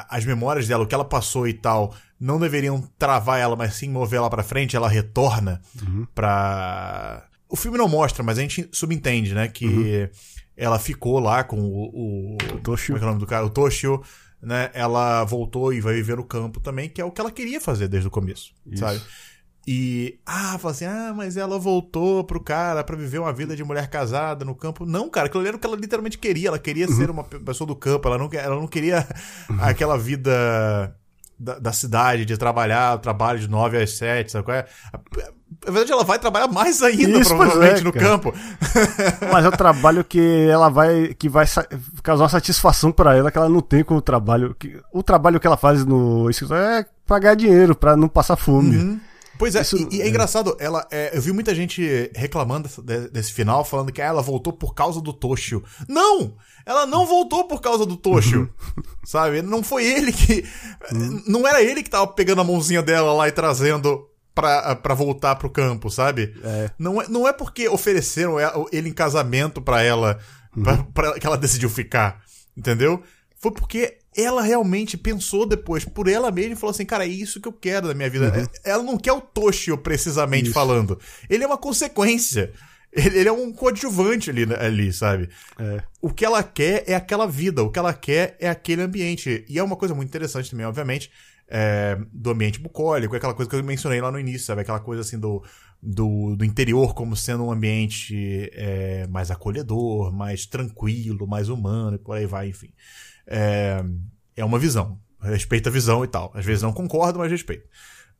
as 0.09 0.25
memórias 0.25 0.67
dela, 0.67 0.83
o 0.83 0.87
que 0.87 0.95
ela 0.95 1.05
passou 1.05 1.47
e 1.47 1.53
tal, 1.53 1.95
não 2.19 2.39
deveriam 2.39 2.81
travar 2.97 3.39
ela, 3.39 3.55
mas 3.55 3.75
sim 3.75 3.89
mover 3.89 4.17
ela 4.17 4.29
para 4.29 4.41
frente, 4.41 4.75
ela 4.75 4.87
retorna 4.87 5.61
uhum. 5.81 6.07
pra. 6.15 7.27
O 7.47 7.55
filme 7.55 7.77
não 7.77 7.87
mostra, 7.87 8.23
mas 8.23 8.39
a 8.39 8.41
gente 8.41 8.67
subentende, 8.71 9.35
né? 9.35 9.47
Que 9.47 9.67
uhum. 9.67 10.09
ela 10.57 10.79
ficou 10.79 11.19
lá 11.19 11.43
com 11.43 11.59
o. 11.59 11.91
o, 11.93 12.37
o 12.55 12.59
Toshio. 12.61 12.95
Como 12.95 12.97
é, 12.97 13.01
é 13.01 13.05
o 13.05 13.09
nome 13.09 13.19
do 13.19 13.27
cara? 13.27 13.45
O 13.45 13.49
Toshio. 13.49 14.01
Né, 14.41 14.69
ela 14.73 15.23
voltou 15.23 15.71
e 15.71 15.79
vai 15.79 15.93
viver 15.93 16.17
no 16.17 16.23
campo 16.25 16.59
também, 16.59 16.89
que 16.89 16.99
é 16.99 17.05
o 17.05 17.11
que 17.11 17.21
ela 17.21 17.31
queria 17.31 17.61
fazer 17.61 17.87
desde 17.87 18.09
o 18.09 18.11
começo, 18.11 18.51
Isso. 18.67 18.79
sabe? 18.81 19.01
E, 19.65 20.19
ah, 20.25 20.57
fala 20.59 20.73
assim, 20.73 20.85
ah, 20.85 21.13
mas 21.15 21.37
ela 21.37 21.57
voltou 21.57 22.23
pro 22.23 22.43
cara 22.43 22.83
para 22.83 22.97
viver 22.97 23.19
uma 23.19 23.31
vida 23.31 23.55
de 23.55 23.63
mulher 23.63 23.87
casada 23.89 24.43
no 24.43 24.53
campo. 24.53 24.85
Não, 24.85 25.09
cara, 25.09 25.27
aquilo 25.27 25.47
era 25.47 25.55
o 25.55 25.59
que 25.59 25.65
ela 25.65 25.77
literalmente 25.77 26.17
queria. 26.17 26.49
Ela 26.49 26.59
queria 26.59 26.87
uhum. 26.87 26.95
ser 26.95 27.09
uma 27.09 27.23
pessoa 27.23 27.65
do 27.67 27.75
campo, 27.75 28.07
ela 28.07 28.17
não, 28.17 28.29
ela 28.33 28.55
não 28.55 28.67
queria 28.67 29.07
uhum. 29.49 29.57
aquela 29.61 29.97
vida 29.97 30.93
da, 31.39 31.59
da, 31.59 31.71
cidade, 31.71 32.25
de 32.25 32.37
trabalhar, 32.37 32.97
trabalho 32.99 33.39
de 33.39 33.49
9 33.49 33.81
às 33.81 33.91
7, 33.91 34.31
sabe 34.31 34.45
qual 34.45 34.57
é? 34.57 34.65
Na 35.65 35.71
verdade, 35.71 35.91
ela 35.93 36.03
vai 36.03 36.19
trabalhar 36.19 36.47
mais 36.47 36.81
ainda, 36.81 37.19
Isso, 37.19 37.35
provavelmente, 37.35 37.81
é, 37.81 37.83
no 37.83 37.93
campo. 37.93 38.33
Mas 39.31 39.45
é 39.45 39.47
um 39.47 39.51
trabalho 39.51 40.03
que 40.03 40.47
ela 40.49 40.67
vai. 40.67 41.13
que 41.13 41.29
vai 41.29 41.45
causar 42.01 42.27
satisfação 42.27 42.91
para 42.91 43.15
ela 43.15 43.31
que 43.31 43.37
ela 43.37 43.47
não 43.47 43.61
tem 43.61 43.83
com 43.83 43.95
o 43.95 44.01
trabalho. 44.01 44.55
Que, 44.57 44.81
o 44.91 45.03
trabalho 45.03 45.39
que 45.39 45.47
ela 45.47 45.55
faz 45.55 45.85
no 45.85 46.29
escritório 46.29 46.63
é 46.63 46.85
pagar 47.05 47.35
dinheiro 47.35 47.75
para 47.75 47.95
não 47.95 48.09
passar 48.09 48.35
fome. 48.35 48.75
Uhum. 48.75 48.99
Pois 49.43 49.55
é, 49.55 49.61
Isso, 49.61 49.75
e, 49.91 49.97
e 49.97 50.01
é, 50.01 50.05
é, 50.05 50.07
engraçado, 50.07 50.55
ela, 50.57 50.87
é, 50.89 51.11
eu 51.13 51.21
vi 51.21 51.33
muita 51.33 51.53
gente 51.53 52.09
reclamando 52.15 52.69
desse, 52.81 53.09
desse 53.09 53.33
final, 53.33 53.65
falando 53.65 53.91
que 53.91 54.01
ah, 54.01 54.05
ela 54.05 54.21
voltou 54.21 54.53
por 54.53 54.73
causa 54.73 55.01
do 55.01 55.11
Toshio. 55.11 55.61
Não! 55.85 56.37
Ela 56.65 56.85
não 56.85 57.05
voltou 57.05 57.43
por 57.45 57.59
causa 57.59 57.85
do 57.85 57.97
Toshio. 57.97 58.49
sabe? 59.03 59.41
Não 59.41 59.61
foi 59.61 59.83
ele 59.83 60.13
que. 60.13 60.45
Uhum. 60.93 61.23
Não 61.27 61.45
era 61.45 61.61
ele 61.61 61.83
que 61.83 61.89
tava 61.89 62.07
pegando 62.07 62.39
a 62.39 62.45
mãozinha 62.45 62.81
dela 62.81 63.11
lá 63.11 63.27
e 63.27 63.33
trazendo 63.33 64.07
pra, 64.33 64.77
pra 64.77 64.93
voltar 64.93 65.35
pro 65.35 65.49
campo, 65.49 65.89
sabe? 65.89 66.33
É. 66.41 66.71
Não, 66.79 67.01
é, 67.01 67.09
não 67.09 67.27
é 67.27 67.33
porque 67.33 67.67
ofereceram 67.67 68.37
ele 68.71 68.87
em 68.87 68.93
casamento 68.93 69.61
pra 69.61 69.81
ela, 69.81 70.19
uhum. 70.55 70.63
pra, 70.63 70.77
pra, 70.93 71.19
que 71.19 71.27
ela 71.27 71.37
decidiu 71.37 71.69
ficar. 71.69 72.21
Entendeu? 72.55 73.03
foi 73.43 73.51
porque 73.51 73.97
ela 74.15 74.41
realmente 74.41 74.97
pensou 74.97 75.45
depois 75.45 75.85
por 75.85 76.07
ela 76.07 76.31
mesma 76.31 76.53
e 76.53 76.55
falou 76.55 76.71
assim, 76.71 76.85
cara, 76.85 77.05
é 77.05 77.09
isso 77.09 77.41
que 77.41 77.47
eu 77.47 77.53
quero 77.53 77.87
da 77.87 77.93
minha 77.93 78.09
vida. 78.09 78.33
Uhum. 78.35 78.45
Ela 78.63 78.83
não 78.83 78.97
quer 78.97 79.13
o 79.13 79.21
Toshio, 79.21 79.77
precisamente 79.77 80.45
isso. 80.45 80.53
falando. 80.53 80.99
Ele 81.29 81.43
é 81.43 81.47
uma 81.47 81.57
consequência. 81.57 82.51
Ele, 82.91 83.19
ele 83.19 83.29
é 83.29 83.31
um 83.31 83.51
coadjuvante 83.51 84.29
ali, 84.29 84.43
ali 84.53 84.93
sabe? 84.93 85.29
É. 85.59 85.83
O 86.01 86.11
que 86.11 86.23
ela 86.23 86.43
quer 86.43 86.83
é 86.87 86.93
aquela 86.93 87.25
vida, 87.25 87.63
o 87.63 87.71
que 87.71 87.79
ela 87.79 87.93
quer 87.93 88.37
é 88.39 88.47
aquele 88.47 88.81
ambiente. 88.83 89.43
E 89.49 89.57
é 89.57 89.63
uma 89.63 89.75
coisa 89.75 89.95
muito 89.95 90.09
interessante 90.09 90.51
também, 90.51 90.65
obviamente, 90.65 91.09
é, 91.47 91.97
do 92.11 92.31
ambiente 92.31 92.59
bucólico, 92.59 93.15
é 93.15 93.17
aquela 93.17 93.33
coisa 93.33 93.49
que 93.49 93.55
eu 93.55 93.63
mencionei 93.63 94.01
lá 94.01 94.11
no 94.11 94.19
início, 94.19 94.47
sabe? 94.47 94.61
Aquela 94.61 94.79
coisa 94.79 95.01
assim 95.01 95.19
do, 95.19 95.43
do, 95.81 96.35
do 96.35 96.45
interior 96.45 96.93
como 96.93 97.15
sendo 97.15 97.45
um 97.45 97.51
ambiente 97.51 98.49
é, 98.53 99.05
mais 99.07 99.29
acolhedor, 99.29 100.11
mais 100.13 100.45
tranquilo, 100.45 101.27
mais 101.27 101.49
humano 101.49 101.95
e 101.95 101.99
por 101.99 102.15
aí 102.15 102.25
vai, 102.25 102.49
enfim. 102.49 102.71
É, 103.27 103.83
é 104.35 104.45
uma 104.45 104.59
visão. 104.59 104.99
Respeita 105.21 105.69
a 105.69 105.71
visão 105.71 106.03
e 106.03 106.07
tal. 106.07 106.31
Às 106.33 106.45
vezes 106.45 106.61
não 106.61 106.73
concordo, 106.73 107.19
mas 107.19 107.31
respeito. 107.31 107.67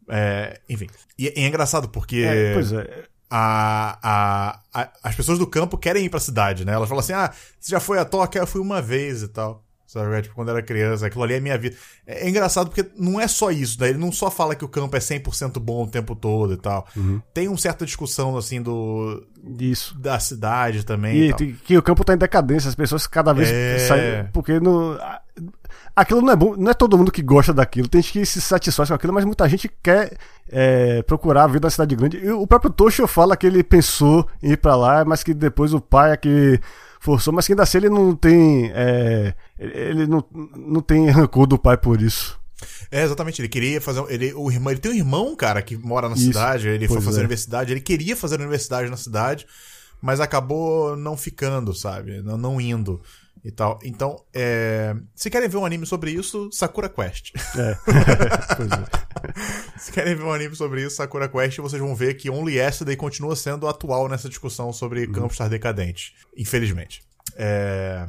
É, 0.09 0.59
enfim. 0.69 0.88
E 1.17 1.27
é 1.27 1.47
engraçado 1.47 1.89
porque. 1.89 2.23
É, 2.25 2.53
pois 2.53 2.71
é. 2.71 3.03
A, 3.30 3.97
a, 4.03 4.59
a, 4.73 4.93
as 5.03 5.15
pessoas 5.15 5.39
do 5.39 5.47
campo 5.47 5.77
querem 5.77 6.05
ir 6.05 6.09
pra 6.09 6.19
cidade, 6.19 6.63
né? 6.65 6.73
Elas 6.73 6.88
falam 6.88 7.03
assim: 7.03 7.13
ah, 7.13 7.34
você 7.59 7.71
já 7.71 7.80
foi 7.80 7.99
a 7.99 8.05
Tóquio? 8.05 8.39
Eu 8.39 8.47
fui 8.47 8.61
uma 8.61 8.81
vez 8.81 9.23
e 9.23 9.27
tal. 9.27 9.65
Sabe? 9.93 10.15
É, 10.15 10.21
tipo, 10.23 10.33
quando 10.33 10.49
era 10.49 10.63
criança, 10.63 11.05
aquilo 11.05 11.23
ali 11.23 11.35
é 11.35 11.39
minha 11.39 11.55
vida. 11.55 11.75
É, 12.07 12.25
é, 12.25 12.29
engraçado 12.29 12.67
porque 12.67 12.89
não 12.97 13.21
é 13.21 13.27
só 13.27 13.51
isso, 13.51 13.79
né? 13.79 13.89
Ele 13.89 13.99
não 13.99 14.11
só 14.11 14.31
fala 14.31 14.55
que 14.55 14.65
o 14.65 14.67
campo 14.67 14.97
é 14.97 14.99
100% 14.99 15.59
bom 15.59 15.83
o 15.83 15.87
tempo 15.87 16.15
todo 16.15 16.53
e 16.53 16.57
tal. 16.57 16.87
Uhum. 16.95 17.21
Tem 17.31 17.47
uma 17.47 17.57
certa 17.59 17.85
discussão, 17.85 18.35
assim, 18.35 18.59
do... 18.59 19.23
Isso. 19.59 19.95
Da 19.99 20.19
cidade 20.19 20.83
também. 20.83 21.15
E, 21.15 21.29
e 21.29 21.53
que 21.53 21.77
o 21.77 21.83
campo 21.83 22.03
tá 22.03 22.15
em 22.15 22.17
decadência, 22.17 22.69
as 22.69 22.75
pessoas 22.75 23.05
cada 23.05 23.33
vez 23.33 23.49
é... 23.51 23.77
saem... 23.87 24.25
Porque 24.33 24.59
no... 24.59 24.97
Aquilo 25.95 26.21
não 26.21 26.33
é 26.33 26.35
bom, 26.35 26.55
não 26.55 26.71
é 26.71 26.73
todo 26.73 26.97
mundo 26.97 27.11
que 27.11 27.21
gosta 27.21 27.53
daquilo, 27.53 27.87
tem 27.87 28.01
gente 28.01 28.13
que 28.13 28.25
se 28.25 28.41
satisfaz 28.41 28.89
com 28.89 28.95
aquilo, 28.95 29.13
mas 29.13 29.25
muita 29.25 29.47
gente 29.47 29.69
quer 29.81 30.17
é, 30.49 31.03
procurar 31.03 31.43
a 31.43 31.47
vida 31.47 31.67
na 31.67 31.69
cidade 31.69 31.95
grande. 31.95 32.17
E 32.17 32.31
o 32.31 32.47
próprio 32.47 32.71
Toshio 32.71 33.07
fala 33.07 33.37
que 33.37 33.45
ele 33.45 33.63
pensou 33.63 34.27
em 34.41 34.53
ir 34.53 34.57
para 34.57 34.75
lá, 34.75 35.05
mas 35.05 35.21
que 35.21 35.35
depois 35.35 35.71
o 35.71 35.79
pai 35.79 36.13
é 36.13 36.17
que 36.17 36.59
forçou, 36.99 37.31
mas 37.31 37.45
que 37.45 37.53
ainda 37.53 37.61
assim 37.61 37.77
ele 37.77 37.89
não 37.89 38.15
tem. 38.15 38.71
É, 38.73 39.35
ele 39.59 40.07
não, 40.07 40.23
não 40.55 40.81
tem 40.81 41.09
rancor 41.09 41.45
do 41.45 41.59
pai 41.59 41.77
por 41.77 42.01
isso. 42.01 42.39
É, 42.89 43.03
exatamente. 43.03 43.41
Ele 43.41 43.49
queria 43.49 43.79
fazer. 43.79 44.03
Ele, 44.09 44.33
o 44.33 44.49
irmão, 44.49 44.71
ele 44.71 44.79
tem 44.79 44.91
um 44.91 44.95
irmão, 44.95 45.35
cara, 45.35 45.61
que 45.61 45.77
mora 45.77 46.09
na 46.09 46.15
isso, 46.15 46.25
cidade. 46.25 46.67
Ele 46.67 46.87
foi 46.87 47.01
fazer 47.01 47.17
é. 47.17 47.21
universidade. 47.21 47.71
Ele 47.71 47.81
queria 47.81 48.15
fazer 48.15 48.39
universidade 48.39 48.89
na 48.89 48.97
cidade, 48.97 49.45
mas 50.01 50.19
acabou 50.19 50.95
não 50.95 51.15
ficando, 51.15 51.73
sabe? 51.73 52.21
Não, 52.21 52.37
não 52.37 52.59
indo 52.59 53.01
e 53.43 53.51
tal. 53.51 53.77
Então, 53.83 54.23
é... 54.33 54.95
se 55.13 55.29
querem 55.29 55.49
ver 55.49 55.57
um 55.57 55.65
anime 55.65 55.85
sobre 55.85 56.11
isso, 56.11 56.49
Sakura 56.51 56.87
Quest. 56.87 57.33
É. 57.57 57.77
pois 58.55 58.71
é. 58.71 59.77
se 59.77 59.91
querem 59.91 60.15
ver 60.15 60.23
um 60.23 60.31
anime 60.31 60.55
sobre 60.55 60.83
isso, 60.83 60.95
Sakura 60.95 61.27
Quest, 61.27 61.57
vocês 61.57 61.81
vão 61.81 61.93
ver 61.93 62.13
que 62.13 62.29
Only 62.29 62.55
Yesterday 62.55 62.95
continua 62.95 63.35
sendo 63.35 63.67
atual 63.67 64.07
nessa 64.07 64.29
discussão 64.29 64.71
sobre 64.71 65.05
uhum. 65.05 65.11
Campos 65.11 65.33
estar 65.33 65.49
decadente. 65.49 66.13
Infelizmente. 66.37 67.03
É... 67.35 68.07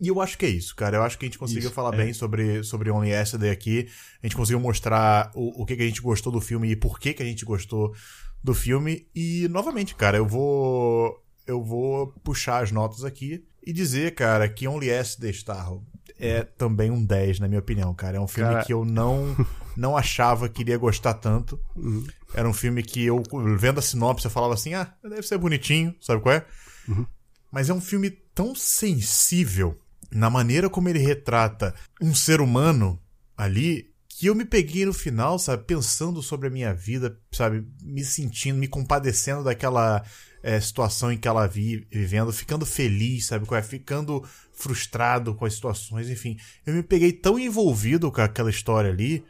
E 0.00 0.08
eu 0.08 0.20
acho 0.20 0.36
que 0.36 0.44
é 0.44 0.48
isso, 0.48 0.74
cara. 0.74 0.96
Eu 0.96 1.02
acho 1.02 1.16
que 1.16 1.24
a 1.24 1.28
gente 1.28 1.38
conseguiu 1.38 1.66
isso, 1.66 1.72
falar 1.72 1.94
é. 1.94 1.98
bem 1.98 2.12
sobre, 2.12 2.64
sobre 2.64 2.90
Only 2.90 3.10
Yesterday 3.10 3.50
aqui. 3.50 3.88
A 4.22 4.26
gente 4.26 4.36
conseguiu 4.36 4.58
mostrar 4.58 5.30
o, 5.34 5.62
o 5.62 5.64
que, 5.64 5.76
que 5.76 5.82
a 5.82 5.86
gente 5.86 6.02
gostou 6.02 6.32
do 6.32 6.40
filme 6.40 6.70
e 6.70 6.76
por 6.76 6.98
que, 6.98 7.14
que 7.14 7.22
a 7.22 7.26
gente 7.26 7.44
gostou 7.44 7.94
do 8.42 8.52
filme. 8.54 9.06
E, 9.14 9.46
novamente, 9.48 9.94
cara, 9.94 10.16
eu 10.16 10.26
vou. 10.26 11.22
Eu 11.46 11.62
vou 11.62 12.08
puxar 12.24 12.62
as 12.62 12.72
notas 12.72 13.04
aqui 13.04 13.44
e 13.66 13.72
dizer, 13.72 14.14
cara, 14.14 14.48
que 14.48 14.68
Only 14.68 14.88
Yesterday 14.88 15.30
Starro 15.30 15.84
é 16.18 16.42
também 16.42 16.90
um 16.90 17.04
10, 17.04 17.40
na 17.40 17.48
minha 17.48 17.60
opinião, 17.60 17.94
cara. 17.94 18.18
É 18.18 18.20
um 18.20 18.28
filme 18.28 18.52
cara... 18.52 18.64
que 18.64 18.72
eu 18.72 18.84
não 18.84 19.34
não 19.76 19.96
achava 19.96 20.48
que 20.48 20.62
iria 20.62 20.78
gostar 20.78 21.14
tanto. 21.14 21.58
Uhum. 21.74 22.06
Era 22.32 22.48
um 22.48 22.52
filme 22.52 22.82
que 22.82 23.04
eu, 23.04 23.22
vendo 23.58 23.78
a 23.78 23.82
sinopse, 23.82 24.26
eu 24.26 24.30
falava 24.30 24.54
assim, 24.54 24.74
ah, 24.74 24.92
deve 25.02 25.22
ser 25.22 25.38
bonitinho, 25.38 25.94
sabe 26.00 26.20
qual 26.20 26.34
é? 26.34 26.46
Uhum. 26.88 27.06
Mas 27.50 27.68
é 27.68 27.74
um 27.74 27.80
filme 27.80 28.10
tão 28.10 28.54
sensível 28.54 29.78
na 30.10 30.30
maneira 30.30 30.68
como 30.68 30.88
ele 30.88 30.98
retrata 30.98 31.74
um 32.00 32.14
ser 32.14 32.40
humano 32.40 33.00
ali 33.36 33.92
que 34.08 34.26
eu 34.26 34.34
me 34.34 34.44
peguei 34.44 34.86
no 34.86 34.92
final, 34.92 35.38
sabe, 35.40 35.64
pensando 35.64 36.22
sobre 36.22 36.46
a 36.46 36.50
minha 36.50 36.72
vida, 36.72 37.18
sabe, 37.32 37.66
me 37.82 38.04
sentindo, 38.04 38.58
me 38.58 38.68
compadecendo 38.68 39.42
daquela 39.42 40.04
é, 40.44 40.60
situação 40.60 41.10
em 41.10 41.16
que 41.16 41.26
ela 41.26 41.46
vive, 41.46 41.86
vivendo, 41.90 42.30
ficando 42.30 42.66
feliz, 42.66 43.26
sabe? 43.26 43.46
É? 43.54 43.62
Ficando 43.62 44.22
frustrado 44.52 45.34
com 45.34 45.46
as 45.46 45.54
situações, 45.54 46.10
enfim. 46.10 46.36
Eu 46.66 46.74
me 46.74 46.82
peguei 46.82 47.12
tão 47.12 47.38
envolvido 47.38 48.12
com 48.12 48.20
aquela 48.20 48.50
história 48.50 48.90
ali 48.90 49.24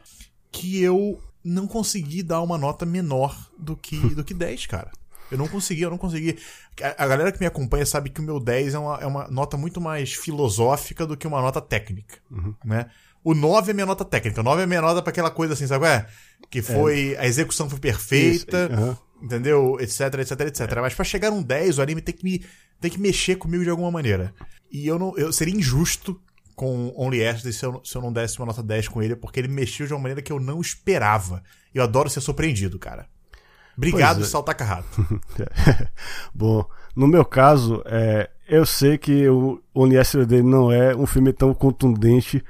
que 0.51 0.81
eu 0.81 1.21
não 1.41 1.67
consegui 1.67 2.21
dar 2.21 2.41
uma 2.41 2.57
nota 2.57 2.85
menor 2.85 3.49
do 3.57 3.77
que, 3.77 3.97
do 4.13 4.25
que 4.25 4.33
10, 4.33 4.65
cara. 4.65 4.91
Eu 5.31 5.37
não 5.37 5.47
consegui, 5.47 5.83
eu 5.83 5.89
não 5.89 5.97
consegui. 5.97 6.37
A, 6.97 7.07
galera 7.07 7.31
que 7.31 7.39
me 7.39 7.45
acompanha 7.45 7.85
sabe 7.85 8.09
que 8.09 8.19
o 8.19 8.23
meu 8.23 8.39
10 8.39 8.73
é 8.73 8.79
uma, 8.79 8.97
é 8.97 9.05
uma 9.05 9.27
nota 9.29 9.55
muito 9.55 9.79
mais 9.79 10.13
filosófica 10.13 11.07
do 11.07 11.15
que 11.15 11.25
uma 11.25 11.41
nota 11.41 11.61
técnica, 11.61 12.17
uhum. 12.29 12.53
né? 12.63 12.87
O 13.23 13.33
9 13.33 13.71
é 13.71 13.73
minha 13.73 13.87
nota 13.87 14.05
técnica. 14.05 14.41
O 14.41 14.43
9 14.43 14.61
é 14.61 14.65
minha 14.67 14.81
nota 14.81 15.01
pra 15.01 15.09
aquela 15.09 15.31
coisa 15.31 15.53
assim, 15.53 15.65
sabe? 15.65 15.87
É, 15.87 16.05
que 16.49 16.61
foi. 16.61 17.13
É. 17.13 17.21
A 17.21 17.25
execução 17.25 17.67
foi 17.67 17.79
perfeita. 17.79 18.69
Isso, 18.69 18.81
uhum 18.81 18.95
entendeu? 19.25 19.77
Etc, 19.79 20.01
etc, 20.19 20.41
etc. 20.41 20.71
É. 20.71 20.81
Mas 20.81 20.93
para 20.93 21.03
chegar 21.03 21.31
num 21.31 21.41
10, 21.41 21.79
o 21.79 21.81
anime 21.81 22.01
tem 22.01 22.13
que, 22.13 22.23
me, 22.23 22.45
tem 22.79 22.91
que 22.91 22.99
mexer 22.99 23.35
comigo 23.35 23.63
de 23.63 23.69
alguma 23.69 23.91
maneira. 23.91 24.33
E 24.71 24.87
eu 24.87 24.99
não. 24.99 25.17
Eu 25.17 25.33
seria 25.33 25.55
injusto 25.55 26.19
com 26.55 26.93
Only 26.95 27.17
Yesterday 27.17 27.51
se 27.51 27.65
eu, 27.65 27.81
se 27.83 27.97
eu 27.97 28.01
não 28.01 28.13
desse 28.13 28.39
uma 28.39 28.45
nota 28.45 28.63
10 28.63 28.87
com 28.87 29.01
ele, 29.01 29.15
porque 29.15 29.39
ele 29.39 29.47
mexeu 29.47 29.87
de 29.87 29.93
uma 29.93 29.99
maneira 29.99 30.21
que 30.21 30.31
eu 30.31 30.39
não 30.39 30.61
esperava. 30.61 31.43
Eu 31.73 31.83
adoro 31.83 32.09
ser 32.09 32.21
surpreendido, 32.21 32.79
cara. 32.79 33.07
Obrigado, 33.75 34.21
é. 34.21 34.25
Saltaca 34.25 34.63
Rato. 34.63 35.19
Bom, 36.33 36.65
no 36.95 37.07
meu 37.07 37.25
caso, 37.25 37.83
é, 37.85 38.29
eu 38.47 38.65
sei 38.65 38.97
que 38.97 39.27
o 39.27 39.61
Only 39.73 39.97
Yesterday 39.97 40.41
não 40.41 40.71
é 40.71 40.95
um 40.95 41.05
filme 41.05 41.33
tão 41.33 41.53
contundente 41.53 42.41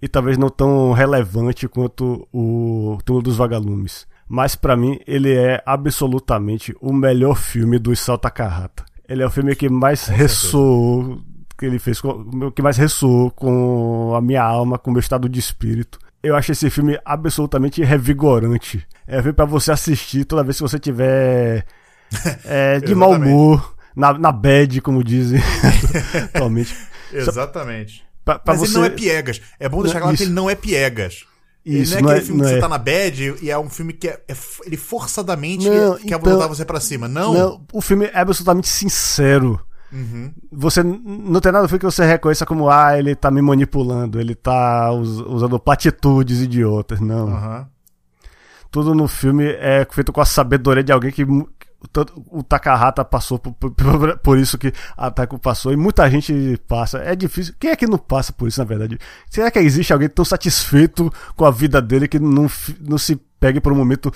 e 0.00 0.08
talvez 0.08 0.36
não 0.36 0.48
tão 0.48 0.90
relevante 0.90 1.68
quanto 1.68 2.26
o 2.32 2.98
Túmulo 3.04 3.22
dos 3.22 3.36
Vagalumes 3.36 4.10
mas 4.32 4.54
para 4.54 4.74
mim 4.74 4.98
ele 5.06 5.30
é 5.36 5.62
absolutamente 5.66 6.74
o 6.80 6.90
melhor 6.90 7.36
filme 7.36 7.78
do 7.78 7.92
Isao 7.92 8.16
Takahata. 8.16 8.82
Ele 9.06 9.22
é 9.22 9.26
o 9.26 9.30
filme 9.30 9.54
que 9.54 9.68
mais 9.68 10.06
com 10.06 10.12
ressoou, 10.14 11.02
certeza. 11.02 11.24
que 11.58 11.66
ele 11.66 11.78
fez, 11.78 12.00
que 12.54 12.62
mais 12.62 12.78
ressoou 12.78 13.30
com 13.30 14.14
a 14.16 14.22
minha 14.22 14.42
alma, 14.42 14.78
com 14.78 14.88
o 14.88 14.92
meu 14.94 15.00
estado 15.00 15.28
de 15.28 15.38
espírito. 15.38 15.98
Eu 16.22 16.34
acho 16.34 16.50
esse 16.50 16.70
filme 16.70 16.98
absolutamente 17.04 17.84
revigorante. 17.84 18.86
É 19.06 19.18
um 19.18 19.22
filme 19.22 19.36
pra 19.36 19.44
você 19.44 19.70
assistir 19.70 20.24
toda 20.24 20.42
vez 20.42 20.56
que 20.56 20.62
você 20.62 20.78
tiver 20.78 21.66
é, 22.46 22.80
de 22.80 22.94
mau 22.94 23.10
humor, 23.10 23.74
na, 23.94 24.14
na 24.14 24.32
bad, 24.32 24.80
como 24.80 25.04
dizem 25.04 25.42
atualmente. 26.34 26.74
Exatamente. 27.12 28.02
Pra, 28.24 28.38
pra 28.38 28.54
Mas 28.54 28.60
você... 28.60 28.72
ele 28.72 28.78
não 28.78 28.84
é 28.86 28.88
piegas. 28.88 29.42
É 29.60 29.68
bom 29.68 29.82
deixar 29.82 30.00
claro 30.00 30.16
que 30.16 30.22
ele 30.22 30.32
não 30.32 30.48
é 30.48 30.54
piegas. 30.54 31.26
Isso, 31.64 32.00
não 32.00 32.10
é 32.10 32.16
aquele 32.16 32.20
não 32.20 32.26
filme 32.26 32.40
não 32.42 32.48
que 32.48 32.52
é. 32.52 32.54
você 32.54 32.60
tá 32.60 32.68
na 32.68 32.78
bad 32.78 33.34
e 33.40 33.50
é 33.50 33.58
um 33.58 33.70
filme 33.70 33.92
que 33.92 34.08
é, 34.08 34.20
é 34.28 34.34
ele 34.66 34.76
forçadamente 34.76 35.68
não, 35.70 35.96
quer 35.96 36.16
então, 36.16 36.18
botar 36.18 36.48
você 36.48 36.64
para 36.64 36.80
cima. 36.80 37.06
Não. 37.06 37.32
não. 37.32 37.64
O 37.72 37.80
filme 37.80 38.06
é 38.06 38.18
absolutamente 38.18 38.68
sincero. 38.68 39.60
Uhum. 39.92 40.32
Você 40.50 40.82
não 40.82 41.40
tem 41.40 41.52
nada 41.52 41.64
a 41.64 41.68
ver 41.68 41.78
que 41.78 41.84
você 41.84 42.04
reconheça 42.04 42.46
como, 42.46 42.68
ah, 42.68 42.98
ele 42.98 43.14
tá 43.14 43.30
me 43.30 43.42
manipulando, 43.42 44.18
ele 44.18 44.34
tá 44.34 44.90
usando 44.90 45.58
platitudes 45.60 46.40
idiotas. 46.40 46.98
Não. 46.98 47.26
Uhum. 47.26 47.66
Tudo 48.70 48.94
no 48.94 49.06
filme 49.06 49.44
é 49.44 49.86
feito 49.88 50.12
com 50.12 50.20
a 50.20 50.24
sabedoria 50.24 50.82
de 50.82 50.90
alguém 50.90 51.12
que, 51.12 51.24
o 52.30 52.42
Takahata 52.42 53.04
passou 53.04 53.38
por, 53.38 53.52
por, 53.52 54.18
por, 54.18 54.38
isso 54.38 54.56
que 54.56 54.72
a 54.96 55.10
Taiko 55.10 55.38
passou 55.38 55.72
e 55.72 55.76
muita 55.76 56.08
gente 56.10 56.58
passa. 56.68 56.98
É 56.98 57.14
difícil. 57.16 57.54
Quem 57.58 57.70
é 57.70 57.76
que 57.76 57.86
não 57.86 57.98
passa 57.98 58.32
por 58.32 58.48
isso, 58.48 58.60
na 58.60 58.64
verdade? 58.64 58.98
Será 59.28 59.50
que 59.50 59.58
existe 59.58 59.92
alguém 59.92 60.08
tão 60.08 60.24
satisfeito 60.24 61.12
com 61.36 61.44
a 61.44 61.50
vida 61.50 61.82
dele 61.82 62.06
que 62.06 62.18
não, 62.18 62.48
não 62.80 62.98
se 62.98 63.16
pegue 63.40 63.60
por 63.60 63.72
um 63.72 63.76
momento 63.76 64.12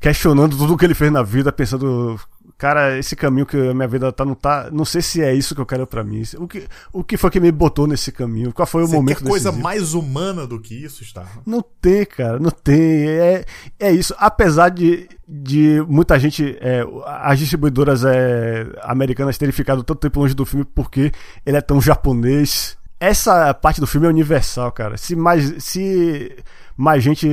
questionando 0.00 0.56
tudo 0.56 0.74
o 0.74 0.76
que 0.76 0.84
ele 0.84 0.94
fez 0.94 1.12
na 1.12 1.22
vida, 1.22 1.52
pensando 1.52 2.18
cara, 2.62 2.96
esse 2.96 3.16
caminho 3.16 3.44
que 3.44 3.56
a 3.56 3.74
minha 3.74 3.88
vida 3.88 4.12
tá 4.12 4.24
não 4.24 4.36
tá, 4.36 4.70
não 4.70 4.84
sei 4.84 5.02
se 5.02 5.20
é 5.20 5.34
isso 5.34 5.52
que 5.52 5.60
eu 5.60 5.66
quero 5.66 5.84
para 5.84 6.04
mim. 6.04 6.22
O 6.38 6.46
que, 6.46 6.68
o 6.92 7.02
que 7.02 7.16
foi 7.16 7.28
que 7.28 7.40
me 7.40 7.50
botou 7.50 7.88
nesse 7.88 8.12
caminho? 8.12 8.52
Qual 8.52 8.64
foi 8.64 8.84
o 8.84 8.86
Você 8.86 8.94
momento 8.94 9.18
quer 9.18 9.28
coisa 9.28 9.50
decisivo? 9.50 9.64
mais 9.64 9.94
humana 9.94 10.46
do 10.46 10.60
que 10.60 10.72
isso, 10.72 11.02
está? 11.02 11.26
Não 11.44 11.60
tem, 11.60 12.06
cara, 12.06 12.38
não 12.38 12.52
tem. 12.52 13.08
É, 13.08 13.44
é 13.80 13.90
isso. 13.90 14.14
Apesar 14.16 14.68
de, 14.68 15.08
de 15.28 15.84
muita 15.88 16.16
gente, 16.20 16.56
é, 16.60 16.84
as 17.04 17.40
distribuidoras 17.40 18.04
é, 18.04 18.64
americanas 18.82 19.36
terem 19.36 19.52
ficado 19.52 19.82
tanto 19.82 19.98
tempo 19.98 20.20
longe 20.20 20.32
do 20.32 20.46
filme 20.46 20.64
porque 20.64 21.10
ele 21.44 21.56
é 21.56 21.60
tão 21.60 21.80
japonês. 21.80 22.78
Essa 23.00 23.52
parte 23.52 23.80
do 23.80 23.88
filme 23.88 24.06
é 24.06 24.10
universal, 24.10 24.70
cara. 24.70 24.96
Se 24.96 25.16
mais, 25.16 25.64
se 25.64 26.36
mais 26.76 27.02
gente 27.02 27.28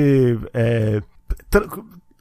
é, 0.55 1.03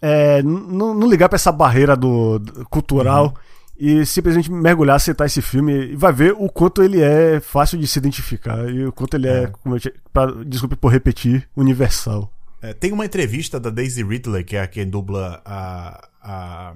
é, 0.00 0.42
não, 0.42 0.94
não 0.94 1.08
ligar 1.08 1.28
para 1.28 1.36
essa 1.36 1.52
barreira 1.52 1.96
do, 1.96 2.38
do 2.38 2.68
cultural 2.68 3.26
uhum. 3.26 3.32
e 3.78 4.06
simplesmente 4.06 4.50
mergulhar, 4.50 4.96
aceitar 4.96 5.26
esse 5.26 5.42
filme 5.42 5.92
e 5.92 5.96
vai 5.96 6.12
ver 6.12 6.34
o 6.38 6.48
quanto 6.48 6.82
ele 6.82 7.00
é 7.00 7.40
fácil 7.40 7.78
de 7.78 7.86
se 7.86 7.98
identificar 7.98 8.68
e 8.68 8.86
o 8.86 8.92
quanto 8.92 9.14
ele 9.14 9.28
é, 9.28 9.44
é 9.44 9.52
eu, 9.64 9.92
pra, 10.12 10.26
desculpe 10.44 10.76
por 10.76 10.92
repetir, 10.92 11.48
universal. 11.56 12.32
É, 12.60 12.72
tem 12.72 12.92
uma 12.92 13.04
entrevista 13.04 13.60
da 13.60 13.70
Daisy 13.70 14.02
Ridley, 14.02 14.44
que 14.44 14.56
é 14.56 14.66
quem 14.66 14.88
dubla 14.88 15.40
a. 15.44 16.08
a... 16.22 16.74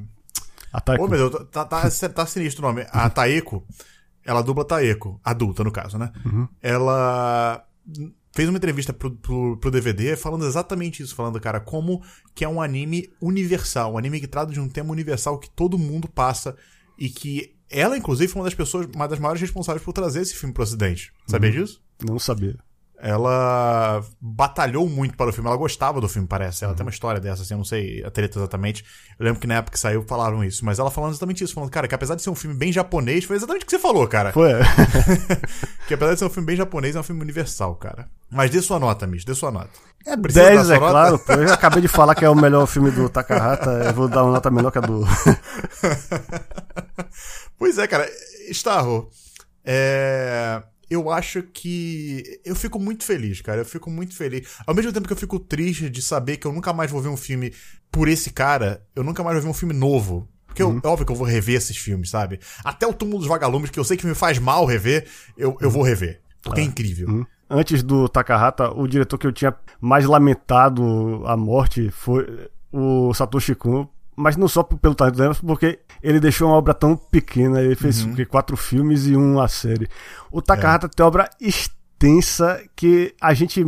A 0.72 0.80
Taeko. 0.80 1.04
Oh, 1.04 1.08
meu 1.08 1.28
Deus, 1.28 1.48
tá, 1.50 1.66
tá, 1.66 1.82
tá 1.90 2.24
sinistro 2.24 2.64
o 2.64 2.68
nome. 2.68 2.86
A 2.90 3.08
Taeko, 3.10 3.62
ela 4.24 4.40
dubla 4.40 4.64
Taeko, 4.64 5.20
adulta 5.22 5.62
no 5.62 5.70
caso, 5.70 5.98
né? 5.98 6.10
Uhum. 6.24 6.48
Ela 6.62 7.62
fez 8.32 8.48
uma 8.48 8.58
entrevista 8.58 8.92
pro, 8.92 9.10
pro, 9.10 9.56
pro, 9.58 9.70
DVD 9.70 10.16
falando 10.16 10.46
exatamente 10.46 11.02
isso, 11.02 11.14
falando, 11.14 11.40
cara, 11.40 11.60
como 11.60 12.02
que 12.34 12.44
é 12.44 12.48
um 12.48 12.60
anime 12.60 13.12
universal, 13.20 13.94
um 13.94 13.98
anime 13.98 14.20
que 14.20 14.26
trata 14.26 14.52
de 14.52 14.60
um 14.60 14.68
tema 14.68 14.90
universal 14.90 15.38
que 15.38 15.50
todo 15.50 15.78
mundo 15.78 16.08
passa 16.08 16.56
e 16.98 17.08
que 17.08 17.54
ela, 17.68 17.96
inclusive, 17.96 18.30
foi 18.30 18.40
uma 18.40 18.46
das 18.46 18.54
pessoas, 18.54 18.86
uma 18.94 19.06
das 19.06 19.18
maiores 19.18 19.40
responsáveis 19.40 19.84
por 19.84 19.92
trazer 19.92 20.20
esse 20.20 20.34
filme 20.34 20.52
pro 20.52 20.62
ocidente. 20.62 21.12
Sabia 21.26 21.50
uhum. 21.50 21.56
disso? 21.56 21.82
Não 22.06 22.18
sabia 22.18 22.58
ela 23.02 24.00
batalhou 24.20 24.88
muito 24.88 25.16
para 25.16 25.28
o 25.28 25.32
filme. 25.32 25.48
Ela 25.48 25.56
gostava 25.56 26.00
do 26.00 26.08
filme, 26.08 26.28
parece. 26.28 26.62
Ela 26.62 26.70
uhum. 26.72 26.76
tem 26.76 26.86
uma 26.86 26.92
história 26.92 27.20
dessa, 27.20 27.42
assim, 27.42 27.52
eu 27.52 27.58
não 27.58 27.64
sei 27.64 28.00
a 28.04 28.10
treta 28.12 28.38
exatamente. 28.38 28.84
Eu 29.18 29.24
lembro 29.24 29.40
que 29.40 29.46
na 29.48 29.56
época 29.56 29.72
que 29.72 29.80
saiu 29.80 30.04
falaram 30.06 30.44
isso. 30.44 30.64
Mas 30.64 30.78
ela 30.78 30.88
falando 30.88 31.10
exatamente 31.10 31.42
isso, 31.42 31.52
falando, 31.52 31.68
cara, 31.68 31.88
que 31.88 31.96
apesar 31.96 32.14
de 32.14 32.22
ser 32.22 32.30
um 32.30 32.36
filme 32.36 32.56
bem 32.56 32.72
japonês, 32.72 33.24
foi 33.24 33.34
exatamente 33.34 33.64
o 33.64 33.66
que 33.66 33.72
você 33.72 33.78
falou, 33.80 34.06
cara. 34.06 34.32
Foi. 34.32 34.52
que 35.88 35.94
apesar 35.94 36.12
de 36.12 36.20
ser 36.20 36.26
um 36.26 36.30
filme 36.30 36.46
bem 36.46 36.54
japonês, 36.54 36.94
é 36.94 37.00
um 37.00 37.02
filme 37.02 37.20
universal, 37.20 37.74
cara. 37.74 38.08
Mas 38.30 38.52
dê 38.52 38.62
sua 38.62 38.78
nota, 38.78 39.04
Mish, 39.04 39.24
dê 39.24 39.34
sua 39.34 39.50
nota. 39.50 39.70
É 40.06 40.16
10, 40.16 40.70
é 40.70 40.78
nota? 40.78 40.90
claro. 40.92 41.18
Pô. 41.18 41.32
Eu 41.32 41.52
acabei 41.52 41.82
de 41.82 41.88
falar 41.88 42.14
que 42.14 42.24
é 42.24 42.30
o 42.30 42.36
melhor 42.36 42.66
filme 42.68 42.92
do 42.92 43.08
Takahata, 43.08 43.68
eu 43.68 43.94
vou 43.94 44.06
dar 44.06 44.22
uma 44.22 44.34
nota 44.34 44.48
menor 44.48 44.70
que 44.70 44.78
a 44.78 44.80
do. 44.80 45.04
pois 47.58 47.78
é, 47.78 47.88
cara. 47.88 48.08
Starro, 48.48 49.10
é 49.64 50.62
eu 50.92 51.10
acho 51.10 51.42
que. 51.42 52.40
Eu 52.44 52.54
fico 52.54 52.78
muito 52.78 53.04
feliz, 53.04 53.40
cara. 53.40 53.60
Eu 53.60 53.64
fico 53.64 53.90
muito 53.90 54.14
feliz. 54.14 54.48
Ao 54.66 54.74
mesmo 54.74 54.92
tempo 54.92 55.06
que 55.06 55.12
eu 55.12 55.16
fico 55.16 55.38
triste 55.38 55.88
de 55.88 56.02
saber 56.02 56.36
que 56.36 56.46
eu 56.46 56.52
nunca 56.52 56.72
mais 56.72 56.90
vou 56.90 57.00
ver 57.00 57.08
um 57.08 57.16
filme 57.16 57.52
por 57.90 58.08
esse 58.08 58.30
cara, 58.30 58.84
eu 58.94 59.02
nunca 59.02 59.22
mais 59.22 59.36
vou 59.36 59.44
ver 59.44 59.50
um 59.50 59.54
filme 59.54 59.74
novo. 59.74 60.28
Porque 60.46 60.62
uhum. 60.62 60.74
eu, 60.74 60.80
é 60.84 60.88
óbvio 60.88 61.06
que 61.06 61.12
eu 61.12 61.16
vou 61.16 61.26
rever 61.26 61.56
esses 61.56 61.76
filmes, 61.76 62.10
sabe? 62.10 62.38
Até 62.62 62.86
o 62.86 62.92
Túmulo 62.92 63.18
dos 63.18 63.26
Vagalumes, 63.26 63.70
que 63.70 63.80
eu 63.80 63.84
sei 63.84 63.96
que 63.96 64.06
me 64.06 64.14
faz 64.14 64.38
mal 64.38 64.66
rever, 64.66 65.06
eu, 65.36 65.56
eu 65.60 65.70
vou 65.70 65.82
rever. 65.82 66.20
Porque 66.42 66.60
é, 66.60 66.64
é 66.64 66.66
incrível. 66.66 67.08
Uhum. 67.08 67.26
Antes 67.48 67.82
do 67.82 68.08
Takahata, 68.08 68.70
o 68.70 68.86
diretor 68.86 69.18
que 69.18 69.26
eu 69.26 69.32
tinha 69.32 69.54
mais 69.80 70.04
lamentado 70.04 71.22
a 71.26 71.36
morte 71.36 71.90
foi 71.90 72.50
o 72.70 73.12
Satoshi 73.14 73.54
Kon, 73.54 73.88
mas 74.16 74.36
não 74.36 74.48
só 74.48 74.62
pelo 74.62 74.94
talento 74.94 75.16
dela, 75.16 75.34
porque 75.34 75.80
ele 76.02 76.18
deixou 76.18 76.48
uma 76.48 76.56
obra 76.56 76.74
tão 76.74 76.96
pequena. 76.96 77.60
Ele 77.60 77.76
fez 77.76 78.04
uhum. 78.04 78.14
quatro 78.28 78.56
filmes 78.56 79.06
e 79.06 79.16
uma 79.16 79.46
série. 79.48 79.88
O 80.30 80.42
Takahata 80.42 80.86
é. 80.86 80.90
tem 80.90 81.04
obra 81.04 81.28
extensa 81.40 82.60
que 82.74 83.14
a 83.20 83.32
gente, 83.32 83.64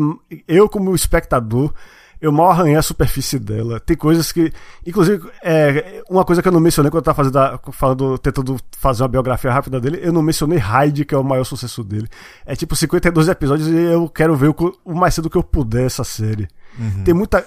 eu 0.49 0.69
como 0.69 0.95
espectador, 0.95 1.73
eu 2.21 2.33
mal 2.33 2.51
arranhei 2.51 2.77
a 2.77 2.83
superfície 2.83 3.39
dela. 3.39 3.79
Tem 3.79 3.95
coisas 3.97 4.33
que. 4.33 4.51
Inclusive, 4.87 5.29
é, 5.43 6.03
uma 6.09 6.25
coisa 6.25 6.41
que 6.41 6.49
eu 6.49 6.53
não 6.53 6.61
mencionei 6.61 6.91
quando 6.91 7.03
eu 7.03 7.05
tava 7.05 7.17
fazendo, 7.17 7.73
falando, 7.73 8.19
tentando 8.19 8.57
fazer 8.79 9.03
uma 9.03 9.09
biografia 9.09 9.53
rápida 9.53 9.79
dele, 9.79 10.01
eu 10.03 10.13
não 10.13 10.23
mencionei 10.23 10.59
Hyde, 10.59 11.05
que 11.05 11.15
é 11.15 11.19
o 11.19 11.23
maior 11.23 11.45
sucesso 11.45 11.85
dele. 11.85 12.09
É 12.47 12.57
tipo 12.57 12.75
52 12.75 13.29
episódios 13.29 13.69
e 13.69 13.75
eu 13.75 14.09
quero 14.09 14.35
ver 14.35 14.49
o, 14.49 14.55
o 14.85 14.95
mais 14.95 15.13
cedo 15.15 15.29
que 15.29 15.37
eu 15.37 15.43
puder 15.43 15.85
essa 15.85 16.03
série. 16.03 16.49
Uhum. 16.79 17.05
Tem 17.05 17.13
muita 17.13 17.45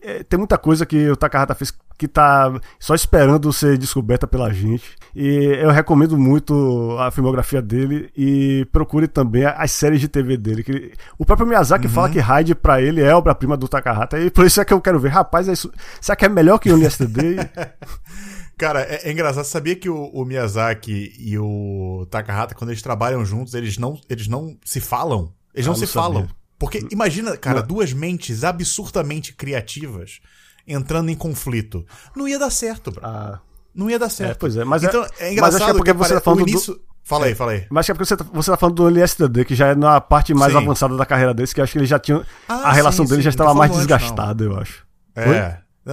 é, 0.00 0.22
tem 0.22 0.38
muita 0.38 0.56
coisa 0.56 0.86
que 0.86 1.10
o 1.10 1.16
Takahata 1.16 1.54
fez 1.54 1.72
que 1.98 2.06
tá 2.06 2.52
só 2.78 2.94
esperando 2.94 3.52
ser 3.52 3.76
descoberta 3.76 4.24
pela 4.26 4.52
gente. 4.52 4.96
E 5.14 5.58
eu 5.60 5.70
recomendo 5.70 6.16
muito 6.16 6.96
a 7.00 7.10
filmografia 7.10 7.60
dele 7.60 8.08
e 8.16 8.64
procure 8.72 9.08
também 9.08 9.44
as 9.44 9.72
séries 9.72 10.00
de 10.00 10.06
TV 10.06 10.36
dele. 10.36 10.62
Que 10.62 10.92
o 11.18 11.26
próprio 11.26 11.48
Miyazaki 11.48 11.88
uhum. 11.88 11.92
fala 11.92 12.08
que 12.08 12.20
Hyde 12.20 12.54
pra 12.54 12.80
ele 12.80 13.02
é 13.02 13.12
obra-prima 13.12 13.56
do 13.56 13.66
Takahata. 13.66 14.18
E 14.20 14.30
por 14.30 14.46
isso 14.46 14.60
é 14.60 14.64
que 14.64 14.72
eu 14.72 14.80
quero 14.80 15.00
ver. 15.00 15.08
Rapaz, 15.08 15.48
é 15.48 15.52
isso, 15.52 15.72
será 16.00 16.14
que 16.14 16.24
é 16.24 16.28
melhor 16.28 16.58
que 16.58 16.70
o 16.70 16.78
Yesterday? 16.78 17.36
Cara, 18.56 18.82
é, 18.82 19.08
é, 19.08 19.12
engraçado. 19.12 19.44
Sabia 19.44 19.74
que 19.74 19.88
o, 19.88 20.04
o, 20.12 20.24
Miyazaki 20.24 21.12
e 21.18 21.38
o 21.38 22.06
Takahata, 22.10 22.54
quando 22.54 22.70
eles 22.70 22.82
trabalham 22.82 23.24
juntos, 23.24 23.54
eles 23.54 23.78
não, 23.78 24.00
eles 24.08 24.28
não 24.28 24.56
se 24.64 24.80
falam? 24.80 25.32
Eles 25.54 25.66
ah, 25.66 25.70
não, 25.70 25.78
não, 25.78 25.86
se 25.86 25.92
sabia. 25.92 26.02
falam. 26.02 26.28
Porque 26.58 26.86
imagina, 26.90 27.36
cara, 27.36 27.60
não. 27.60 27.66
duas 27.66 27.92
mentes 27.92 28.42
absurdamente 28.42 29.32
criativas 29.32 30.20
entrando 30.66 31.10
em 31.10 31.14
conflito. 31.14 31.86
Não 32.16 32.26
ia 32.26 32.38
dar 32.38 32.50
certo, 32.50 32.90
bro. 32.90 33.00
Ah. 33.04 33.40
Não 33.74 33.88
ia 33.88 33.98
dar 33.98 34.08
certo. 34.08 34.32
É, 34.32 34.34
pois 34.34 34.56
é, 34.56 34.64
mas 34.64 34.82
é- 34.82 34.88
então, 34.88 35.04
é, 35.04 35.28
é 35.28 35.32
engraçado 35.32 35.40
mas 35.40 35.54
acho 35.54 35.64
que 35.64 35.70
é 35.70 35.74
porque 35.74 35.92
que, 35.92 35.98
você 35.98 36.14
tá 36.14 36.20
falando 36.20 36.48
início... 36.48 36.74
do... 36.74 36.80
Fala 37.04 37.26
aí, 37.26 37.34
fala 37.34 37.52
aí. 37.52 37.66
Mas 37.70 37.80
acho 37.80 37.86
que 37.86 37.92
é 37.92 37.94
porque 37.94 38.04
você 38.04 38.16
tá, 38.16 38.26
você 38.30 38.50
tá 38.50 38.56
falando 38.56 38.74
do 38.74 38.88
LSD, 38.88 39.44
que 39.46 39.54
já 39.54 39.68
é 39.68 39.74
na 39.74 39.98
parte 39.98 40.34
mais 40.34 40.52
sim. 40.52 40.58
avançada 40.58 40.94
da 40.94 41.06
carreira 41.06 41.32
deles, 41.32 41.54
que 41.54 41.60
acho 41.60 41.72
que 41.72 41.78
ele 41.78 41.86
já 41.86 41.98
tinha. 41.98 42.22
Ah, 42.46 42.68
a 42.68 42.72
relação 42.72 43.06
sim, 43.06 43.10
dele 43.10 43.22
sim. 43.22 43.24
já 43.24 43.30
estava 43.30 43.54
mais 43.54 43.72
desgastada, 43.72 44.44
eu 44.44 44.58
acho. 44.58 44.84
É. 45.16 45.24
Foi? 45.24 45.36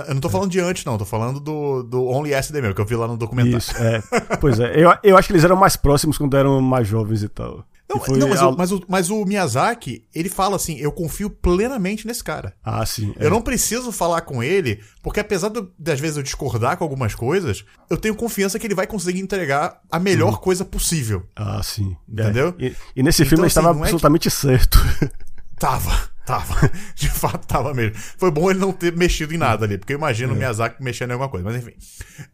Eu 0.07 0.13
não 0.13 0.19
tô 0.19 0.29
falando 0.29 0.51
de 0.51 0.59
antes, 0.59 0.83
não. 0.83 0.97
Tô 0.97 1.05
falando 1.05 1.39
do, 1.39 1.83
do 1.83 2.05
Only 2.05 2.33
SD 2.33 2.59
mesmo, 2.59 2.75
que 2.75 2.81
eu 2.81 2.85
vi 2.85 2.97
lá 2.97 3.07
no 3.07 3.15
documentário. 3.15 3.57
Isso, 3.57 3.71
é. 3.77 4.01
pois 4.41 4.59
é. 4.59 4.73
Eu, 4.75 4.93
eu 5.01 5.17
acho 5.17 5.27
que 5.27 5.31
eles 5.31 5.45
eram 5.45 5.55
mais 5.55 5.77
próximos 5.77 6.17
quando 6.17 6.35
eram 6.35 6.59
mais 6.59 6.85
jovens 6.85 7.23
e 7.23 7.29
tal. 7.29 7.63
Não, 7.87 8.17
não 8.17 8.29
mas, 8.29 8.41
o, 8.41 8.51
mas, 8.57 8.71
o, 8.71 8.85
mas, 8.87 9.09
o, 9.11 9.25
Miyazaki, 9.25 10.03
ele 10.13 10.27
fala 10.27 10.55
assim: 10.55 10.77
eu 10.77 10.91
confio 10.91 11.29
plenamente 11.29 12.07
nesse 12.07 12.23
cara. 12.23 12.55
Ah, 12.63 12.83
sim. 12.85 13.13
É. 13.19 13.25
Eu 13.25 13.29
não 13.29 13.41
preciso 13.41 13.91
falar 13.91 14.21
com 14.21 14.41
ele, 14.41 14.81
porque 15.03 15.19
apesar 15.19 15.49
de, 15.49 15.61
às 15.91 15.99
vezes 15.99 16.17
eu 16.17 16.23
discordar 16.23 16.77
com 16.77 16.83
algumas 16.83 17.13
coisas, 17.13 17.63
eu 17.89 17.97
tenho 17.97 18.15
confiança 18.15 18.57
que 18.57 18.65
ele 18.65 18.73
vai 18.73 18.87
conseguir 18.87 19.19
entregar 19.19 19.79
a 19.91 19.99
melhor 19.99 20.33
uhum. 20.33 20.39
coisa 20.39 20.65
possível. 20.65 21.27
Ah, 21.35 21.61
sim. 21.61 21.95
Entendeu? 22.09 22.55
É. 22.57 22.65
E, 22.65 22.75
e, 22.95 23.03
nesse 23.03 23.21
então, 23.21 23.29
filme 23.29 23.43
ele 23.43 23.47
estava 23.47 23.69
assim, 23.69 23.81
absolutamente 23.81 24.27
é 24.27 24.31
que... 24.31 24.37
certo. 24.37 24.79
Tava, 25.57 26.09
tava. 26.25 26.69
De 26.95 27.09
fato, 27.09 27.47
tava 27.47 27.73
mesmo. 27.73 27.95
Foi 28.17 28.29
bom 28.29 28.51
ele 28.51 28.59
não 28.59 28.73
ter 28.73 28.91
mexido 28.91 29.33
em 29.33 29.37
nada 29.37 29.65
ali, 29.65 29.77
porque 29.77 29.93
eu 29.93 29.97
imagino 29.97 30.33
é. 30.33 30.35
o 30.35 30.37
Miyazaki 30.37 30.83
mexendo 30.83 31.11
em 31.11 31.13
alguma 31.13 31.29
coisa, 31.29 31.45
mas 31.45 31.55
enfim. 31.55 31.71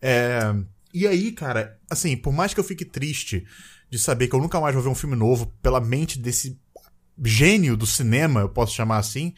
É... 0.01 0.55
E 0.93 1.07
aí, 1.07 1.31
cara, 1.31 1.77
assim, 1.89 2.17
por 2.17 2.33
mais 2.33 2.53
que 2.53 2.59
eu 2.59 2.63
fique 2.63 2.83
triste 2.83 3.45
de 3.91 3.99
saber 3.99 4.29
que 4.29 4.35
eu 4.35 4.39
nunca 4.39 4.59
mais 4.59 4.73
vou 4.73 4.81
ver 4.81 4.89
um 4.89 4.95
filme 4.95 5.17
novo 5.17 5.47
pela 5.61 5.81
mente 5.81 6.17
desse 6.17 6.57
gênio 7.23 7.75
do 7.75 7.85
cinema, 7.85 8.39
eu 8.39 8.49
posso 8.49 8.73
chamar 8.73 8.97
assim. 8.97 9.33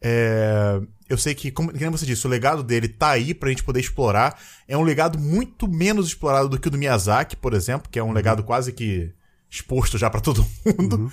É, 0.00 0.80
eu 1.08 1.18
sei 1.18 1.34
que, 1.34 1.50
como, 1.50 1.76
como 1.76 1.98
você 1.98 2.06
disse, 2.06 2.24
o 2.24 2.30
legado 2.30 2.62
dele 2.62 2.86
tá 2.86 3.10
aí 3.10 3.34
pra 3.34 3.48
gente 3.48 3.64
poder 3.64 3.80
explorar. 3.80 4.40
É 4.68 4.78
um 4.78 4.82
legado 4.82 5.18
muito 5.18 5.66
menos 5.66 6.06
explorado 6.06 6.48
do 6.48 6.60
que 6.60 6.68
o 6.68 6.70
do 6.70 6.78
Miyazaki, 6.78 7.34
por 7.34 7.52
exemplo, 7.54 7.90
que 7.90 7.98
é 7.98 8.02
um 8.02 8.06
uhum. 8.06 8.12
legado 8.12 8.44
quase 8.44 8.72
que 8.72 9.12
exposto 9.50 9.98
já 9.98 10.08
para 10.08 10.20
todo 10.20 10.46
mundo. 10.64 10.96
Uhum. 10.96 11.10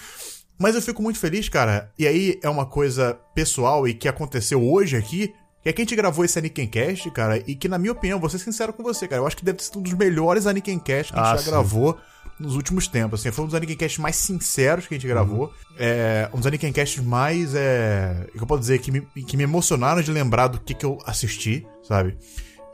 Mas 0.58 0.76
eu 0.76 0.82
fico 0.82 1.02
muito 1.02 1.18
feliz, 1.18 1.50
cara. 1.50 1.92
E 1.98 2.06
aí 2.06 2.40
é 2.44 2.50
uma 2.50 2.68
coisa 2.68 3.20
pessoal 3.34 3.88
e 3.88 3.96
que 3.96 4.08
aconteceu 4.08 4.64
hoje 4.64 4.96
aqui. 4.96 5.34
Que 5.64 5.70
é 5.70 5.74
que 5.74 5.82
a 5.82 5.84
gente 5.84 5.96
gravou 5.96 6.24
esse 6.24 6.40
Cast, 6.50 7.10
cara, 7.10 7.40
e 7.48 7.56
que, 7.56 7.68
na 7.68 7.80
minha 7.80 7.92
opinião, 7.92 8.20
vou 8.20 8.30
ser 8.30 8.38
sincero 8.38 8.72
com 8.72 8.84
você, 8.84 9.08
cara, 9.08 9.24
eu 9.24 9.26
acho 9.26 9.36
que 9.36 9.44
deve 9.44 9.64
ser 9.64 9.76
um 9.76 9.82
dos 9.82 9.94
melhores 9.94 10.44
Cast 10.44 10.62
que 10.62 10.72
a 10.72 10.94
gente 11.02 11.12
ah, 11.16 11.36
já 11.36 11.40
sim. 11.40 11.50
gravou 11.50 12.00
nos 12.40 12.56
últimos 12.56 12.88
tempos. 12.88 13.20
Assim, 13.20 13.32
foi 13.32 13.44
um 13.44 13.48
dos 13.48 13.56
Anikencasts 13.56 14.00
mais 14.00 14.16
sinceros 14.16 14.88
que 14.88 14.94
a 14.94 14.98
gente 14.98 15.08
gravou. 15.08 15.46
Uhum. 15.46 15.76
É, 15.78 16.30
um 16.34 16.38
dos 16.38 16.48
Anikencasts 16.48 17.04
mais. 17.04 17.54
É, 17.56 18.28
que 18.32 18.42
eu 18.42 18.48
posso 18.48 18.62
dizer 18.62 18.80
que 18.80 18.92
me, 18.92 19.02
que 19.02 19.38
me 19.38 19.44
emocionaram 19.44 20.02
de 20.02 20.12
lembrar 20.12 20.48
do 20.48 20.60
que, 20.60 20.74
que 20.74 20.86
eu 20.86 20.98
assisti, 21.06 21.66
sabe? 21.84 22.18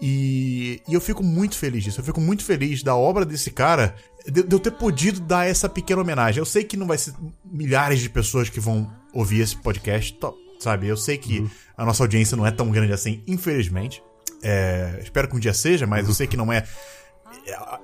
E, 0.01 0.81
e 0.87 0.93
eu 0.95 0.99
fico 0.99 1.23
muito 1.23 1.55
feliz 1.55 1.83
disso. 1.83 1.99
Eu 1.99 2.03
fico 2.03 2.19
muito 2.19 2.43
feliz 2.43 2.81
da 2.81 2.95
obra 2.95 3.23
desse 3.23 3.51
cara, 3.51 3.93
de, 4.25 4.41
de 4.41 4.55
eu 4.55 4.59
ter 4.59 4.71
podido 4.71 5.19
dar 5.19 5.47
essa 5.47 5.69
pequena 5.69 6.01
homenagem. 6.01 6.39
Eu 6.39 6.45
sei 6.45 6.63
que 6.63 6.75
não 6.75 6.87
vai 6.87 6.97
ser 6.97 7.13
milhares 7.45 7.99
de 7.99 8.09
pessoas 8.09 8.49
que 8.49 8.59
vão 8.59 8.91
ouvir 9.13 9.41
esse 9.41 9.55
podcast, 9.55 10.17
sabe? 10.59 10.87
Eu 10.87 10.97
sei 10.97 11.19
que 11.19 11.39
uhum. 11.39 11.49
a 11.77 11.85
nossa 11.85 12.03
audiência 12.03 12.35
não 12.35 12.47
é 12.47 12.51
tão 12.51 12.71
grande 12.71 12.93
assim, 12.93 13.23
infelizmente. 13.27 14.01
É, 14.43 14.99
espero 15.03 15.27
que 15.27 15.35
um 15.35 15.39
dia 15.39 15.53
seja, 15.53 15.85
mas 15.85 16.07
eu 16.07 16.15
sei 16.15 16.25
que 16.25 16.35
não 16.35 16.51
é 16.51 16.65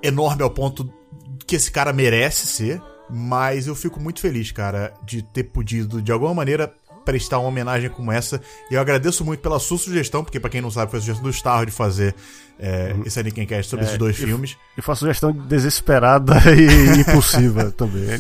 enorme 0.02 0.44
ao 0.44 0.50
ponto 0.50 0.92
que 1.46 1.56
esse 1.56 1.72
cara 1.72 1.94
merece 1.94 2.48
ser, 2.48 2.82
mas 3.10 3.68
eu 3.68 3.76
fico 3.76 4.00
muito 4.00 4.20
feliz, 4.20 4.52
cara, 4.52 4.94
de 5.06 5.22
ter 5.22 5.44
podido, 5.46 6.02
de 6.02 6.12
alguma 6.12 6.34
maneira, 6.34 6.74
prestar 7.06 7.40
uma 7.40 7.48
homenagem 7.48 7.90
como 7.90 8.12
essa. 8.12 8.42
E 8.70 8.74
eu 8.74 8.82
agradeço 8.82 9.24
muito 9.24 9.40
pela 9.40 9.60
sua 9.60 9.78
sugestão, 9.78 10.26
porque 10.26 10.42
para 10.42 10.50
quem 10.50 10.60
não 10.60 10.70
sabe, 10.70 10.92
foi 10.92 11.00
a 11.00 11.02
sugestão 11.02 11.24
do 11.24 11.32
Star 11.32 11.66
de 11.66 11.72
fazer 11.72 12.14
é, 12.60 12.94
uhum. 12.94 13.04
esse 13.06 13.18
Anikincast 13.18 13.70
sobre 13.70 13.86
é, 13.86 13.88
esses 13.88 13.98
dois 13.98 14.20
e, 14.20 14.26
filmes. 14.26 14.58
E 14.78 14.82
foi 14.82 14.92
uma 14.92 14.98
sugestão 14.98 15.32
desesperada 15.32 16.36
e 16.52 17.00
impulsiva 17.00 17.72
também. 17.72 18.20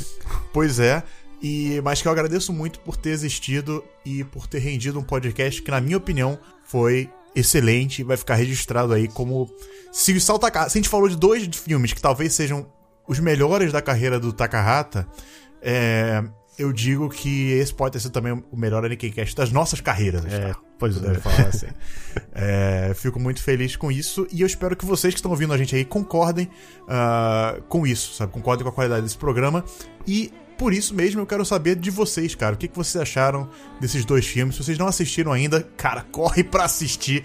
Pois 0.54 0.80
é. 0.80 1.04
E, 1.44 1.82
mas 1.84 2.02
que 2.02 2.08
eu 2.08 2.12
agradeço 2.14 2.54
muito 2.54 2.80
por 2.80 2.96
ter 2.96 3.10
existido 3.10 3.84
e 4.06 4.24
por 4.24 4.48
ter 4.48 4.60
rendido 4.60 4.98
um 4.98 5.04
podcast 5.04 5.62
que, 5.62 5.70
na 5.70 5.82
minha 5.82 5.98
opinião, 5.98 6.40
foi 6.64 7.10
excelente 7.40 8.04
vai 8.04 8.18
ficar 8.18 8.36
registrado 8.36 8.94
aí 8.94 9.08
como. 9.08 9.50
Se 9.92 10.14
o 10.14 10.22
Sal 10.22 10.40
Se 10.42 10.58
a 10.58 10.68
gente 10.70 10.90
falou 10.90 11.08
de 11.08 11.16
dois 11.16 11.48
filmes 11.56 11.94
que 11.94 12.02
talvez 12.02 12.34
sejam 12.34 12.68
os 13.08 13.20
melhores 13.20 13.72
da 13.72 13.82
carreira 13.82 14.20
do 14.20 14.34
Takahata, 14.34 15.08
é, 15.62 16.24
eu 16.58 16.74
digo 16.74 17.08
que 17.10 17.52
esse 17.52 17.74
pode 17.74 17.94
ter 17.94 18.00
sido 18.00 18.12
também 18.12 18.34
o 18.34 18.58
melhor 18.58 18.84
Anikincast 18.84 19.36
das 19.36 19.52
nossas 19.52 19.80
carreiras. 19.80 20.26
É, 20.26 20.54
pois 20.78 21.00
Deve 21.00 21.18
é. 21.18 21.20
falar 21.20 21.48
assim. 21.48 21.68
É, 22.40 22.94
fico 22.96 23.20
muito 23.20 23.42
feliz 23.42 23.76
com 23.76 23.92
isso 23.92 24.28
e 24.32 24.42
eu 24.42 24.48
espero 24.48 24.76
que 24.76 24.86
vocês 24.86 25.14
que 25.14 25.20
estão 25.20 25.32
ouvindo 25.32 25.54
a 25.54 25.58
gente 25.58 25.76
aí 25.76 25.84
concordem 25.84 26.50
ah, 26.88 27.60
com 27.68 27.86
isso, 27.86 28.14
sabe? 28.14 28.32
Concordem 28.32 28.64
com 28.64 28.70
a 28.70 28.74
qualidade 28.74 29.04
desse 29.04 29.18
programa 29.18 29.64
e 30.06 30.32
por 30.58 30.74
isso 30.74 30.94
mesmo 30.94 31.22
eu 31.22 31.26
quero 31.26 31.46
saber 31.46 31.76
de 31.76 31.92
vocês, 31.92 32.34
cara. 32.36 32.56
O 32.56 32.58
que, 32.58 32.68
que 32.68 32.76
vocês 32.76 33.02
acharam 33.02 33.50
desses 33.80 34.04
dois 34.04 34.26
filmes? 34.26 34.56
Se 34.56 34.64
vocês 34.64 34.78
não 34.78 34.88
assistiram 34.88 35.32
ainda, 35.32 35.62
cara, 35.78 36.02
corre 36.12 36.44
pra 36.44 36.66
assistir 36.66 37.24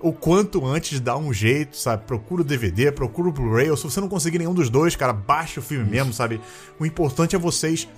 o 0.00 0.12
quanto 0.12 0.64
antes 0.64 1.00
dá 1.00 1.16
um 1.16 1.32
jeito, 1.32 1.76
sabe? 1.76 2.04
Procura 2.04 2.42
o 2.42 2.44
DVD, 2.44 2.92
procura 2.92 3.28
o 3.28 3.32
Blu-ray, 3.32 3.70
ou 3.70 3.76
se 3.76 3.84
você 3.84 4.00
não 4.00 4.08
conseguir 4.08 4.38
nenhum 4.38 4.54
dos 4.54 4.68
dois, 4.68 4.94
cara, 4.94 5.12
baixa 5.12 5.60
o 5.60 5.62
filme 5.62 5.88
mesmo, 5.88 6.12
sabe? 6.12 6.40
O 6.78 6.84
importante 6.84 7.34
é 7.34 7.38
vocês 7.38 7.88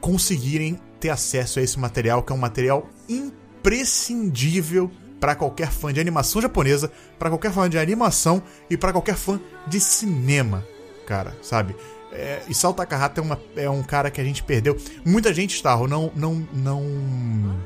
conseguirem 0.00 0.78
ter 1.00 1.10
acesso 1.10 1.58
a 1.58 1.62
esse 1.62 1.78
material, 1.78 2.22
que 2.22 2.32
é 2.32 2.34
um 2.34 2.38
material 2.38 2.88
imprescindível 3.08 4.90
para 5.20 5.34
qualquer 5.34 5.70
fã 5.70 5.92
de 5.92 6.00
animação 6.00 6.42
japonesa, 6.42 6.90
para 7.18 7.30
qualquer 7.30 7.52
fã 7.52 7.68
de 7.68 7.78
animação 7.78 8.42
e 8.68 8.76
para 8.76 8.92
qualquer 8.92 9.16
fã 9.16 9.40
de 9.66 9.80
cinema, 9.80 10.64
cara, 11.06 11.36
sabe? 11.42 11.74
É, 12.12 12.42
Isao 12.48 12.72
Takahata 12.72 13.20
é, 13.20 13.22
uma, 13.22 13.40
é 13.56 13.70
um 13.70 13.82
cara 13.82 14.10
que 14.10 14.20
a 14.20 14.24
gente 14.24 14.42
perdeu. 14.42 14.76
Muita 15.04 15.32
gente, 15.34 15.54
Starro, 15.54 15.86
não, 15.86 16.10
não, 16.14 16.48
não, 16.52 17.56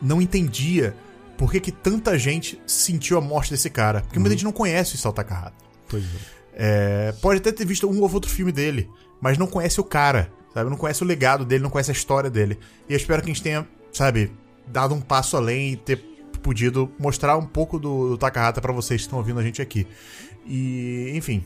não 0.00 0.22
entendia 0.22 0.96
por 1.36 1.50
que, 1.50 1.60
que 1.60 1.72
tanta 1.72 2.18
gente 2.18 2.60
sentiu 2.66 3.18
a 3.18 3.20
morte 3.20 3.50
desse 3.50 3.68
cara. 3.68 4.00
Porque 4.02 4.18
muita 4.18 4.34
gente 4.34 4.44
não 4.44 4.52
conhece 4.52 4.94
o 4.94 4.96
Isao 4.96 5.12
Takahata. 5.12 5.64
Pois 5.88 6.04
é. 6.04 6.34
É, 6.56 7.12
pode 7.20 7.40
até 7.40 7.50
ter 7.50 7.66
visto 7.66 7.88
um 7.88 8.00
ou 8.00 8.12
outro 8.12 8.30
filme 8.30 8.52
dele, 8.52 8.88
mas 9.20 9.36
não 9.36 9.46
conhece 9.46 9.80
o 9.80 9.84
cara, 9.84 10.30
sabe? 10.52 10.70
Não 10.70 10.76
conhece 10.76 11.02
o 11.02 11.06
legado 11.06 11.44
dele, 11.44 11.62
não 11.62 11.70
conhece 11.70 11.90
a 11.90 11.94
história 11.94 12.30
dele. 12.30 12.58
E 12.88 12.92
eu 12.92 12.96
espero 12.96 13.22
que 13.22 13.30
a 13.30 13.34
gente 13.34 13.42
tenha, 13.42 13.66
sabe, 13.92 14.32
dado 14.66 14.94
um 14.94 15.00
passo 15.00 15.36
além 15.36 15.72
e 15.72 15.76
ter 15.76 15.96
podido 16.42 16.92
mostrar 16.98 17.36
um 17.36 17.46
pouco 17.46 17.78
do, 17.78 18.10
do 18.10 18.18
Takahata 18.18 18.60
pra 18.60 18.72
vocês 18.72 19.00
que 19.00 19.06
estão 19.06 19.18
ouvindo 19.18 19.40
a 19.40 19.42
gente 19.42 19.60
aqui. 19.60 19.86
E, 20.46 21.10
enfim, 21.14 21.42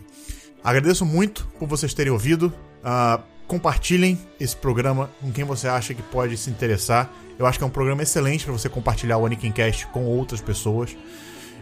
agradeço 0.62 1.04
muito 1.04 1.46
por 1.58 1.68
vocês 1.68 1.94
terem 1.94 2.12
ouvido. 2.12 2.52
Ah, 2.82 3.20
compartilhem 3.46 4.18
esse 4.38 4.54
programa 4.54 5.10
com 5.20 5.32
quem 5.32 5.44
você 5.44 5.66
acha 5.68 5.94
que 5.94 6.02
pode 6.02 6.36
se 6.36 6.50
interessar. 6.50 7.10
Eu 7.38 7.46
acho 7.46 7.58
que 7.58 7.64
é 7.64 7.66
um 7.66 7.70
programa 7.70 8.02
excelente 8.02 8.44
para 8.44 8.52
você 8.52 8.68
compartilhar 8.68 9.16
o 9.16 9.24
Anikincast 9.26 9.86
com 9.88 10.04
outras 10.04 10.40
pessoas. 10.40 10.96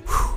Uf, 0.06 0.36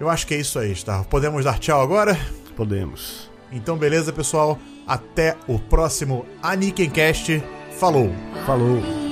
Eu 0.00 0.10
acho 0.10 0.26
que 0.26 0.34
é 0.34 0.38
isso 0.38 0.58
aí, 0.58 0.74
tá? 0.74 1.04
Podemos 1.04 1.44
dar 1.44 1.58
tchau 1.58 1.80
agora? 1.80 2.18
Podemos. 2.56 3.30
Então, 3.50 3.76
beleza, 3.76 4.12
pessoal? 4.12 4.58
Até 4.86 5.36
o 5.46 5.58
próximo 5.58 6.26
Anikencast. 6.42 7.42
Falou! 7.78 8.10
Falou. 8.44 9.11